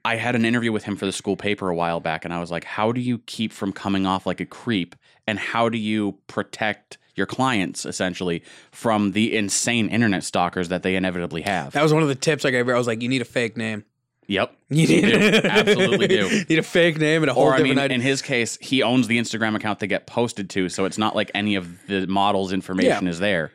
I 0.06 0.16
had 0.16 0.36
an 0.36 0.46
interview 0.46 0.72
with 0.72 0.84
him 0.84 0.96
for 0.96 1.06
the 1.06 1.12
school 1.12 1.36
paper 1.36 1.70
a 1.70 1.76
while 1.76 2.00
back, 2.00 2.26
and 2.26 2.34
I 2.34 2.40
was 2.40 2.52
like, 2.52 2.64
"How 2.64 2.92
do 2.92 3.02
you 3.02 3.20
keep 3.20 3.52
from 3.52 3.74
coming 3.74 4.06
off 4.06 4.26
like 4.26 4.40
a 4.40 4.46
creep? 4.46 4.96
And 5.26 5.40
how 5.40 5.70
do 5.70 5.78
you 5.78 6.18
protect 6.28 6.98
your 7.16 7.26
clients 7.26 7.86
essentially 7.86 8.44
from 8.72 9.12
the 9.12 9.36
insane 9.36 9.88
internet 9.90 10.24
stalkers 10.24 10.70
that 10.70 10.84
they 10.84 10.96
inevitably 10.96 11.42
have?" 11.44 11.74
That 11.74 11.84
was 11.84 11.94
one 11.94 12.02
of 12.04 12.10
the 12.10 12.16
tips 12.16 12.46
I 12.46 12.52
gave 12.52 12.66
her. 12.66 12.76
I 12.76 12.78
was 12.78 12.88
like, 12.88 13.02
you 13.02 13.10
need 13.10 13.22
a 13.22 13.26
fake 13.26 13.58
name. 13.58 13.86
Yep. 14.28 14.56
You 14.70 14.88
need 14.88 15.02
do. 15.02 15.42
Absolutely 15.44 16.08
do. 16.08 16.44
need 16.50 16.58
a 16.60 16.64
fake 16.64 16.98
name 16.98 17.22
and 17.24 17.30
a 17.30 17.34
whole 17.34 17.44
Or 17.44 17.54
I 17.54 17.62
mean, 17.62 17.78
idea. 17.78 17.96
in 17.96 18.02
his 18.02 18.22
case, 18.24 18.58
he 18.62 18.82
owns 18.82 19.08
the 19.08 19.20
Instagram 19.20 19.56
account 19.56 19.80
they 19.80 19.88
get 19.88 20.08
posted 20.08 20.50
to, 20.52 20.70
so 20.70 20.86
it's 20.86 20.98
not 20.98 21.16
like 21.16 21.30
any 21.36 21.56
of 21.56 21.68
the 21.88 22.08
model's 22.08 22.54
information 22.54 23.04
Yeah. 23.06 23.10
is 23.12 23.20
there, 23.20 23.52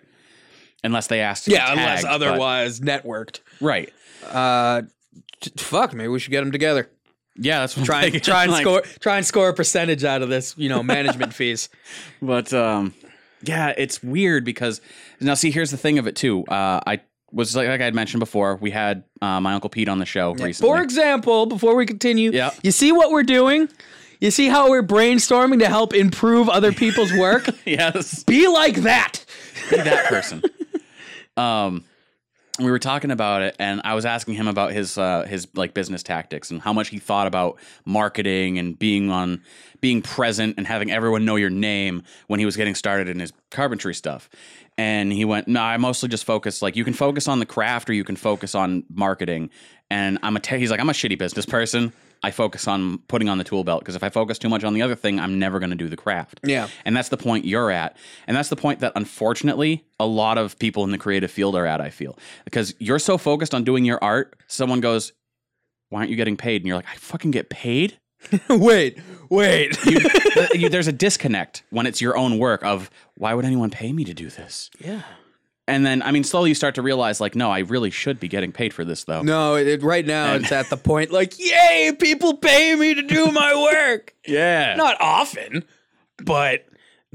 unless 0.85 1.07
they 1.09 1.21
ask. 1.21 1.49
Yeah, 1.49 1.73
unless 1.73 2.03
tagged, 2.03 2.21
but- 2.21 2.29
otherwise 2.29 2.81
networked. 2.81 3.41
right? 3.61 3.91
Uh, 4.29 4.83
t- 5.41 5.51
fuck, 5.57 5.93
maybe 5.95 6.09
we 6.09 6.19
should 6.21 6.31
get 6.31 6.41
them 6.41 6.53
together. 6.53 6.89
Yeah, 7.41 7.61
that's 7.61 7.77
what 7.77 7.87
Try 7.87 8.03
I'm 8.05 8.15
and 8.15 8.23
try 8.23 8.43
and 8.45 8.53
Like, 8.53 8.63
score 8.63 8.83
try 9.01 9.17
and 9.17 9.25
score 9.27 9.49
a 9.49 9.55
percentage 9.55 10.05
out 10.05 10.23
of 10.23 10.29
this, 10.29 10.55
you 10.59 10.69
know, 10.69 10.83
management 10.83 11.33
fees. 11.35 11.69
But 12.21 12.53
um, 12.53 12.95
yeah, 13.43 13.73
it's 13.77 14.02
weird 14.02 14.44
because 14.44 14.81
now 15.20 15.35
see, 15.35 15.51
here's 15.51 15.70
the 15.70 15.77
thing 15.77 15.98
of 15.98 16.06
it 16.06 16.16
too. 16.16 16.44
Uh, 16.47 16.81
I 16.86 17.01
was 17.31 17.55
like, 17.55 17.69
like 17.69 17.81
I 17.81 17.85
had 17.85 17.94
mentioned 17.94 18.20
before, 18.20 18.56
we 18.56 18.70
had 18.70 19.05
uh, 19.20 19.40
my 19.40 19.52
uncle 19.55 19.70
Pete 19.70 19.89
on 19.89 19.98
the 19.98 20.06
show 20.06 20.32
recently. 20.32 20.55
For 20.55 20.81
example, 20.82 21.47
before 21.47 21.74
we 21.77 21.85
continue, 21.86 22.31
Yeah. 22.32 22.51
you 22.62 22.70
see 22.73 22.90
what 22.93 23.10
we're 23.10 23.23
doing? 23.23 23.69
You 24.20 24.31
see 24.32 24.48
how 24.48 24.70
we're 24.70 24.82
brainstorming 24.82 25.60
to 25.60 25.69
help 25.69 25.94
improve 25.94 26.48
other 26.48 26.73
people's 26.73 27.12
work? 27.12 27.48
yes, 27.65 28.24
Be 28.24 28.48
like 28.48 28.77
that. 28.77 29.24
be 29.70 29.77
that 29.77 30.06
person. 30.06 30.43
um, 31.36 31.85
we 32.59 32.71
were 32.71 32.79
talking 32.79 33.11
about 33.11 33.43
it, 33.43 33.57
and 33.59 33.81
I 33.85 33.95
was 33.95 34.05
asking 34.05 34.35
him 34.35 34.49
about 34.49 34.73
his 34.73 34.99
uh, 34.99 35.25
his 35.25 35.47
like 35.55 35.75
business 35.75 36.03
tactics 36.03 36.51
and 36.51 36.61
how 36.61 36.73
much 36.73 36.89
he 36.89 36.99
thought 36.99 37.27
about 37.27 37.59
marketing 37.85 38.59
and 38.59 38.79
being 38.79 39.11
on 39.11 39.43
being 39.81 40.03
present 40.03 40.55
and 40.59 40.67
having 40.67 40.91
everyone 40.91 41.25
know 41.25 41.37
your 41.37 41.51
name 41.51 42.03
when 42.27 42.41
he 42.41 42.47
was 42.47 42.57
getting 42.57 42.75
started 42.75 43.09
in 43.09 43.21
his 43.21 43.33
carpentry 43.51 43.95
stuff. 43.95 44.29
And 44.77 45.13
he 45.13 45.25
went, 45.25 45.49
"No, 45.49 45.61
I 45.61 45.77
mostly 45.77 46.09
just 46.09 46.25
focus 46.25 46.63
like 46.63 46.77
you 46.77 46.85
can 46.85 46.95
focus 46.95 47.29
on 47.29 47.39
the 47.39 47.47
craft 47.47 47.89
or 47.91 47.93
you 47.93 48.05
can 48.05 48.17
focus 48.17 48.55
on 48.55 48.85
marketing." 48.93 49.51
And 49.91 50.19
I'm 50.23 50.37
a 50.37 50.41
he's 50.57 50.71
like, 50.71 50.81
"I'm 50.81 50.91
a 50.91 50.95
shitty 50.95 51.19
business 51.19 51.47
person." 51.47 51.93
I 52.23 52.31
focus 52.31 52.66
on 52.66 52.99
putting 53.09 53.28
on 53.28 53.39
the 53.39 53.45
tool 53.45 53.62
belt 53.65 53.81
because 53.81 53.95
if 53.95 54.03
I 54.03 54.09
focus 54.09 54.39
too 54.39 54.49
much 54.49 54.65
on 54.65 54.74
the 54.74 54.82
other 54.82 54.95
thing, 54.97 55.20
I'm 55.20 55.39
never 55.39 55.59
going 55.59 55.70
to 55.70 55.77
do 55.77 55.89
the 55.89 55.97
craft. 55.97 56.40
Yeah. 56.43 56.69
And 56.85 56.97
that's 56.97 57.09
the 57.11 57.16
point 57.16 57.45
you're 57.45 57.70
at. 57.70 57.97
And 58.27 58.36
that's 58.36 58.49
the 58.49 58.57
point 58.57 58.81
that 58.81 58.93
unfortunately 58.97 59.85
a 60.01 60.07
lot 60.07 60.39
of 60.39 60.59
people 60.59 60.85
in 60.85 60.90
the 60.90 60.99
creative 60.99 61.31
field 61.31 61.55
are 61.57 61.66
at, 61.66 61.81
I 61.81 61.90
feel. 61.90 62.19
Because 62.45 62.74
you're 62.78 62.99
so 62.99 63.19
focused 63.19 63.55
on 63.55 63.65
doing 63.65 63.85
your 63.85 63.99
art, 64.03 64.35
someone 64.47 64.81
goes, 64.81 65.12
Why 65.90 66.01
aren't 66.01 66.11
you 66.11 66.16
getting 66.16 66.36
paid? 66.36 66.62
And 66.62 66.66
you're 66.66 66.77
like, 66.77 66.89
I 66.93 66.97
fucking 66.97 67.31
get 67.31 67.51
paid? 67.51 67.99
wait, 68.49 68.99
wait. 69.31 69.78
You, 69.86 70.01
you- 70.55 70.69
there's 70.69 70.89
a 70.89 70.93
disconnect 70.93 71.62
when 71.70 71.86
it's 71.86 72.01
your 72.01 72.16
own 72.16 72.39
work 72.39 72.65
of 72.65 72.90
why 73.16 73.32
would 73.35 73.45
anyone 73.45 73.70
pay 73.70 73.93
me 73.93 74.03
to 74.05 74.12
do 74.15 74.28
this? 74.28 74.70
yeah. 74.81 75.03
And 75.69 75.85
then, 75.86 76.03
I 76.03 76.11
mean, 76.11 76.24
slowly 76.24 76.49
you 76.49 76.55
start 76.55 76.74
to 76.77 76.82
realize, 76.82 77.20
like, 77.20 77.35
no, 77.36 77.51
I 77.51 77.61
really 77.61 77.90
should 77.90 78.19
be 78.19 78.27
getting 78.27 78.51
paid 78.53 78.73
for 78.74 78.85
this, 78.85 79.05
though. 79.05 79.23
No, 79.23 79.55
it, 79.55 79.82
right 79.82 80.05
now 80.07 80.35
it's 80.35 80.51
at 80.51 80.70
the 80.70 80.77
point 80.78 81.12
like, 81.12 81.39
yay, 81.39 81.93
people 82.01 82.36
pay 82.39 82.74
me 82.74 82.95
to 82.95 83.03
do 83.03 83.31
my 83.31 83.55
work. 83.55 84.15
Yeah. 84.27 84.74
Not 84.77 84.97
often, 85.01 85.65
but 86.24 86.66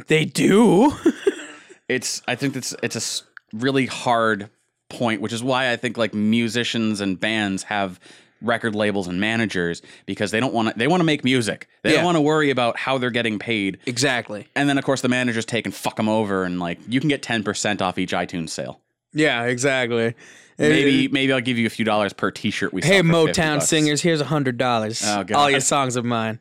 they 0.08 0.26
do. 0.26 0.94
it's 1.88 2.22
I 2.28 2.34
think 2.36 2.56
it's 2.56 2.74
it's 2.82 2.96
a 2.96 2.98
s- 2.98 3.24
really 3.54 3.86
hard 3.86 4.50
point, 4.90 5.22
which 5.22 5.34
is 5.34 5.44
why 5.44 5.72
I 5.72 5.76
think 5.76 5.98
like 5.98 6.14
musicians 6.14 7.02
and 7.02 7.20
bands 7.20 7.64
have 7.64 8.00
record 8.44 8.76
labels 8.76 9.08
and 9.08 9.20
managers 9.20 9.82
because 10.06 10.30
they 10.32 10.40
don't 10.40 10.54
want 10.54 10.70
to 10.70 10.74
they 10.78 10.88
want 10.88 11.00
to 11.02 11.06
make 11.06 11.24
music. 11.24 11.68
They 11.82 11.92
Yeah. 11.92 11.96
don't 11.98 12.06
want 12.06 12.18
to 12.18 12.22
worry 12.22 12.50
about 12.52 12.78
how 12.78 12.98
they're 13.00 13.10
getting 13.10 13.40
paid. 13.40 13.80
exactly. 13.86 14.48
And 14.56 14.70
then 14.70 14.78
of 14.78 14.84
course 14.84 15.02
the 15.02 15.10
managers 15.10 15.46
take 15.46 15.66
and 15.66 15.74
fuck 15.74 15.96
them 15.96 16.10
over 16.10 16.44
and 16.44 16.60
like 16.60 16.80
you 16.88 17.00
can 17.00 17.10
get 17.10 17.22
10% 17.24 17.82
off 17.82 17.98
each 17.98 18.12
iTunes 18.12 18.50
sale. 18.50 18.82
Yeah, 19.14 19.44
exactly. 19.46 20.14
Maybe 20.58 21.08
maybe 21.08 21.34
I'll 21.34 21.42
give 21.42 21.58
you 21.58 21.66
a 21.66 21.70
few 21.72 21.86
dollars 21.86 22.14
per 22.14 22.30
t-shirt 22.30 22.74
we 22.74 22.82
Hey, 22.82 23.02
Motown 23.02 23.62
singers, 23.62 24.02
here's 24.02 24.22
a 24.22 24.26
hundred 24.26 24.58
dollars. 24.58 25.02
Oh, 25.06 25.24
God. 25.24 25.36
All 25.36 25.50
your 25.50 25.60
songs 25.60 25.96
of 25.96 26.06
mine. 26.06 26.40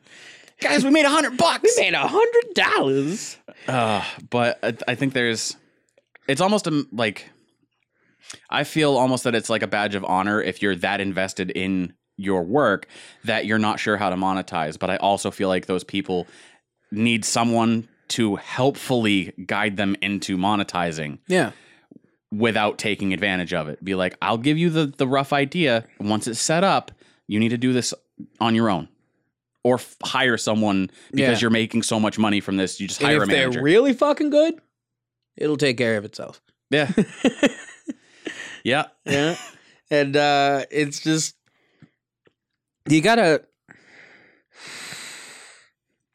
Guys, 0.61 0.83
we 0.85 0.91
made 0.91 1.01
a 1.05 1.09
100 1.11 1.35
bucks. 1.37 1.73
We 1.77 1.83
made 1.83 1.93
a 1.93 2.07
hundred 2.07 2.53
dollars. 2.53 3.37
Uh, 3.67 4.03
but 4.29 4.59
I, 4.63 4.75
I 4.89 4.95
think 4.95 5.13
there's, 5.13 5.57
it's 6.27 6.41
almost 6.41 6.67
a, 6.67 6.85
like, 6.91 7.29
I 8.49 8.63
feel 8.63 8.95
almost 8.97 9.23
that 9.25 9.35
it's 9.35 9.49
like 9.49 9.61
a 9.63 9.67
badge 9.67 9.95
of 9.95 10.03
honor 10.05 10.41
if 10.41 10.61
you're 10.61 10.75
that 10.77 11.01
invested 11.01 11.51
in 11.51 11.93
your 12.17 12.43
work 12.43 12.87
that 13.23 13.45
you're 13.45 13.57
not 13.59 13.79
sure 13.79 13.97
how 13.97 14.09
to 14.09 14.15
monetize. 14.15 14.77
But 14.77 14.89
I 14.89 14.97
also 14.97 15.31
feel 15.31 15.49
like 15.49 15.65
those 15.65 15.83
people 15.83 16.27
need 16.91 17.25
someone 17.25 17.87
to 18.09 18.35
helpfully 18.35 19.33
guide 19.47 19.77
them 19.77 19.95
into 20.01 20.37
monetizing 20.37 21.17
Yeah. 21.27 21.51
without 22.31 22.77
taking 22.77 23.13
advantage 23.13 23.53
of 23.53 23.67
it. 23.67 23.83
Be 23.83 23.95
like, 23.95 24.15
I'll 24.21 24.37
give 24.37 24.57
you 24.57 24.69
the, 24.69 24.85
the 24.87 25.07
rough 25.07 25.33
idea. 25.33 25.85
Once 25.99 26.27
it's 26.27 26.39
set 26.39 26.63
up, 26.63 26.91
you 27.27 27.39
need 27.39 27.49
to 27.49 27.57
do 27.57 27.73
this 27.73 27.93
on 28.39 28.53
your 28.53 28.69
own. 28.69 28.89
Or 29.63 29.75
f- 29.75 29.95
hire 30.03 30.37
someone 30.37 30.91
because 31.11 31.37
Yeah. 31.37 31.41
you're 31.45 31.49
making 31.49 31.83
so 31.83 31.99
much 31.99 32.19
money 32.19 32.41
from 32.41 32.57
this. 32.57 32.79
You 32.79 32.87
just 32.87 32.99
And 33.01 33.07
hire 33.07 33.17
if 33.17 33.23
a 33.23 33.27
manager. 33.31 33.51
they're 33.53 33.63
really 33.63 33.93
fucking 33.93 34.29
good, 34.29 34.55
it'll 35.37 35.57
take 35.57 35.77
care 35.77 35.97
of 35.97 36.05
itself. 36.05 36.41
Yeah. 36.69 36.91
yeah. 38.63 38.85
Yeah. 39.05 39.35
and 39.91 40.15
uh 40.15 40.65
it's 40.71 40.99
just 41.01 41.35
you 42.87 43.01
gotta 43.01 43.43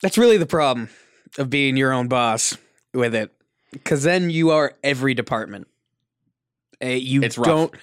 that's 0.03 0.19
really 0.19 0.37
the 0.39 0.47
problem 0.47 0.89
of 1.39 1.51
being 1.51 1.77
your 1.77 1.93
own 1.93 2.09
boss 2.09 2.57
with 2.95 3.15
it. 3.15 3.33
Cause 3.85 4.03
then 4.03 4.31
you 4.31 4.51
are 4.51 4.75
every 4.83 5.15
department. 5.15 5.67
Uh, 6.83 6.89
you 6.89 7.23
It's 7.23 7.37
rough. 7.37 7.47
don't 7.47 7.75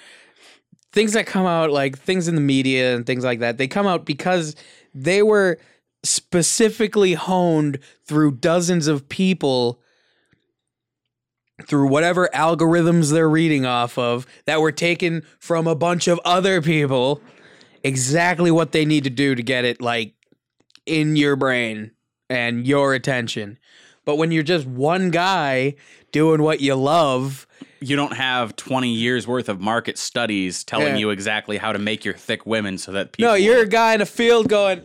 things 0.93 1.13
that 1.13 1.27
come 1.27 1.45
out 1.45 1.71
like 1.71 1.97
things 1.99 2.27
in 2.27 2.35
the 2.35 2.41
media 2.41 2.95
and 2.95 3.05
things 3.05 3.23
like 3.23 3.39
that, 3.39 3.57
they 3.57 3.67
come 3.67 3.85
out 3.85 4.05
because 4.05 4.55
they 4.93 5.21
were 5.21 5.59
specifically 6.03 7.13
honed 7.13 7.79
through 8.07 8.31
dozens 8.31 8.87
of 8.87 9.07
people 9.09 9.81
through 11.63 11.87
whatever 11.87 12.29
algorithms 12.33 13.11
they're 13.11 13.29
reading 13.29 13.65
off 13.65 13.97
of 13.97 14.27
that 14.45 14.59
were 14.59 14.71
taken 14.73 15.23
from 15.39 15.67
a 15.67 15.75
bunch 15.75 16.07
of 16.07 16.19
other 16.25 16.61
people 16.61 17.21
exactly 17.83 18.51
what 18.51 18.71
they 18.71 18.83
need 18.85 19.03
to 19.05 19.09
do 19.09 19.35
to 19.35 19.43
get 19.43 19.63
it 19.63 19.79
like 19.81 20.13
in 20.85 21.15
your 21.15 21.35
brain 21.35 21.91
and 22.29 22.67
your 22.67 22.93
attention 22.93 23.57
but 24.03 24.17
when 24.17 24.31
you're 24.31 24.43
just 24.43 24.65
one 24.67 25.09
guy 25.11 25.73
doing 26.11 26.41
what 26.41 26.59
you 26.59 26.75
love 26.75 27.47
You 27.79 27.95
don't 27.95 28.13
have 28.15 28.55
20 28.55 28.89
years 28.93 29.27
worth 29.27 29.47
of 29.49 29.59
market 29.61 29.97
studies 29.97 30.63
telling 30.63 30.87
Yeah. 30.93 30.97
you 30.97 31.09
exactly 31.11 31.57
how 31.57 31.71
to 31.71 31.79
make 31.79 32.03
your 32.03 32.13
thick 32.15 32.45
women 32.45 32.77
so 32.77 32.91
that 32.91 33.13
people 33.13 33.31
no 33.31 33.35
you're 33.35 33.61
a 33.61 33.67
guy 33.67 33.93
in 33.93 34.01
a 34.01 34.05
field 34.05 34.49
going 34.49 34.81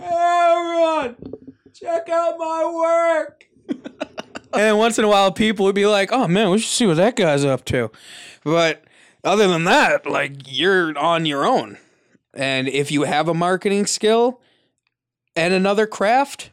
hey 0.00 0.06
everyone 0.06 1.16
check 1.74 2.08
out 2.08 2.38
my 2.38 2.64
work 2.74 3.46
and 4.54 4.62
then 4.62 4.76
once 4.78 4.98
in 4.98 5.04
a 5.04 5.08
while 5.08 5.32
people 5.32 5.64
would 5.66 5.74
be 5.74 5.86
like 5.86 6.10
oh 6.12 6.26
man 6.28 6.50
we 6.50 6.58
should 6.58 6.70
see 6.70 6.86
what 6.86 6.96
that 6.96 7.16
guy's 7.16 7.44
up 7.44 7.64
to. 7.66 7.90
But 8.44 8.84
other 9.22 9.48
than 9.48 9.64
that 9.64 10.06
like 10.06 10.32
you're 10.46 10.96
on 10.98 11.26
your 11.26 11.44
own. 11.46 11.78
And 12.34 12.68
if 12.68 12.90
you 12.90 13.02
have 13.04 13.28
a 13.28 13.34
marketing 13.34 13.86
skill 13.86 14.40
and 15.36 15.54
another 15.54 15.86
craft 15.86 16.50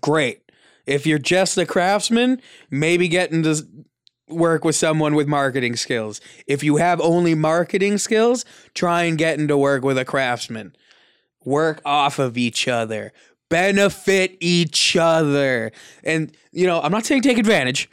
great. 0.00 0.42
If 0.86 1.06
you're 1.06 1.18
just 1.18 1.56
a 1.58 1.66
craftsman 1.66 2.40
maybe 2.70 3.08
get 3.08 3.30
into 3.32 3.50
s- 3.50 3.62
work 4.28 4.64
with 4.64 4.76
someone 4.76 5.14
with 5.14 5.26
marketing 5.26 5.76
skills. 5.76 6.20
If 6.46 6.62
you 6.62 6.76
have 6.76 7.00
only 7.00 7.34
marketing 7.34 7.98
skills 7.98 8.44
try 8.74 9.04
and 9.04 9.16
get 9.16 9.38
into 9.38 9.56
work 9.56 9.82
with 9.82 9.98
a 9.98 10.04
craftsman. 10.04 10.74
Work 11.44 11.80
off 11.84 12.18
of 12.18 12.36
each 12.36 12.68
other 12.68 13.12
benefit 13.48 14.36
each 14.40 14.96
other. 14.96 15.72
And 16.04 16.34
you 16.52 16.66
know 16.66 16.80
i'm 16.80 16.92
not 16.92 17.06
saying 17.06 17.22
take 17.22 17.38
advantage. 17.38 17.88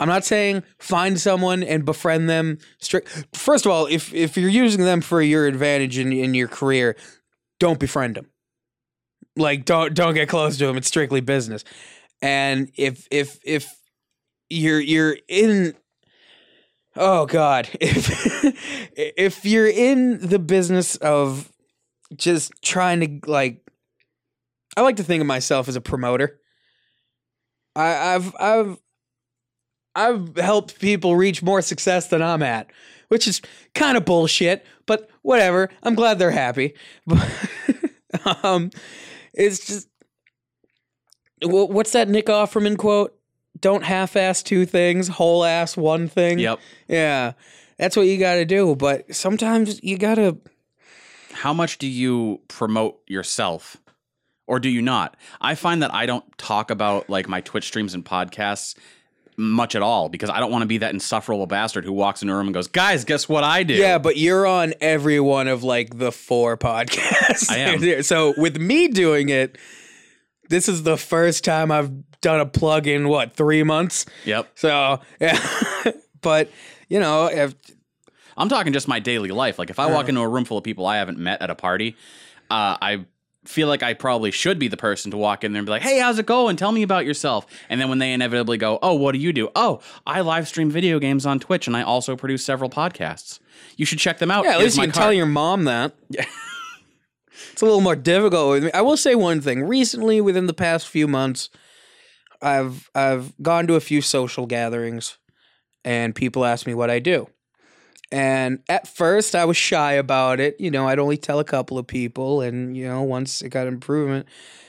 I'm 0.00 0.08
not 0.08 0.24
saying 0.24 0.62
find 0.78 1.20
someone 1.20 1.62
and 1.64 1.84
befriend 1.84 2.30
them 2.30 2.58
first 3.32 3.66
of 3.66 3.72
all 3.72 3.86
if 3.86 4.14
if 4.14 4.36
you're 4.36 4.50
using 4.50 4.84
them 4.84 5.00
for 5.00 5.20
your 5.20 5.46
advantage 5.46 5.98
in, 5.98 6.12
in 6.12 6.34
your 6.34 6.48
career 6.48 6.96
don't 7.58 7.80
befriend 7.80 8.14
them. 8.16 8.30
Like 9.36 9.64
don't 9.64 9.94
don't 9.94 10.14
get 10.14 10.28
close 10.28 10.56
to 10.58 10.66
them 10.66 10.76
it's 10.76 10.88
strictly 10.88 11.20
business. 11.20 11.64
And 12.22 12.70
if 12.76 13.06
if 13.10 13.38
if 13.44 13.74
you're 14.48 14.80
you're 14.80 15.16
in 15.28 15.74
oh 16.96 17.26
god 17.26 17.68
if 17.80 18.54
if 18.96 19.44
you're 19.44 19.68
in 19.68 20.26
the 20.26 20.38
business 20.38 20.96
of 20.96 21.52
just 22.16 22.52
trying 22.62 23.00
to 23.00 23.30
like 23.30 23.67
I 24.78 24.82
like 24.82 24.96
to 24.96 25.02
think 25.02 25.20
of 25.20 25.26
myself 25.26 25.68
as 25.68 25.74
a 25.74 25.80
promoter. 25.80 26.38
I, 27.74 28.14
I've 28.14 28.36
I've 28.38 28.78
I've 29.96 30.36
helped 30.36 30.78
people 30.80 31.16
reach 31.16 31.42
more 31.42 31.60
success 31.62 32.06
than 32.06 32.22
I'm 32.22 32.44
at, 32.44 32.70
which 33.08 33.26
is 33.26 33.42
kind 33.74 33.96
of 33.96 34.04
bullshit, 34.04 34.64
but 34.86 35.10
whatever. 35.22 35.68
I'm 35.82 35.96
glad 35.96 36.20
they're 36.20 36.30
happy. 36.30 36.74
But 37.08 37.28
um 38.44 38.70
it's 39.34 39.66
just 39.66 39.88
wha- 41.42 41.64
what's 41.64 41.90
that 41.92 42.08
Nick 42.08 42.26
Offerman 42.26 42.78
quote? 42.78 43.18
Don't 43.60 43.82
half-ass 43.82 44.44
two 44.44 44.64
things, 44.64 45.08
whole-ass 45.08 45.76
one 45.76 46.06
thing. 46.06 46.38
Yep. 46.38 46.60
Yeah. 46.86 47.32
That's 47.78 47.96
what 47.96 48.06
you 48.06 48.16
got 48.16 48.34
to 48.34 48.44
do, 48.44 48.76
but 48.76 49.12
sometimes 49.12 49.82
you 49.82 49.98
got 49.98 50.14
to 50.14 50.38
How 51.32 51.52
much 51.52 51.78
do 51.78 51.88
you 51.88 52.40
promote 52.46 53.00
yourself? 53.08 53.76
Or 54.48 54.58
do 54.58 54.68
you 54.68 54.82
not? 54.82 55.16
I 55.40 55.54
find 55.54 55.82
that 55.82 55.94
I 55.94 56.06
don't 56.06 56.24
talk 56.38 56.70
about 56.70 57.08
like 57.08 57.28
my 57.28 57.42
Twitch 57.42 57.66
streams 57.66 57.94
and 57.94 58.04
podcasts 58.04 58.74
much 59.36 59.76
at 59.76 59.82
all 59.82 60.08
because 60.08 60.30
I 60.30 60.40
don't 60.40 60.50
want 60.50 60.62
to 60.62 60.66
be 60.66 60.78
that 60.78 60.92
insufferable 60.92 61.46
bastard 61.46 61.84
who 61.84 61.92
walks 61.92 62.22
into 62.22 62.34
a 62.34 62.36
room 62.36 62.48
and 62.48 62.54
goes, 62.54 62.66
"Guys, 62.66 63.04
guess 63.04 63.28
what 63.28 63.44
I 63.44 63.62
do?" 63.62 63.74
Yeah, 63.74 63.98
but 63.98 64.16
you're 64.16 64.46
on 64.46 64.74
every 64.80 65.20
one 65.20 65.46
of 65.46 65.62
like 65.62 65.98
the 65.98 66.10
four 66.10 66.56
podcasts. 66.56 67.50
I 67.50 67.58
am. 67.58 68.02
so 68.02 68.34
with 68.36 68.56
me 68.56 68.88
doing 68.88 69.28
it, 69.28 69.56
this 70.48 70.68
is 70.68 70.82
the 70.82 70.96
first 70.96 71.44
time 71.44 71.70
I've 71.70 71.92
done 72.20 72.40
a 72.40 72.46
plug 72.46 72.86
in 72.88 73.08
what 73.08 73.34
three 73.34 73.62
months. 73.62 74.06
Yep. 74.24 74.50
So 74.56 75.00
yeah, 75.20 75.38
but 76.20 76.50
you 76.88 76.98
know, 76.98 77.26
if, 77.26 77.54
I'm 78.36 78.48
talking 78.48 78.72
just 78.72 78.88
my 78.88 78.98
daily 78.98 79.30
life. 79.30 79.58
Like 79.58 79.70
if 79.70 79.78
I 79.78 79.86
walk 79.86 80.08
into 80.08 80.20
a 80.20 80.28
room 80.28 80.44
full 80.44 80.58
of 80.58 80.64
people 80.64 80.86
I 80.86 80.96
haven't 80.96 81.18
met 81.18 81.42
at 81.42 81.50
a 81.50 81.54
party, 81.54 81.96
uh, 82.50 82.76
I 82.80 83.04
feel 83.48 83.66
like 83.66 83.82
I 83.82 83.94
probably 83.94 84.30
should 84.30 84.58
be 84.58 84.68
the 84.68 84.76
person 84.76 85.10
to 85.10 85.16
walk 85.16 85.42
in 85.42 85.52
there 85.52 85.60
and 85.60 85.66
be 85.66 85.70
like, 85.70 85.82
"Hey, 85.82 85.98
how's 85.98 86.18
it 86.18 86.26
going? 86.26 86.56
Tell 86.56 86.70
me 86.70 86.82
about 86.82 87.06
yourself." 87.06 87.46
And 87.68 87.80
then 87.80 87.88
when 87.88 87.98
they 87.98 88.12
inevitably 88.12 88.58
go, 88.58 88.78
"Oh, 88.82 88.94
what 88.94 89.12
do 89.12 89.18
you 89.18 89.32
do?" 89.32 89.48
"Oh, 89.56 89.80
I 90.06 90.20
live 90.20 90.46
stream 90.46 90.70
video 90.70 90.98
games 90.98 91.24
on 91.24 91.40
Twitch 91.40 91.66
and 91.66 91.76
I 91.76 91.82
also 91.82 92.14
produce 92.14 92.44
several 92.44 92.70
podcasts. 92.70 93.40
You 93.76 93.86
should 93.86 93.98
check 93.98 94.18
them 94.18 94.30
out." 94.30 94.44
yeah, 94.44 94.52
at 94.52 94.60
Here's 94.60 94.76
least 94.76 94.76
you 94.76 94.82
can 94.84 94.92
card." 94.92 95.02
tell 95.02 95.12
your 95.12 95.26
mom 95.26 95.64
that. 95.64 95.94
Yeah. 96.10 96.26
it's 97.52 97.62
a 97.62 97.64
little 97.64 97.80
more 97.80 97.96
difficult 97.96 98.50
with 98.50 98.64
me. 98.64 98.72
I 98.72 98.82
will 98.82 98.96
say 98.96 99.14
one 99.14 99.40
thing. 99.40 99.62
Recently, 99.62 100.20
within 100.20 100.46
the 100.46 100.54
past 100.54 100.86
few 100.86 101.08
months, 101.08 101.48
I've 102.42 102.90
I've 102.94 103.32
gone 103.42 103.66
to 103.66 103.74
a 103.74 103.80
few 103.80 104.02
social 104.02 104.46
gatherings, 104.46 105.18
and 105.84 106.14
people 106.14 106.44
ask 106.44 106.66
me 106.66 106.74
what 106.74 106.90
I 106.90 106.98
do. 106.98 107.28
And 108.10 108.60
at 108.68 108.88
first, 108.88 109.34
I 109.34 109.44
was 109.44 109.56
shy 109.56 109.92
about 109.92 110.40
it. 110.40 110.56
You 110.58 110.70
know, 110.70 110.88
I'd 110.88 110.98
only 110.98 111.18
tell 111.18 111.40
a 111.40 111.44
couple 111.44 111.78
of 111.78 111.86
people, 111.86 112.40
and 112.40 112.76
you 112.76 112.86
know, 112.88 113.02
once 113.02 113.42
it 113.42 113.50
got 113.50 113.66
improvement, 113.66 114.26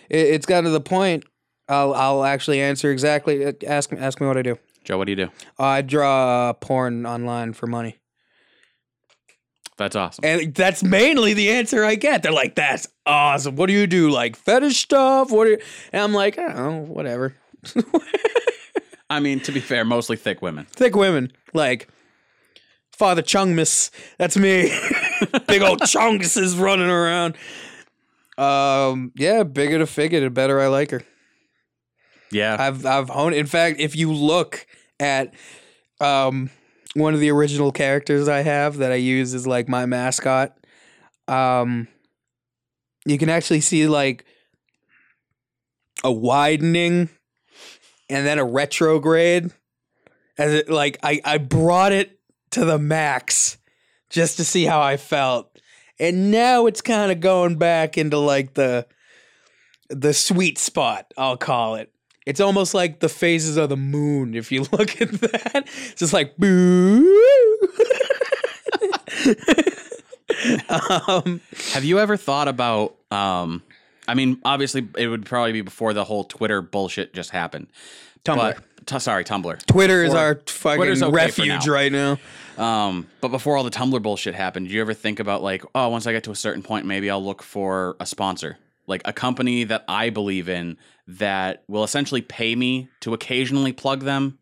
it, 0.10 0.28
it's 0.28 0.46
gotten 0.46 0.66
to 0.66 0.72
the 0.72 0.82
point. 0.82 1.24
I'll 1.70 1.94
I'll 1.94 2.26
actually 2.26 2.60
answer 2.62 2.92
exactly. 2.92 3.46
uh, 3.46 3.54
Ask 3.66 3.92
me 3.92 3.98
ask 4.00 4.20
me 4.20 4.28
what 4.28 4.38
I 4.38 4.42
do. 4.42 4.58
Joe, 4.84 4.98
what 4.98 5.06
do 5.06 5.12
you 5.12 5.16
do? 5.16 5.30
I 5.58 5.82
draw 5.82 6.52
porn 6.54 7.06
online 7.06 7.54
for 7.54 7.68
money. 7.68 7.98
That's 9.78 9.96
awesome. 9.96 10.26
And 10.26 10.54
that's 10.54 10.84
mainly 10.84 11.34
the 11.34 11.52
answer 11.52 11.86
I 11.86 11.96
get. 11.96 12.22
They're 12.24 12.34
like, 12.34 12.56
"That's 12.56 12.88
awesome. 13.06 13.56
What 13.56 13.68
do 13.68 13.74
you 13.74 13.88
do? 13.88 14.10
Like 14.10 14.36
fetish 14.36 14.78
stuff? 14.78 15.32
What?" 15.32 15.48
And 15.94 16.04
I'm 16.04 16.14
like, 16.14 16.38
"I 16.38 16.48
don't 16.48 16.56
know, 16.58 16.80
whatever." 16.94 17.36
I 19.10 19.20
mean, 19.22 19.40
to 19.42 19.52
be 19.54 19.60
fair, 19.62 19.86
mostly 19.86 20.18
thick 20.18 20.42
women. 20.42 20.66
Thick 20.66 20.96
women, 20.96 21.32
like 21.54 21.88
Father 23.00 23.22
Chungmas. 23.22 23.92
That's 24.18 24.36
me. 24.36 24.64
Big 25.48 25.62
old 25.62 25.80
Chungus 25.80 26.36
is 26.36 26.58
running 26.58 26.90
around. 26.90 27.38
Um, 28.38 29.14
yeah, 29.16 29.44
bigger 29.44 29.80
to 29.80 29.88
figure, 29.88 30.20
the 30.20 30.30
better 30.30 30.60
I 30.60 30.68
like 30.68 30.92
her. 30.92 31.02
Yeah. 32.30 32.58
I've 32.60 32.86
I've 32.86 33.08
honed. 33.08 33.36
In 33.36 33.46
fact, 33.46 33.80
if 33.80 33.96
you 33.96 34.12
look 34.12 34.68
at 35.00 35.34
um 36.02 36.50
one 36.94 37.14
of 37.14 37.22
the 37.22 37.32
original 37.32 37.72
characters 37.72 38.28
I 38.28 38.42
have 38.42 38.78
that 38.78 38.92
I 38.92 38.96
use 38.96 39.34
as 39.34 39.48
like 39.48 39.70
my 39.70 39.86
mascot, 39.86 40.58
um, 41.30 41.88
you 43.06 43.18
can 43.18 43.30
actually 43.30 43.62
see 43.62 43.88
like 43.88 44.26
a 46.04 46.12
widening 46.12 47.08
and 48.10 48.28
then 48.28 48.40
a 48.40 48.46
retrograde. 48.46 49.52
As 50.38 50.54
it 50.54 50.70
like 50.70 50.98
I 51.02 51.22
I 51.24 51.38
brought 51.38 51.94
it 51.94 52.19
to 52.52 52.66
the 52.66 52.80
max 52.80 53.58
just 54.10 54.38
to 54.38 54.44
see 54.44 54.66
how 54.66 54.82
I 54.82 54.98
felt, 54.98 55.60
and 56.00 56.32
now 56.32 56.66
it's 56.66 56.82
kind 56.82 57.12
of 57.12 57.20
going 57.20 57.58
back 57.58 57.98
into 57.98 58.18
like 58.18 58.54
the 58.54 58.88
the 59.90 60.14
sweet 60.14 60.58
spot. 60.58 61.14
I'll 61.18 61.38
call 61.38 61.76
it. 61.76 61.92
It's 62.26 62.40
almost 62.40 62.74
like 62.74 63.00
the 63.00 63.10
phases 63.10 63.58
of 63.58 63.70
the 63.70 63.78
moon. 63.78 64.36
If 64.36 64.52
you 64.52 64.62
look 64.72 65.02
at 65.02 65.12
that, 65.12 65.64
it's 65.66 65.96
just 65.96 66.14
like 66.14 66.38
boo. 66.38 67.16
um, 71.08 71.42
Have 71.74 71.84
you 71.84 72.00
ever 72.00 72.18
thought 72.18 72.48
about? 72.48 72.96
Um, 73.12 73.64
I 74.08 74.14
mean, 74.14 74.40
obviously, 74.44 74.88
it 74.98 75.08
would 75.08 75.26
probably 75.26 75.54
be 75.54 75.62
before 75.62 75.94
the 75.94 76.04
whole 76.04 76.24
Twitter 76.24 76.62
bullshit 76.62 77.14
just 77.14 77.32
happened. 77.32 77.68
Tumblr. 78.26 78.36
But, 78.38 78.64
t- 78.90 79.00
sorry, 79.00 79.24
Tumblr. 79.24 79.66
Twitter 79.66 80.04
is 80.04 80.14
our 80.14 80.42
fucking 80.46 81.04
okay 81.04 81.12
refuge 81.12 81.68
now. 81.68 81.74
right 81.74 81.92
now. 81.92 82.18
Um, 82.58 83.08
but 83.22 83.30
before 83.30 83.56
all 83.56 83.64
the 83.64 83.70
Tumblr 83.70 84.02
bullshit 84.02 84.36
happened, 84.36 84.68
did 84.68 84.74
you 84.74 84.82
ever 84.82 84.94
think 84.94 85.20
about 85.20 85.42
like, 85.42 85.64
oh, 85.74 85.90
once 85.90 86.08
I 86.08 86.12
get 86.12 86.24
to 86.26 86.32
a 86.32 86.36
certain 86.36 86.62
point, 86.62 86.86
maybe 86.86 87.10
I'll 87.10 87.24
look 87.24 87.42
for 87.42 87.96
a 88.00 88.06
sponsor, 88.06 88.58
like 88.88 89.02
a 89.06 89.14
company 89.14 89.64
that 89.64 89.86
I 89.88 90.10
believe 90.10 90.50
in 90.50 90.78
that 91.08 91.64
will 91.68 91.84
essentially 91.84 92.22
pay 92.22 92.56
me 92.56 92.90
to 93.02 93.14
occasionally 93.14 93.72
plug 93.72 94.02
them. 94.02 94.40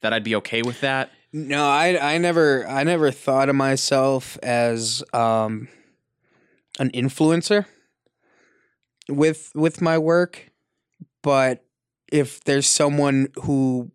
That 0.00 0.12
I'd 0.12 0.24
be 0.24 0.36
okay 0.36 0.62
with 0.62 0.80
that. 0.80 1.10
No, 1.32 1.68
I 1.68 2.14
I 2.14 2.18
never 2.18 2.66
I 2.66 2.84
never 2.84 3.10
thought 3.10 3.48
of 3.48 3.56
myself 3.56 4.38
as 4.42 5.02
um 5.12 5.68
an 6.78 6.90
influencer 6.92 7.66
with 9.08 9.50
with 9.54 9.82
my 9.82 9.98
work, 9.98 10.50
but 11.22 11.64
if 12.10 12.42
there's 12.44 12.66
someone 12.66 13.28
who 13.42 13.90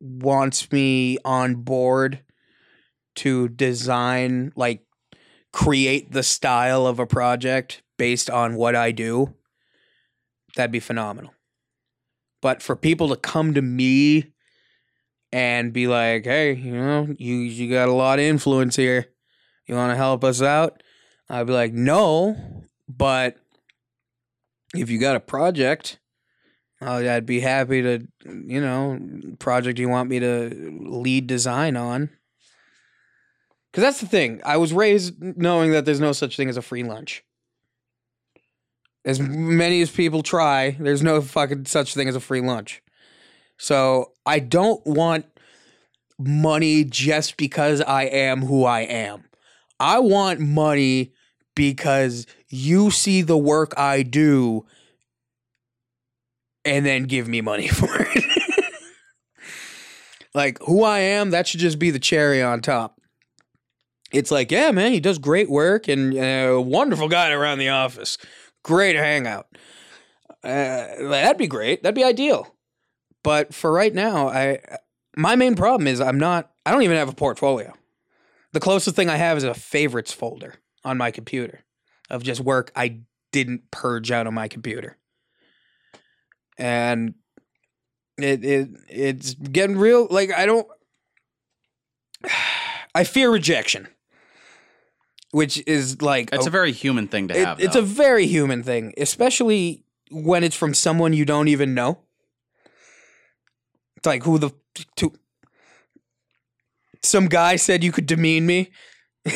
wants 0.00 0.70
me 0.72 1.18
on 1.24 1.56
board 1.56 2.20
to 3.16 3.48
design 3.48 4.52
like 4.56 4.84
create 5.52 6.12
the 6.12 6.22
style 6.22 6.86
of 6.86 6.98
a 6.98 7.06
project 7.06 7.82
based 7.98 8.30
on 8.30 8.54
what 8.54 8.74
I 8.74 8.92
do, 8.92 9.34
that'd 10.56 10.70
be 10.70 10.80
phenomenal. 10.80 11.34
But 12.40 12.62
for 12.62 12.76
people 12.76 13.08
to 13.08 13.16
come 13.16 13.52
to 13.54 13.62
me 13.62 14.32
and 15.32 15.72
be 15.72 15.86
like, 15.86 16.24
"Hey, 16.24 16.54
you 16.54 16.72
know, 16.72 17.14
you 17.18 17.34
you 17.34 17.70
got 17.70 17.88
a 17.88 17.92
lot 17.92 18.18
of 18.18 18.24
influence 18.24 18.76
here. 18.76 19.06
You 19.66 19.74
want 19.74 19.92
to 19.92 19.96
help 19.96 20.24
us 20.24 20.40
out?" 20.40 20.82
I'd 21.28 21.46
be 21.46 21.52
like, 21.52 21.72
"No, 21.72 22.64
but 22.88 23.36
if 24.74 24.88
you 24.88 24.98
got 24.98 25.16
a 25.16 25.20
project, 25.20 25.98
uh, 26.80 26.94
I'd 26.94 27.26
be 27.26 27.40
happy 27.40 27.82
to, 27.82 28.06
you 28.24 28.60
know, 28.60 28.98
project 29.38 29.78
you 29.78 29.88
want 29.88 30.08
me 30.08 30.20
to 30.20 30.78
lead 30.80 31.26
design 31.26 31.76
on." 31.76 32.10
Because 33.70 33.82
that's 33.82 34.00
the 34.00 34.06
thing. 34.06 34.40
I 34.44 34.56
was 34.56 34.72
raised 34.72 35.14
knowing 35.20 35.70
that 35.72 35.84
there's 35.84 36.00
no 36.00 36.12
such 36.12 36.36
thing 36.36 36.48
as 36.48 36.56
a 36.56 36.62
free 36.62 36.82
lunch. 36.82 37.24
As 39.04 39.20
many 39.20 39.80
as 39.80 39.90
people 39.90 40.22
try, 40.22 40.72
there's 40.72 41.02
no 41.02 41.22
fucking 41.22 41.66
such 41.66 41.94
thing 41.94 42.08
as 42.08 42.16
a 42.16 42.20
free 42.20 42.40
lunch. 42.40 42.82
So 43.56 44.12
I 44.26 44.40
don't 44.40 44.84
want 44.86 45.26
money 46.18 46.84
just 46.84 47.36
because 47.36 47.80
I 47.80 48.04
am 48.04 48.42
who 48.42 48.64
I 48.64 48.80
am. 48.80 49.24
I 49.78 49.98
want 50.00 50.40
money 50.40 51.12
because 51.54 52.26
you 52.48 52.90
see 52.90 53.22
the 53.22 53.38
work 53.38 53.72
I 53.78 54.02
do 54.02 54.66
and 56.70 56.86
then 56.86 57.02
give 57.02 57.26
me 57.26 57.40
money 57.40 57.66
for 57.68 57.90
it. 57.98 58.24
like 60.32 60.58
who 60.60 60.84
I 60.84 61.00
am, 61.00 61.30
that 61.30 61.48
should 61.48 61.60
just 61.60 61.78
be 61.78 61.90
the 61.90 61.98
cherry 61.98 62.40
on 62.40 62.62
top. 62.62 63.00
It's 64.12 64.30
like, 64.30 64.50
yeah, 64.50 64.70
man, 64.70 64.92
he 64.92 65.00
does 65.00 65.18
great 65.18 65.50
work 65.50 65.88
and 65.88 66.16
uh, 66.16 66.54
a 66.54 66.60
wonderful 66.60 67.08
guy 67.08 67.30
around 67.32 67.58
the 67.58 67.68
office. 67.68 68.18
Great 68.62 68.96
hangout. 68.96 69.46
Uh, 70.42 70.86
that'd 71.08 71.38
be 71.38 71.46
great. 71.46 71.82
That'd 71.82 71.94
be 71.94 72.04
ideal. 72.04 72.54
But 73.22 73.52
for 73.52 73.70
right 73.72 73.92
now, 73.92 74.28
I 74.28 74.60
my 75.16 75.36
main 75.36 75.54
problem 75.54 75.86
is 75.86 76.00
I'm 76.00 76.18
not. 76.18 76.50
I 76.64 76.70
don't 76.70 76.82
even 76.82 76.96
have 76.96 77.08
a 77.08 77.14
portfolio. 77.14 77.74
The 78.52 78.60
closest 78.60 78.96
thing 78.96 79.08
I 79.10 79.16
have 79.16 79.36
is 79.36 79.44
a 79.44 79.54
favorites 79.54 80.12
folder 80.12 80.54
on 80.84 80.96
my 80.96 81.10
computer 81.10 81.60
of 82.08 82.22
just 82.22 82.40
work 82.40 82.72
I 82.74 83.00
didn't 83.32 83.70
purge 83.70 84.10
out 84.10 84.26
of 84.26 84.32
my 84.32 84.48
computer, 84.48 84.96
and 86.60 87.14
it 88.18 88.44
it 88.44 88.68
it's 88.88 89.34
getting 89.34 89.76
real. 89.76 90.06
Like 90.10 90.32
I 90.32 90.46
don't. 90.46 90.66
I 92.94 93.04
fear 93.04 93.30
rejection, 93.30 93.86
which 95.30 95.62
is 95.66 96.02
like 96.02 96.30
It's 96.32 96.46
a 96.46 96.50
very 96.50 96.72
human 96.72 97.06
thing 97.08 97.28
to 97.28 97.36
it- 97.36 97.44
have. 97.46 97.60
it's 97.60 97.74
though. 97.74 97.80
a 97.80 97.82
very 97.82 98.26
human 98.26 98.62
thing, 98.62 98.92
especially 98.98 99.84
when 100.10 100.42
it's 100.44 100.56
from 100.56 100.74
someone 100.74 101.12
you 101.12 101.24
don't 101.24 101.48
even 101.48 101.72
know. 101.74 102.00
It's 103.96 104.06
like 104.06 104.24
who 104.24 104.38
the 104.38 104.50
to 104.96 105.12
some 107.02 107.26
guy 107.28 107.56
said 107.56 107.82
you 107.84 107.92
could 107.92 108.06
demean 108.06 108.44
me. 108.46 108.70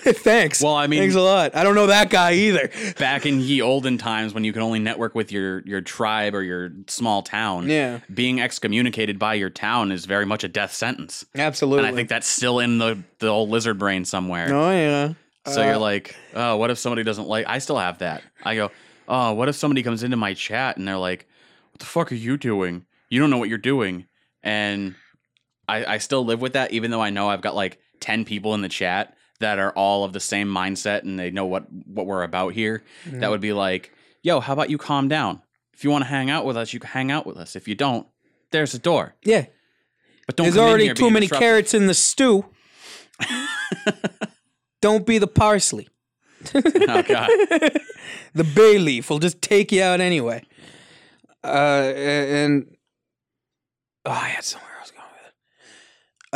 Thanks. 0.04 0.62
Well, 0.62 0.74
I 0.74 0.86
mean- 0.86 1.00
thanks 1.00 1.14
a 1.14 1.20
lot. 1.20 1.54
I 1.54 1.62
don't 1.62 1.74
know 1.74 1.86
that 1.88 2.10
guy 2.10 2.32
either. 2.32 2.70
back 2.98 3.26
in 3.26 3.40
ye 3.40 3.60
olden 3.60 3.98
times 3.98 4.32
when 4.34 4.44
you 4.44 4.52
could 4.52 4.62
only 4.62 4.78
network 4.78 5.14
with 5.14 5.30
your 5.32 5.60
your 5.66 5.80
tribe 5.80 6.34
or 6.34 6.42
your 6.42 6.70
small 6.86 7.22
town. 7.22 7.68
Yeah, 7.68 8.00
Being 8.12 8.40
excommunicated 8.40 9.18
by 9.18 9.34
your 9.34 9.50
town 9.50 9.92
is 9.92 10.04
very 10.06 10.24
much 10.26 10.42
a 10.44 10.48
death 10.48 10.72
sentence. 10.72 11.24
absolutely. 11.34 11.86
And 11.86 11.94
I 11.94 11.96
think 11.96 12.08
that's 12.08 12.26
still 12.26 12.58
in 12.60 12.78
the 12.78 13.02
the 13.18 13.28
old 13.28 13.50
lizard 13.50 13.78
brain 13.78 14.04
somewhere. 14.04 14.48
Oh 14.52 14.70
yeah. 14.70 15.12
So 15.46 15.62
Uh, 15.62 15.66
you're 15.66 15.78
like, 15.78 16.14
oh, 16.34 16.56
what 16.56 16.70
if 16.70 16.78
somebody 16.78 17.02
doesn't 17.02 17.26
like? 17.26 17.46
I 17.48 17.58
still 17.58 17.78
have 17.78 17.98
that. 17.98 18.22
I 18.44 18.56
go, 18.56 18.70
oh, 19.08 19.32
what 19.32 19.48
if 19.48 19.56
somebody 19.56 19.82
comes 19.82 20.02
into 20.02 20.16
my 20.16 20.34
chat 20.34 20.76
and 20.76 20.86
they're 20.86 20.98
like, 20.98 21.26
what 21.72 21.80
the 21.80 21.86
fuck 21.86 22.12
are 22.12 22.14
you 22.16 22.36
doing? 22.36 22.84
You 23.08 23.20
don't 23.20 23.30
know 23.30 23.38
what 23.38 23.48
you're 23.48 23.58
doing, 23.58 24.06
and 24.42 24.94
I 25.68 25.94
I 25.94 25.98
still 25.98 26.24
live 26.24 26.40
with 26.40 26.52
that, 26.54 26.72
even 26.72 26.90
though 26.90 27.00
I 27.02 27.10
know 27.10 27.28
I've 27.28 27.40
got 27.42 27.54
like 27.54 27.78
ten 28.00 28.24
people 28.24 28.54
in 28.54 28.60
the 28.62 28.68
chat 28.68 29.16
that 29.40 29.58
are 29.58 29.72
all 29.72 30.04
of 30.04 30.12
the 30.12 30.20
same 30.20 30.48
mindset 30.48 31.02
and 31.02 31.18
they 31.18 31.30
know 31.30 31.46
what 31.46 31.70
what 31.86 32.06
we're 32.06 32.22
about 32.22 32.54
here. 32.54 32.84
Mm. 33.04 33.20
That 33.20 33.30
would 33.30 33.40
be 33.40 33.52
like, 33.52 33.92
yo, 34.22 34.40
how 34.40 34.52
about 34.52 34.70
you 34.70 34.78
calm 34.78 35.08
down? 35.08 35.42
If 35.72 35.84
you 35.84 35.90
want 35.90 36.04
to 36.04 36.08
hang 36.08 36.30
out 36.30 36.44
with 36.44 36.56
us, 36.56 36.72
you 36.72 36.80
can 36.80 36.90
hang 36.90 37.10
out 37.10 37.26
with 37.26 37.36
us. 37.36 37.56
If 37.56 37.66
you 37.66 37.74
don't, 37.74 38.06
there's 38.52 38.74
a 38.74 38.78
door. 38.78 39.14
Yeah. 39.24 39.46
But 40.26 40.36
don't. 40.36 40.44
There's 40.44 40.58
already 40.58 40.92
too 40.92 41.10
many 41.10 41.26
disruptive. 41.26 41.38
carrots 41.40 41.74
in 41.74 41.86
the 41.86 41.94
stew. 41.94 42.44
don't 44.80 45.06
be 45.06 45.18
the 45.18 45.26
parsley. 45.26 45.88
Oh 46.54 47.02
god. 47.02 47.28
the 48.34 48.44
bay 48.54 48.78
leaf 48.78 49.10
will 49.10 49.18
just 49.18 49.42
take 49.42 49.72
you 49.72 49.82
out 49.82 50.00
anyway. 50.00 50.44
Uh, 51.42 51.92
and 51.96 52.76
oh, 54.04 54.10
I 54.10 54.28
had 54.28 54.44
somewhere 54.44 54.70
I 54.76 54.82
was 54.82 54.90
going 54.90 55.06
with 55.12 55.28
it. 55.28 55.34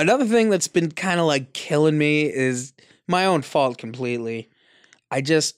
Another 0.00 0.24
thing 0.24 0.50
that's 0.50 0.68
been 0.68 0.90
kind 0.90 1.20
of 1.20 1.26
like 1.26 1.52
killing 1.52 1.98
me 1.98 2.22
is 2.24 2.72
my 3.08 3.26
own 3.26 3.42
fault 3.42 3.78
completely. 3.78 4.50
I 5.10 5.20
just 5.20 5.56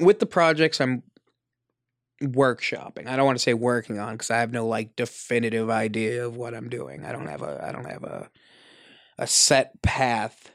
with 0.00 0.18
the 0.20 0.26
projects 0.26 0.80
I'm 0.80 1.02
workshopping. 2.22 3.06
I 3.06 3.16
don't 3.16 3.26
want 3.26 3.38
to 3.38 3.42
say 3.42 3.54
working 3.54 3.98
on 3.98 4.14
because 4.14 4.30
I 4.30 4.38
have 4.38 4.52
no 4.52 4.66
like 4.66 4.96
definitive 4.96 5.70
idea 5.70 6.26
of 6.26 6.36
what 6.36 6.54
I'm 6.54 6.68
doing. 6.68 7.04
I 7.04 7.12
don't 7.12 7.28
have 7.28 7.42
a 7.42 7.64
I 7.66 7.72
don't 7.72 7.88
have 7.88 8.04
a 8.04 8.30
a 9.18 9.26
set 9.26 9.80
path. 9.82 10.50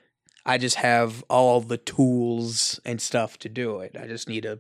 I 0.46 0.58
just 0.58 0.76
have 0.78 1.24
all 1.30 1.62
the 1.62 1.78
tools 1.78 2.80
and 2.86 3.02
stuff 3.02 3.38
to 3.40 3.50
do 3.50 3.80
it. 3.80 3.96
I 4.00 4.08
just 4.08 4.28
need 4.28 4.44
to 4.44 4.60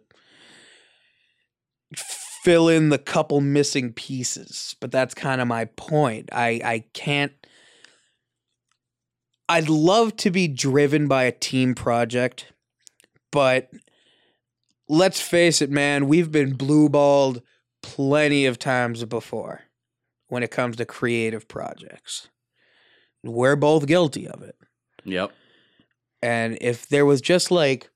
fill 1.96 2.70
in 2.70 2.90
the 2.90 2.98
couple 2.98 3.42
missing 3.42 3.92
pieces. 3.94 4.76
But 4.80 4.92
that's 4.92 5.14
kind 5.14 5.42
of 5.42 5.48
my 5.48 5.66
point. 5.66 6.30
I 6.32 6.62
I 6.64 6.84
can't 6.94 7.34
I'd 9.54 9.70
love 9.70 10.18
to 10.18 10.32
be 10.32 10.48
driven 10.48 11.08
by 11.08 11.26
a 11.26 11.32
team 11.32 11.76
project, 11.76 12.52
but 13.32 13.70
let's 14.90 15.22
face 15.22 15.62
it, 15.62 15.70
man, 15.70 16.08
we've 16.08 16.32
been 16.32 16.58
blueballed 16.58 17.44
plenty 17.84 18.48
of 18.48 18.58
times 18.58 19.06
before 19.06 19.62
when 20.28 20.42
it 20.42 20.50
comes 20.50 20.78
to 20.78 20.86
creative 20.86 21.48
projects. 21.48 22.30
We're 23.22 23.56
both 23.56 23.86
guilty 23.86 24.28
of 24.28 24.42
it. 24.42 24.56
Yep. 25.04 25.32
And 26.24 26.58
if 26.60 26.88
there 26.88 27.06
was 27.06 27.22
just 27.22 27.52
like, 27.52 27.92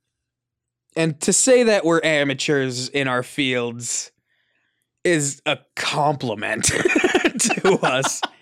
and 0.95 1.19
to 1.21 1.33
say 1.33 1.63
that 1.63 1.83
we're 1.83 2.01
amateurs 2.03 2.87
in 2.87 3.07
our 3.07 3.23
fields 3.23 4.11
is 5.03 5.41
a 5.47 5.57
compliment 5.75 6.65
to 7.39 7.79
us. 7.81 8.21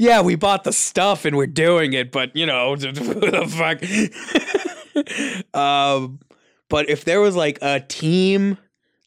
Yeah, 0.00 0.22
we 0.22 0.34
bought 0.34 0.64
the 0.64 0.72
stuff 0.72 1.26
and 1.26 1.36
we're 1.36 1.46
doing 1.46 1.92
it, 1.92 2.10
but 2.10 2.34
you 2.34 2.46
know, 2.46 2.74
the 2.76 3.44
fuck? 4.94 5.54
um, 5.54 6.20
but 6.70 6.88
if 6.88 7.04
there 7.04 7.20
was 7.20 7.36
like 7.36 7.58
a 7.60 7.80
team, 7.80 8.56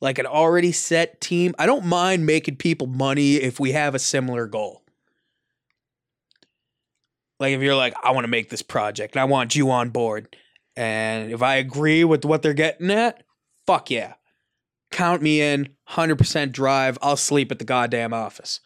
like 0.01 0.19
an 0.19 0.27
already 0.27 0.71
set 0.71 1.19
team, 1.19 1.55
I 1.57 1.65
don't 1.65 1.85
mind 1.85 2.27
making 2.27 2.57
people 2.57 2.85
money 2.85 3.37
if 3.37 3.59
we 3.59 3.71
have 3.71 3.95
a 3.95 3.99
similar 3.99 4.45
goal. 4.45 4.83
Like 7.39 7.53
if 7.53 7.63
you're 7.63 7.75
like, 7.75 7.95
I 8.03 8.11
want 8.11 8.25
to 8.25 8.29
make 8.29 8.51
this 8.51 8.61
project 8.61 9.15
and 9.15 9.21
I 9.21 9.25
want 9.25 9.55
you 9.55 9.71
on 9.71 9.89
board. 9.89 10.35
And 10.75 11.31
if 11.31 11.41
I 11.41 11.55
agree 11.55 12.03
with 12.03 12.23
what 12.23 12.43
they're 12.43 12.53
getting 12.53 12.91
at, 12.91 13.23
fuck 13.65 13.89
yeah. 13.89 14.13
Count 14.91 15.23
me 15.23 15.41
in, 15.41 15.69
100% 15.89 16.51
drive. 16.51 16.99
I'll 17.01 17.17
sleep 17.17 17.51
at 17.51 17.57
the 17.57 17.65
goddamn 17.65 18.13
office. 18.13 18.59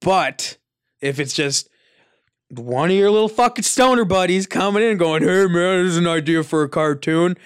But 0.00 0.58
if 1.00 1.18
it's 1.18 1.34
just 1.34 1.68
one 2.50 2.90
of 2.90 2.96
your 2.96 3.10
little 3.10 3.28
fucking 3.28 3.64
stoner 3.64 4.04
buddies 4.04 4.46
coming 4.46 4.82
in 4.82 4.90
and 4.90 4.98
going, 4.98 5.22
hey 5.22 5.46
man, 5.46 5.84
this 5.84 5.92
is 5.92 5.96
an 5.98 6.06
idea 6.06 6.42
for 6.42 6.62
a 6.62 6.68
cartoon. 6.68 7.36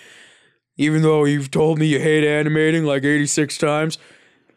Even 0.76 1.02
though 1.02 1.24
you've 1.24 1.50
told 1.50 1.78
me 1.78 1.86
you 1.86 2.00
hate 2.00 2.24
animating 2.24 2.84
like 2.84 3.04
86 3.04 3.58
times, 3.58 3.98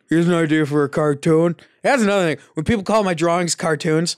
here's 0.10 0.28
an 0.28 0.34
idea 0.34 0.66
for 0.66 0.84
a 0.84 0.90
cartoon. 0.90 1.56
That's 1.84 2.02
another 2.02 2.36
thing. 2.36 2.46
When 2.54 2.64
people 2.64 2.84
call 2.84 3.04
my 3.04 3.14
drawings 3.14 3.54
cartoons, 3.54 4.18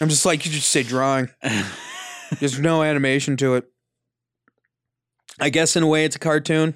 I'm 0.00 0.08
just 0.08 0.26
like, 0.26 0.44
you 0.44 0.52
just 0.52 0.68
say 0.68 0.82
drawing. 0.82 1.30
There's 2.40 2.58
no 2.58 2.82
animation 2.82 3.36
to 3.38 3.54
it. 3.54 3.70
I 5.38 5.50
guess 5.50 5.76
in 5.76 5.82
a 5.82 5.86
way 5.86 6.04
it's 6.04 6.16
a 6.16 6.18
cartoon. 6.18 6.74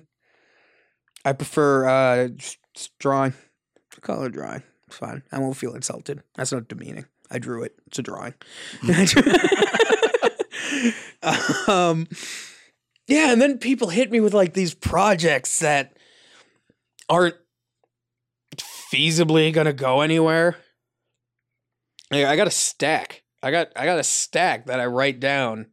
I 1.24 1.32
prefer 1.32 1.88
uh, 1.88 2.28
drawing. 2.98 3.34
Call 4.00 4.24
it 4.24 4.32
drawing. 4.32 4.62
It's 4.90 4.98
fine. 4.98 5.22
I 5.30 5.38
won't 5.38 5.56
feel 5.56 5.74
insulted. 5.74 6.22
That's 6.34 6.50
not 6.50 6.66
demeaning. 6.66 7.04
I 7.30 7.38
drew 7.38 7.62
it. 7.62 7.76
It's 7.86 8.00
a 8.00 8.02
drawing. 8.02 8.34
um, 11.68 12.08
yeah, 13.06 13.32
and 13.32 13.40
then 13.40 13.58
people 13.58 13.88
hit 13.88 14.10
me 14.10 14.18
with 14.18 14.34
like 14.34 14.52
these 14.52 14.74
projects 14.74 15.60
that 15.60 15.96
aren't 17.08 17.36
feasibly 18.56 19.52
gonna 19.52 19.72
go 19.72 20.00
anywhere. 20.00 20.56
Like, 22.10 22.24
I 22.24 22.34
got 22.34 22.48
a 22.48 22.50
stack. 22.50 23.22
I 23.44 23.52
got 23.52 23.68
I 23.76 23.84
got 23.84 24.00
a 24.00 24.04
stack 24.04 24.66
that 24.66 24.80
I 24.80 24.86
write 24.86 25.20
down. 25.20 25.66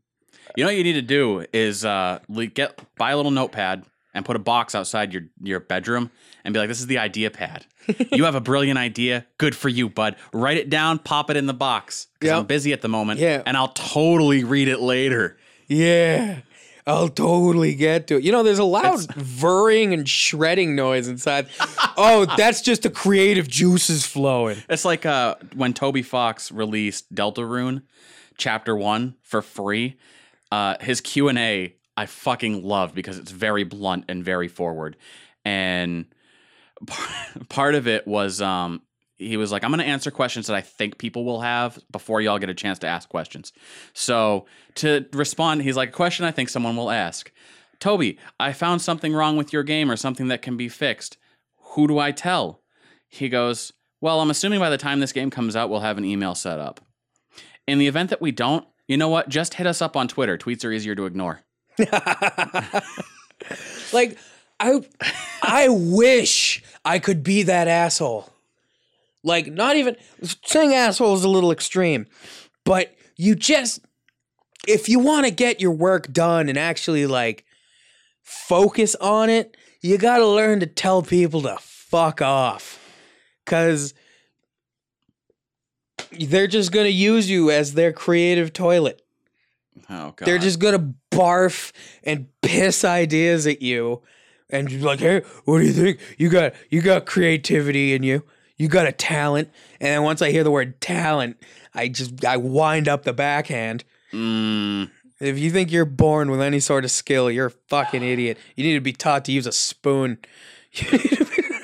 You 0.55 0.63
know 0.63 0.67
what 0.67 0.77
you 0.77 0.83
need 0.83 0.93
to 0.93 1.01
do 1.01 1.43
is 1.53 1.83
uh, 1.83 2.19
get 2.53 2.79
buy 2.97 3.11
a 3.11 3.17
little 3.17 3.31
notepad 3.31 3.83
and 4.17 4.25
put 4.25 4.35
a 4.35 4.39
box 4.39 4.75
outside 4.75 5.13
your 5.13 5.23
your 5.41 5.61
bedroom 5.61 6.11
and 6.43 6.53
be 6.53 6.59
like, 6.59 6.67
"This 6.67 6.79
is 6.81 6.87
the 6.87 6.97
idea 6.97 7.31
pad. 7.31 7.65
you 8.11 8.25
have 8.25 8.35
a 8.35 8.41
brilliant 8.41 8.77
idea. 8.77 9.25
Good 9.37 9.55
for 9.55 9.69
you, 9.69 9.87
bud. 9.87 10.17
Write 10.33 10.57
it 10.57 10.69
down. 10.69 10.99
Pop 10.99 11.29
it 11.29 11.37
in 11.37 11.45
the 11.45 11.53
box 11.53 12.07
because 12.19 12.33
Yep. 12.33 12.39
I'm 12.39 12.45
busy 12.45 12.73
at 12.73 12.81
the 12.81 12.89
moment. 12.89 13.19
Yeah. 13.21 13.43
and 13.45 13.55
I'll 13.55 13.69
totally 13.69 14.43
read 14.43 14.67
it 14.67 14.79
later. 14.81 15.37
Yeah. 15.67 16.39
I'll 16.85 17.09
totally 17.09 17.75
get 17.75 18.07
to 18.07 18.15
it. 18.15 18.23
You 18.23 18.31
know, 18.31 18.43
there's 18.43 18.59
a 18.59 18.63
loud 18.63 19.05
whirring 19.41 19.93
and 19.93 20.07
shredding 20.07 20.73
noise 20.73 21.09
inside. 21.09 21.47
oh, 21.97 22.25
that's 22.37 22.61
just 22.61 22.83
the 22.83 22.89
creative 22.89 23.47
juices 23.47 24.05
flowing. 24.05 24.57
It's 24.69 24.85
like 24.85 25.05
uh, 25.05 25.35
when 25.53 25.73
Toby 25.73 26.01
Fox 26.01 26.49
released 26.51 27.13
Deltarune 27.13 27.83
Chapter 28.37 28.73
One 28.75 29.15
for 29.21 29.41
free. 29.41 29.97
Uh, 30.49 30.75
his 30.79 31.01
Q 31.01 31.27
and 31.27 31.37
A 31.37 31.75
I 31.97 32.05
fucking 32.05 32.63
love 32.63 32.93
because 32.93 33.17
it's 33.17 33.31
very 33.31 33.63
blunt 33.63 34.05
and 34.07 34.23
very 34.23 34.47
forward. 34.47 34.95
And 35.43 36.05
part 37.49 37.75
of 37.75 37.87
it 37.87 38.07
was 38.07 38.41
um, 38.41 38.81
he 39.17 39.35
was 39.35 39.51
like, 39.51 39.63
"I'm 39.63 39.71
going 39.71 39.79
to 39.79 39.85
answer 39.85 40.11
questions 40.11 40.47
that 40.47 40.55
I 40.55 40.61
think 40.61 40.97
people 40.97 41.25
will 41.25 41.41
have 41.41 41.79
before 41.91 42.21
y'all 42.21 42.39
get 42.39 42.49
a 42.49 42.53
chance 42.53 42.79
to 42.79 42.87
ask 42.87 43.09
questions." 43.09 43.51
So 43.93 44.45
to 44.75 45.05
respond, 45.11 45.63
he's 45.63 45.75
like, 45.75 45.89
"A 45.89 45.93
question 45.93 46.23
I 46.23 46.31
think 46.31 46.49
someone 46.49 46.75
will 46.75 46.91
ask." 46.91 47.31
Toby, 47.79 48.17
I 48.39 48.53
found 48.53 48.81
something 48.81 49.13
wrong 49.13 49.37
with 49.37 49.53
your 49.53 49.63
game 49.63 49.91
or 49.91 49.95
something 49.95 50.27
that 50.29 50.41
can 50.41 50.57
be 50.57 50.69
fixed. 50.69 51.17
Who 51.73 51.87
do 51.87 51.99
I 51.99 52.11
tell? 52.11 52.61
He 53.07 53.29
goes, 53.29 53.71
Well, 54.01 54.19
I'm 54.19 54.31
assuming 54.31 54.59
by 54.59 54.69
the 54.69 54.77
time 54.77 54.99
this 54.99 55.13
game 55.13 55.29
comes 55.29 55.55
out, 55.55 55.69
we'll 55.69 55.81
have 55.81 55.97
an 55.97 56.05
email 56.05 56.35
set 56.35 56.59
up. 56.59 56.81
In 57.67 57.77
the 57.77 57.87
event 57.87 58.09
that 58.09 58.21
we 58.21 58.31
don't, 58.31 58.65
you 58.87 58.97
know 58.97 59.09
what? 59.09 59.29
Just 59.29 59.55
hit 59.55 59.67
us 59.67 59.81
up 59.81 59.95
on 59.95 60.07
Twitter. 60.07 60.37
Tweets 60.37 60.63
are 60.65 60.71
easier 60.71 60.95
to 60.95 61.05
ignore. 61.05 61.41
Like, 63.93 64.17
I 64.59 64.81
I 65.41 65.69
wish 65.69 66.63
I 66.83 66.99
could 66.99 67.23
be 67.23 67.43
that 67.43 67.67
asshole. 67.67 68.29
Like, 69.23 69.47
not 69.47 69.75
even 69.75 69.95
saying 70.45 70.73
asshole 70.73 71.15
is 71.15 71.23
a 71.23 71.29
little 71.29 71.51
extreme, 71.51 72.07
but 72.65 72.95
you 73.15 73.35
just 73.35 73.81
if 74.67 74.89
you 74.89 74.99
want 74.99 75.25
to 75.25 75.31
get 75.31 75.61
your 75.61 75.71
work 75.71 76.11
done 76.11 76.49
and 76.49 76.57
actually 76.57 77.07
like 77.07 77.45
focus 78.23 78.95
on 78.95 79.29
it, 79.29 79.55
you 79.81 79.97
got 79.97 80.17
to 80.17 80.27
learn 80.27 80.59
to 80.59 80.65
tell 80.65 81.01
people 81.01 81.41
to 81.43 81.57
fuck 81.61 82.21
off. 82.21 82.79
Cuz 83.45 83.93
they're 86.19 86.47
just 86.47 86.71
going 86.71 86.85
to 86.85 86.91
use 86.91 87.29
you 87.29 87.51
as 87.51 87.73
their 87.73 87.93
creative 87.93 88.53
toilet. 88.53 89.01
Oh, 89.89 90.13
God. 90.15 90.25
They're 90.25 90.37
just 90.37 90.59
gonna 90.59 90.93
barf 91.11 91.71
and 92.03 92.27
piss 92.41 92.83
ideas 92.85 93.47
at 93.47 93.61
you, 93.61 94.01
and 94.49 94.71
you're 94.71 94.81
like, 94.81 94.99
"Hey, 94.99 95.21
what 95.45 95.59
do 95.59 95.65
you 95.65 95.73
think? 95.73 95.99
You 96.17 96.29
got 96.29 96.53
you 96.69 96.81
got 96.81 97.05
creativity 97.05 97.93
in 97.93 98.03
you. 98.03 98.23
You 98.57 98.67
got 98.67 98.87
a 98.87 98.91
talent." 98.91 99.49
And 99.79 99.87
then 99.89 100.03
once 100.03 100.21
I 100.21 100.31
hear 100.31 100.43
the 100.43 100.51
word 100.51 100.79
talent, 100.81 101.37
I 101.73 101.87
just 101.87 102.23
I 102.25 102.37
wind 102.37 102.87
up 102.87 103.03
the 103.03 103.13
backhand. 103.13 103.83
Mm, 104.13 104.89
If 105.19 105.37
you 105.39 105.51
think 105.51 105.71
you're 105.71 105.85
born 105.85 106.29
with 106.31 106.41
any 106.41 106.59
sort 106.59 106.85
of 106.85 106.91
skill, 106.91 107.29
you're 107.29 107.47
a 107.47 107.51
fucking 107.69 108.03
idiot. 108.03 108.37
You 108.55 108.63
need 108.63 108.75
to 108.75 108.81
be 108.81 108.93
taught 108.93 109.25
to 109.25 109.31
use 109.31 109.45
a 109.47 109.51
spoon. 109.51 110.17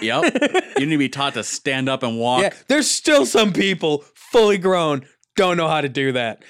yep. 0.01 0.23
you 0.77 0.85
need 0.85 0.91
to 0.93 0.97
be 0.97 1.09
taught 1.09 1.33
to 1.35 1.43
stand 1.43 1.87
up 1.89 2.03
and 2.03 2.19
walk. 2.19 2.41
yeah, 2.41 2.53
there's 2.67 2.89
still 2.89 3.25
some 3.25 3.53
people 3.53 4.03
fully 4.13 4.57
grown 4.57 5.05
don't 5.35 5.57
know 5.57 5.67
how 5.67 5.81
to 5.81 5.89
do 5.89 6.11
that. 6.11 6.43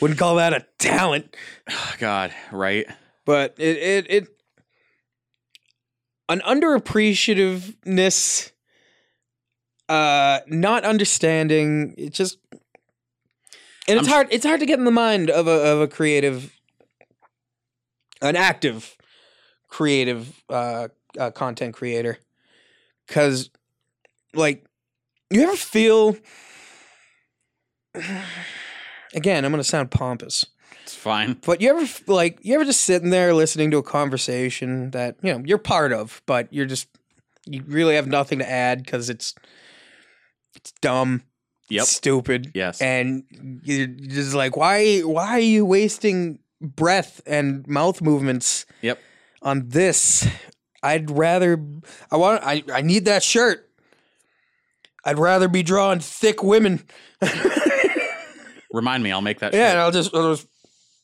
Wouldn't 0.00 0.18
call 0.18 0.36
that 0.36 0.54
a 0.54 0.64
talent. 0.78 1.36
God, 1.98 2.32
right? 2.52 2.86
but 3.30 3.54
it 3.58 3.76
it 3.76 4.06
it 4.10 4.26
an 6.28 6.40
underappreciativeness 6.40 8.50
uh 9.88 10.40
not 10.48 10.84
understanding 10.84 11.94
it 11.96 12.12
just 12.12 12.38
and 13.86 13.98
it's 13.98 14.08
I'm- 14.08 14.14
hard 14.14 14.26
it's 14.32 14.44
hard 14.44 14.58
to 14.60 14.66
get 14.66 14.80
in 14.80 14.84
the 14.84 14.90
mind 14.90 15.30
of 15.30 15.46
a 15.46 15.50
of 15.50 15.80
a 15.80 15.86
creative 15.86 16.52
an 18.20 18.34
active 18.34 18.96
creative 19.68 20.42
uh, 20.48 20.88
uh 21.18 21.30
content 21.30 21.74
creator 21.74 22.18
cuz 23.06 23.50
like 24.34 24.64
you 25.30 25.42
ever 25.42 25.56
feel 25.56 26.16
again 29.14 29.44
i'm 29.44 29.50
going 29.52 29.62
to 29.62 29.68
sound 29.68 29.90
pompous 29.90 30.44
It's 30.82 30.94
fine. 30.94 31.36
but 31.44 31.60
you 31.60 31.70
ever 31.70 31.86
like 32.06 32.38
you 32.42 32.54
ever 32.54 32.64
just 32.64 32.82
sitting 32.82 33.10
there 33.10 33.32
listening 33.34 33.70
to 33.72 33.78
a 33.78 33.82
conversation 33.82 34.90
that 34.92 35.16
you 35.22 35.32
know 35.32 35.42
you're 35.44 35.58
part 35.58 35.92
of, 35.92 36.22
but 36.26 36.52
you're 36.52 36.66
just 36.66 36.88
you 37.46 37.62
really 37.66 37.94
have 37.96 38.06
nothing 38.06 38.38
to 38.40 38.48
add 38.50 38.84
because 38.84 39.08
it's 39.10 39.34
it's 40.56 40.72
dumb, 40.80 41.22
Yep. 41.68 41.84
stupid, 41.86 42.50
Yes. 42.54 42.80
and 42.82 43.24
you're 43.62 43.86
just 43.86 44.34
like 44.34 44.56
why 44.56 45.00
why 45.00 45.28
are 45.28 45.38
you 45.40 45.64
wasting 45.64 46.38
breath 46.60 47.20
and 47.26 47.66
mouth 47.66 48.02
movements 48.02 48.66
Yep. 48.82 48.98
on 49.42 49.68
this? 49.68 50.26
I'd 50.82 51.10
rather 51.10 51.62
I 52.10 52.16
want 52.16 52.42
I 52.44 52.62
I 52.72 52.82
need 52.82 53.04
that 53.06 53.22
shirt. 53.22 53.68
I'd 55.04 55.18
rather 55.18 55.48
be 55.48 55.62
drawing 55.62 56.00
thick 56.00 56.42
women. 56.42 56.84
Remind 58.72 59.02
me, 59.02 59.12
I'll 59.12 59.20
make 59.20 59.40
that. 59.40 59.54
Yeah, 59.54 59.70
and 59.70 59.80
I'll 59.80 59.90
just, 59.90 60.14
I'll 60.14 60.34
just 60.34 60.46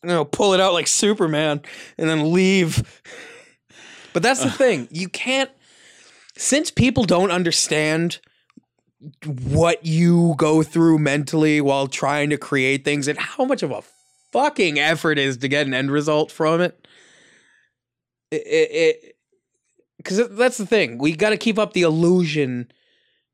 you 0.02 0.08
know 0.08 0.24
pull 0.24 0.54
it 0.54 0.60
out 0.60 0.72
like 0.72 0.86
Superman 0.86 1.62
and 1.98 2.08
then 2.08 2.32
leave. 2.32 3.02
But 4.12 4.22
that's 4.22 4.42
the 4.42 4.50
thing. 4.64 4.88
You 4.90 5.08
can't 5.08 5.50
since 6.36 6.70
people 6.70 7.04
don't 7.04 7.30
understand 7.30 8.20
what 9.48 9.84
you 9.84 10.34
go 10.36 10.62
through 10.62 10.98
mentally 10.98 11.60
while 11.60 11.86
trying 11.86 12.30
to 12.30 12.38
create 12.38 12.84
things 12.84 13.08
and 13.08 13.18
how 13.18 13.44
much 13.44 13.62
of 13.62 13.70
a 13.70 13.82
fucking 14.32 14.78
effort 14.78 15.18
is 15.18 15.38
to 15.38 15.48
get 15.48 15.66
an 15.66 15.74
end 15.74 15.90
result 15.90 16.30
from 16.30 16.60
it. 16.60 16.86
It 18.30 19.16
because 19.96 20.28
that's 20.30 20.58
the 20.58 20.66
thing. 20.66 20.98
We 20.98 21.16
got 21.16 21.30
to 21.30 21.36
keep 21.36 21.58
up 21.58 21.72
the 21.72 21.82
illusion 21.82 22.70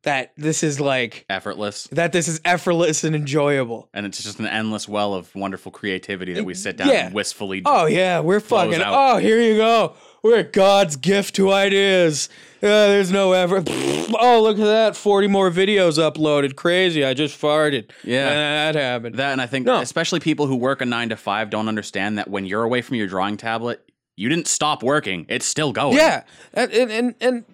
that 0.03 0.33
this 0.37 0.63
is 0.63 0.81
like 0.81 1.25
Effortless. 1.31 1.85
that 1.93 2.13
this 2.13 2.27
is 2.29 2.41
effortless 2.45 3.05
and 3.05 3.15
enjoyable. 3.15 3.89
And 3.95 4.05
it's 4.07 4.23
just 4.23 4.41
an 4.41 4.47
endless 4.47 4.89
well 4.89 5.15
of 5.15 5.35
wonderful 5.35 5.71
creativity 5.73 6.33
that 6.35 6.45
we 6.45 6.55
sit 6.55 6.77
down 6.77 6.89
Yeah. 6.89 7.07
and 7.07 7.15
wistfully 7.15 7.63
Oh 7.65 7.87
yeah, 7.87 8.21
we're 8.21 8.41
fucking. 8.41 8.81
out. 8.81 8.93
Oh, 8.95 9.19
here 9.19 9.41
you 9.41 9.57
go. 9.57 9.95
We're 10.23 10.43
God's 10.45 10.97
gift 10.97 11.35
to 11.37 11.53
ideas. 11.53 12.29
Uh, 12.63 12.67
there's 12.69 13.11
no 13.13 13.33
ever. 13.33 13.63
Oh, 14.15 14.43
look 14.43 14.59
at 14.59 14.65
that! 14.65 14.95
Forty 14.95 15.27
more 15.27 15.51
videos 15.51 15.97
uploaded. 15.99 16.55
Crazy! 16.55 17.03
I 17.03 17.15
just 17.15 17.41
farted. 17.41 17.91
Yeah. 18.05 18.29
that 18.29 18.75
happened. 18.75 19.15
That 19.15 19.33
and 19.33 19.41
I 19.41 19.47
think 19.47 19.65
No. 19.65 19.81
especially 19.81 20.21
people 20.21 20.47
who 20.47 20.57
work 20.57 20.83
a 20.83 20.85
nine 20.85 21.09
to 21.09 21.17
five 21.17 21.49
don't 21.49 21.67
understand 21.67 22.19
that 22.19 22.29
when 22.29 22.45
you're 22.45 22.63
away 22.63 22.83
from 22.83 22.97
your 22.97 23.07
drawing 23.07 23.39
tablet, 23.39 23.81
you 24.17 24.29
didn't 24.29 24.49
stop 24.49 24.83
working. 24.83 25.25
It's 25.31 25.47
still 25.47 25.73
going. 25.73 25.97
yeah, 25.97 26.25
and, 26.53 26.71
and 26.73 26.91
and 26.93 27.15
and 27.23 27.45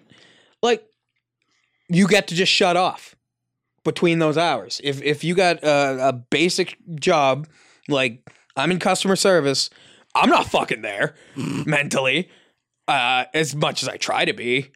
like 0.61 0.83
you 1.89 2.07
get 2.07 2.27
to 2.27 2.35
just 2.35 2.51
shut 2.51 2.77
off 2.77 3.15
between 3.83 4.19
those 4.19 4.37
hours. 4.37 4.79
If 4.83 5.01
if 5.01 5.23
you 5.23 5.35
got 5.35 5.63
a, 5.63 6.09
a 6.09 6.13
basic 6.13 6.77
job, 6.99 7.47
like 7.87 8.29
I'm 8.55 8.71
in 8.71 8.79
customer 8.79 9.15
service, 9.15 9.69
I'm 10.15 10.29
not 10.29 10.47
fucking 10.47 10.81
there 10.81 11.15
mentally. 11.35 12.29
Uh, 12.87 13.25
as 13.35 13.55
much 13.55 13.83
as 13.83 13.89
I 13.89 13.97
try 13.97 14.25
to 14.25 14.33
be, 14.33 14.71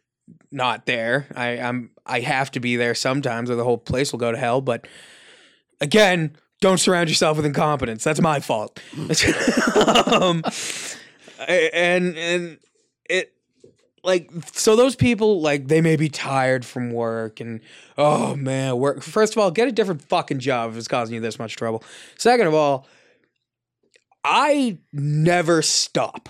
not 0.52 0.86
there. 0.86 1.26
I, 1.34 1.58
I'm 1.58 1.90
I 2.06 2.20
have 2.20 2.50
to 2.52 2.60
be 2.60 2.76
there 2.76 2.94
sometimes, 2.94 3.50
or 3.50 3.56
the 3.56 3.64
whole 3.64 3.78
place 3.78 4.12
will 4.12 4.20
go 4.20 4.30
to 4.30 4.38
hell. 4.38 4.60
But 4.60 4.86
again, 5.80 6.36
don't 6.60 6.78
surround 6.78 7.08
yourself 7.08 7.36
with 7.36 7.46
incompetence. 7.46 8.04
That's 8.04 8.20
my 8.20 8.40
fault. 8.40 8.80
um, 10.12 10.44
and 11.48 12.16
and 12.16 12.58
it 13.10 13.34
like 14.04 14.30
so 14.52 14.76
those 14.76 14.94
people 14.94 15.40
like 15.40 15.68
they 15.68 15.80
may 15.80 15.96
be 15.96 16.08
tired 16.08 16.64
from 16.64 16.90
work 16.90 17.40
and 17.40 17.60
oh 17.96 18.36
man 18.36 18.76
work 18.76 19.02
first 19.02 19.32
of 19.34 19.38
all 19.38 19.50
get 19.50 19.66
a 19.66 19.72
different 19.72 20.02
fucking 20.02 20.38
job 20.38 20.70
if 20.70 20.76
it's 20.76 20.88
causing 20.88 21.14
you 21.14 21.20
this 21.20 21.38
much 21.38 21.56
trouble. 21.56 21.82
Second 22.16 22.46
of 22.46 22.54
all 22.54 22.86
i 24.24 24.78
never 24.92 25.62
stop. 25.62 26.28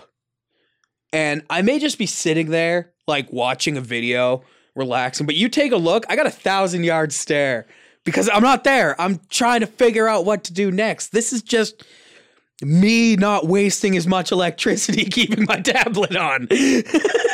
And 1.12 1.42
i 1.50 1.62
may 1.62 1.78
just 1.78 1.98
be 1.98 2.06
sitting 2.06 2.50
there 2.50 2.92
like 3.06 3.32
watching 3.32 3.76
a 3.76 3.80
video 3.80 4.42
relaxing 4.74 5.26
but 5.26 5.36
you 5.36 5.48
take 5.48 5.72
a 5.72 5.76
look 5.76 6.04
i 6.08 6.16
got 6.16 6.26
a 6.26 6.30
thousand 6.30 6.84
yard 6.84 7.12
stare 7.12 7.66
because 8.04 8.30
i'm 8.32 8.42
not 8.42 8.64
there. 8.64 9.00
I'm 9.00 9.20
trying 9.30 9.60
to 9.60 9.66
figure 9.66 10.08
out 10.08 10.24
what 10.24 10.44
to 10.44 10.52
do 10.52 10.70
next. 10.70 11.08
This 11.08 11.32
is 11.32 11.42
just 11.42 11.84
me 12.62 13.16
not 13.16 13.46
wasting 13.46 13.96
as 13.96 14.06
much 14.06 14.30
electricity 14.32 15.04
keeping 15.10 15.44
my 15.46 15.60
tablet 15.60 16.16
on 16.16 16.48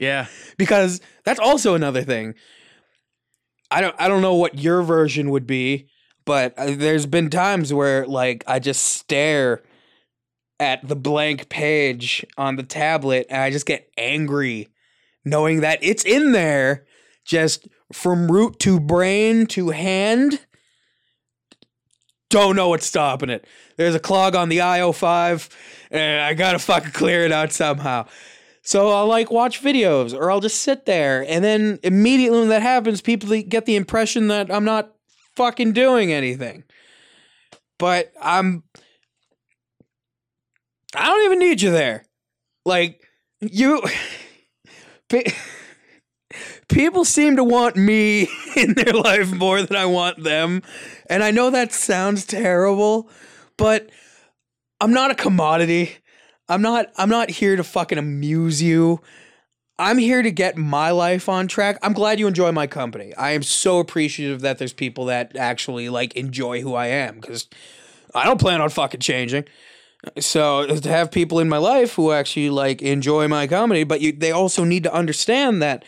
Yeah. 0.00 0.26
because 0.56 1.00
that's 1.24 1.40
also 1.40 1.74
another 1.74 2.02
thing. 2.02 2.34
I 3.70 3.80
don't 3.80 3.94
I 3.98 4.08
don't 4.08 4.22
know 4.22 4.34
what 4.34 4.58
your 4.58 4.82
version 4.82 5.30
would 5.30 5.46
be, 5.46 5.88
but 6.24 6.54
uh, 6.58 6.74
there's 6.74 7.06
been 7.06 7.30
times 7.30 7.72
where 7.72 8.06
like 8.06 8.44
I 8.46 8.58
just 8.58 8.82
stare 8.82 9.62
at 10.60 10.86
the 10.86 10.96
blank 10.96 11.48
page 11.48 12.24
on 12.36 12.56
the 12.56 12.62
tablet 12.62 13.26
and 13.30 13.42
I 13.42 13.50
just 13.50 13.66
get 13.66 13.90
angry 13.96 14.68
knowing 15.24 15.60
that 15.60 15.78
it's 15.82 16.04
in 16.04 16.32
there 16.32 16.86
just 17.24 17.68
from 17.92 18.30
root 18.30 18.58
to 18.60 18.80
brain 18.80 19.46
to 19.48 19.70
hand. 19.70 20.40
Don't 22.30 22.56
know 22.56 22.70
what's 22.70 22.86
stopping 22.86 23.30
it. 23.30 23.46
There's 23.76 23.94
a 23.94 24.00
clog 24.00 24.34
on 24.34 24.48
the 24.48 24.58
IO5 24.58 25.48
and 25.90 26.22
I 26.22 26.34
gotta 26.34 26.58
fucking 26.58 26.92
clear 26.92 27.24
it 27.24 27.32
out 27.32 27.52
somehow. 27.52 28.06
So 28.68 28.90
I'll 28.90 29.06
like 29.06 29.30
watch 29.30 29.62
videos 29.62 30.12
or 30.12 30.30
I'll 30.30 30.40
just 30.40 30.60
sit 30.60 30.84
there 30.84 31.24
and 31.26 31.42
then 31.42 31.78
immediately 31.82 32.40
when 32.40 32.50
that 32.50 32.60
happens, 32.60 33.00
people 33.00 33.30
get 33.40 33.64
the 33.64 33.76
impression 33.76 34.28
that 34.28 34.52
I'm 34.52 34.66
not 34.66 34.92
fucking 35.36 35.72
doing 35.72 36.12
anything. 36.12 36.64
But 37.78 38.12
I'm 38.20 38.64
I 40.94 41.06
don't 41.06 41.24
even 41.24 41.38
need 41.38 41.62
you 41.62 41.70
there. 41.70 42.04
Like 42.66 43.02
you 43.40 43.82
people 46.68 47.06
seem 47.06 47.36
to 47.36 47.44
want 47.44 47.76
me 47.76 48.28
in 48.54 48.74
their 48.74 48.92
life 48.92 49.32
more 49.32 49.62
than 49.62 49.78
I 49.78 49.86
want 49.86 50.22
them. 50.22 50.62
And 51.08 51.24
I 51.24 51.30
know 51.30 51.48
that 51.48 51.72
sounds 51.72 52.26
terrible, 52.26 53.08
but 53.56 53.88
I'm 54.78 54.92
not 54.92 55.10
a 55.10 55.14
commodity. 55.14 55.96
I'm 56.48 56.62
not 56.62 56.86
I'm 56.96 57.08
not 57.08 57.30
here 57.30 57.56
to 57.56 57.64
fucking 57.64 57.98
amuse 57.98 58.62
you. 58.62 59.00
I'm 59.78 59.98
here 59.98 60.22
to 60.22 60.30
get 60.30 60.56
my 60.56 60.90
life 60.90 61.28
on 61.28 61.46
track. 61.46 61.78
I'm 61.82 61.92
glad 61.92 62.18
you 62.18 62.26
enjoy 62.26 62.50
my 62.50 62.66
company. 62.66 63.14
I 63.14 63.30
am 63.30 63.42
so 63.42 63.78
appreciative 63.78 64.40
that 64.40 64.58
there's 64.58 64.72
people 64.72 65.04
that 65.06 65.36
actually 65.36 65.88
like 65.88 66.14
enjoy 66.14 66.62
who 66.62 66.74
I 66.74 66.86
am 66.86 67.20
cuz 67.20 67.48
I 68.14 68.24
don't 68.24 68.40
plan 68.40 68.60
on 68.60 68.70
fucking 68.70 69.00
changing. 69.00 69.44
So 70.18 70.66
to 70.66 70.88
have 70.88 71.10
people 71.10 71.40
in 71.40 71.48
my 71.48 71.58
life 71.58 71.94
who 71.94 72.12
actually 72.12 72.50
like 72.50 72.82
enjoy 72.82 73.28
my 73.28 73.46
comedy, 73.46 73.84
but 73.84 74.00
you, 74.00 74.12
they 74.12 74.32
also 74.32 74.64
need 74.64 74.84
to 74.84 74.92
understand 74.92 75.60
that 75.62 75.84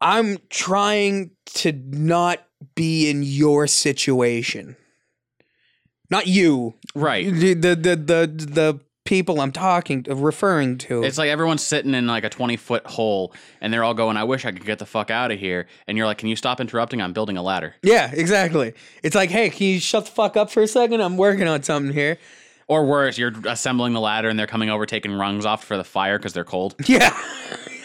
I'm 0.00 0.38
trying 0.48 1.32
to 1.54 1.72
not 1.72 2.40
be 2.74 3.10
in 3.10 3.22
your 3.22 3.66
situation. 3.66 4.76
Not 6.10 6.26
you. 6.26 6.74
Right. 6.94 7.32
The 7.32 7.54
the 7.54 7.76
the 7.76 7.96
the, 7.96 8.26
the 8.26 8.80
people 9.08 9.40
I'm 9.40 9.52
talking 9.52 10.04
referring 10.06 10.76
to. 10.78 11.02
It's 11.02 11.16
like 11.16 11.30
everyone's 11.30 11.62
sitting 11.62 11.94
in 11.94 12.06
like 12.06 12.24
a 12.24 12.28
20 12.28 12.58
foot 12.58 12.86
hole 12.86 13.32
and 13.62 13.72
they're 13.72 13.82
all 13.82 13.94
going, 13.94 14.18
I 14.18 14.24
wish 14.24 14.44
I 14.44 14.52
could 14.52 14.66
get 14.66 14.78
the 14.78 14.84
fuck 14.84 15.10
out 15.10 15.32
of 15.32 15.38
here. 15.38 15.66
And 15.86 15.96
you're 15.96 16.06
like, 16.06 16.18
Can 16.18 16.28
you 16.28 16.36
stop 16.36 16.60
interrupting? 16.60 17.00
I'm 17.00 17.14
building 17.14 17.38
a 17.38 17.42
ladder. 17.42 17.74
yeah, 17.82 18.10
exactly. 18.12 18.74
It's 19.02 19.14
like, 19.14 19.30
hey, 19.30 19.48
can 19.48 19.66
you 19.66 19.80
shut 19.80 20.04
the 20.04 20.10
fuck 20.10 20.36
up 20.36 20.50
for 20.50 20.62
a 20.62 20.66
second? 20.66 21.00
I'm 21.00 21.16
working 21.16 21.48
on 21.48 21.62
something 21.62 21.94
here. 21.94 22.18
Or 22.66 22.84
worse, 22.84 23.16
you're 23.16 23.32
assembling 23.46 23.94
the 23.94 24.00
ladder 24.00 24.28
and 24.28 24.38
they're 24.38 24.46
coming 24.46 24.68
over 24.68 24.84
taking 24.84 25.14
rungs 25.14 25.46
off 25.46 25.64
for 25.64 25.78
the 25.78 25.84
fire 25.84 26.18
because 26.18 26.34
they're 26.34 26.44
cold. 26.44 26.74
Yeah. 26.86 27.18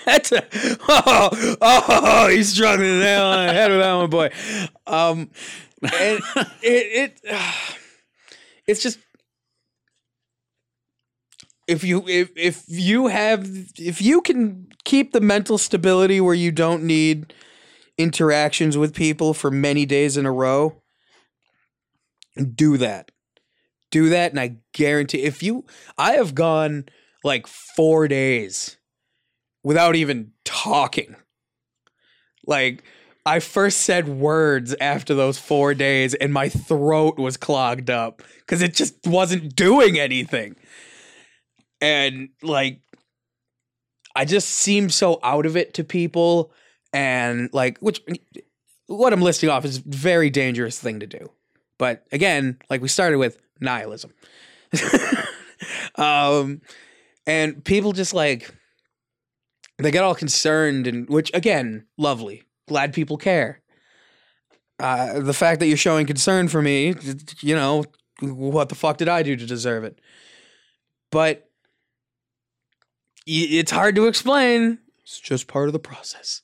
That's 0.05 0.33
a, 0.33 0.45
oh, 0.89 1.55
oh, 1.61 2.27
he's 2.27 2.49
struck 2.49 2.77
the 2.77 2.83
nail 2.83 3.23
on 3.23 3.47
the 3.47 3.53
head 3.53 3.71
with 3.71 3.79
that 3.79 3.93
one, 3.93 4.09
boy. 4.09 4.29
Um, 4.85 5.29
and 5.81 6.19
it, 6.61 7.21
it 7.23 7.33
it's 8.67 8.83
just 8.83 8.99
if 11.67 11.83
you 11.83 12.07
if 12.07 12.31
if 12.35 12.63
you 12.67 13.07
have 13.07 13.47
if 13.77 14.01
you 14.01 14.21
can 14.21 14.67
keep 14.83 15.11
the 15.11 15.21
mental 15.21 15.57
stability 15.57 16.19
where 16.19 16.35
you 16.35 16.51
don't 16.51 16.83
need 16.83 17.33
interactions 17.97 18.77
with 18.77 18.93
people 18.93 19.33
for 19.33 19.51
many 19.51 19.85
days 19.85 20.17
in 20.17 20.25
a 20.25 20.31
row, 20.31 20.81
do 22.55 22.77
that. 22.77 23.11
Do 23.91 24.09
that, 24.09 24.31
and 24.31 24.39
I 24.39 24.57
guarantee 24.73 25.21
if 25.21 25.43
you 25.43 25.65
I 25.97 26.13
have 26.13 26.33
gone 26.33 26.85
like 27.23 27.47
four 27.47 28.07
days 28.07 28.77
without 29.63 29.95
even 29.95 30.31
talking. 30.43 31.15
Like 32.45 32.83
I 33.25 33.39
first 33.39 33.81
said 33.81 34.09
words 34.09 34.75
after 34.81 35.13
those 35.13 35.37
four 35.37 35.73
days, 35.73 36.13
and 36.15 36.33
my 36.33 36.49
throat 36.49 37.17
was 37.17 37.37
clogged 37.37 37.89
up 37.89 38.21
because 38.39 38.61
it 38.61 38.73
just 38.73 38.95
wasn't 39.05 39.55
doing 39.55 39.97
anything. 39.97 40.55
And 41.83 42.29
like, 42.41 42.79
I 44.15 44.25
just 44.25 44.49
seem 44.49 44.89
so 44.89 45.19
out 45.21 45.45
of 45.45 45.57
it 45.57 45.73
to 45.75 45.83
people, 45.83 46.51
and 46.93 47.49
like, 47.53 47.77
which 47.79 48.01
what 48.87 49.11
I'm 49.11 49.21
listing 49.21 49.49
off 49.49 49.65
is 49.65 49.77
very 49.77 50.29
dangerous 50.29 50.79
thing 50.79 51.01
to 51.01 51.07
do. 51.07 51.29
But 51.77 52.05
again, 52.11 52.57
like 52.69 52.81
we 52.81 52.87
started 52.87 53.17
with 53.17 53.37
nihilism. 53.59 54.13
um, 55.95 56.61
and 57.25 57.63
people 57.63 57.91
just 57.91 58.13
like 58.13 58.53
they 59.77 59.91
get 59.91 60.03
all 60.03 60.15
concerned 60.15 60.87
and 60.87 61.07
which 61.09 61.31
again 61.33 61.85
lovely 61.97 62.43
glad 62.67 62.93
people 62.93 63.17
care 63.17 63.61
uh, 64.79 65.19
the 65.19 65.33
fact 65.33 65.59
that 65.59 65.67
you're 65.67 65.77
showing 65.77 66.05
concern 66.05 66.47
for 66.47 66.61
me 66.61 66.93
you 67.41 67.55
know 67.55 67.83
what 68.21 68.69
the 68.69 68.75
fuck 68.75 68.97
did 68.97 69.09
i 69.09 69.23
do 69.23 69.35
to 69.35 69.45
deserve 69.45 69.83
it 69.83 69.99
but 71.11 71.49
it's 73.25 73.71
hard 73.71 73.95
to 73.95 74.07
explain. 74.07 74.79
It's 75.03 75.19
just 75.19 75.47
part 75.47 75.67
of 75.67 75.73
the 75.73 75.79
process. 75.79 76.41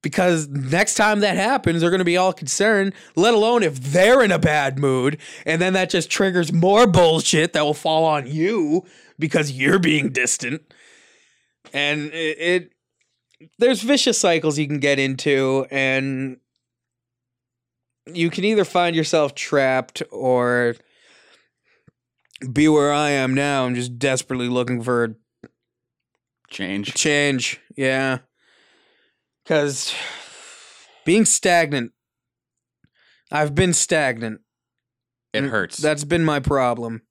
Because 0.00 0.48
next 0.48 0.94
time 0.94 1.20
that 1.20 1.36
happens 1.36 1.80
they're 1.80 1.90
going 1.90 1.98
to 1.98 2.04
be 2.04 2.16
all 2.16 2.32
concerned 2.32 2.94
let 3.16 3.34
alone 3.34 3.64
if 3.64 3.80
they're 3.80 4.22
in 4.22 4.30
a 4.30 4.38
bad 4.38 4.78
mood 4.78 5.18
and 5.44 5.60
then 5.60 5.72
that 5.72 5.90
just 5.90 6.08
triggers 6.08 6.52
more 6.52 6.86
bullshit 6.86 7.52
that 7.52 7.64
will 7.64 7.74
fall 7.74 8.04
on 8.04 8.26
you 8.26 8.86
because 9.18 9.50
you're 9.50 9.80
being 9.80 10.10
distant. 10.10 10.62
And 11.72 12.12
it, 12.12 12.38
it 12.38 12.72
there's 13.58 13.82
vicious 13.82 14.18
cycles 14.18 14.56
you 14.58 14.68
can 14.68 14.78
get 14.78 15.00
into 15.00 15.66
and 15.70 16.38
you 18.06 18.30
can 18.30 18.44
either 18.44 18.64
find 18.64 18.94
yourself 18.94 19.34
trapped 19.34 20.02
or 20.12 20.76
be 22.52 22.68
where 22.68 22.92
I 22.92 23.10
am 23.10 23.34
now 23.34 23.64
I'm 23.64 23.74
just 23.74 23.98
desperately 23.98 24.48
looking 24.48 24.80
for 24.80 25.16
Change. 26.50 26.94
change. 26.94 27.60
Yeah. 27.76 28.18
Cuz 29.46 29.94
being 31.04 31.24
stagnant 31.24 31.92
I've 33.30 33.54
been 33.54 33.74
stagnant. 33.74 34.40
It 35.32 35.44
hurts. 35.44 35.76
That's 35.78 36.04
been 36.04 36.24
my 36.24 36.40
problem. 36.40 37.02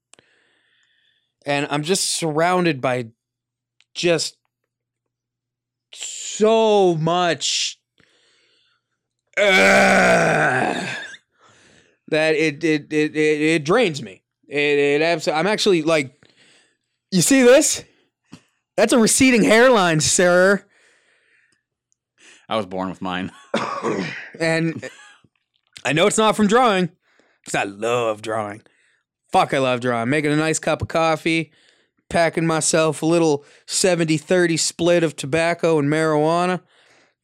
And 1.45 1.67
I'm 1.69 1.83
just 1.83 2.11
surrounded 2.11 2.81
by 2.81 3.09
just 3.93 4.37
so 5.93 6.95
much 6.95 7.79
uh, 9.37 10.85
that 12.07 12.35
it 12.35 12.63
it, 12.63 12.91
it 12.91 13.15
it 13.15 13.41
it 13.41 13.65
drains 13.65 14.01
me. 14.01 14.23
It 14.47 15.01
it. 15.01 15.27
I'm 15.29 15.47
actually 15.47 15.83
like, 15.83 16.19
you 17.11 17.21
see 17.21 17.43
this? 17.43 17.83
That's 18.77 18.93
a 18.93 18.99
receding 18.99 19.43
hairline, 19.43 19.99
sir. 19.99 20.63
I 22.47 22.55
was 22.55 22.67
born 22.67 22.89
with 22.89 23.01
mine. 23.01 23.31
and 24.39 24.87
I 25.83 25.93
know 25.93 26.05
it's 26.05 26.17
not 26.17 26.35
from 26.35 26.47
drawing 26.47 26.91
because 27.43 27.55
I 27.55 27.63
love 27.63 28.21
drawing. 28.21 28.61
Fuck, 29.31 29.53
I 29.53 29.57
love 29.57 29.81
drawing. 29.81 30.09
Making 30.09 30.31
a 30.31 30.37
nice 30.37 30.59
cup 30.59 30.83
of 30.83 30.87
coffee, 30.87 31.51
packing 32.09 32.45
myself 32.45 33.01
a 33.01 33.05
little 33.05 33.43
70 33.65 34.15
30 34.17 34.55
split 34.57 35.03
of 35.03 35.15
tobacco 35.15 35.79
and 35.79 35.89
marijuana, 35.89 36.61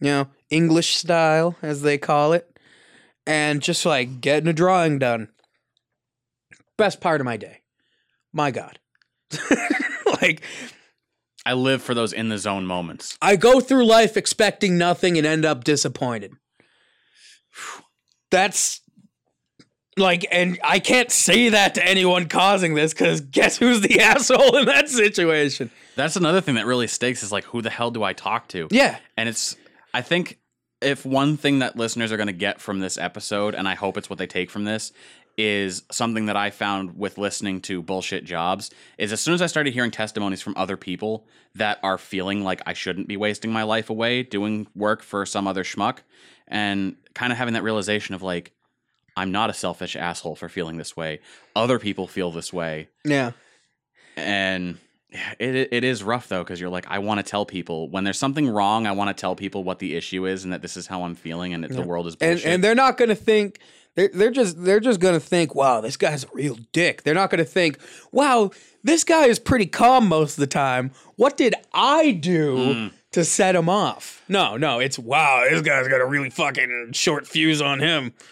you 0.02 0.08
know, 0.08 0.28
English 0.50 0.96
style, 0.96 1.56
as 1.62 1.84
they 1.84 1.98
call 2.00 2.34
it, 2.34 2.58
and 3.28 3.62
just 3.62 3.86
like 3.86 4.22
getting 4.22 4.50
a 4.50 4.54
drawing 4.54 5.00
done. 5.00 5.30
Best 6.78 7.00
part 7.00 7.22
of 7.22 7.26
my 7.26 7.38
day. 7.38 7.62
My 8.34 8.50
God. 8.50 8.80
like, 10.22 10.44
I 11.46 11.54
live 11.54 11.82
for 11.82 11.94
those 11.94 12.14
in 12.14 12.30
the 12.30 12.38
zone 12.38 12.66
moments. 12.66 13.18
I 13.22 13.36
go 13.36 13.60
through 13.60 13.86
life 13.86 14.16
expecting 14.16 14.78
nothing 14.78 15.18
and 15.18 15.28
end 15.28 15.46
up 15.46 15.64
disappointed. 15.64 16.34
That's 18.32 18.82
like, 19.98 20.26
and 20.32 20.60
I 20.64 20.80
can't 20.80 21.12
say 21.12 21.50
that 21.50 21.76
to 21.76 21.86
anyone 21.86 22.28
causing 22.28 22.74
this 22.74 22.94
because 22.94 23.22
guess 23.22 23.58
who's 23.58 23.82
the 23.82 24.00
asshole 24.02 24.58
in 24.58 24.66
that 24.66 24.90
situation? 24.90 25.70
That's 25.96 26.16
another 26.16 26.42
thing 26.42 26.56
that 26.56 26.66
really 26.66 26.88
stakes 26.88 27.24
is 27.24 27.32
like, 27.32 27.44
who 27.46 27.62
the 27.62 27.70
hell 27.70 27.92
do 27.92 28.04
I 28.04 28.14
talk 28.14 28.48
to? 28.50 28.68
Yeah. 28.72 28.98
And 29.18 29.30
it's, 29.30 29.56
I 29.94 30.02
think 30.02 30.40
if 30.82 31.06
one 31.06 31.38
thing 31.38 31.60
that 31.60 31.76
listeners 31.76 32.12
are 32.12 32.18
going 32.18 32.28
to 32.28 32.34
get 32.34 32.60
from 32.60 32.80
this 32.80 32.98
episode, 32.98 33.54
and 33.54 33.68
I 33.68 33.76
hope 33.76 33.98
it's 33.98 34.10
what 34.10 34.20
they 34.20 34.28
take 34.28 34.50
from 34.50 34.64
this, 34.64 34.92
is 35.38 35.84
something 35.92 36.28
that 36.28 36.38
I 36.38 36.52
found 36.52 36.98
with 36.98 37.18
listening 37.18 37.62
to 37.62 37.82
bullshit 37.82 38.24
jobs 38.24 38.70
is 38.98 39.12
as 39.12 39.20
soon 39.20 39.34
as 39.34 39.42
I 39.42 39.48
started 39.48 39.74
hearing 39.74 39.92
testimonies 39.92 40.42
from 40.42 40.54
other 40.56 40.78
people 40.78 41.26
that 41.56 41.80
are 41.82 41.98
feeling 41.98 42.44
like 42.44 42.62
I 42.66 42.74
shouldn't 42.74 43.08
be 43.08 43.18
wasting 43.18 43.52
my 43.52 43.64
life 43.64 43.90
away 43.90 44.24
doing 44.24 44.68
work 44.76 45.02
for 45.02 45.26
some 45.26 45.48
other 45.48 45.64
schmuck 45.64 46.00
and 46.48 46.96
kind 47.16 47.32
of 47.32 47.38
having 47.38 47.56
that 47.56 47.64
realization 47.64 48.14
of 48.14 48.22
like 48.22 48.52
I'm 49.16 49.32
not 49.32 49.50
a 49.50 49.54
selfish 49.54 49.96
asshole 49.96 50.36
for 50.36 50.50
feeling 50.50 50.78
this 50.78 50.96
way. 50.98 51.20
Other 51.56 51.78
people 51.80 52.08
feel 52.08 52.32
this 52.32 52.52
way. 52.52 52.90
Yeah. 53.06 53.32
and 54.16 54.78
it 55.40 55.70
it 55.72 55.84
is 55.84 56.02
rough 56.04 56.28
though 56.28 56.44
because 56.44 56.60
you're 56.60 56.72
like 56.72 56.86
I 56.88 57.00
want 57.00 57.20
to 57.20 57.24
tell 57.24 57.46
people 57.46 57.90
when 57.90 58.04
there's 58.04 58.18
something 58.18 58.50
wrong. 58.50 58.88
I 58.88 58.92
want 58.94 59.16
to 59.16 59.20
tell 59.20 59.36
people 59.36 59.64
what 59.64 59.80
the 59.80 59.96
issue 59.96 60.26
is 60.26 60.44
and 60.44 60.54
that 60.54 60.62
this 60.62 60.76
is 60.76 60.88
how 60.88 61.04
I'm 61.04 61.16
feeling 61.16 61.54
and 61.54 61.64
that 61.64 61.72
the 61.72 61.82
world 61.82 62.08
is 62.08 62.16
and 62.20 62.40
and 62.42 62.64
they're 62.64 62.76
not 62.76 62.98
going 62.98 63.10
to 63.10 63.16
think 63.16 63.60
they're, 63.96 64.10
they're 64.14 64.32
just 64.32 64.64
they're 64.64 64.80
just 64.80 65.00
going 65.00 65.14
to 65.14 65.20
think 65.20 65.54
wow 65.56 65.82
this 65.82 65.98
guy's 65.98 66.24
a 66.24 66.28
real 66.34 66.58
dick. 66.72 67.04
They're 67.04 67.14
not 67.14 67.30
going 67.30 67.40
to 67.40 67.46
think 67.50 67.78
wow 68.12 68.52
this 68.84 69.04
guy 69.04 69.26
is 69.28 69.40
pretty 69.40 69.66
calm 69.66 70.08
most 70.08 70.34
of 70.38 70.40
the 70.42 70.48
time. 70.48 70.92
What 71.16 71.38
did 71.38 71.56
i 71.74 72.12
do 72.12 72.74
Hmm. 72.74 72.88
to 73.12 73.24
set 73.24 73.56
him 73.56 73.70
off? 73.70 74.24
No 74.28 74.58
no 74.58 74.80
it's 74.80 74.98
wow 75.00 75.46
this 75.50 75.62
guy's 75.62 75.88
got 75.88 76.02
a 76.02 76.06
really 76.06 76.30
fucking 76.30 76.92
short 76.94 77.28
fuse 77.28 77.62
on 77.62 77.80
him. 77.80 78.14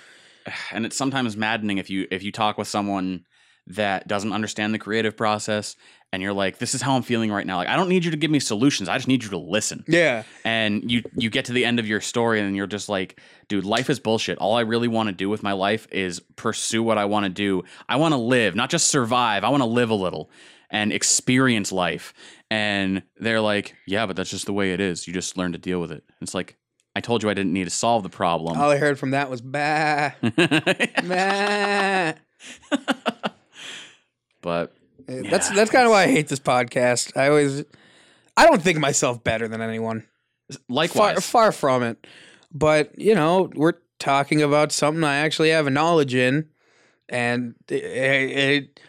And 0.72 0.88
it's 0.88 0.98
sometimes 0.98 1.38
maddening 1.38 1.78
if 1.78 1.90
you 1.92 2.08
if 2.10 2.24
you 2.24 2.32
talk 2.32 2.58
with 2.58 2.68
someone 2.68 3.26
that 3.68 4.08
doesn't 4.08 4.34
understand 4.34 4.74
the 4.74 4.80
creative 4.80 5.16
process 5.16 5.76
and 6.12 6.22
you're 6.22 6.34
like 6.34 6.58
this 6.58 6.76
is 6.76 6.82
how 6.82 6.96
i'm 6.96 7.04
feeling 7.04 7.32
right 7.32 7.46
now. 7.46 7.58
Like 7.58 7.70
i 7.70 7.76
don't 7.76 7.90
need 7.90 8.04
you 8.06 8.12
to 8.12 8.18
give 8.18 8.32
me 8.32 8.40
solutions. 8.40 8.90
I 8.90 8.98
just 8.98 9.08
need 9.08 9.24
you 9.24 9.30
to 9.30 9.38
listen. 9.38 9.84
Yeah. 9.88 10.24
And 10.44 10.90
you 10.90 11.04
you 11.16 11.30
get 11.30 11.46
to 11.46 11.54
the 11.54 11.66
end 11.66 11.80
of 11.80 11.88
your 11.88 12.02
story 12.02 12.42
and 12.42 12.56
you're 12.56 12.68
just 12.68 12.90
like 12.90 13.20
dude 13.48 13.66
life 13.66 13.90
is 13.90 14.00
bullshit. 14.00 14.38
All 14.38 14.56
i 14.56 14.62
really 14.62 14.88
want 14.88 15.08
to 15.10 15.14
do 15.14 15.30
with 15.30 15.44
my 15.44 15.54
life 15.54 15.88
is 15.92 16.20
pursue 16.36 16.84
what 16.84 16.98
i 16.98 17.06
want 17.06 17.26
to 17.26 17.30
do. 17.30 17.64
I 17.88 17.98
want 17.98 18.14
to 18.14 18.18
live 18.18 18.56
not 18.56 18.70
just 18.70 18.88
survive. 18.88 19.44
I 19.44 19.50
want 19.50 19.62
to 19.62 19.68
live 19.70 19.90
a 19.90 19.96
little 19.96 20.30
and 20.70 20.94
experience 20.94 21.72
life. 21.72 22.14
And 22.50 23.04
they're 23.18 23.42
like 23.42 23.76
yeah 23.88 24.06
but 24.06 24.16
that's 24.16 24.30
just 24.30 24.46
the 24.46 24.54
way 24.54 24.74
it 24.74 24.80
is. 24.80 25.08
You 25.08 25.14
just 25.14 25.38
learn 25.38 25.54
to 25.54 25.58
deal 25.58 25.80
with 25.80 25.92
it. 25.92 26.04
It's 26.22 26.34
like 26.34 26.58
i 26.96 27.00
told 27.00 27.24
you 27.24 27.30
i 27.30 27.34
didn't 27.34 27.54
need 27.54 27.66
to 27.66 27.70
solve 27.70 28.04
the 28.04 28.10
problem. 28.10 28.58
All 28.60 28.70
i 28.70 28.78
heard 28.78 29.00
from 29.00 29.12
that 29.12 29.30
was 29.30 29.42
bah. 29.42 30.12
Bah 31.08 32.14
but 34.42 34.74
Yeah, 35.12 35.30
that's 35.30 35.72
kind 35.72 35.86
of 35.86 35.92
why 35.92 36.04
i 36.04 36.08
hate 36.08 36.28
this 36.28 36.40
podcast 36.40 37.16
i 37.18 37.28
always 37.28 37.64
i 38.38 38.46
don't 38.46 38.62
think 38.62 38.80
myself 38.80 39.24
better 39.24 39.48
than 39.48 39.62
anyone 39.62 40.06
likewise 40.70 41.14
far, 41.14 41.22
far 41.22 41.52
from 41.52 41.84
it. 41.84 42.08
But 42.52 42.98
you 43.00 43.16
know, 43.16 43.50
we're 43.56 43.76
talking 44.00 44.42
about 44.42 44.72
something 44.72 45.04
I 45.04 45.18
actually 45.18 45.50
have 45.52 45.68
a 45.68 45.70
knowledge 45.70 46.14
in, 46.14 46.50
and 47.10 47.56
it, 47.70 47.76
it, 47.84 48.80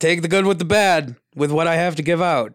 take 0.00 0.22
the 0.22 0.28
good 0.28 0.46
with 0.46 0.58
the 0.58 0.64
bad 0.64 1.16
with 1.34 1.50
what 1.50 1.66
I 1.66 1.76
have 1.76 1.96
to 1.96 2.02
give 2.02 2.20
out. 2.20 2.54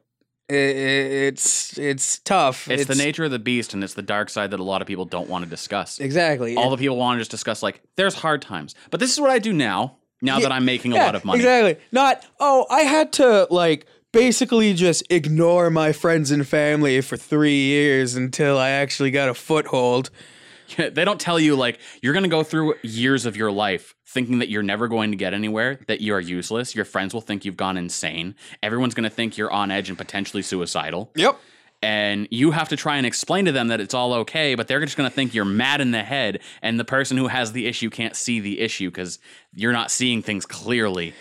It, 0.49 0.55
it's 0.55 1.77
it's 1.77 2.19
tough. 2.19 2.69
It's, 2.69 2.85
the 2.85 2.95
nature 2.95 3.23
of 3.23 3.31
the 3.31 3.39
beast, 3.39 3.73
and 3.73 3.83
it's 3.83 3.93
the 3.93 4.01
dark 4.01 4.29
side 4.29 4.51
that 4.51 4.59
a 4.59 4.63
lot 4.63 4.81
of 4.81 4.88
people 4.88 5.05
don't 5.05 5.29
want 5.29 5.43
to 5.45 5.49
discuss. 5.49 5.99
exactly. 5.99 6.57
All 6.57 6.69
the 6.69 6.77
people 6.77 6.97
want 6.97 7.17
to 7.17 7.21
just 7.21 7.31
discuss 7.31 7.63
like 7.63 7.81
there's 7.95 8.15
hard 8.15 8.41
times, 8.41 8.75
but 8.89 8.99
this 8.99 9.11
is 9.11 9.19
what 9.19 9.29
I 9.29 9.39
do 9.39 9.53
now. 9.53 9.97
Now 10.22 10.38
Yeah, 10.38 10.43
that 10.43 10.52
I'm 10.52 10.65
making 10.65 10.93
a 10.93 10.95
Yeah, 10.95 11.06
lot 11.06 11.15
of 11.15 11.26
money, 11.26 11.39
Exactly. 11.39 11.77
Not 11.91 12.26
oh, 12.39 12.65
I 12.69 12.81
had 12.81 13.11
to 13.14 13.48
like 13.49 13.85
basically 14.11 14.73
just 14.73 15.03
ignore 15.10 15.69
my 15.69 15.91
friends 15.93 16.31
and 16.31 16.48
family 16.48 16.99
for 17.02 17.18
three 17.18 17.56
years 17.56 18.15
until 18.15 18.57
I 18.57 18.69
actually 18.72 19.11
got 19.11 19.30
a 19.30 19.34
foothold. 19.34 20.10
they 20.77 21.06
don't 21.06 21.19
tell 21.19 21.39
you 21.39 21.56
like 21.56 21.80
you're 22.02 22.14
going 22.14 22.23
to 22.23 22.30
go 22.30 22.43
through 22.43 22.76
years 22.84 23.26
of 23.26 23.35
your 23.35 23.52
life 23.52 23.95
thinking 24.06 24.39
that 24.39 24.49
you're 24.49 24.64
never 24.64 24.88
going 24.89 25.11
to 25.11 25.18
get 25.18 25.34
anywhere, 25.34 25.80
that 25.88 26.02
you 26.02 26.14
are 26.14 26.19
useless. 26.19 26.76
Your 26.76 26.84
friends 26.85 27.14
will 27.14 27.22
think 27.22 27.45
you've 27.45 27.56
gone 27.57 27.77
insane. 27.77 28.35
Everyone's 28.61 28.93
going 28.93 29.06
to 29.06 29.10
think 29.10 29.38
you're 29.38 29.52
on 29.52 29.72
edge 29.72 29.88
and 29.88 29.98
potentially 29.98 30.43
suicidal. 30.43 31.10
Yep. 31.15 31.39
And 31.84 32.28
you 32.30 32.52
have 32.52 32.70
to 32.70 32.76
try 32.76 32.98
and 32.98 33.06
explain 33.08 33.45
to 33.45 33.52
them 33.52 33.70
that 33.70 33.80
it's 33.80 33.94
all 33.95 34.14
okay, 34.14 34.53
but 34.53 34.68
they're 34.68 34.84
just 34.86 34.98
going 34.98 35.10
to 35.10 35.14
think 35.16 35.34
you're 35.34 35.45
mad 35.45 35.82
in 35.82 35.91
the 35.91 36.03
head. 36.03 36.40
And 36.62 36.80
the 36.80 36.86
person 36.86 37.18
who 37.18 37.28
has 37.28 37.53
the 37.53 37.66
issue 37.66 37.90
can't 37.90 38.16
see 38.16 38.40
the 38.40 38.60
issue 38.60 38.90
because 38.91 39.18
you're 39.56 39.74
not 39.74 39.90
seeing 39.90 40.22
things 40.22 40.45
clearly. 40.45 41.14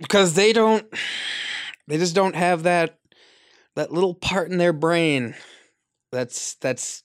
because 0.00 0.34
they 0.34 0.52
don't 0.52 0.86
they 1.86 1.98
just 1.98 2.14
don't 2.14 2.34
have 2.34 2.62
that 2.64 2.98
that 3.76 3.92
little 3.92 4.14
part 4.14 4.50
in 4.50 4.56
their 4.58 4.72
brain 4.72 5.34
that's 6.10 6.54
that's 6.54 7.02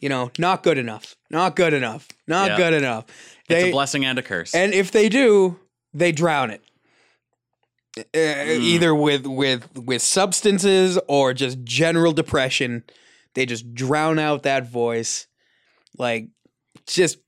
you 0.00 0.08
know 0.08 0.30
not 0.38 0.62
good 0.62 0.78
enough 0.78 1.16
not 1.30 1.56
good 1.56 1.72
enough 1.72 2.06
not 2.28 2.50
Yeah. 2.50 2.56
good 2.56 2.74
enough 2.74 3.06
It's 3.48 3.64
a 3.64 3.70
blessing 3.72 4.04
and 4.04 4.18
a 4.18 4.22
curse. 4.22 4.54
and 4.54 4.72
if 4.72 4.92
they 4.92 5.08
do 5.08 5.58
they 5.92 6.12
drown 6.12 6.50
it 6.50 6.60
Uh, 6.62 6.75
Mm. 7.96 8.58
either 8.60 8.94
with 8.94 9.26
with 9.26 9.78
with 9.78 10.02
substances 10.02 10.98
or 11.08 11.32
just 11.32 11.64
general 11.64 12.12
depression 12.12 12.84
they 13.34 13.46
just 13.46 13.74
drown 13.74 14.18
out 14.18 14.42
that 14.42 14.68
voice 14.68 15.26
like 15.96 16.28
just 16.86 17.18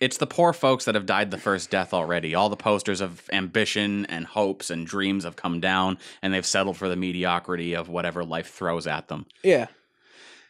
It's 0.00 0.18
the 0.18 0.26
poor 0.26 0.52
folks 0.52 0.84
that 0.86 0.94
have 0.96 1.06
died 1.06 1.30
the 1.30 1.38
first 1.38 1.70
death 1.70 1.94
already. 1.94 2.34
All 2.34 2.48
the 2.50 2.56
posters 2.56 3.00
of 3.00 3.22
ambition 3.32 4.04
and 4.06 4.26
hopes 4.26 4.70
and 4.70 4.86
dreams 4.86 5.24
have 5.24 5.36
come 5.36 5.58
down, 5.60 5.96
and 6.20 6.34
they've 6.34 6.44
settled 6.44 6.76
for 6.76 6.88
the 6.88 6.96
mediocrity 6.96 7.74
of 7.74 7.88
whatever 7.88 8.22
life 8.24 8.50
throws 8.52 8.86
at 8.86 9.08
them. 9.08 9.24
Yeah. 9.42 9.68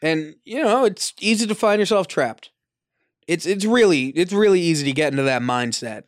And 0.02 0.34
you 0.44 0.62
know, 0.62 0.84
it's 0.84 1.12
easy 1.20 1.46
to 1.46 1.54
find 1.54 1.78
yourself 1.78 2.08
trapped. 2.08 2.50
It's 3.28 3.46
it's 3.46 3.64
really 3.64 4.06
it's 4.08 4.32
really 4.32 4.60
easy 4.60 4.84
to 4.86 4.92
get 4.92 5.12
into 5.12 5.22
that 5.24 5.42
mindset. 5.42 6.04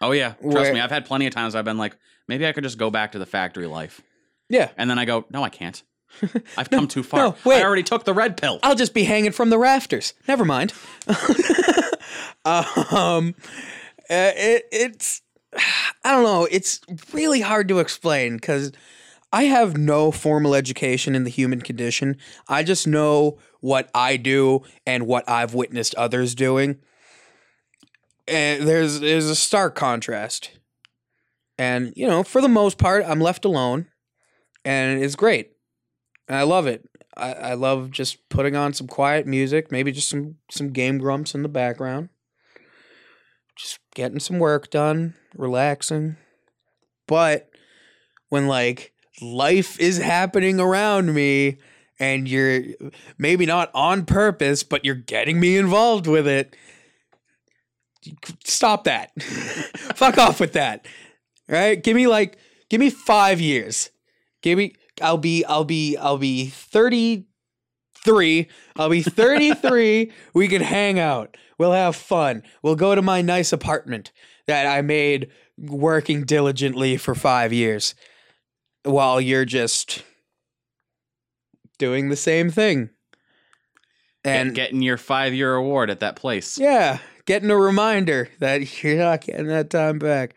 Oh 0.00 0.12
yeah, 0.12 0.32
trust 0.40 0.54
Where- 0.56 0.74
me. 0.74 0.80
I've 0.80 0.90
had 0.90 1.04
plenty 1.06 1.26
of 1.26 1.34
times 1.34 1.54
I've 1.54 1.64
been 1.64 1.78
like, 1.78 1.96
maybe 2.28 2.46
I 2.46 2.52
could 2.52 2.64
just 2.64 2.78
go 2.78 2.90
back 2.90 3.12
to 3.12 3.18
the 3.18 3.26
factory 3.26 3.66
life, 3.66 4.00
Yeah. 4.48 4.70
and 4.76 4.88
then 4.90 4.98
I 4.98 5.04
go, 5.04 5.24
no, 5.30 5.42
I 5.42 5.48
can't. 5.48 5.82
I've 6.56 6.70
come 6.70 6.86
too 6.88 7.02
far. 7.02 7.20
no, 7.20 7.36
wait. 7.44 7.60
I 7.60 7.64
already 7.64 7.82
took 7.82 8.04
the 8.04 8.14
red 8.14 8.36
pill. 8.36 8.60
I'll 8.62 8.74
just 8.76 8.94
be 8.94 9.04
hanging 9.04 9.32
from 9.32 9.50
the 9.50 9.58
rafters. 9.58 10.14
Never 10.28 10.44
mind. 10.44 10.72
um 12.44 13.34
uh, 14.08 14.30
it, 14.36 14.66
it's 14.70 15.22
I 16.04 16.12
don't 16.12 16.22
know, 16.22 16.46
it's 16.50 16.80
really 17.12 17.40
hard 17.40 17.68
to 17.68 17.80
explain 17.80 18.38
cuz 18.38 18.72
I 19.32 19.44
have 19.44 19.76
no 19.76 20.12
formal 20.12 20.54
education 20.54 21.14
in 21.16 21.24
the 21.24 21.30
human 21.30 21.60
condition. 21.60 22.16
I 22.48 22.62
just 22.62 22.86
know 22.86 23.38
what 23.60 23.90
I 23.94 24.16
do 24.16 24.62
and 24.86 25.06
what 25.08 25.28
I've 25.28 25.52
witnessed 25.54 25.94
others 25.96 26.34
doing. 26.34 26.78
And 28.28 28.66
there's 28.66 29.00
there's 29.00 29.26
a 29.28 29.36
stark 29.36 29.74
contrast. 29.74 30.50
And 31.58 31.92
you 31.96 32.06
know, 32.06 32.22
for 32.22 32.40
the 32.40 32.48
most 32.48 32.78
part, 32.78 33.04
I'm 33.06 33.20
left 33.20 33.44
alone, 33.44 33.86
and 34.64 35.02
it's 35.02 35.16
great. 35.16 35.52
And 36.28 36.36
I 36.36 36.42
love 36.42 36.66
it. 36.66 36.88
I, 37.16 37.32
I 37.32 37.54
love 37.54 37.90
just 37.90 38.28
putting 38.28 38.56
on 38.56 38.74
some 38.74 38.86
quiet 38.86 39.26
music, 39.26 39.72
maybe 39.72 39.92
just 39.92 40.08
some 40.08 40.36
some 40.50 40.70
game 40.70 40.98
grumps 40.98 41.34
in 41.34 41.42
the 41.42 41.48
background, 41.48 42.10
just 43.56 43.78
getting 43.94 44.20
some 44.20 44.38
work 44.38 44.70
done, 44.70 45.14
relaxing. 45.34 46.16
But 47.06 47.48
when 48.28 48.46
like 48.46 48.92
life 49.22 49.80
is 49.80 49.98
happening 49.98 50.60
around 50.60 51.14
me 51.14 51.58
and 51.98 52.28
you're 52.28 52.62
maybe 53.16 53.46
not 53.46 53.70
on 53.74 54.04
purpose, 54.04 54.62
but 54.62 54.84
you're 54.84 54.94
getting 54.94 55.40
me 55.40 55.56
involved 55.56 56.06
with 56.06 56.26
it. 56.26 56.54
Stop 58.44 58.84
that. 58.84 59.10
Fuck 59.22 60.18
off 60.18 60.38
with 60.38 60.52
that. 60.52 60.86
Right? 61.48 61.82
Give 61.82 61.96
me 61.96 62.06
like 62.06 62.38
give 62.68 62.80
me 62.80 62.90
5 62.90 63.40
years. 63.40 63.90
Give 64.42 64.58
me 64.58 64.74
I'll 65.00 65.18
be 65.18 65.44
I'll 65.44 65.64
be 65.64 65.96
I'll 65.96 66.18
be 66.18 66.46
33. 66.48 68.48
I'll 68.76 68.90
be 68.90 69.02
33. 69.02 70.12
we 70.34 70.48
can 70.48 70.62
hang 70.62 70.98
out. 70.98 71.36
We'll 71.58 71.72
have 71.72 71.96
fun. 71.96 72.42
We'll 72.62 72.76
go 72.76 72.94
to 72.94 73.02
my 73.02 73.22
nice 73.22 73.52
apartment 73.52 74.12
that 74.46 74.66
I 74.66 74.82
made 74.82 75.30
working 75.58 76.24
diligently 76.24 76.96
for 76.96 77.14
5 77.14 77.52
years 77.52 77.94
while 78.84 79.20
you're 79.20 79.44
just 79.44 80.02
doing 81.78 82.08
the 82.08 82.16
same 82.16 82.50
thing. 82.50 82.90
and 84.24 84.48
And 84.48 84.54
getting 84.54 84.82
your 84.82 84.96
five 84.96 85.34
year 85.34 85.54
award 85.54 85.90
at 85.90 86.00
that 86.00 86.16
place. 86.16 86.58
yeah, 86.58 86.98
getting 87.26 87.50
a 87.50 87.56
reminder 87.56 88.28
that 88.38 88.82
you're 88.82 88.98
not 88.98 89.22
getting 89.22 89.46
that 89.48 89.70
time 89.70 89.98
back. 89.98 90.34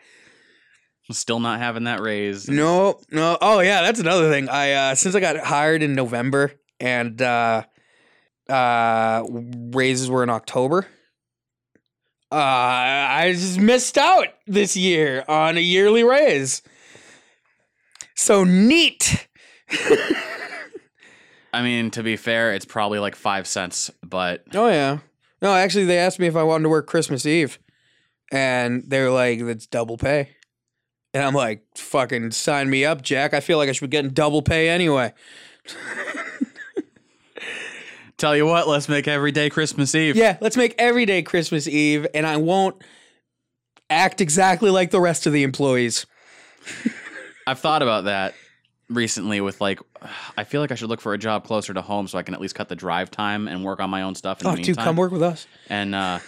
Still 1.11 1.40
not 1.40 1.60
having 1.60 1.86
that 1.86 2.02
raise. 2.02 2.48
No, 2.48 2.99
no. 3.10 3.38
Oh 3.41 3.61
yeah, 3.61 3.81
that's 3.81 3.99
another 3.99 4.30
thing. 4.30 4.48
I 4.48 4.73
uh 4.73 4.95
since 4.95 5.15
I 5.15 5.19
got 5.19 5.38
hired 5.38 5.81
in 5.81 5.94
November 5.94 6.52
and 6.80 7.19
uh 7.19 7.64
uh 8.48 9.23
raises 9.27 10.10
were 10.10 10.22
in 10.22 10.30
October. 10.30 10.86
Uh 12.31 12.36
I 12.36 13.34
just 13.36 13.60
missed 13.60 13.98
out 13.98 14.27
this 14.45 14.77
year 14.77 15.26
on 15.27 15.57
a 15.57 15.61
yearly 15.61 16.03
raise. 16.03 16.61
So 18.15 18.44
neat. 18.44 19.27
I 21.52 21.64
mean, 21.64 21.90
to 21.91 22.03
be 22.03 22.18
fair, 22.18 22.53
it's 22.53 22.65
probably 22.65 22.99
like 22.99 23.15
five 23.15 23.48
cents, 23.48 23.90
but 24.03 24.44
Oh 24.53 24.68
yeah. 24.68 24.99
No, 25.41 25.53
actually 25.56 25.86
they 25.86 25.98
asked 25.98 26.19
me 26.19 26.27
if 26.27 26.36
I 26.36 26.44
wanted 26.44 26.64
to 26.64 26.69
work 26.69 26.86
Christmas 26.86 27.26
Eve. 27.26 27.57
And 28.31 28.84
they 28.86 29.02
were 29.02 29.10
like, 29.10 29.44
that's 29.44 29.65
double 29.65 29.98
pay. 29.98 30.36
And 31.14 31.23
I'm 31.23 31.34
like, 31.34 31.64
fucking 31.76 32.31
sign 32.31 32.69
me 32.69 32.86
up, 32.86 33.02
Jack. 33.02 33.34
I 33.34 33.40
feel 33.40 33.57
like 33.57 33.68
I 33.69 33.72
should 33.72 33.90
be 33.90 33.95
getting 33.95 34.11
double 34.11 34.41
pay 34.41 34.69
anyway. 34.69 35.14
tell 38.18 38.36
you 38.36 38.45
what, 38.45 38.68
let's 38.68 38.88
make 38.88 39.07
every 39.07 39.31
day 39.31 39.49
Christmas 39.49 39.95
Eve. 39.95 40.15
Yeah, 40.15 40.38
let's 40.41 40.57
make 40.57 40.76
every 40.77 41.06
day 41.06 41.23
Christmas 41.23 41.68
Eve, 41.68 42.06
and 42.14 42.27
I 42.27 42.38
won't 42.38 42.76
act 43.90 44.22
exactly 44.22 44.69
like 44.69 44.91
the 44.91 44.99
rest 44.99 45.26
of 45.26 45.34
the 45.34 45.41
employees. 45.44 46.06
I've 47.48 47.60
thought 47.60 47.81
about 47.81 48.03
that 48.03 48.36
recently 48.90 49.41
with 49.41 49.61
like 49.61 49.80
I 50.38 50.44
feel 50.44 50.61
like 50.61 50.72
I 50.72 50.76
should 50.76 50.90
look 50.90 51.02
for 51.02 51.14
a 51.14 51.18
job 51.18 51.45
closer 51.45 51.73
to 51.73 51.81
home 51.81 52.07
so 52.07 52.18
I 52.18 52.23
can 52.23 52.34
at 52.34 52.41
least 52.41 52.56
cut 52.56 52.69
the 52.69 52.76
drive 52.76 53.10
time 53.10 53.48
and 53.48 53.64
work 53.64 53.80
on 53.80 53.90
my 53.90 54.03
own 54.03 54.15
stuff 54.15 54.41
in 54.41 54.48
Oh, 54.48 54.56
the 54.56 54.61
dude, 54.61 54.77
come 54.77 54.95
work 54.95 55.11
with 55.11 55.23
us. 55.23 55.48
And 55.68 55.95
uh 55.95 56.19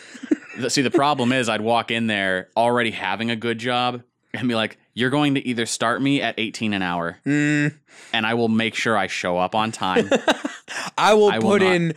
the, 0.58 0.70
see 0.70 0.82
the 0.82 0.92
problem 0.92 1.32
is 1.32 1.50
I'd 1.50 1.62
walk 1.62 1.92
in 1.92 2.08
there 2.08 2.50
already 2.56 2.92
having 2.92 3.32
a 3.32 3.36
good 3.36 3.58
job 3.60 4.04
and 4.34 4.48
be 4.48 4.56
like, 4.56 4.78
You're 4.94 5.10
going 5.10 5.36
to 5.36 5.46
either 5.48 5.66
start 5.66 6.02
me 6.02 6.22
at 6.22 6.36
eighteen 6.38 6.74
an 6.74 6.82
hour 6.82 7.18
Mm, 7.26 7.74
and 8.14 8.26
I 8.26 8.34
will 8.34 8.48
make 8.50 8.76
sure 8.76 8.98
I 8.98 9.08
show 9.08 9.38
up 9.38 9.56
on 9.56 9.72
time. 9.72 10.10
I 10.98 11.14
will 11.14 11.30
I 11.30 11.40
put 11.40 11.62
not. 11.62 11.74
in 11.76 11.94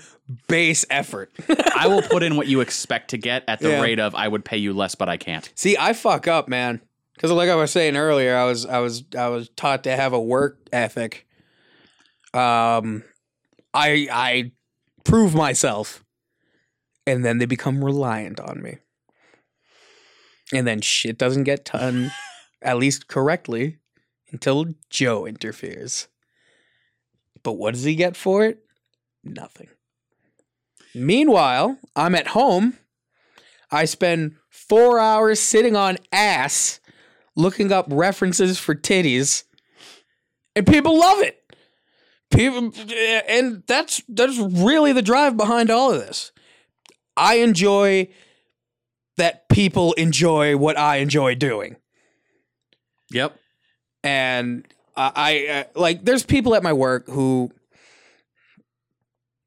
base 0.48 0.84
effort. 0.90 1.30
I 1.76 1.86
will 1.88 2.02
put 2.02 2.22
in 2.22 2.36
what 2.36 2.46
you 2.46 2.60
expect 2.62 3.10
to 3.10 3.16
get 3.18 3.44
at 3.48 3.60
the 3.60 3.68
Yeah. 3.70 3.80
rate 3.80 4.00
of 4.00 4.14
I 4.14 4.26
would 4.28 4.44
pay 4.44 4.56
you 4.58 4.72
less, 4.72 4.94
but 4.94 5.08
I 5.08 5.16
can't. 5.16 5.50
See, 5.54 5.76
I 5.78 5.92
fuck 5.92 6.26
up, 6.28 6.48
man. 6.48 6.80
Because 7.14 7.30
like 7.30 7.48
I 7.48 7.54
was 7.54 7.70
saying 7.70 7.96
earlier, 7.96 8.36
I 8.36 8.44
was 8.44 8.66
I 8.66 8.78
was 8.80 9.04
I 9.16 9.28
was 9.28 9.48
taught 9.50 9.84
to 9.84 9.94
have 9.96 10.12
a 10.12 10.20
work 10.20 10.58
ethic. 10.72 11.26
Um, 12.32 13.04
I 13.72 14.08
I 14.10 14.52
prove 15.04 15.34
myself, 15.34 16.04
and 17.06 17.24
then 17.24 17.38
they 17.38 17.46
become 17.46 17.84
reliant 17.84 18.40
on 18.40 18.60
me, 18.62 18.78
and 20.52 20.66
then 20.66 20.80
shit 20.80 21.18
doesn't 21.18 21.44
get 21.44 21.64
done, 21.66 22.12
at 22.62 22.78
least 22.78 23.08
correctly, 23.08 23.78
until 24.30 24.66
Joe 24.90 25.26
interferes. 25.26 26.08
But 27.42 27.52
what 27.52 27.74
does 27.74 27.84
he 27.84 27.94
get 27.94 28.16
for 28.16 28.44
it? 28.44 28.64
Nothing. 29.22 29.68
Meanwhile, 30.94 31.78
I'm 31.96 32.14
at 32.14 32.28
home. 32.28 32.78
I 33.70 33.84
spend 33.84 34.36
four 34.48 34.98
hours 34.98 35.40
sitting 35.40 35.74
on 35.76 35.98
ass 36.12 36.80
looking 37.36 37.72
up 37.72 37.86
references 37.88 38.58
for 38.58 38.74
titties, 38.74 39.44
and 40.54 40.66
people 40.66 40.98
love 40.98 41.20
it. 41.20 41.40
People, 42.30 42.72
and 43.28 43.62
that's 43.66 44.02
that's 44.08 44.38
really 44.38 44.92
the 44.92 45.02
drive 45.02 45.36
behind 45.36 45.70
all 45.70 45.92
of 45.92 46.00
this. 46.00 46.32
I 47.16 47.36
enjoy 47.36 48.08
that 49.16 49.48
people 49.48 49.92
enjoy 49.94 50.56
what 50.56 50.78
I 50.78 50.96
enjoy 50.96 51.34
doing, 51.34 51.76
Yep. 53.10 53.36
and 54.02 54.66
I, 54.96 55.12
I 55.16 55.58
uh, 55.60 55.64
like. 55.80 56.04
There's 56.04 56.24
people 56.24 56.54
at 56.54 56.62
my 56.62 56.72
work 56.72 57.06
who 57.08 57.50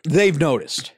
they've 0.07 0.39
noticed. 0.39 0.93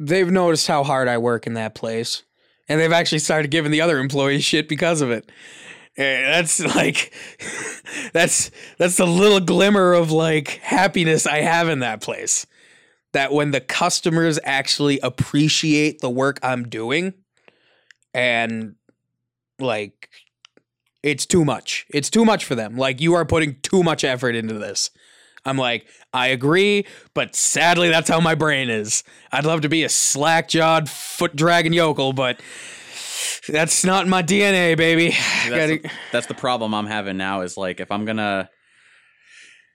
They've 0.00 0.30
noticed 0.30 0.66
how 0.66 0.82
hard 0.84 1.08
I 1.08 1.18
work 1.18 1.46
in 1.46 1.54
that 1.54 1.74
place, 1.74 2.22
and 2.68 2.80
they've 2.80 2.92
actually 2.92 3.20
started 3.20 3.50
giving 3.50 3.70
the 3.70 3.80
other 3.80 3.98
employees 3.98 4.44
shit 4.44 4.68
because 4.68 5.00
of 5.00 5.10
it. 5.10 5.30
Eh, 5.96 6.22
That's 6.32 6.58
like 6.74 7.12
that's 8.12 8.50
that's 8.78 8.96
the 8.96 9.06
little 9.06 9.40
glimmer 9.40 9.92
of 9.92 10.10
like 10.10 10.48
happiness 10.62 11.26
I 11.26 11.38
have 11.42 11.68
in 11.68 11.80
that 11.80 12.00
place. 12.00 12.46
That 13.12 13.32
when 13.32 13.52
the 13.52 13.60
customers 13.60 14.40
actually 14.42 14.98
appreciate 14.98 16.00
the 16.00 16.10
work 16.10 16.40
I'm 16.42 16.68
doing 16.68 17.14
and 18.14 18.76
like 19.58 20.08
it's 21.02 21.26
too 21.26 21.44
much. 21.44 21.84
It's 21.90 22.08
too 22.08 22.24
much 22.24 22.44
for 22.44 22.54
them. 22.54 22.76
Like 22.76 23.00
you 23.00 23.12
are 23.14 23.24
putting 23.26 23.56
too 23.60 23.82
much 23.82 24.04
effort 24.04 24.34
into 24.34 24.54
this. 24.54 24.90
I'm 25.44 25.58
like, 25.58 25.86
I 26.14 26.28
agree, 26.28 26.86
but 27.12 27.34
sadly 27.36 27.90
that's 27.90 28.08
how 28.08 28.20
my 28.20 28.34
brain 28.34 28.70
is. 28.70 29.04
I'd 29.30 29.44
love 29.44 29.60
to 29.60 29.68
be 29.68 29.84
a 29.84 29.90
slack-jawed 29.90 30.88
foot 30.88 31.36
dragging 31.36 31.74
yokel, 31.74 32.14
but 32.14 32.40
that's 33.46 33.84
not 33.84 34.06
my 34.08 34.22
DNA, 34.22 34.74
baby. 34.74 35.10
That's, 35.46 35.50
Gotta- 35.50 35.78
the, 35.82 35.90
that's 36.12 36.26
the 36.28 36.34
problem 36.34 36.72
I'm 36.74 36.86
having 36.86 37.18
now 37.18 37.42
is 37.42 37.58
like 37.58 37.78
if 37.80 37.92
I'm 37.92 38.06
gonna 38.06 38.48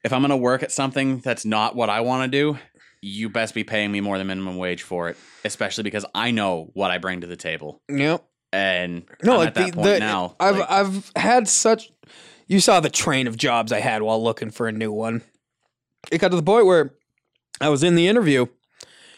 if 0.04 0.12
I'm 0.12 0.22
gonna 0.22 0.38
work 0.38 0.64
at 0.64 0.72
something 0.72 1.20
that's 1.20 1.46
not 1.46 1.76
what 1.76 1.90
I 1.92 2.02
want 2.02 2.32
to 2.32 2.36
do, 2.36 2.58
you 3.02 3.30
best 3.30 3.54
be 3.54 3.64
paying 3.64 3.92
me 3.92 4.02
more 4.02 4.18
than 4.18 4.26
minimum 4.26 4.58
wage 4.58 4.82
for 4.82 5.10
it, 5.10 5.18
especially 5.46 5.84
because 5.84 6.06
I 6.16 6.32
know 6.32 6.72
what 6.74 6.90
I 6.90 6.98
bring 6.98 7.22
to 7.22 7.28
the 7.28 7.36
table, 7.36 7.82
Yep. 7.90 8.26
And 8.52 9.06
No, 9.24 9.34
I'm 9.34 9.38
like 9.40 9.48
at 9.50 9.54
that 9.56 9.66
the, 9.68 9.72
point 9.74 9.86
the- 9.86 10.00
now. 10.00 10.36
I've 10.40 10.58
like, 10.58 10.72
I've 10.72 11.12
had 11.16 11.48
such. 11.48 11.92
You 12.48 12.60
saw 12.60 12.80
the 12.80 12.90
train 12.90 13.28
of 13.28 13.38
jobs 13.38 13.72
I 13.72 13.80
had 13.80 14.02
while 14.02 14.24
looking 14.24 14.50
for 14.50 14.68
a 14.68 14.72
new 14.72 14.92
one. 14.92 15.22
It 16.12 16.18
got 16.20 16.30
to 16.32 16.36
the 16.38 16.44
point 16.44 16.66
where 16.66 16.96
I 17.62 17.70
was 17.70 17.84
in 17.84 17.96
the 17.96 18.08
interview, 18.08 18.48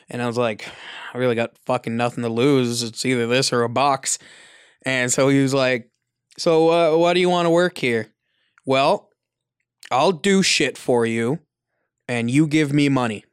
and 0.09 0.21
I 0.21 0.27
was 0.27 0.37
like, 0.37 0.67
I 1.13 1.17
really 1.17 1.35
got 1.35 1.57
fucking 1.65 1.95
nothing 1.95 2.23
to 2.23 2.29
lose. 2.29 2.83
It's 2.83 3.05
either 3.05 3.27
this 3.27 3.53
or 3.53 3.63
a 3.63 3.69
box. 3.69 4.17
And 4.85 5.11
so 5.11 5.29
he 5.29 5.41
was 5.41 5.53
like, 5.53 5.89
"So 6.37 6.69
uh, 6.95 6.97
why 6.97 7.13
do 7.13 7.19
you 7.19 7.29
want 7.29 7.45
to 7.45 7.49
work 7.51 7.77
here?" 7.77 8.11
Well, 8.65 9.09
I'll 9.91 10.11
do 10.11 10.41
shit 10.43 10.77
for 10.77 11.05
you, 11.05 11.39
and 12.07 12.29
you 12.31 12.47
give 12.47 12.73
me 12.73 12.89
money. 12.89 13.23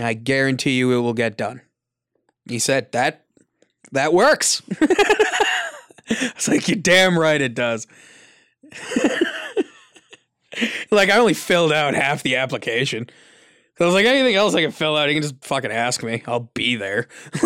I 0.00 0.14
guarantee 0.14 0.78
you 0.78 0.92
it 0.92 1.00
will 1.02 1.12
get 1.14 1.36
done. 1.36 1.60
He 2.48 2.58
said 2.58 2.90
that 2.92 3.21
that 3.90 4.12
works. 4.14 4.62
It's 6.08 6.48
like 6.48 6.68
you're 6.68 6.76
damn 6.76 7.18
right 7.18 7.40
it 7.40 7.54
does. 7.54 7.86
like 10.90 11.08
I 11.08 11.16
only 11.18 11.32
filled 11.32 11.72
out 11.72 11.94
half 11.94 12.22
the 12.22 12.36
application. 12.36 13.08
So 13.78 13.84
I 13.84 13.86
was 13.86 13.94
like, 13.94 14.04
anything 14.04 14.34
else 14.34 14.54
I 14.54 14.60
can 14.62 14.72
fill 14.72 14.96
out, 14.96 15.08
you 15.08 15.14
can 15.14 15.22
just 15.22 15.42
fucking 15.42 15.70
ask 15.72 16.02
me. 16.02 16.22
I'll 16.26 16.50
be 16.54 16.76
there. 16.76 17.08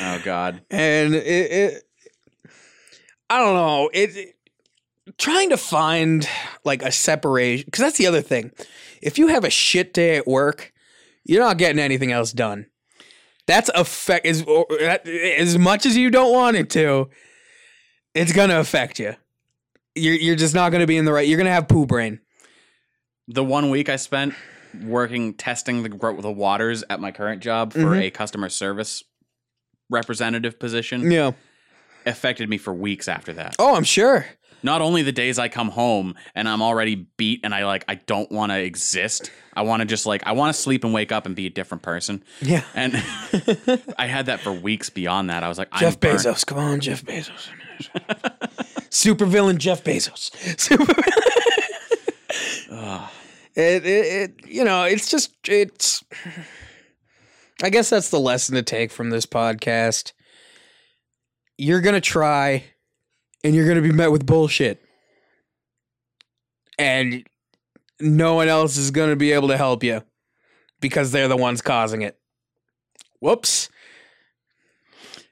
oh 0.00 0.20
god, 0.22 0.60
And 0.70 1.14
it, 1.14 1.26
it 1.50 1.82
I 3.28 3.40
don't 3.40 3.54
know. 3.54 3.90
It, 3.92 4.16
it- 4.16 4.36
trying 5.18 5.50
to 5.50 5.56
find 5.56 6.28
like 6.64 6.82
a 6.82 6.92
separation 6.92 7.64
because 7.66 7.82
that's 7.82 7.98
the 7.98 8.06
other 8.06 8.22
thing. 8.22 8.52
If 9.02 9.18
you 9.18 9.26
have 9.28 9.44
a 9.44 9.50
shit 9.50 9.92
day 9.92 10.16
at 10.16 10.26
work, 10.26 10.72
you're 11.24 11.42
not 11.42 11.58
getting 11.58 11.78
anything 11.80 12.12
else 12.12 12.32
done. 12.32 12.66
That's 13.46 13.70
affect 13.74 14.26
as 14.26 14.42
as 15.06 15.58
much 15.58 15.84
as 15.86 15.96
you 15.96 16.10
don't 16.10 16.32
want 16.32 16.56
it 16.56 16.70
to. 16.70 17.10
It's 18.14 18.32
gonna 18.32 18.58
affect 18.60 18.98
you. 18.98 19.14
You're 19.94 20.14
you're 20.14 20.36
just 20.36 20.54
not 20.54 20.72
gonna 20.72 20.86
be 20.86 20.96
in 20.96 21.04
the 21.04 21.12
right. 21.12 21.26
You're 21.28 21.38
gonna 21.38 21.52
have 21.52 21.68
poo 21.68 21.86
brain. 21.86 22.20
the 23.26 23.42
one 23.44 23.70
week 23.70 23.88
I 23.88 23.96
spent 23.96 24.34
working 24.82 25.32
testing 25.34 25.82
the 25.82 25.88
the 26.20 26.30
waters 26.30 26.84
at 26.90 27.00
my 27.00 27.10
current 27.10 27.42
job 27.42 27.72
for 27.72 27.78
Mhm. 27.78 28.02
a 28.02 28.10
customer 28.10 28.48
service 28.50 29.02
representative 29.88 30.58
position 30.58 31.10
Yeah. 31.10 31.32
affected 32.04 32.48
me 32.50 32.58
for 32.58 32.74
weeks 32.74 33.08
after 33.08 33.32
that. 33.34 33.56
Oh, 33.58 33.76
I'm 33.76 33.84
sure. 33.84 34.26
Not 34.64 34.80
only 34.80 35.02
the 35.02 35.12
days 35.12 35.38
I 35.38 35.48
come 35.48 35.68
home 35.68 36.14
and 36.34 36.48
I'm 36.48 36.62
already 36.62 37.06
beat 37.16 37.40
and 37.44 37.54
I 37.54 37.66
like 37.66 37.84
I 37.86 37.96
don't 37.96 38.32
want 38.32 38.50
to 38.50 38.58
exist. 38.58 39.30
I 39.52 39.62
want 39.62 39.80
to 39.80 39.86
just 39.86 40.06
like 40.06 40.26
I 40.26 40.32
want 40.32 40.54
to 40.54 40.60
sleep 40.60 40.82
and 40.82 40.92
wake 40.92 41.12
up 41.12 41.26
and 41.26 41.36
be 41.36 41.46
a 41.46 41.50
different 41.50 41.82
person. 41.82 42.24
Yeah. 42.40 42.64
And 42.74 42.94
I 43.98 44.06
had 44.06 44.26
that 44.26 44.40
for 44.40 44.52
weeks 44.52 44.88
beyond 44.90 45.28
that. 45.30 45.44
I 45.44 45.48
was 45.48 45.58
like, 45.58 45.72
Jeff. 45.74 46.00
Bezos, 46.00 46.44
come 46.46 46.58
on, 46.58 46.80
Jeff 46.80 47.04
Bezos. 47.04 47.48
Super 48.90 49.26
villain 49.26 49.58
Jeff 49.58 49.84
Bezos. 49.84 50.34
Super. 50.58 50.94
Ugh. 52.72 53.10
it, 53.54 53.86
it, 53.86 53.86
it, 53.86 54.46
you 54.46 54.64
know, 54.64 54.84
it's 54.84 55.10
just, 55.10 55.34
it's. 55.46 56.02
I 57.62 57.70
guess 57.70 57.90
that's 57.90 58.10
the 58.10 58.18
lesson 58.18 58.54
to 58.54 58.62
take 58.62 58.90
from 58.90 59.10
this 59.10 59.26
podcast. 59.26 60.12
You're 61.58 61.80
gonna 61.80 62.00
try, 62.00 62.64
and 63.44 63.54
you're 63.54 63.68
gonna 63.68 63.82
be 63.82 63.92
met 63.92 64.10
with 64.10 64.26
bullshit, 64.26 64.82
and 66.78 67.24
no 68.00 68.34
one 68.34 68.48
else 68.48 68.76
is 68.76 68.90
gonna 68.90 69.14
be 69.14 69.32
able 69.32 69.48
to 69.48 69.56
help 69.56 69.84
you 69.84 70.02
because 70.80 71.12
they're 71.12 71.28
the 71.28 71.36
ones 71.36 71.62
causing 71.62 72.02
it. 72.02 72.18
Whoops. 73.20 73.68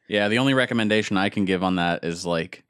Yeah, 0.08 0.28
the 0.28 0.38
only 0.38 0.54
recommendation 0.54 1.16
I 1.16 1.30
can 1.30 1.46
give 1.46 1.64
on 1.64 1.76
that 1.76 2.04
is 2.04 2.24
like 2.26 2.64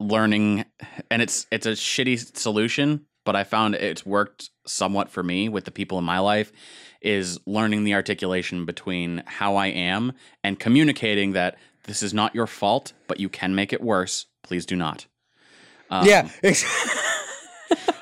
learning 0.00 0.64
and 1.10 1.22
it's 1.22 1.46
it's 1.50 1.66
a 1.66 1.72
shitty 1.72 2.36
solution, 2.36 3.06
but 3.24 3.36
I 3.36 3.44
found 3.44 3.74
it's 3.74 4.04
worked 4.04 4.50
somewhat 4.66 5.10
for 5.10 5.22
me 5.22 5.48
with 5.48 5.64
the 5.64 5.70
people 5.70 5.98
in 5.98 6.04
my 6.04 6.18
life 6.18 6.52
is 7.00 7.38
learning 7.46 7.84
the 7.84 7.94
articulation 7.94 8.64
between 8.64 9.22
how 9.26 9.56
I 9.56 9.66
am 9.66 10.12
and 10.42 10.58
communicating 10.58 11.32
that 11.32 11.56
this 11.84 12.02
is 12.02 12.14
not 12.14 12.34
your 12.34 12.46
fault, 12.46 12.94
but 13.06 13.20
you 13.20 13.28
can 13.28 13.54
make 13.54 13.72
it 13.72 13.82
worse. 13.82 14.26
Please 14.44 14.64
do 14.64 14.76
not. 14.76 15.06
Um, 15.90 16.06
yeah. 16.06 16.28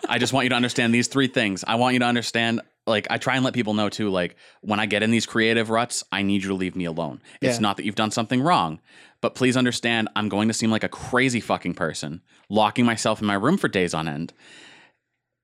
I 0.08 0.18
just 0.18 0.34
want 0.34 0.44
you 0.44 0.50
to 0.50 0.56
understand 0.56 0.94
these 0.94 1.08
three 1.08 1.28
things. 1.28 1.64
I 1.66 1.76
want 1.76 1.94
you 1.94 2.00
to 2.00 2.04
understand, 2.04 2.60
like, 2.86 3.06
I 3.08 3.16
try 3.16 3.36
and 3.36 3.44
let 3.44 3.54
people 3.54 3.72
know 3.72 3.88
too, 3.88 4.10
like, 4.10 4.36
when 4.60 4.78
I 4.78 4.84
get 4.84 5.02
in 5.02 5.10
these 5.10 5.24
creative 5.24 5.70
ruts, 5.70 6.04
I 6.12 6.22
need 6.22 6.42
you 6.42 6.48
to 6.48 6.54
leave 6.54 6.76
me 6.76 6.84
alone. 6.84 7.22
It's 7.40 7.60
not 7.60 7.78
that 7.78 7.84
you've 7.86 7.94
done 7.94 8.10
something 8.10 8.42
wrong, 8.42 8.80
but 9.22 9.34
please 9.34 9.56
understand, 9.56 10.10
I'm 10.14 10.28
going 10.28 10.48
to 10.48 10.54
seem 10.54 10.70
like 10.70 10.84
a 10.84 10.88
crazy 10.88 11.40
fucking 11.40 11.74
person, 11.74 12.20
locking 12.50 12.84
myself 12.84 13.20
in 13.20 13.26
my 13.26 13.34
room 13.34 13.56
for 13.56 13.68
days 13.68 13.94
on 13.94 14.06
end. 14.06 14.34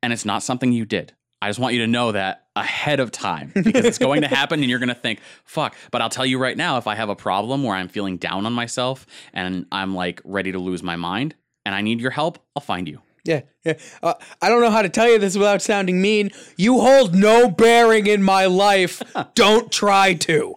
And 0.02 0.12
it's 0.12 0.24
not 0.24 0.42
something 0.42 0.72
you 0.72 0.84
did. 0.84 1.14
I 1.40 1.48
just 1.48 1.59
want 1.59 1.74
you 1.74 1.81
to 1.82 1.86
know 1.86 2.12
that 2.12 2.47
ahead 2.56 2.98
of 2.98 3.12
time 3.12 3.52
because 3.55 3.85
it's 3.85 3.98
going 3.98 4.23
to 4.23 4.28
happen 4.28 4.60
and 4.60 4.69
you're 4.69 4.81
going 4.81 4.89
to 4.89 4.94
think, 4.94 5.20
fuck. 5.44 5.77
But 5.93 6.02
I'll 6.02 6.09
tell 6.09 6.27
you 6.27 6.39
right 6.39 6.56
now, 6.56 6.78
if 6.78 6.86
I 6.86 6.97
have 6.97 7.09
a 7.09 7.16
problem 7.16 7.62
where 7.62 7.77
I'm 7.77 7.89
feeling 7.89 8.16
down 8.16 8.44
on 8.44 8.52
myself 8.52 9.06
and 9.32 9.66
I'm 9.70 9.94
like 9.94 10.20
ready 10.24 10.51
to 10.52 10.59
lose 10.59 10.82
my 10.82 10.97
mind, 10.97 11.35
and 11.65 11.74
I 11.74 11.82
need 11.82 12.01
your 12.01 12.10
help, 12.10 12.39
I'll 12.56 12.62
find 12.62 12.89
you. 12.89 13.02
Yeah, 13.24 13.43
yeah. 13.62 13.74
Uh, 14.02 14.15
I 14.40 14.48
don't 14.48 14.62
know 14.62 14.70
how 14.70 14.81
to 14.81 14.89
tell 14.89 15.06
you 15.06 15.19
this 15.19 15.36
without 15.36 15.60
sounding 15.60 16.01
mean. 16.01 16.31
You 16.56 16.81
hold 16.81 17.15
no 17.15 17.51
bearing 17.51 18.06
in 18.06 18.23
my 18.23 18.47
life. 18.47 19.02
don't 19.35 19.70
try 19.70 20.15
to. 20.15 20.55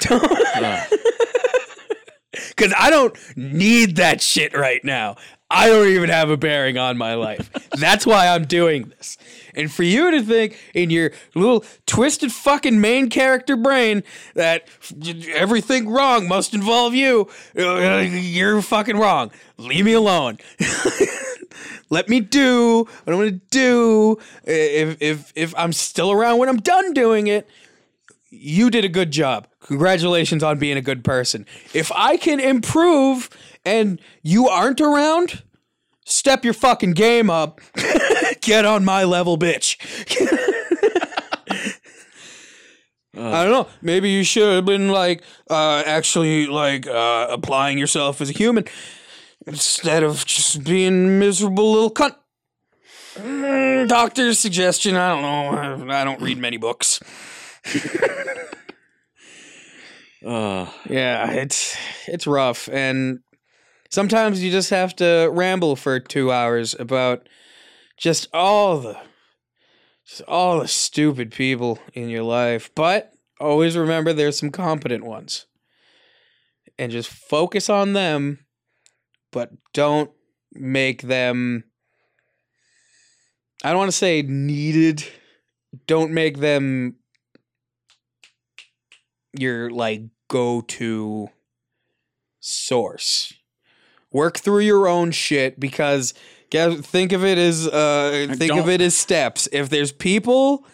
Because 2.56 2.74
I 2.76 2.90
don't 2.90 3.16
need 3.36 3.96
that 3.96 4.20
shit 4.20 4.56
right 4.56 4.84
now. 4.84 5.16
I 5.50 5.68
don't 5.68 5.88
even 5.88 6.08
have 6.08 6.30
a 6.30 6.36
bearing 6.36 6.78
on 6.78 6.96
my 6.96 7.14
life. 7.14 7.50
That's 7.78 8.06
why 8.06 8.28
I'm 8.28 8.44
doing 8.44 8.88
this. 8.88 9.16
And 9.56 9.70
for 9.70 9.82
you 9.82 10.10
to 10.10 10.22
think 10.22 10.58
in 10.74 10.90
your 10.90 11.12
little 11.34 11.64
twisted 11.86 12.32
fucking 12.32 12.80
main 12.80 13.10
character 13.10 13.56
brain 13.56 14.02
that 14.34 14.68
everything 15.32 15.88
wrong 15.88 16.28
must 16.28 16.54
involve 16.54 16.94
you, 16.94 17.28
uh, 17.58 17.98
you're 17.98 18.60
fucking 18.62 18.96
wrong. 18.96 19.30
Leave 19.58 19.84
me 19.84 19.92
alone. 19.92 20.38
Let 21.90 22.08
me 22.08 22.20
do 22.20 22.88
what 23.04 23.12
I'm 23.12 23.18
gonna 23.18 23.30
do. 23.50 24.18
If 24.44 25.00
if 25.00 25.32
if 25.36 25.54
I'm 25.56 25.72
still 25.72 26.10
around 26.10 26.38
when 26.38 26.48
I'm 26.48 26.56
done 26.56 26.92
doing 26.92 27.26
it, 27.28 27.48
you 28.30 28.70
did 28.70 28.84
a 28.84 28.88
good 28.88 29.10
job. 29.10 29.46
Congratulations 29.60 30.42
on 30.42 30.58
being 30.58 30.76
a 30.76 30.82
good 30.82 31.04
person. 31.04 31.46
If 31.72 31.92
I 31.92 32.16
can 32.16 32.40
improve 32.40 33.30
and 33.64 34.00
you 34.22 34.48
aren't 34.48 34.80
around, 34.80 35.42
step 36.04 36.44
your 36.44 36.54
fucking 36.54 36.92
game 36.92 37.30
up. 37.30 37.60
Get 38.44 38.64
on 38.64 38.84
my 38.84 39.04
level, 39.04 39.38
bitch. 39.38 39.76
I 43.16 43.44
don't 43.44 43.52
know. 43.52 43.68
Maybe 43.80 44.10
you 44.10 44.24
should 44.24 44.52
have 44.54 44.64
been 44.64 44.88
like 44.88 45.22
uh, 45.48 45.82
actually 45.86 46.46
like 46.46 46.86
uh, 46.86 47.28
applying 47.30 47.78
yourself 47.78 48.20
as 48.20 48.28
a 48.28 48.32
human 48.32 48.64
instead 49.46 50.02
of 50.02 50.26
just 50.26 50.64
being 50.64 50.88
a 50.88 51.08
miserable 51.08 51.72
little 51.72 51.90
cunt. 51.92 52.16
Mm, 53.16 53.88
doctor's 53.88 54.40
suggestion. 54.40 54.96
I 54.96 55.08
don't 55.10 55.86
know. 55.88 55.92
I 55.94 56.04
don't 56.04 56.20
read 56.20 56.38
many 56.38 56.56
books. 56.56 57.00
Uh, 60.26 60.66
Yeah, 60.88 61.30
it's 61.32 61.76
it's 62.08 62.26
rough, 62.26 62.66
and 62.72 63.18
sometimes 63.90 64.42
you 64.42 64.50
just 64.50 64.70
have 64.70 64.96
to 64.96 65.28
ramble 65.30 65.76
for 65.76 66.00
two 66.00 66.32
hours 66.32 66.74
about 66.78 67.28
just 67.96 68.28
all 68.32 68.78
the 68.78 68.98
just 70.06 70.22
all 70.28 70.60
the 70.60 70.68
stupid 70.68 71.32
people 71.32 71.78
in 71.94 72.08
your 72.08 72.22
life. 72.22 72.70
But 72.74 73.12
always 73.40 73.76
remember, 73.76 74.12
there's 74.12 74.38
some 74.38 74.50
competent 74.50 75.04
ones, 75.04 75.46
and 76.78 76.92
just 76.92 77.08
focus 77.08 77.68
on 77.68 77.92
them. 77.92 78.46
But 79.32 79.50
don't 79.72 80.10
make 80.52 81.02
them. 81.02 81.64
I 83.62 83.70
don't 83.70 83.78
want 83.78 83.90
to 83.90 83.96
say 83.96 84.22
needed. 84.22 85.04
Don't 85.86 86.12
make 86.12 86.38
them 86.38 86.96
your 89.32 89.70
like 89.70 90.02
go 90.28 90.60
to 90.60 91.28
source. 92.40 93.32
Work 94.12 94.38
through 94.38 94.60
your 94.60 94.86
own 94.86 95.10
shit 95.10 95.58
because 95.58 96.14
think 96.50 97.12
of 97.12 97.24
it 97.24 97.38
as 97.38 97.66
uh 97.66 98.34
think 98.36 98.52
of 98.52 98.68
it 98.68 98.80
as 98.80 98.96
steps. 98.96 99.48
If 99.52 99.68
there's 99.68 99.92
people 99.92 100.66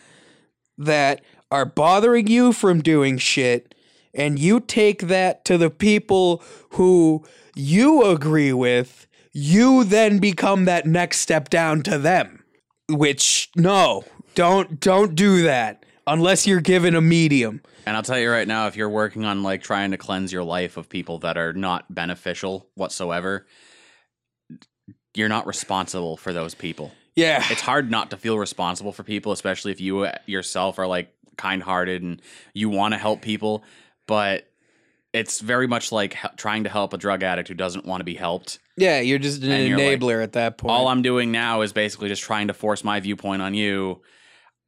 that 0.78 1.22
are 1.51 1.64
bothering 1.64 2.26
you 2.26 2.52
from 2.52 2.80
doing 2.82 3.18
shit 3.18 3.74
and 4.14 4.38
you 4.38 4.60
take 4.60 5.02
that 5.02 5.44
to 5.47 5.59
the 5.59 5.70
people 5.70 6.42
who 6.70 7.24
you 7.55 8.05
agree 8.05 8.52
with, 8.52 9.06
you 9.32 9.84
then 9.84 10.18
become 10.18 10.64
that 10.64 10.86
next 10.86 11.20
step 11.20 11.48
down 11.48 11.82
to 11.82 11.98
them. 11.98 12.44
Which 12.88 13.51
no, 13.56 14.05
don't 14.34 14.80
don't 14.80 15.14
do 15.14 15.42
that 15.42 15.84
unless 16.06 16.47
you're 16.47 16.60
given 16.60 16.94
a 16.97 17.01
medium. 17.01 17.62
and 17.86 17.97
I'll 17.97 18.02
tell 18.02 18.18
you 18.18 18.30
right 18.30 18.48
now, 18.48 18.66
if 18.66 18.76
you're 18.76 18.90
working 18.90 19.24
on 19.24 19.42
like 19.42 19.62
trying 19.62 19.92
to 19.92 19.97
cleanse 19.97 20.32
your 20.32 20.42
life 20.42 20.76
of 20.76 20.88
people 20.88 21.18
that 21.20 21.36
are 21.36 21.52
not 21.52 21.92
beneficial 21.94 22.66
whatsoever, 22.74 23.47
you're 25.15 25.28
not 25.28 25.47
responsible 25.47 26.16
for 26.16 26.32
those 26.32 26.55
people. 26.55 26.93
Yeah. 27.16 27.45
It's 27.51 27.61
hard 27.61 27.91
not 27.91 28.11
to 28.11 28.16
feel 28.16 28.39
responsible 28.39 28.93
for 28.93 29.03
people, 29.03 29.32
especially 29.32 29.73
if 29.73 29.81
you 29.81 30.01
uh, 30.01 30.16
yourself 30.27 30.78
are 30.78 30.87
like 30.87 31.12
kind-hearted 31.37 32.03
and 32.03 32.23
you 32.55 32.69
want 32.69 32.95
to 32.95 32.99
help 32.99 33.23
people, 33.23 33.65
but 34.07 34.47
it's 35.12 35.41
very 35.41 35.66
much 35.66 35.91
like 35.91 36.16
trying 36.37 36.65
to 36.65 36.70
help 36.70 36.93
a 36.93 36.99
drug 36.99 37.23
addict 37.23 37.49
who 37.49 37.55
doesn't 37.55 37.85
want 37.85 38.01
to 38.01 38.05
be 38.05 38.15
helped. 38.15 38.61
Yeah, 38.77 39.01
you're 39.01 39.19
just 39.19 39.43
an 39.43 39.51
And 39.51 39.69
you're 39.69 39.77
like, 39.77 39.99
enabler 39.99 40.23
at 40.23 40.35
that 40.35 40.57
point. 40.57 40.70
All 40.70 40.87
I'm 40.87 41.03
doing 41.03 41.32
now 41.32 41.62
is 41.62 41.73
basically 41.73 42.09
just 42.09 42.23
trying 42.23 42.47
to 42.47 42.55
force 42.55 42.85
my 42.85 43.01
viewpoint 43.01 43.43
on 43.43 43.55
you. 43.55 44.03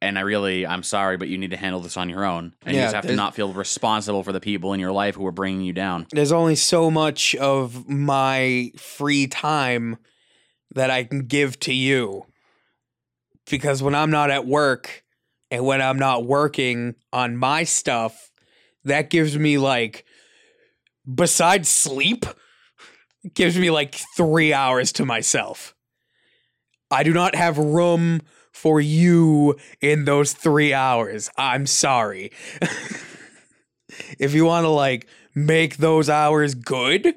And 0.01 0.19
I 0.19 0.21
really, 0.21 0.67
I'm 0.67 0.83
sorry, 0.83 1.15
but 1.15 1.29
you 1.29 1.37
need 1.37 1.51
to 1.51 1.57
handle 1.57 1.79
this 1.79 1.95
on 1.95 2.09
your 2.09 2.25
own. 2.25 2.53
And 2.65 2.75
you 2.75 2.81
just 2.81 2.93
have 2.93 3.07
to 3.07 3.15
not 3.15 3.35
feel 3.35 3.53
responsible 3.53 4.21
for 4.21 4.33
the 4.33 4.41
people 4.41 4.73
in 4.73 4.81
your 4.81 4.91
life 4.91 5.15
who 5.15 5.25
are 5.25 5.31
bringing 5.31 5.61
you 5.61 5.71
down. 5.71 6.07
There's 6.11 6.33
only 6.33 6.55
so 6.55 6.91
much 6.91 7.35
of 7.35 7.87
my 7.87 8.73
free 8.75 9.27
time 9.27 9.97
that 10.73 10.89
I 10.89 11.03
can 11.03 11.27
give 11.27 11.59
to 11.61 11.73
you. 11.73 12.25
Because 13.49 13.83
when 13.83 13.95
I'm 13.95 14.11
not 14.11 14.29
at 14.31 14.45
work 14.45 15.03
and 15.51 15.65
when 15.65 15.81
I'm 15.81 15.99
not 15.99 16.25
working 16.25 16.95
on 17.11 17.37
my 17.37 17.63
stuff, 17.63 18.31
that 18.85 19.09
gives 19.09 19.37
me 19.37 19.57
like 19.57 20.05
besides 21.13 21.69
sleep, 21.69 22.25
gives 23.33 23.57
me 23.57 23.69
like 23.69 23.95
3 24.15 24.53
hours 24.53 24.91
to 24.93 25.05
myself. 25.05 25.75
I 26.91 27.03
do 27.03 27.13
not 27.13 27.35
have 27.35 27.57
room 27.57 28.21
for 28.51 28.79
you 28.79 29.57
in 29.81 30.05
those 30.05 30.33
3 30.33 30.73
hours. 30.73 31.29
I'm 31.37 31.65
sorry. 31.65 32.31
if 34.19 34.33
you 34.33 34.45
want 34.45 34.65
to 34.65 34.69
like 34.69 35.07
make 35.35 35.77
those 35.77 36.09
hours 36.09 36.55
good, 36.55 37.15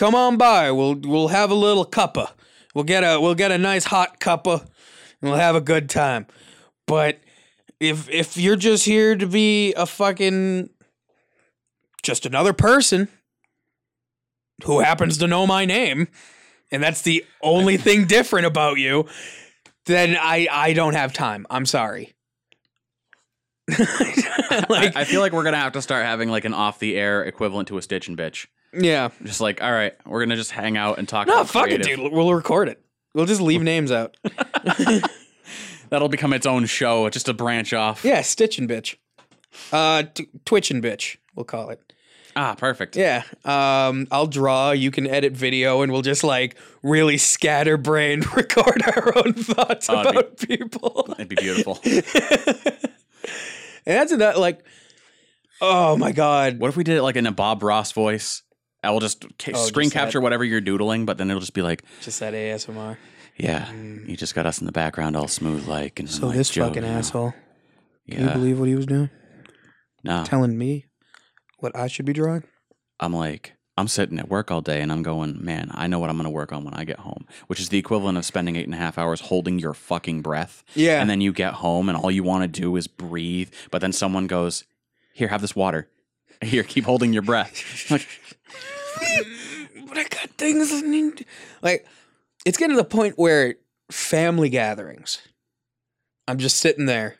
come 0.00 0.14
on 0.14 0.38
by. 0.38 0.70
We'll 0.72 0.94
we'll 0.94 1.28
have 1.28 1.50
a 1.50 1.54
little 1.54 1.84
cuppa. 1.84 2.30
We'll 2.74 2.84
get 2.84 3.04
a 3.04 3.20
we'll 3.20 3.34
get 3.34 3.52
a 3.52 3.58
nice 3.58 3.84
hot 3.84 4.18
cuppa 4.18 4.62
and 4.62 5.30
we'll 5.30 5.34
have 5.34 5.54
a 5.54 5.60
good 5.60 5.90
time. 5.90 6.26
But 6.86 7.20
if 7.78 8.08
if 8.08 8.38
you're 8.38 8.56
just 8.56 8.86
here 8.86 9.14
to 9.14 9.26
be 9.26 9.74
a 9.74 9.84
fucking 9.84 10.70
just 12.02 12.24
another 12.24 12.54
person 12.54 13.08
who 14.64 14.80
happens 14.80 15.18
to 15.18 15.26
know 15.26 15.46
my 15.46 15.66
name 15.66 16.08
and 16.72 16.82
that's 16.82 17.02
the 17.02 17.22
only 17.42 17.76
thing 17.86 18.06
different 18.06 18.46
about 18.46 18.78
you, 18.78 19.06
then 19.84 20.16
I 20.18 20.48
I 20.50 20.72
don't 20.72 20.94
have 20.94 21.12
time. 21.12 21.46
I'm 21.50 21.66
sorry. 21.66 22.14
like 23.68 23.78
I, 24.70 24.92
I 24.96 25.04
feel 25.04 25.20
like 25.20 25.32
we're 25.32 25.44
gonna 25.44 25.58
have 25.58 25.72
to 25.72 25.82
start 25.82 26.06
having 26.06 26.30
like 26.30 26.46
an 26.46 26.54
off 26.54 26.78
the 26.78 26.96
air 26.96 27.22
equivalent 27.22 27.68
to 27.68 27.76
a 27.76 27.82
stitch 27.82 28.08
and 28.08 28.16
bitch. 28.16 28.46
Yeah. 28.72 29.10
Just 29.22 29.40
like, 29.40 29.62
all 29.62 29.72
right, 29.72 29.94
we're 30.06 30.20
gonna 30.24 30.36
just 30.36 30.50
hang 30.50 30.76
out 30.76 30.98
and 30.98 31.08
talk. 31.08 31.26
No, 31.26 31.34
about 31.34 31.48
fuck 31.48 31.70
it, 31.70 31.82
dude. 31.82 32.00
We'll 32.12 32.34
record 32.34 32.68
it. 32.68 32.82
We'll 33.14 33.26
just 33.26 33.40
leave 33.40 33.62
names 33.62 33.90
out. 33.90 34.16
That'll 35.90 36.08
become 36.08 36.32
its 36.32 36.46
own 36.46 36.66
show, 36.66 37.08
just 37.10 37.28
a 37.28 37.34
branch 37.34 37.72
off. 37.72 38.04
Yeah, 38.04 38.22
stitching 38.22 38.68
Bitch. 38.68 38.96
Uh, 39.72 40.04
t- 40.14 40.28
Twitch 40.44 40.70
and 40.70 40.82
Bitch, 40.82 41.16
we'll 41.34 41.44
call 41.44 41.70
it. 41.70 41.92
Ah, 42.36 42.54
perfect. 42.54 42.94
Yeah. 42.94 43.24
Um, 43.44 44.06
I'll 44.12 44.28
draw. 44.28 44.70
You 44.70 44.92
can 44.92 45.08
edit 45.08 45.32
video, 45.32 45.82
and 45.82 45.90
we'll 45.90 46.02
just 46.02 46.22
like 46.22 46.56
really 46.82 47.18
scatterbrained 47.18 48.32
record 48.36 48.82
our 48.86 49.18
own 49.18 49.32
thoughts 49.32 49.90
Oh, 49.90 50.00
it'd 50.00 50.10
about 50.12 50.36
people. 50.38 51.06
It'd 51.18 51.28
be 51.28 51.36
beautiful. 51.36 51.80
And 53.86 53.96
that's 53.96 54.14
that. 54.14 54.38
Like, 54.38 54.62
oh 55.60 55.96
my 55.96 56.12
god. 56.12 56.58
what 56.58 56.68
if 56.68 56.76
we 56.76 56.84
did 56.84 56.98
it 56.98 57.02
like 57.02 57.16
in 57.16 57.26
a 57.26 57.32
Bob 57.32 57.62
Ross 57.62 57.92
voice? 57.92 58.42
I 58.82 58.90
will 58.90 59.00
just 59.00 59.24
ca- 59.38 59.52
Oh, 59.54 59.64
screen 59.66 59.86
just 59.86 59.94
that. 59.94 60.00
capture 60.04 60.20
whatever 60.20 60.44
you're 60.44 60.60
doodling, 60.60 61.04
but 61.06 61.18
then 61.18 61.28
it'll 61.30 61.40
just 61.40 61.54
be 61.54 61.62
like, 61.62 61.82
Just 62.00 62.20
that 62.20 62.32
ASMR. 62.34 62.96
yeah, 63.36 63.66
mm. 63.66 64.08
you 64.08 64.16
just 64.16 64.34
got 64.34 64.46
us 64.46 64.58
in 64.60 64.66
the 64.66 64.72
background 64.72 65.16
all 65.16 65.28
smooth 65.28 65.66
like. 65.68 66.00
And 66.00 66.08
So 66.08 66.28
like, 66.28 66.36
this 66.36 66.50
Joe, 66.50 66.66
fucking 66.68 66.82
you 66.82 66.88
know, 66.88 66.96
asshole. 66.98 67.34
Can 68.10 68.18
Yeah, 68.20 68.26
you 68.28 68.32
believe 68.32 68.58
what 68.58 68.68
he 68.68 68.74
was 68.74 68.86
doing? 68.86 69.10
no. 70.02 70.24
Telling 70.24 70.56
me 70.56 70.86
what 71.58 71.76
I 71.76 71.86
should 71.88 72.06
be 72.06 72.12
drawing. 72.14 72.44
I'm 72.98 73.12
like, 73.14 73.52
I'm 73.76 73.88
sitting 73.88 74.18
at 74.18 74.28
work 74.28 74.50
all 74.50 74.60
day 74.60 74.80
and 74.80 74.90
I'm 74.92 75.02
going, 75.02 75.42
man, 75.44 75.70
I 75.74 75.86
know 75.86 75.98
what 75.98 76.10
I'm 76.10 76.16
going 76.16 76.24
to 76.24 76.30
work 76.30 76.52
on 76.52 76.64
when 76.64 76.74
I 76.74 76.84
get 76.84 76.98
home, 77.00 77.26
which 77.46 77.60
is 77.60 77.68
the 77.70 77.78
equivalent 77.78 78.18
of 78.18 78.24
spending 78.24 78.56
eight 78.56 78.64
and 78.66 78.74
a 78.74 78.78
half 78.78 78.98
hours 78.98 79.20
holding 79.22 79.58
your 79.58 79.74
fucking 79.74 80.20
breath. 80.22 80.64
Yeah. 80.74 81.00
And 81.00 81.08
then 81.08 81.20
you 81.20 81.32
get 81.32 81.54
home 81.54 81.88
and 81.88 81.96
all 81.96 82.10
you 82.10 82.22
want 82.22 82.42
to 82.42 82.60
do 82.60 82.76
is 82.76 82.86
breathe. 82.86 83.50
But 83.70 83.80
then 83.80 83.92
someone 83.92 84.26
goes, 84.26 84.64
here, 85.14 85.28
have 85.28 85.40
this 85.42 85.54
water. 85.56 85.88
Here, 86.42 86.62
keep 86.62 86.84
holding 86.84 87.12
your 87.12 87.22
breath. 87.22 87.62
Like, 87.90 88.06
but 89.88 89.98
I 89.98 90.04
got 90.04 90.30
things 90.36 90.72
I 90.72 90.80
need. 90.80 91.26
Like, 91.62 91.86
it's 92.44 92.58
getting 92.58 92.76
to 92.76 92.82
the 92.82 92.88
point 92.88 93.18
where 93.18 93.56
family 93.90 94.48
gatherings, 94.48 95.20
I'm 96.28 96.38
just 96.38 96.56
sitting 96.56 96.86
there. 96.86 97.16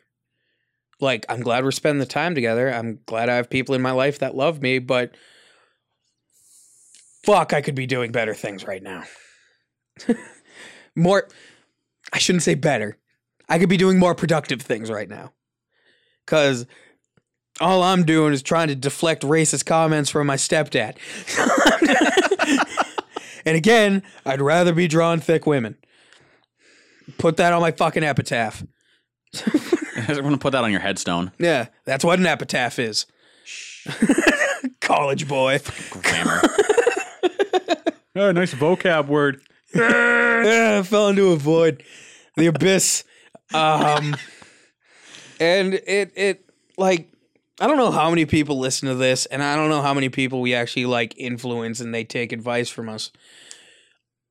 Like, 0.99 1.25
I'm 1.29 1.41
glad 1.41 1.63
we're 1.63 1.71
spending 1.71 1.99
the 1.99 2.05
time 2.05 2.35
together. 2.35 2.71
I'm 2.71 2.99
glad 3.05 3.29
I 3.29 3.35
have 3.35 3.49
people 3.49 3.75
in 3.75 3.81
my 3.81 3.91
life 3.91 4.19
that 4.19 4.35
love 4.35 4.61
me, 4.61 4.79
but 4.79 5.15
fuck, 7.23 7.53
I 7.53 7.61
could 7.61 7.75
be 7.75 7.87
doing 7.87 8.11
better 8.11 8.33
things 8.33 8.65
right 8.65 8.83
now. 8.83 9.03
more, 10.95 11.27
I 12.13 12.19
shouldn't 12.19 12.43
say 12.43 12.55
better. 12.55 12.97
I 13.49 13.59
could 13.59 13.69
be 13.69 13.77
doing 13.77 13.99
more 13.99 14.15
productive 14.15 14.61
things 14.61 14.89
right 14.89 15.09
now. 15.09 15.33
Because 16.25 16.65
all 17.59 17.83
I'm 17.83 18.05
doing 18.05 18.33
is 18.33 18.41
trying 18.41 18.69
to 18.69 18.75
deflect 18.75 19.23
racist 19.23 19.65
comments 19.65 20.09
from 20.09 20.27
my 20.27 20.35
stepdad. 20.35 20.95
and 23.45 23.57
again, 23.57 24.03
I'd 24.25 24.41
rather 24.41 24.73
be 24.73 24.87
drawing 24.87 25.19
thick 25.19 25.45
women. 25.45 25.77
Put 27.17 27.37
that 27.37 27.53
on 27.53 27.61
my 27.61 27.71
fucking 27.71 28.03
epitaph. 28.03 28.63
I'm 29.95 30.21
gonna 30.21 30.37
put 30.37 30.51
that 30.51 30.63
on 30.63 30.71
your 30.71 30.79
headstone. 30.79 31.31
Yeah, 31.37 31.67
that's 31.85 32.03
what 32.03 32.19
an 32.19 32.25
epitaph 32.25 32.79
is. 32.79 33.05
College 34.81 35.27
boy. 35.27 35.59
Grammar. 35.89 36.41
oh, 38.15 38.31
nice 38.31 38.53
vocab 38.53 39.07
word. 39.07 39.41
yeah, 39.73 40.79
I 40.79 40.83
fell 40.83 41.09
into 41.09 41.31
a 41.31 41.37
void, 41.37 41.83
the 42.35 42.47
abyss. 42.47 43.03
Um, 43.53 44.15
and 45.39 45.73
it 45.73 46.11
it 46.15 46.49
like 46.77 47.10
I 47.61 47.67
don't 47.67 47.77
know 47.77 47.91
how 47.91 48.09
many 48.09 48.25
people 48.25 48.57
listen 48.57 48.89
to 48.89 48.95
this, 48.95 49.27
and 49.27 49.43
I 49.43 49.55
don't 49.55 49.69
know 49.69 49.83
how 49.83 49.93
many 49.93 50.09
people 50.09 50.41
we 50.41 50.55
actually 50.55 50.87
like 50.87 51.13
influence 51.15 51.79
and 51.79 51.93
they 51.93 52.03
take 52.03 52.31
advice 52.31 52.69
from 52.69 52.89
us 52.89 53.11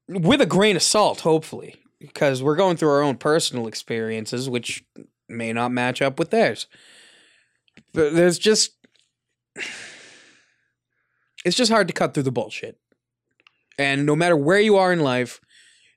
with 0.09 0.41
a 0.41 0.47
grain 0.47 0.75
of 0.75 0.83
salt, 0.83 1.21
hopefully, 1.21 1.77
because 2.01 2.43
we're 2.43 2.57
going 2.57 2.77
through 2.77 2.89
our 2.89 3.03
own 3.03 3.17
personal 3.17 3.69
experiences, 3.69 4.51
which 4.51 4.83
may 5.29 5.53
not 5.53 5.71
match 5.71 6.03
up 6.03 6.19
with 6.19 6.31
theirs. 6.31 6.67
But 7.95 8.15
there's 8.15 8.37
just 8.37 8.73
it's 11.45 11.57
just 11.57 11.71
hard 11.71 11.87
to 11.87 11.95
cut 11.95 12.15
through 12.15 12.25
the 12.25 12.33
bullshit. 12.33 12.79
And 13.79 14.05
no 14.05 14.17
matter 14.17 14.37
where 14.37 14.59
you 14.59 14.77
are 14.77 14.93
in 14.93 15.01
life, 15.01 15.41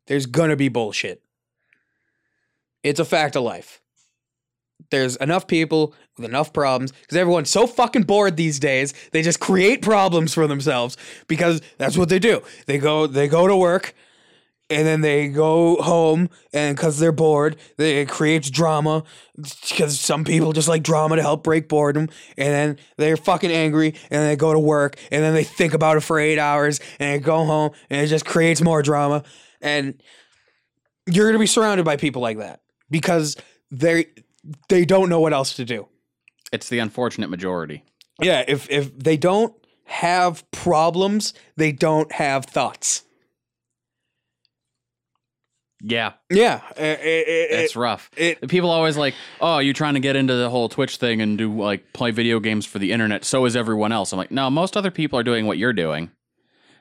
there's 0.06 0.28
gonna 0.28 0.56
be 0.56 0.70
bullshit. 0.70 1.24
It's 2.84 3.00
a 3.00 3.06
fact 3.06 3.36
of 3.36 3.42
life. 3.42 3.82
There's 4.94 5.16
enough 5.16 5.48
people 5.48 5.96
with 6.18 6.30
enough 6.30 6.54
problems 6.54 6.92
because 6.92 7.18
everyone's 7.18 7.50
so 7.50 7.66
fucking 7.66 8.04
bored 8.04 8.38
these 8.38 8.60
days. 8.60 8.94
They 9.12 9.24
just 9.24 9.40
create 9.40 9.82
problems 9.82 10.36
for 10.36 10.46
themselves 10.46 10.98
because 11.28 11.64
that's 11.80 11.98
what 11.98 12.10
they 12.10 12.20
do. 12.20 12.44
They 12.68 12.78
go 12.78 13.08
they 13.08 13.28
go 13.28 13.48
to 13.48 13.58
work 13.58 13.96
and 14.70 14.86
then 14.86 15.02
they 15.02 15.30
go 15.30 15.78
home 15.78 16.30
and 16.54 16.78
because 16.78 17.00
they're 17.00 17.12
bored, 17.12 17.56
they, 17.78 18.02
it 18.02 18.08
creates 18.08 18.52
drama 18.52 19.04
because 19.36 20.00
some 20.00 20.24
people 20.24 20.54
just 20.54 20.68
like 20.68 20.84
drama 20.84 21.16
to 21.16 21.24
help 21.24 21.44
break 21.44 21.68
boredom. 21.68 22.08
And 22.38 22.54
then 22.54 22.78
they're 22.98 23.18
fucking 23.18 23.52
angry 23.52 23.96
and 24.12 24.22
they 24.22 24.36
go 24.36 24.54
to 24.54 24.60
work 24.60 24.98
and 25.12 25.24
then 25.24 25.34
they 25.34 25.44
think 25.44 25.74
about 25.74 25.98
it 25.98 26.02
for 26.02 26.20
eight 26.20 26.38
hours 26.38 26.80
and 27.00 27.16
they 27.16 27.26
go 27.26 27.46
home 27.46 27.72
and 27.90 28.00
it 28.00 28.10
just 28.10 28.28
creates 28.28 28.62
more 28.62 28.84
drama. 28.84 29.24
And 29.60 30.00
you're 31.08 31.28
gonna 31.28 31.40
be 31.40 31.48
surrounded 31.48 31.84
by 31.84 31.98
people 31.98 32.22
like 32.22 32.38
that 32.38 32.62
because 32.92 33.36
they 33.72 34.06
they 34.70 34.86
don't 34.86 35.10
know 35.10 35.20
what 35.20 35.34
else 35.34 35.54
to 35.56 35.66
do. 35.66 35.88
It's 36.52 36.70
the 36.70 36.80
unfortunate 36.80 37.30
majority. 37.30 37.84
Yeah, 38.22 38.44
if 38.48 38.70
if 38.70 38.98
they 38.98 39.18
don't 39.18 39.54
have 39.86 40.50
problems, 40.52 41.34
they 41.58 41.72
don't 41.72 42.12
have 42.12 42.46
thoughts. 42.46 43.04
Yeah, 45.86 46.14
Yeah, 46.30 46.62
it, 46.78 47.00
it, 47.02 47.52
it's 47.52 47.76
rough. 47.76 48.10
it- 48.16 48.48
People 48.48 48.70
always 48.70 48.96
like, 48.96 49.16
oh, 49.42 49.60
you're 49.60 49.74
trying 49.74 49.96
to 49.96 50.00
get 50.00 50.16
into 50.16 50.34
the 50.34 50.50
whole 50.50 50.70
Twitch 50.70 50.96
thing 50.96 51.20
and 51.22 51.38
do 51.38 51.54
like 51.60 51.92
play 51.92 52.12
video 52.12 52.40
games 52.40 52.66
for 52.66 52.80
the 52.80 52.94
internet. 52.94 53.26
So 53.26 53.44
is 53.44 53.58
everyone 53.58 53.92
else. 53.92 54.14
I'm 54.14 54.18
like, 54.18 54.32
no, 54.32 54.50
most 54.50 54.78
other 54.78 54.92
people 54.92 55.20
are 55.20 55.24
doing 55.24 55.46
what 55.46 55.58
you're 55.58 55.74
doing. 55.74 56.10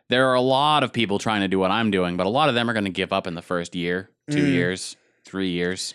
There 0.09 0.29
are 0.29 0.35
a 0.35 0.41
lot 0.41 0.85
of 0.85 0.93
people 0.93 1.19
trying 1.19 1.41
to 1.41 1.49
do 1.49 1.59
what 1.59 1.73
I'm 1.73 1.91
doing, 1.91 2.17
but 2.17 2.27
a 2.27 2.31
lot 2.31 2.49
of 2.49 2.55
them 2.55 2.71
are 2.71 2.75
going 2.75 2.85
to 2.85 2.91
give 2.91 3.13
up 3.13 3.27
in 3.27 3.35
the 3.35 3.43
first 3.43 3.75
year, 3.75 4.09
two 4.31 4.45
Mm. 4.45 4.53
years, 4.53 4.97
three 5.25 5.49
years. 5.51 5.95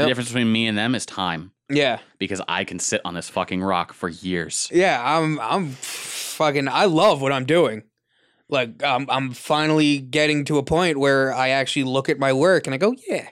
The 0.00 0.06
difference 0.06 0.28
between 0.30 0.50
me 0.50 0.66
and 0.66 0.76
them 0.76 0.94
is 0.94 1.06
time 1.06 1.52
yeah, 1.74 1.98
because 2.18 2.40
I 2.48 2.64
can 2.64 2.78
sit 2.78 3.00
on 3.04 3.14
this 3.14 3.28
fucking 3.28 3.62
rock 3.62 3.92
for 3.92 4.08
years. 4.08 4.68
yeah. 4.72 5.00
I'm 5.04 5.40
I'm 5.40 5.70
fucking. 5.70 6.68
I 6.68 6.84
love 6.84 7.22
what 7.22 7.32
I'm 7.32 7.46
doing. 7.46 7.84
Like 8.48 8.82
I'm 8.82 9.08
I'm 9.08 9.32
finally 9.32 9.98
getting 9.98 10.44
to 10.46 10.58
a 10.58 10.62
point 10.62 10.98
where 10.98 11.32
I 11.32 11.50
actually 11.50 11.84
look 11.84 12.08
at 12.08 12.18
my 12.18 12.32
work 12.32 12.66
and 12.66 12.74
I 12.74 12.78
go, 12.78 12.94
yeah. 13.08 13.28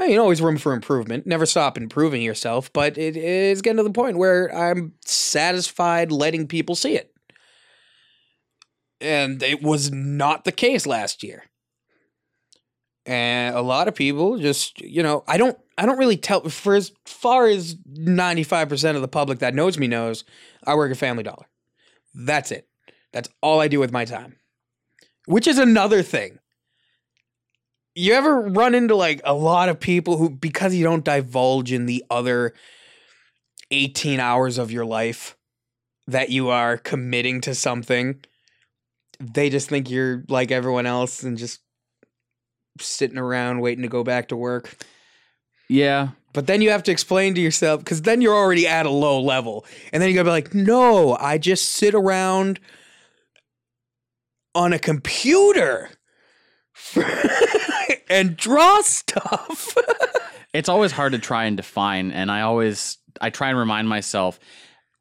I 0.00 0.06
mean, 0.06 0.18
always 0.18 0.40
room 0.40 0.58
for 0.58 0.72
improvement. 0.72 1.26
Never 1.26 1.44
stop 1.44 1.76
improving 1.76 2.22
yourself, 2.22 2.72
but 2.72 2.96
it 2.96 3.16
is 3.16 3.62
getting 3.62 3.78
to 3.78 3.82
the 3.82 3.90
point 3.90 4.16
where 4.16 4.54
I'm 4.54 4.92
satisfied 5.04 6.12
letting 6.12 6.46
people 6.46 6.76
see 6.76 6.94
it. 6.94 7.12
And 9.00 9.42
it 9.42 9.60
was 9.60 9.90
not 9.90 10.44
the 10.44 10.52
case 10.52 10.86
last 10.86 11.24
year. 11.24 11.44
And 13.08 13.56
a 13.56 13.62
lot 13.62 13.88
of 13.88 13.94
people 13.94 14.36
just, 14.36 14.82
you 14.82 15.02
know, 15.02 15.24
I 15.26 15.38
don't 15.38 15.58
I 15.78 15.86
don't 15.86 15.96
really 15.96 16.18
tell 16.18 16.46
for 16.50 16.74
as 16.74 16.92
far 17.06 17.46
as 17.46 17.74
95% 17.74 18.96
of 18.96 19.00
the 19.00 19.08
public 19.08 19.38
that 19.38 19.54
knows 19.54 19.78
me 19.78 19.86
knows, 19.86 20.24
I 20.66 20.74
work 20.74 20.90
at 20.90 20.98
Family 20.98 21.22
Dollar. 21.22 21.46
That's 22.14 22.52
it. 22.52 22.68
That's 23.14 23.30
all 23.40 23.60
I 23.60 23.68
do 23.68 23.80
with 23.80 23.92
my 23.92 24.04
time. 24.04 24.36
Which 25.24 25.46
is 25.46 25.56
another 25.56 26.02
thing. 26.02 26.38
You 27.94 28.12
ever 28.12 28.42
run 28.42 28.74
into 28.74 28.94
like 28.94 29.22
a 29.24 29.32
lot 29.32 29.70
of 29.70 29.80
people 29.80 30.18
who 30.18 30.28
because 30.28 30.74
you 30.74 30.84
don't 30.84 31.04
divulge 31.04 31.72
in 31.72 31.86
the 31.86 32.04
other 32.10 32.52
18 33.70 34.20
hours 34.20 34.58
of 34.58 34.70
your 34.70 34.84
life 34.84 35.34
that 36.06 36.28
you 36.28 36.50
are 36.50 36.76
committing 36.76 37.40
to 37.40 37.54
something, 37.54 38.20
they 39.18 39.48
just 39.48 39.70
think 39.70 39.88
you're 39.88 40.24
like 40.28 40.50
everyone 40.50 40.84
else 40.84 41.22
and 41.22 41.38
just 41.38 41.60
sitting 42.82 43.18
around 43.18 43.60
waiting 43.60 43.82
to 43.82 43.88
go 43.88 44.04
back 44.04 44.28
to 44.28 44.36
work. 44.36 44.76
Yeah. 45.68 46.10
But 46.32 46.46
then 46.46 46.62
you 46.62 46.70
have 46.70 46.82
to 46.84 46.92
explain 46.92 47.34
to 47.34 47.40
yourself 47.40 47.80
because 47.80 48.02
then 48.02 48.20
you're 48.20 48.34
already 48.34 48.66
at 48.66 48.86
a 48.86 48.90
low 48.90 49.20
level. 49.20 49.64
And 49.92 50.02
then 50.02 50.08
you 50.08 50.14
gotta 50.14 50.26
be 50.26 50.30
like, 50.30 50.54
no, 50.54 51.16
I 51.16 51.38
just 51.38 51.70
sit 51.70 51.94
around 51.94 52.60
on 54.54 54.72
a 54.72 54.78
computer 54.78 55.90
and 58.10 58.36
draw 58.36 58.80
stuff. 58.82 59.76
it's 60.52 60.68
always 60.68 60.92
hard 60.92 61.12
to 61.12 61.18
try 61.18 61.44
and 61.44 61.56
define 61.56 62.10
and 62.10 62.30
i 62.30 62.40
always 62.40 62.98
i 63.20 63.30
try 63.30 63.48
and 63.48 63.58
remind 63.58 63.88
myself 63.88 64.38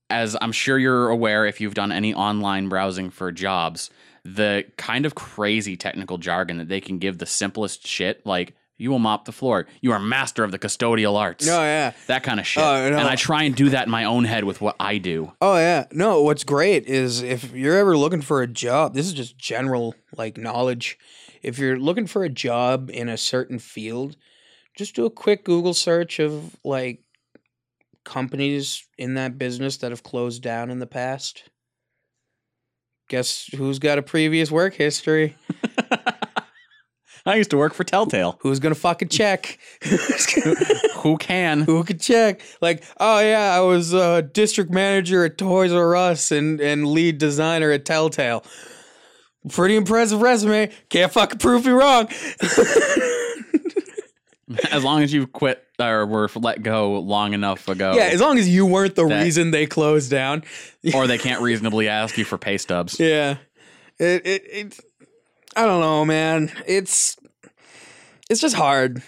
as 0.10 0.36
i'm 0.42 0.52
sure 0.52 0.78
you're 0.78 1.10
aware 1.10 1.46
if 1.46 1.62
you've 1.62 1.74
done 1.74 1.92
any 1.92 2.14
online 2.14 2.70
browsing 2.70 3.10
for 3.10 3.32
jobs 3.32 3.90
the 4.36 4.66
kind 4.78 5.06
of 5.06 5.16
crazy 5.16 5.78
technical 5.78 6.18
jargon 6.18 6.58
that 6.58 6.68
they 6.68 6.82
can 6.82 6.98
give 6.98 7.18
the 7.18 7.26
simplest 7.26 7.88
shit 7.88 8.26
like 8.26 8.56
you 8.80 8.92
will 8.92 9.00
mop 9.00 9.24
the 9.26 9.32
floor 9.32 9.66
you 9.82 9.92
are 9.92 10.00
master 10.00 10.44
of 10.44 10.52
the 10.52 10.60
custodial 10.60 11.16
arts 11.18 11.48
oh 11.48 11.62
yeah. 11.62 11.94
that 12.08 12.24
kind 12.24 12.40
of 12.40 12.46
shit 12.46 12.62
Oh, 12.62 12.90
no. 12.90 12.98
and 12.98 13.08
i 13.08 13.16
try 13.16 13.44
and 13.44 13.56
do 13.56 13.70
that 13.70 13.86
in 13.88 13.92
my 13.92 14.04
own 14.04 14.26
head 14.26 14.44
with 14.44 14.60
what 14.60 14.76
i 14.80 14.98
do 14.98 15.32
Oh 15.42 15.56
yeah. 15.56 15.86
No, 15.92 16.22
what's 16.24 16.44
great 16.44 16.86
is 16.86 17.22
if 17.24 17.54
you're 17.54 17.78
ever 17.78 17.96
looking 17.98 18.22
for 18.22 18.42
a 18.42 18.48
job, 18.48 18.94
this 18.94 19.06
is 19.08 19.14
just 19.14 19.38
general 19.38 19.96
like 20.18 20.38
knowledge. 20.38 20.98
If 21.42 21.58
you're 21.60 21.80
looking 21.80 22.08
for 22.08 22.24
a 22.24 22.30
job 22.30 22.90
in 22.94 23.08
a 23.10 23.18
certain 23.18 23.60
field, 23.60 24.18
just 24.76 24.94
do 24.96 25.06
a 25.06 25.10
quick 25.10 25.46
Google 25.46 25.74
search 25.74 26.20
of 26.20 26.56
like 26.66 27.04
companies 28.04 28.86
in 28.98 29.14
that 29.16 29.38
business 29.38 29.78
that 29.78 29.92
have 29.92 30.04
closed 30.04 30.42
down 30.42 30.70
in 30.70 30.80
the 30.80 30.88
past. 30.88 31.50
Guess 33.08 33.50
who's 33.56 33.80
got 33.80 33.98
a 33.98 34.02
previous 34.02 34.52
work 34.52 34.74
history? 34.74 35.36
i 37.26 37.36
used 37.36 37.50
to 37.50 37.58
work 37.58 37.74
for 37.74 37.84
telltale 37.84 38.38
Who's 38.42 38.60
gonna 38.60 38.76
fucking 38.76 39.10
check? 39.10 39.60
who 40.98 41.18
can 41.18 41.62
Who 41.62 41.84
could 41.84 42.02
check? 42.02 42.42
Like, 42.62 42.84
oh 43.00 43.20
yeah, 43.20 43.54
I 43.56 43.62
was 43.62 43.94
uh, 43.94 44.22
district 44.22 44.72
manager 44.72 45.26
at 45.26 45.38
Toys 45.38 45.72
R 45.72 45.96
Us 45.96 46.32
and 46.32 46.60
and 46.60 46.88
lead 46.88 47.18
designer 47.18 47.72
at 47.72 47.86
Telltale. 47.86 48.44
Pretty 49.50 49.76
impressive 49.76 50.22
resume. 50.22 50.70
Can't 50.90 51.12
fucking 51.12 51.40
prove 51.40 51.66
me 51.66 51.72
wrong. 51.72 52.10
as 54.72 54.84
long 54.84 55.04
as 55.04 55.12
you 55.14 55.28
quit 55.28 55.64
or 55.80 56.06
were 56.06 56.30
let 56.36 56.64
go 56.64 57.00
long 57.00 57.34
enough 57.34 57.68
ago 57.68 57.94
yeah, 57.96 58.04
as 58.06 58.22
long 58.22 58.38
as 58.40 58.48
you 58.48 58.66
weren't 58.66 58.96
the 58.96 59.06
That- 59.08 59.24
reason 59.24 59.52
they 59.52 59.66
closed 59.66 60.10
down. 60.10 60.44
or 60.94 61.06
they 61.08 61.18
can't 61.18 61.42
reasonably 61.42 61.88
ask 61.88 62.18
you 62.18 62.26
for 62.26 62.38
pay 62.38 62.58
stubs 62.58 63.00
Yeah, 63.00 63.38
it 64.00 64.26
it 64.26 64.44
it. 64.46 64.80
I 65.56 65.66
don't 65.66 65.82
know, 65.82 66.06
man. 66.06 66.52
It's 66.68 67.18
it's 68.30 68.40
just 68.42 68.56
hard. 68.56 69.02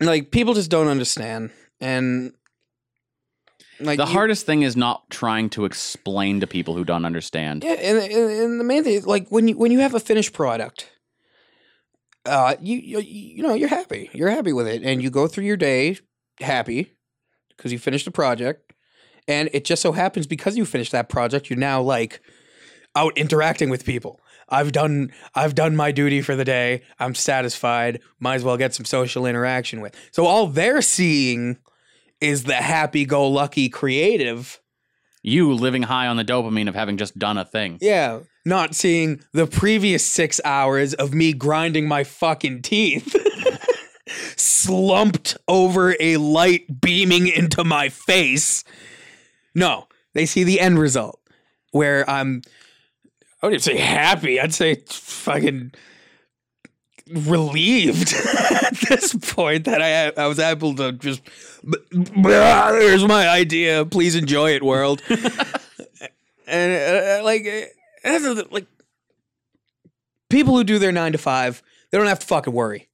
Like 0.00 0.30
people 0.30 0.54
just 0.54 0.70
don't 0.70 0.88
understand, 0.88 1.50
and 1.80 2.32
like 3.80 3.98
the 3.98 4.04
you- 4.06 4.12
hardest 4.12 4.46
thing 4.46 4.62
is 4.62 4.76
not 4.76 5.08
trying 5.10 5.50
to 5.50 5.64
explain 5.64 6.40
to 6.40 6.46
people 6.46 6.74
who 6.74 6.84
don't 6.84 7.04
understand. 7.04 7.64
Yeah, 7.64 7.72
and, 7.72 7.98
and, 7.98 8.12
and 8.30 8.60
the 8.60 8.64
main 8.64 8.84
thing, 8.84 8.94
is, 8.94 9.06
like 9.06 9.28
when 9.30 9.48
you 9.48 9.56
when 9.56 9.72
you 9.72 9.78
have 9.80 9.94
a 9.94 10.00
finished 10.00 10.32
product, 10.32 10.90
uh, 12.28 12.56
you, 12.60 12.76
you 12.78 13.00
you 13.00 13.42
know 13.42 13.54
you're 13.54 13.68
happy, 13.68 14.10
you're 14.12 14.30
happy 14.30 14.52
with 14.52 14.68
it, 14.68 14.82
and 14.82 15.02
you 15.02 15.10
go 15.10 15.26
through 15.26 15.44
your 15.44 15.56
day 15.56 15.98
happy 16.40 16.94
because 17.56 17.72
you 17.72 17.78
finished 17.78 18.04
the 18.04 18.10
project, 18.10 18.72
and 19.26 19.50
it 19.52 19.64
just 19.64 19.82
so 19.82 19.92
happens 19.92 20.26
because 20.26 20.56
you 20.56 20.64
finished 20.64 20.92
that 20.92 21.08
project, 21.08 21.50
you're 21.50 21.58
now 21.58 21.82
like, 21.82 22.20
out 22.94 23.16
interacting 23.16 23.70
with 23.70 23.84
people. 23.84 24.20
I've 24.48 24.72
done 24.72 25.12
I've 25.34 25.54
done 25.54 25.76
my 25.76 25.92
duty 25.92 26.22
for 26.22 26.34
the 26.34 26.44
day. 26.44 26.82
I'm 26.98 27.14
satisfied. 27.14 28.00
Might 28.18 28.36
as 28.36 28.44
well 28.44 28.56
get 28.56 28.74
some 28.74 28.84
social 28.84 29.26
interaction 29.26 29.80
with. 29.80 29.94
So 30.10 30.26
all 30.26 30.46
they're 30.46 30.82
seeing 30.82 31.58
is 32.20 32.44
the 32.44 32.54
happy 32.54 33.04
go 33.04 33.28
lucky 33.28 33.68
creative. 33.68 34.60
You 35.22 35.52
living 35.52 35.82
high 35.82 36.06
on 36.06 36.16
the 36.16 36.24
dopamine 36.24 36.68
of 36.68 36.74
having 36.74 36.96
just 36.96 37.18
done 37.18 37.38
a 37.38 37.44
thing. 37.44 37.78
Yeah. 37.80 38.20
Not 38.48 38.74
seeing 38.74 39.20
the 39.32 39.46
previous 39.46 40.04
six 40.04 40.40
hours 40.42 40.94
of 40.94 41.12
me 41.12 41.34
grinding 41.34 41.86
my 41.86 42.02
fucking 42.02 42.62
teeth. 42.62 43.14
Slumped 44.36 45.36
over 45.46 45.94
a 46.00 46.16
light 46.16 46.80
beaming 46.80 47.26
into 47.28 47.62
my 47.62 47.90
face. 47.90 48.64
No, 49.54 49.86
they 50.14 50.24
see 50.24 50.44
the 50.44 50.60
end 50.60 50.78
result 50.78 51.20
where 51.72 52.08
I'm, 52.08 52.40
I 53.42 53.46
wouldn't 53.46 53.62
say 53.62 53.76
happy. 53.76 54.40
I'd 54.40 54.54
say 54.54 54.76
fucking 54.86 55.72
relieved 57.10 58.14
at 58.62 58.74
this 58.88 59.14
point 59.14 59.66
that 59.66 59.82
I 59.82 60.22
I 60.22 60.26
was 60.26 60.38
able 60.38 60.74
to 60.76 60.92
just 60.92 61.20
there's 61.62 63.04
my 63.04 63.28
idea. 63.28 63.84
Please 63.84 64.14
enjoy 64.14 64.54
it, 64.54 64.62
world. 64.62 65.02
and 66.46 67.20
uh, 67.20 67.24
like 67.24 67.46
uh, 68.08 68.34
that's 68.34 68.52
like 68.52 68.66
people 70.30 70.56
who 70.56 70.64
do 70.64 70.78
their 70.78 70.92
nine 70.92 71.12
to 71.12 71.18
five, 71.18 71.62
they 71.90 71.98
don't 71.98 72.06
have 72.06 72.20
to 72.20 72.26
fucking 72.26 72.52
worry 72.52 72.88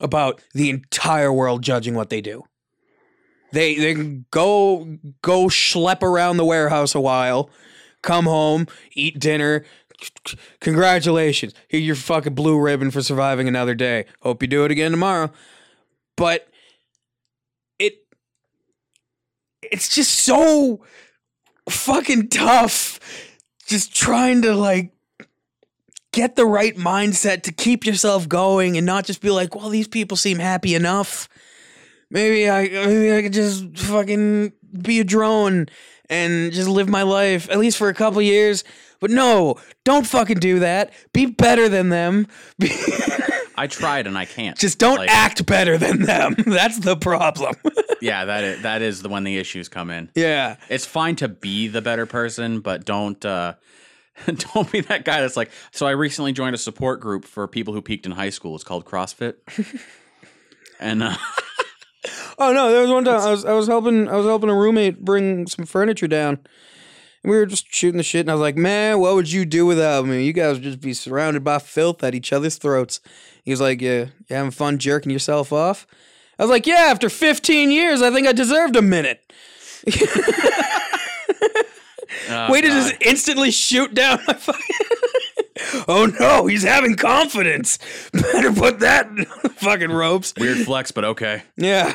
about 0.00 0.42
the 0.52 0.70
entire 0.70 1.32
world 1.32 1.62
judging 1.62 1.94
what 1.94 2.10
they 2.10 2.20
do. 2.20 2.44
They 3.52 3.76
they 3.76 3.94
can 3.94 4.26
go 4.30 4.98
go 5.22 5.46
schlep 5.46 6.02
around 6.02 6.36
the 6.36 6.44
warehouse 6.44 6.94
a 6.94 7.00
while, 7.00 7.50
come 8.02 8.24
home, 8.24 8.66
eat 8.92 9.18
dinner. 9.18 9.64
Congratulations. 10.60 11.54
Here's 11.68 11.84
your 11.84 11.94
fucking 11.94 12.34
blue 12.34 12.58
ribbon 12.58 12.90
for 12.90 13.00
surviving 13.00 13.46
another 13.46 13.74
day. 13.74 14.06
Hope 14.22 14.42
you 14.42 14.48
do 14.48 14.64
it 14.64 14.72
again 14.72 14.90
tomorrow. 14.90 15.30
But 16.16 16.48
it 17.78 18.04
it's 19.62 19.94
just 19.94 20.12
so 20.24 20.84
fucking 21.68 22.28
tough 22.28 22.98
just 23.66 23.94
trying 23.94 24.42
to 24.42 24.54
like 24.54 24.92
get 26.12 26.36
the 26.36 26.46
right 26.46 26.76
mindset 26.76 27.42
to 27.42 27.52
keep 27.52 27.84
yourself 27.84 28.28
going 28.28 28.76
and 28.76 28.86
not 28.86 29.04
just 29.04 29.20
be 29.20 29.30
like, 29.30 29.54
well, 29.54 29.68
these 29.68 29.88
people 29.88 30.16
seem 30.16 30.38
happy 30.38 30.74
enough. 30.74 31.28
Maybe 32.10 32.48
I 32.48 32.68
maybe 32.68 33.16
I 33.16 33.22
could 33.22 33.32
just 33.32 33.76
fucking 33.76 34.52
be 34.80 35.00
a 35.00 35.04
drone 35.04 35.66
and 36.10 36.52
just 36.52 36.68
live 36.68 36.88
my 36.88 37.02
life 37.02 37.48
at 37.50 37.58
least 37.58 37.76
for 37.78 37.88
a 37.88 37.94
couple 37.94 38.20
years. 38.22 38.64
But 39.00 39.10
no, 39.10 39.56
don't 39.84 40.06
fucking 40.06 40.38
do 40.38 40.60
that. 40.60 40.92
Be 41.12 41.26
better 41.26 41.68
than 41.68 41.88
them. 41.90 42.26
I 43.56 43.66
tried 43.68 44.06
and 44.06 44.16
I 44.18 44.24
can't. 44.24 44.56
just 44.58 44.78
don't 44.78 44.96
Like, 44.98 45.10
act 45.10 45.46
better 45.46 45.78
than 45.78 46.02
them. 46.02 46.34
That's 46.46 46.78
the 46.78 46.96
problem. 46.96 47.54
Yeah, 48.00 48.26
that 48.26 48.44
is, 48.44 48.62
that 48.62 48.82
is 48.82 49.00
the 49.00 49.08
when 49.08 49.24
the 49.24 49.38
issues 49.38 49.70
come 49.70 49.88
in. 49.88 50.10
yeah. 50.14 50.56
It's 50.68 50.84
fine 50.84 51.16
to 51.16 51.28
be 51.28 51.68
the 51.68 51.80
better 51.80 52.04
person, 52.04 52.60
but 52.60 52.84
don't 52.84 53.24
uh 53.24 53.54
don't 54.52 54.70
be 54.70 54.80
that 54.82 55.06
guy 55.06 55.22
that's 55.22 55.38
like 55.38 55.50
so 55.70 55.86
I 55.86 55.92
recently 55.92 56.32
joined 56.32 56.54
a 56.54 56.58
support 56.58 57.00
group 57.00 57.24
for 57.24 57.48
people 57.48 57.72
who 57.72 57.80
peaked 57.80 58.04
in 58.04 58.12
high 58.12 58.28
school. 58.28 58.54
It's 58.56 58.64
called 58.64 58.84
CrossFit. 58.84 59.36
and 60.78 61.02
uh 61.02 61.16
Oh 62.38 62.52
no, 62.52 62.70
there 62.70 62.82
was 62.82 62.90
one 62.90 63.04
time 63.04 63.20
I 63.20 63.30
was 63.30 63.44
I 63.44 63.52
was 63.52 63.66
helping 63.66 64.08
I 64.08 64.16
was 64.16 64.26
helping 64.26 64.50
a 64.50 64.54
roommate 64.54 65.04
bring 65.04 65.46
some 65.46 65.64
furniture 65.66 66.08
down. 66.08 66.38
And 67.22 67.30
we 67.30 67.36
were 67.38 67.46
just 67.46 67.72
shooting 67.72 67.96
the 67.96 68.02
shit 68.02 68.20
and 68.20 68.30
I 68.30 68.34
was 68.34 68.40
like, 68.40 68.56
Man, 68.56 68.98
what 69.00 69.14
would 69.14 69.30
you 69.32 69.44
do 69.46 69.64
without 69.64 70.04
me? 70.06 70.24
You 70.24 70.32
guys 70.32 70.54
would 70.56 70.62
just 70.62 70.80
be 70.80 70.92
surrounded 70.92 71.42
by 71.42 71.58
filth 71.58 72.04
at 72.04 72.14
each 72.14 72.32
other's 72.32 72.56
throats. 72.56 73.00
He 73.42 73.50
was 73.50 73.60
like, 73.60 73.80
Yeah, 73.80 74.06
you 74.28 74.36
having 74.36 74.50
fun 74.50 74.78
jerking 74.78 75.10
yourself 75.12 75.52
off? 75.52 75.86
I 76.38 76.42
was 76.42 76.50
like, 76.50 76.66
Yeah, 76.66 76.88
after 76.90 77.08
fifteen 77.08 77.70
years, 77.70 78.02
I 78.02 78.10
think 78.10 78.26
I 78.26 78.32
deserved 78.32 78.76
a 78.76 78.82
minute. 78.82 79.32
oh, 82.28 82.52
Way 82.52 82.60
to 82.60 82.68
God. 82.68 82.74
just 82.74 82.94
instantly 83.02 83.50
shoot 83.50 83.94
down 83.94 84.18
my 84.26 84.34
fucking 84.34 84.76
Oh 85.88 86.06
no, 86.20 86.46
he's 86.46 86.62
having 86.62 86.96
confidence. 86.96 87.78
Better 88.12 88.52
put 88.52 88.80
that 88.80 89.08
fucking 89.56 89.90
ropes. 89.92 90.34
weird 90.38 90.58
flex, 90.58 90.90
but 90.92 91.04
okay. 91.04 91.42
Yeah. 91.56 91.94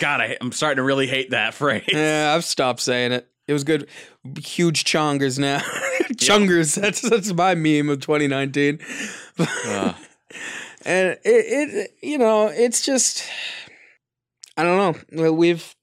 God, 0.00 0.20
I, 0.20 0.36
I'm 0.40 0.52
starting 0.52 0.76
to 0.76 0.82
really 0.82 1.06
hate 1.06 1.30
that 1.30 1.54
phrase. 1.54 1.84
Yeah, 1.88 2.32
I've 2.34 2.44
stopped 2.44 2.80
saying 2.80 3.12
it. 3.12 3.26
It 3.48 3.52
was 3.52 3.64
good. 3.64 3.88
Huge 4.38 4.84
chongers 4.84 5.38
now. 5.38 5.60
Chungers. 6.18 6.74
That's 6.76 7.00
that's 7.00 7.32
my 7.32 7.54
meme 7.54 7.88
of 7.88 8.00
2019. 8.00 8.78
Uh, 9.38 9.94
And 10.84 11.08
it, 11.10 11.18
it 11.24 11.90
you 12.02 12.18
know, 12.18 12.46
it's 12.48 12.84
just 12.84 13.24
I 14.56 14.62
don't 14.62 15.10
know. 15.12 15.32
We've 15.32 15.74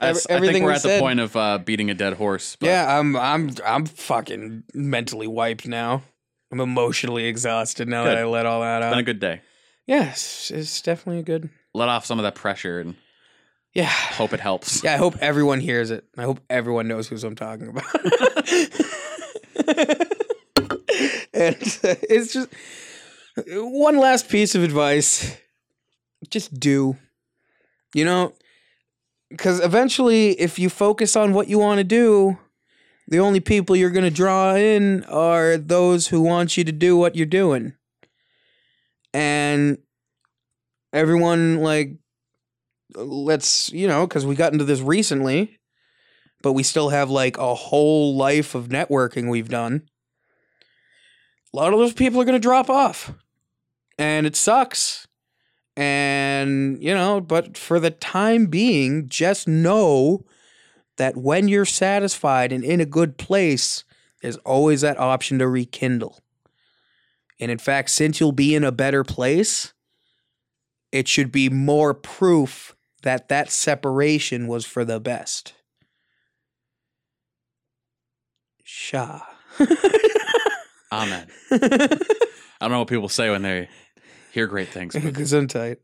ev- 0.00 0.14
that's- 0.14 0.26
I 0.30 0.40
think 0.40 0.64
we're 0.64 0.70
we 0.70 0.76
at 0.76 0.82
the 0.82 0.98
point 0.98 1.20
of 1.20 1.36
uh, 1.36 1.58
beating 1.58 1.90
a 1.90 1.94
dead 1.94 2.14
horse. 2.14 2.56
But 2.56 2.68
Yeah, 2.68 2.98
I'm 2.98 3.16
I'm 3.16 3.50
I'm 3.66 3.84
fucking 3.86 4.64
mentally 4.74 5.26
wiped 5.26 5.66
now. 5.66 6.02
I'm 6.50 6.60
emotionally 6.60 7.26
exhausted 7.26 7.88
now 7.88 8.04
that 8.04 8.16
I 8.16 8.24
let 8.24 8.46
all 8.46 8.60
that 8.62 8.82
It's 8.82 8.90
been 8.90 8.98
a 8.98 9.02
good 9.04 9.20
day. 9.20 9.42
Yes, 9.86 10.50
it's 10.54 10.80
definitely 10.82 11.20
a 11.20 11.22
good. 11.22 11.48
Let 11.74 11.88
off 11.88 12.04
some 12.06 12.18
of 12.18 12.24
that 12.24 12.34
pressure 12.34 12.80
and 12.80 12.96
Yeah. 13.72 13.84
hope 13.86 14.32
it 14.32 14.40
helps. 14.40 14.82
Yeah, 14.82 14.94
I 14.94 14.96
hope 14.96 15.16
everyone 15.20 15.60
hears 15.60 15.90
it. 15.90 16.04
I 16.16 16.22
hope 16.22 16.40
everyone 16.50 16.88
knows 16.88 17.08
who 17.08 17.16
I'm 17.16 17.36
talking 17.36 17.68
about. 17.68 17.84
and 21.32 21.56
uh, 21.84 21.94
it's 22.08 22.32
just 22.32 22.48
one 23.46 23.98
last 23.98 24.28
piece 24.28 24.54
of 24.54 24.62
advice 24.62 25.36
just 26.28 26.58
do. 26.58 26.96
You 27.94 28.04
know, 28.04 28.32
because 29.30 29.60
eventually, 29.60 30.30
if 30.40 30.58
you 30.58 30.68
focus 30.68 31.16
on 31.16 31.32
what 31.32 31.48
you 31.48 31.58
want 31.58 31.78
to 31.78 31.84
do, 31.84 32.38
the 33.10 33.20
only 33.20 33.40
people 33.40 33.76
you're 33.76 33.90
going 33.90 34.04
to 34.04 34.10
draw 34.10 34.54
in 34.54 35.04
are 35.04 35.56
those 35.56 36.08
who 36.08 36.22
want 36.22 36.56
you 36.56 36.64
to 36.64 36.72
do 36.72 36.96
what 36.96 37.16
you're 37.16 37.26
doing. 37.26 37.74
And 39.12 39.78
everyone, 40.92 41.60
like, 41.60 41.96
let's 42.94 43.70
you 43.72 43.86
know 43.86 44.06
because 44.06 44.26
we 44.26 44.34
got 44.34 44.52
into 44.52 44.64
this 44.64 44.80
recently 44.80 45.60
but 46.42 46.52
we 46.52 46.62
still 46.62 46.88
have 46.88 47.10
like 47.10 47.36
a 47.38 47.54
whole 47.54 48.16
life 48.16 48.54
of 48.54 48.68
networking 48.68 49.28
we've 49.28 49.48
done. 49.48 49.82
A 51.52 51.56
lot 51.56 51.72
of 51.72 51.78
those 51.78 51.92
people 51.92 52.20
are 52.20 52.24
going 52.24 52.34
to 52.34 52.40
drop 52.40 52.70
off. 52.70 53.12
And 53.98 54.26
it 54.26 54.36
sucks. 54.36 55.06
And 55.76 56.82
you 56.82 56.92
know 56.94 57.20
but 57.20 57.56
for 57.56 57.78
the 57.78 57.90
time 57.90 58.46
being 58.46 59.08
just 59.08 59.46
know 59.46 60.24
that 61.00 61.16
when 61.16 61.48
you're 61.48 61.64
satisfied 61.64 62.52
and 62.52 62.62
in 62.62 62.80
a 62.80 62.86
good 62.86 63.18
place 63.18 63.84
there's 64.22 64.36
always 64.38 64.82
that 64.82 64.98
option 64.98 65.38
to 65.38 65.48
rekindle 65.48 66.20
and 67.40 67.50
in 67.50 67.58
fact 67.58 67.90
since 67.90 68.20
you'll 68.20 68.32
be 68.32 68.54
in 68.54 68.62
a 68.62 68.72
better 68.72 69.02
place 69.02 69.72
it 70.92 71.08
should 71.08 71.30
be 71.30 71.48
more 71.48 71.94
proof 71.94 72.74
that 73.02 73.28
that 73.28 73.50
separation 73.50 74.46
was 74.46 74.64
for 74.64 74.84
the 74.84 75.00
best. 75.00 75.54
Shah. 78.64 79.20
Amen. 80.92 81.28
I 81.50 81.88
don't 82.60 82.70
know 82.70 82.80
what 82.80 82.88
people 82.88 83.08
say 83.08 83.30
when 83.30 83.42
they 83.42 83.68
hear 84.32 84.46
great 84.46 84.68
things. 84.68 84.94
Gesundheit. 84.94 85.76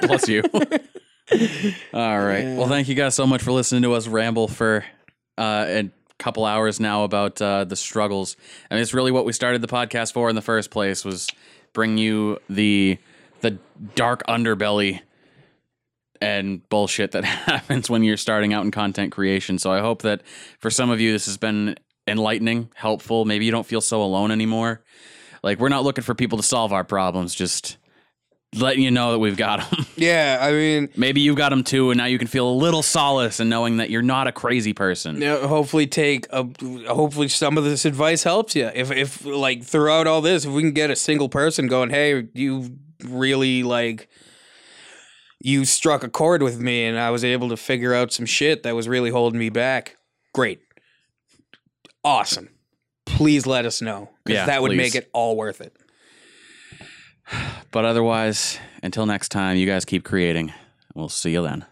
Plus 0.02 0.28
you. 0.28 0.42
All 1.94 2.20
right. 2.20 2.44
Yeah. 2.44 2.56
Well, 2.56 2.68
thank 2.68 2.88
you 2.88 2.94
guys 2.94 3.14
so 3.14 3.26
much 3.26 3.42
for 3.42 3.52
listening 3.52 3.82
to 3.82 3.94
us 3.94 4.06
ramble 4.06 4.48
for 4.48 4.84
uh, 5.38 5.64
a 5.68 5.90
couple 6.18 6.44
hours 6.44 6.80
now 6.80 7.04
about 7.04 7.40
uh, 7.40 7.64
the 7.64 7.76
struggles. 7.76 8.36
I 8.70 8.74
mean, 8.74 8.82
it's 8.82 8.94
really 8.94 9.12
what 9.12 9.24
we 9.24 9.32
started 9.32 9.62
the 9.62 9.68
podcast 9.68 10.12
for 10.12 10.28
in 10.28 10.36
the 10.36 10.42
first 10.42 10.70
place 10.70 11.04
was 11.04 11.28
bring 11.72 11.98
you 11.98 12.38
the 12.48 12.98
the 13.40 13.58
dark 13.94 14.22
underbelly 14.28 15.00
and 16.20 16.66
bullshit 16.68 17.10
that 17.12 17.24
happens 17.24 17.90
when 17.90 18.04
you're 18.04 18.16
starting 18.16 18.52
out 18.52 18.64
in 18.64 18.70
content 18.70 19.12
creation. 19.12 19.58
So 19.58 19.72
I 19.72 19.80
hope 19.80 20.02
that 20.02 20.22
for 20.60 20.70
some 20.70 20.90
of 20.90 21.00
you 21.00 21.12
this 21.12 21.26
has 21.26 21.36
been 21.36 21.76
enlightening, 22.06 22.70
helpful. 22.74 23.24
Maybe 23.24 23.44
you 23.44 23.50
don't 23.50 23.66
feel 23.66 23.80
so 23.80 24.02
alone 24.02 24.30
anymore. 24.30 24.82
Like 25.42 25.58
we're 25.58 25.68
not 25.68 25.82
looking 25.82 26.04
for 26.04 26.14
people 26.14 26.38
to 26.38 26.44
solve 26.44 26.72
our 26.72 26.84
problems, 26.84 27.34
just 27.34 27.76
letting 28.54 28.82
you 28.82 28.90
know 28.90 29.12
that 29.12 29.18
we've 29.18 29.36
got 29.36 29.70
them. 29.70 29.86
yeah, 29.96 30.38
I 30.40 30.52
mean, 30.52 30.88
Maybe 30.96 31.20
you've 31.22 31.36
got 31.36 31.48
them 31.50 31.64
too, 31.64 31.90
and 31.90 31.98
now 31.98 32.04
you 32.04 32.18
can 32.18 32.28
feel 32.28 32.48
a 32.48 32.52
little 32.52 32.82
solace 32.82 33.40
in 33.40 33.48
knowing 33.48 33.78
that 33.78 33.88
you're 33.90 34.02
not 34.02 34.26
a 34.26 34.32
crazy 34.32 34.72
person. 34.74 35.14
you 35.16 35.20
know, 35.22 35.48
hopefully 35.48 35.86
take 35.86 36.26
a, 36.30 36.46
hopefully 36.86 37.28
some 37.28 37.56
of 37.56 37.64
this 37.64 37.84
advice 37.84 38.22
helps 38.24 38.54
you. 38.54 38.70
If 38.74 38.90
if 38.90 39.24
like 39.24 39.62
throughout 39.64 40.06
all 40.06 40.20
this, 40.20 40.44
if 40.44 40.52
we 40.52 40.60
can 40.62 40.72
get 40.72 40.90
a 40.90 40.96
single 40.96 41.28
person 41.28 41.66
going, 41.66 41.90
hey, 41.90 42.28
you 42.34 42.76
really 43.04 43.62
like 43.62 44.08
you 45.40 45.64
struck 45.64 46.04
a 46.04 46.08
chord 46.08 46.40
with 46.42 46.60
me 46.60 46.84
and 46.84 46.96
I 46.98 47.10
was 47.10 47.24
able 47.24 47.48
to 47.48 47.56
figure 47.56 47.92
out 47.94 48.12
some 48.12 48.26
shit 48.26 48.62
that 48.62 48.76
was 48.76 48.86
really 48.86 49.10
holding 49.10 49.40
me 49.40 49.48
back. 49.48 49.96
Great. 50.32 50.60
Awesome. 52.04 52.48
please 53.06 53.46
let 53.46 53.64
us 53.66 53.82
know 53.82 54.08
because 54.24 54.38
Yeah, 54.40 54.46
that 54.46 54.62
would 54.62 54.70
please. 54.70 54.76
make 54.76 54.94
it 54.94 55.10
all 55.12 55.36
worth 55.36 55.60
it. 55.60 55.76
But 57.70 57.84
otherwise, 57.84 58.58
until 58.82 59.06
next 59.06 59.30
time, 59.30 59.56
you 59.56 59.66
guys 59.66 59.84
keep 59.84 60.04
creating. 60.04 60.52
We'll 60.94 61.08
see 61.08 61.32
you 61.32 61.42
then. 61.42 61.64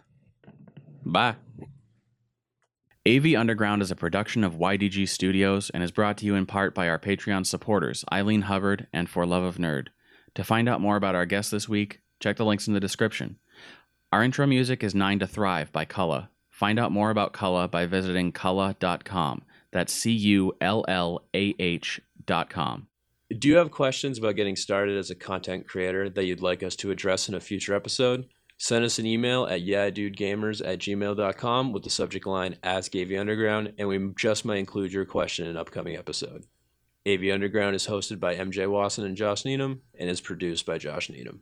Bye. 1.05 1.35
AV 3.07 3.33
Underground 3.35 3.81
is 3.81 3.89
a 3.89 3.95
production 3.95 4.43
of 4.43 4.55
YDG 4.55 5.09
Studios 5.09 5.71
and 5.71 5.81
is 5.83 5.91
brought 5.91 6.17
to 6.19 6.25
you 6.25 6.35
in 6.35 6.45
part 6.45 6.75
by 6.75 6.87
our 6.87 6.99
Patreon 6.99 7.45
supporters, 7.47 8.05
Eileen 8.11 8.43
Hubbard 8.43 8.87
and 8.93 9.09
For 9.09 9.25
Love 9.25 9.43
of 9.43 9.57
Nerd. 9.57 9.87
To 10.35 10.43
find 10.43 10.69
out 10.69 10.81
more 10.81 10.95
about 10.97 11.15
our 11.15 11.25
guest 11.25 11.49
this 11.49 11.67
week, 11.67 12.01
check 12.19 12.37
the 12.37 12.45
links 12.45 12.67
in 12.67 12.73
the 12.73 12.79
description. 12.79 13.37
Our 14.13 14.23
intro 14.23 14.45
music 14.45 14.83
is 14.83 14.93
Nine 14.93 15.17
to 15.19 15.27
Thrive 15.27 15.71
by 15.71 15.85
Cullah. 15.85 16.29
Find 16.49 16.77
out 16.77 16.91
more 16.91 17.09
about 17.09 17.33
Cullah 17.33 17.71
by 17.71 17.87
visiting 17.87 18.31
Cullah.com. 18.31 19.43
That's 19.71 19.93
C 19.93 20.11
U 20.11 20.53
L 20.61 20.85
L 20.87 21.23
A 21.33 21.55
H 21.57 22.01
dot 22.25 22.49
com. 22.51 22.87
Do 23.37 23.47
you 23.47 23.55
have 23.55 23.71
questions 23.71 24.17
about 24.17 24.35
getting 24.35 24.57
started 24.57 24.97
as 24.97 25.09
a 25.09 25.15
content 25.15 25.65
creator 25.65 26.09
that 26.09 26.25
you'd 26.25 26.41
like 26.41 26.63
us 26.63 26.75
to 26.77 26.91
address 26.91 27.29
in 27.29 27.35
a 27.35 27.39
future 27.39 27.73
episode? 27.73 28.27
Send 28.57 28.83
us 28.83 28.99
an 28.99 29.05
email 29.05 29.45
at 29.45 29.61
yeahdudegamers 29.61 30.61
at 30.67 30.79
gmail.com 30.79 31.71
with 31.71 31.83
the 31.83 31.89
subject 31.89 32.27
line 32.27 32.57
Ask 32.61 32.93
AV 32.93 33.13
Underground, 33.13 33.73
and 33.77 33.87
we 33.87 34.11
just 34.17 34.43
might 34.43 34.57
include 34.57 34.91
your 34.91 35.05
question 35.05 35.45
in 35.45 35.51
an 35.51 35.57
upcoming 35.57 35.95
episode. 35.95 36.45
AV 37.07 37.31
Underground 37.31 37.75
is 37.75 37.87
hosted 37.87 38.19
by 38.19 38.35
MJ 38.35 38.69
Wasson 38.69 39.05
and 39.05 39.15
Josh 39.15 39.45
Needham 39.45 39.81
and 39.97 40.09
is 40.09 40.19
produced 40.19 40.65
by 40.65 40.77
Josh 40.77 41.09
Needham. 41.09 41.41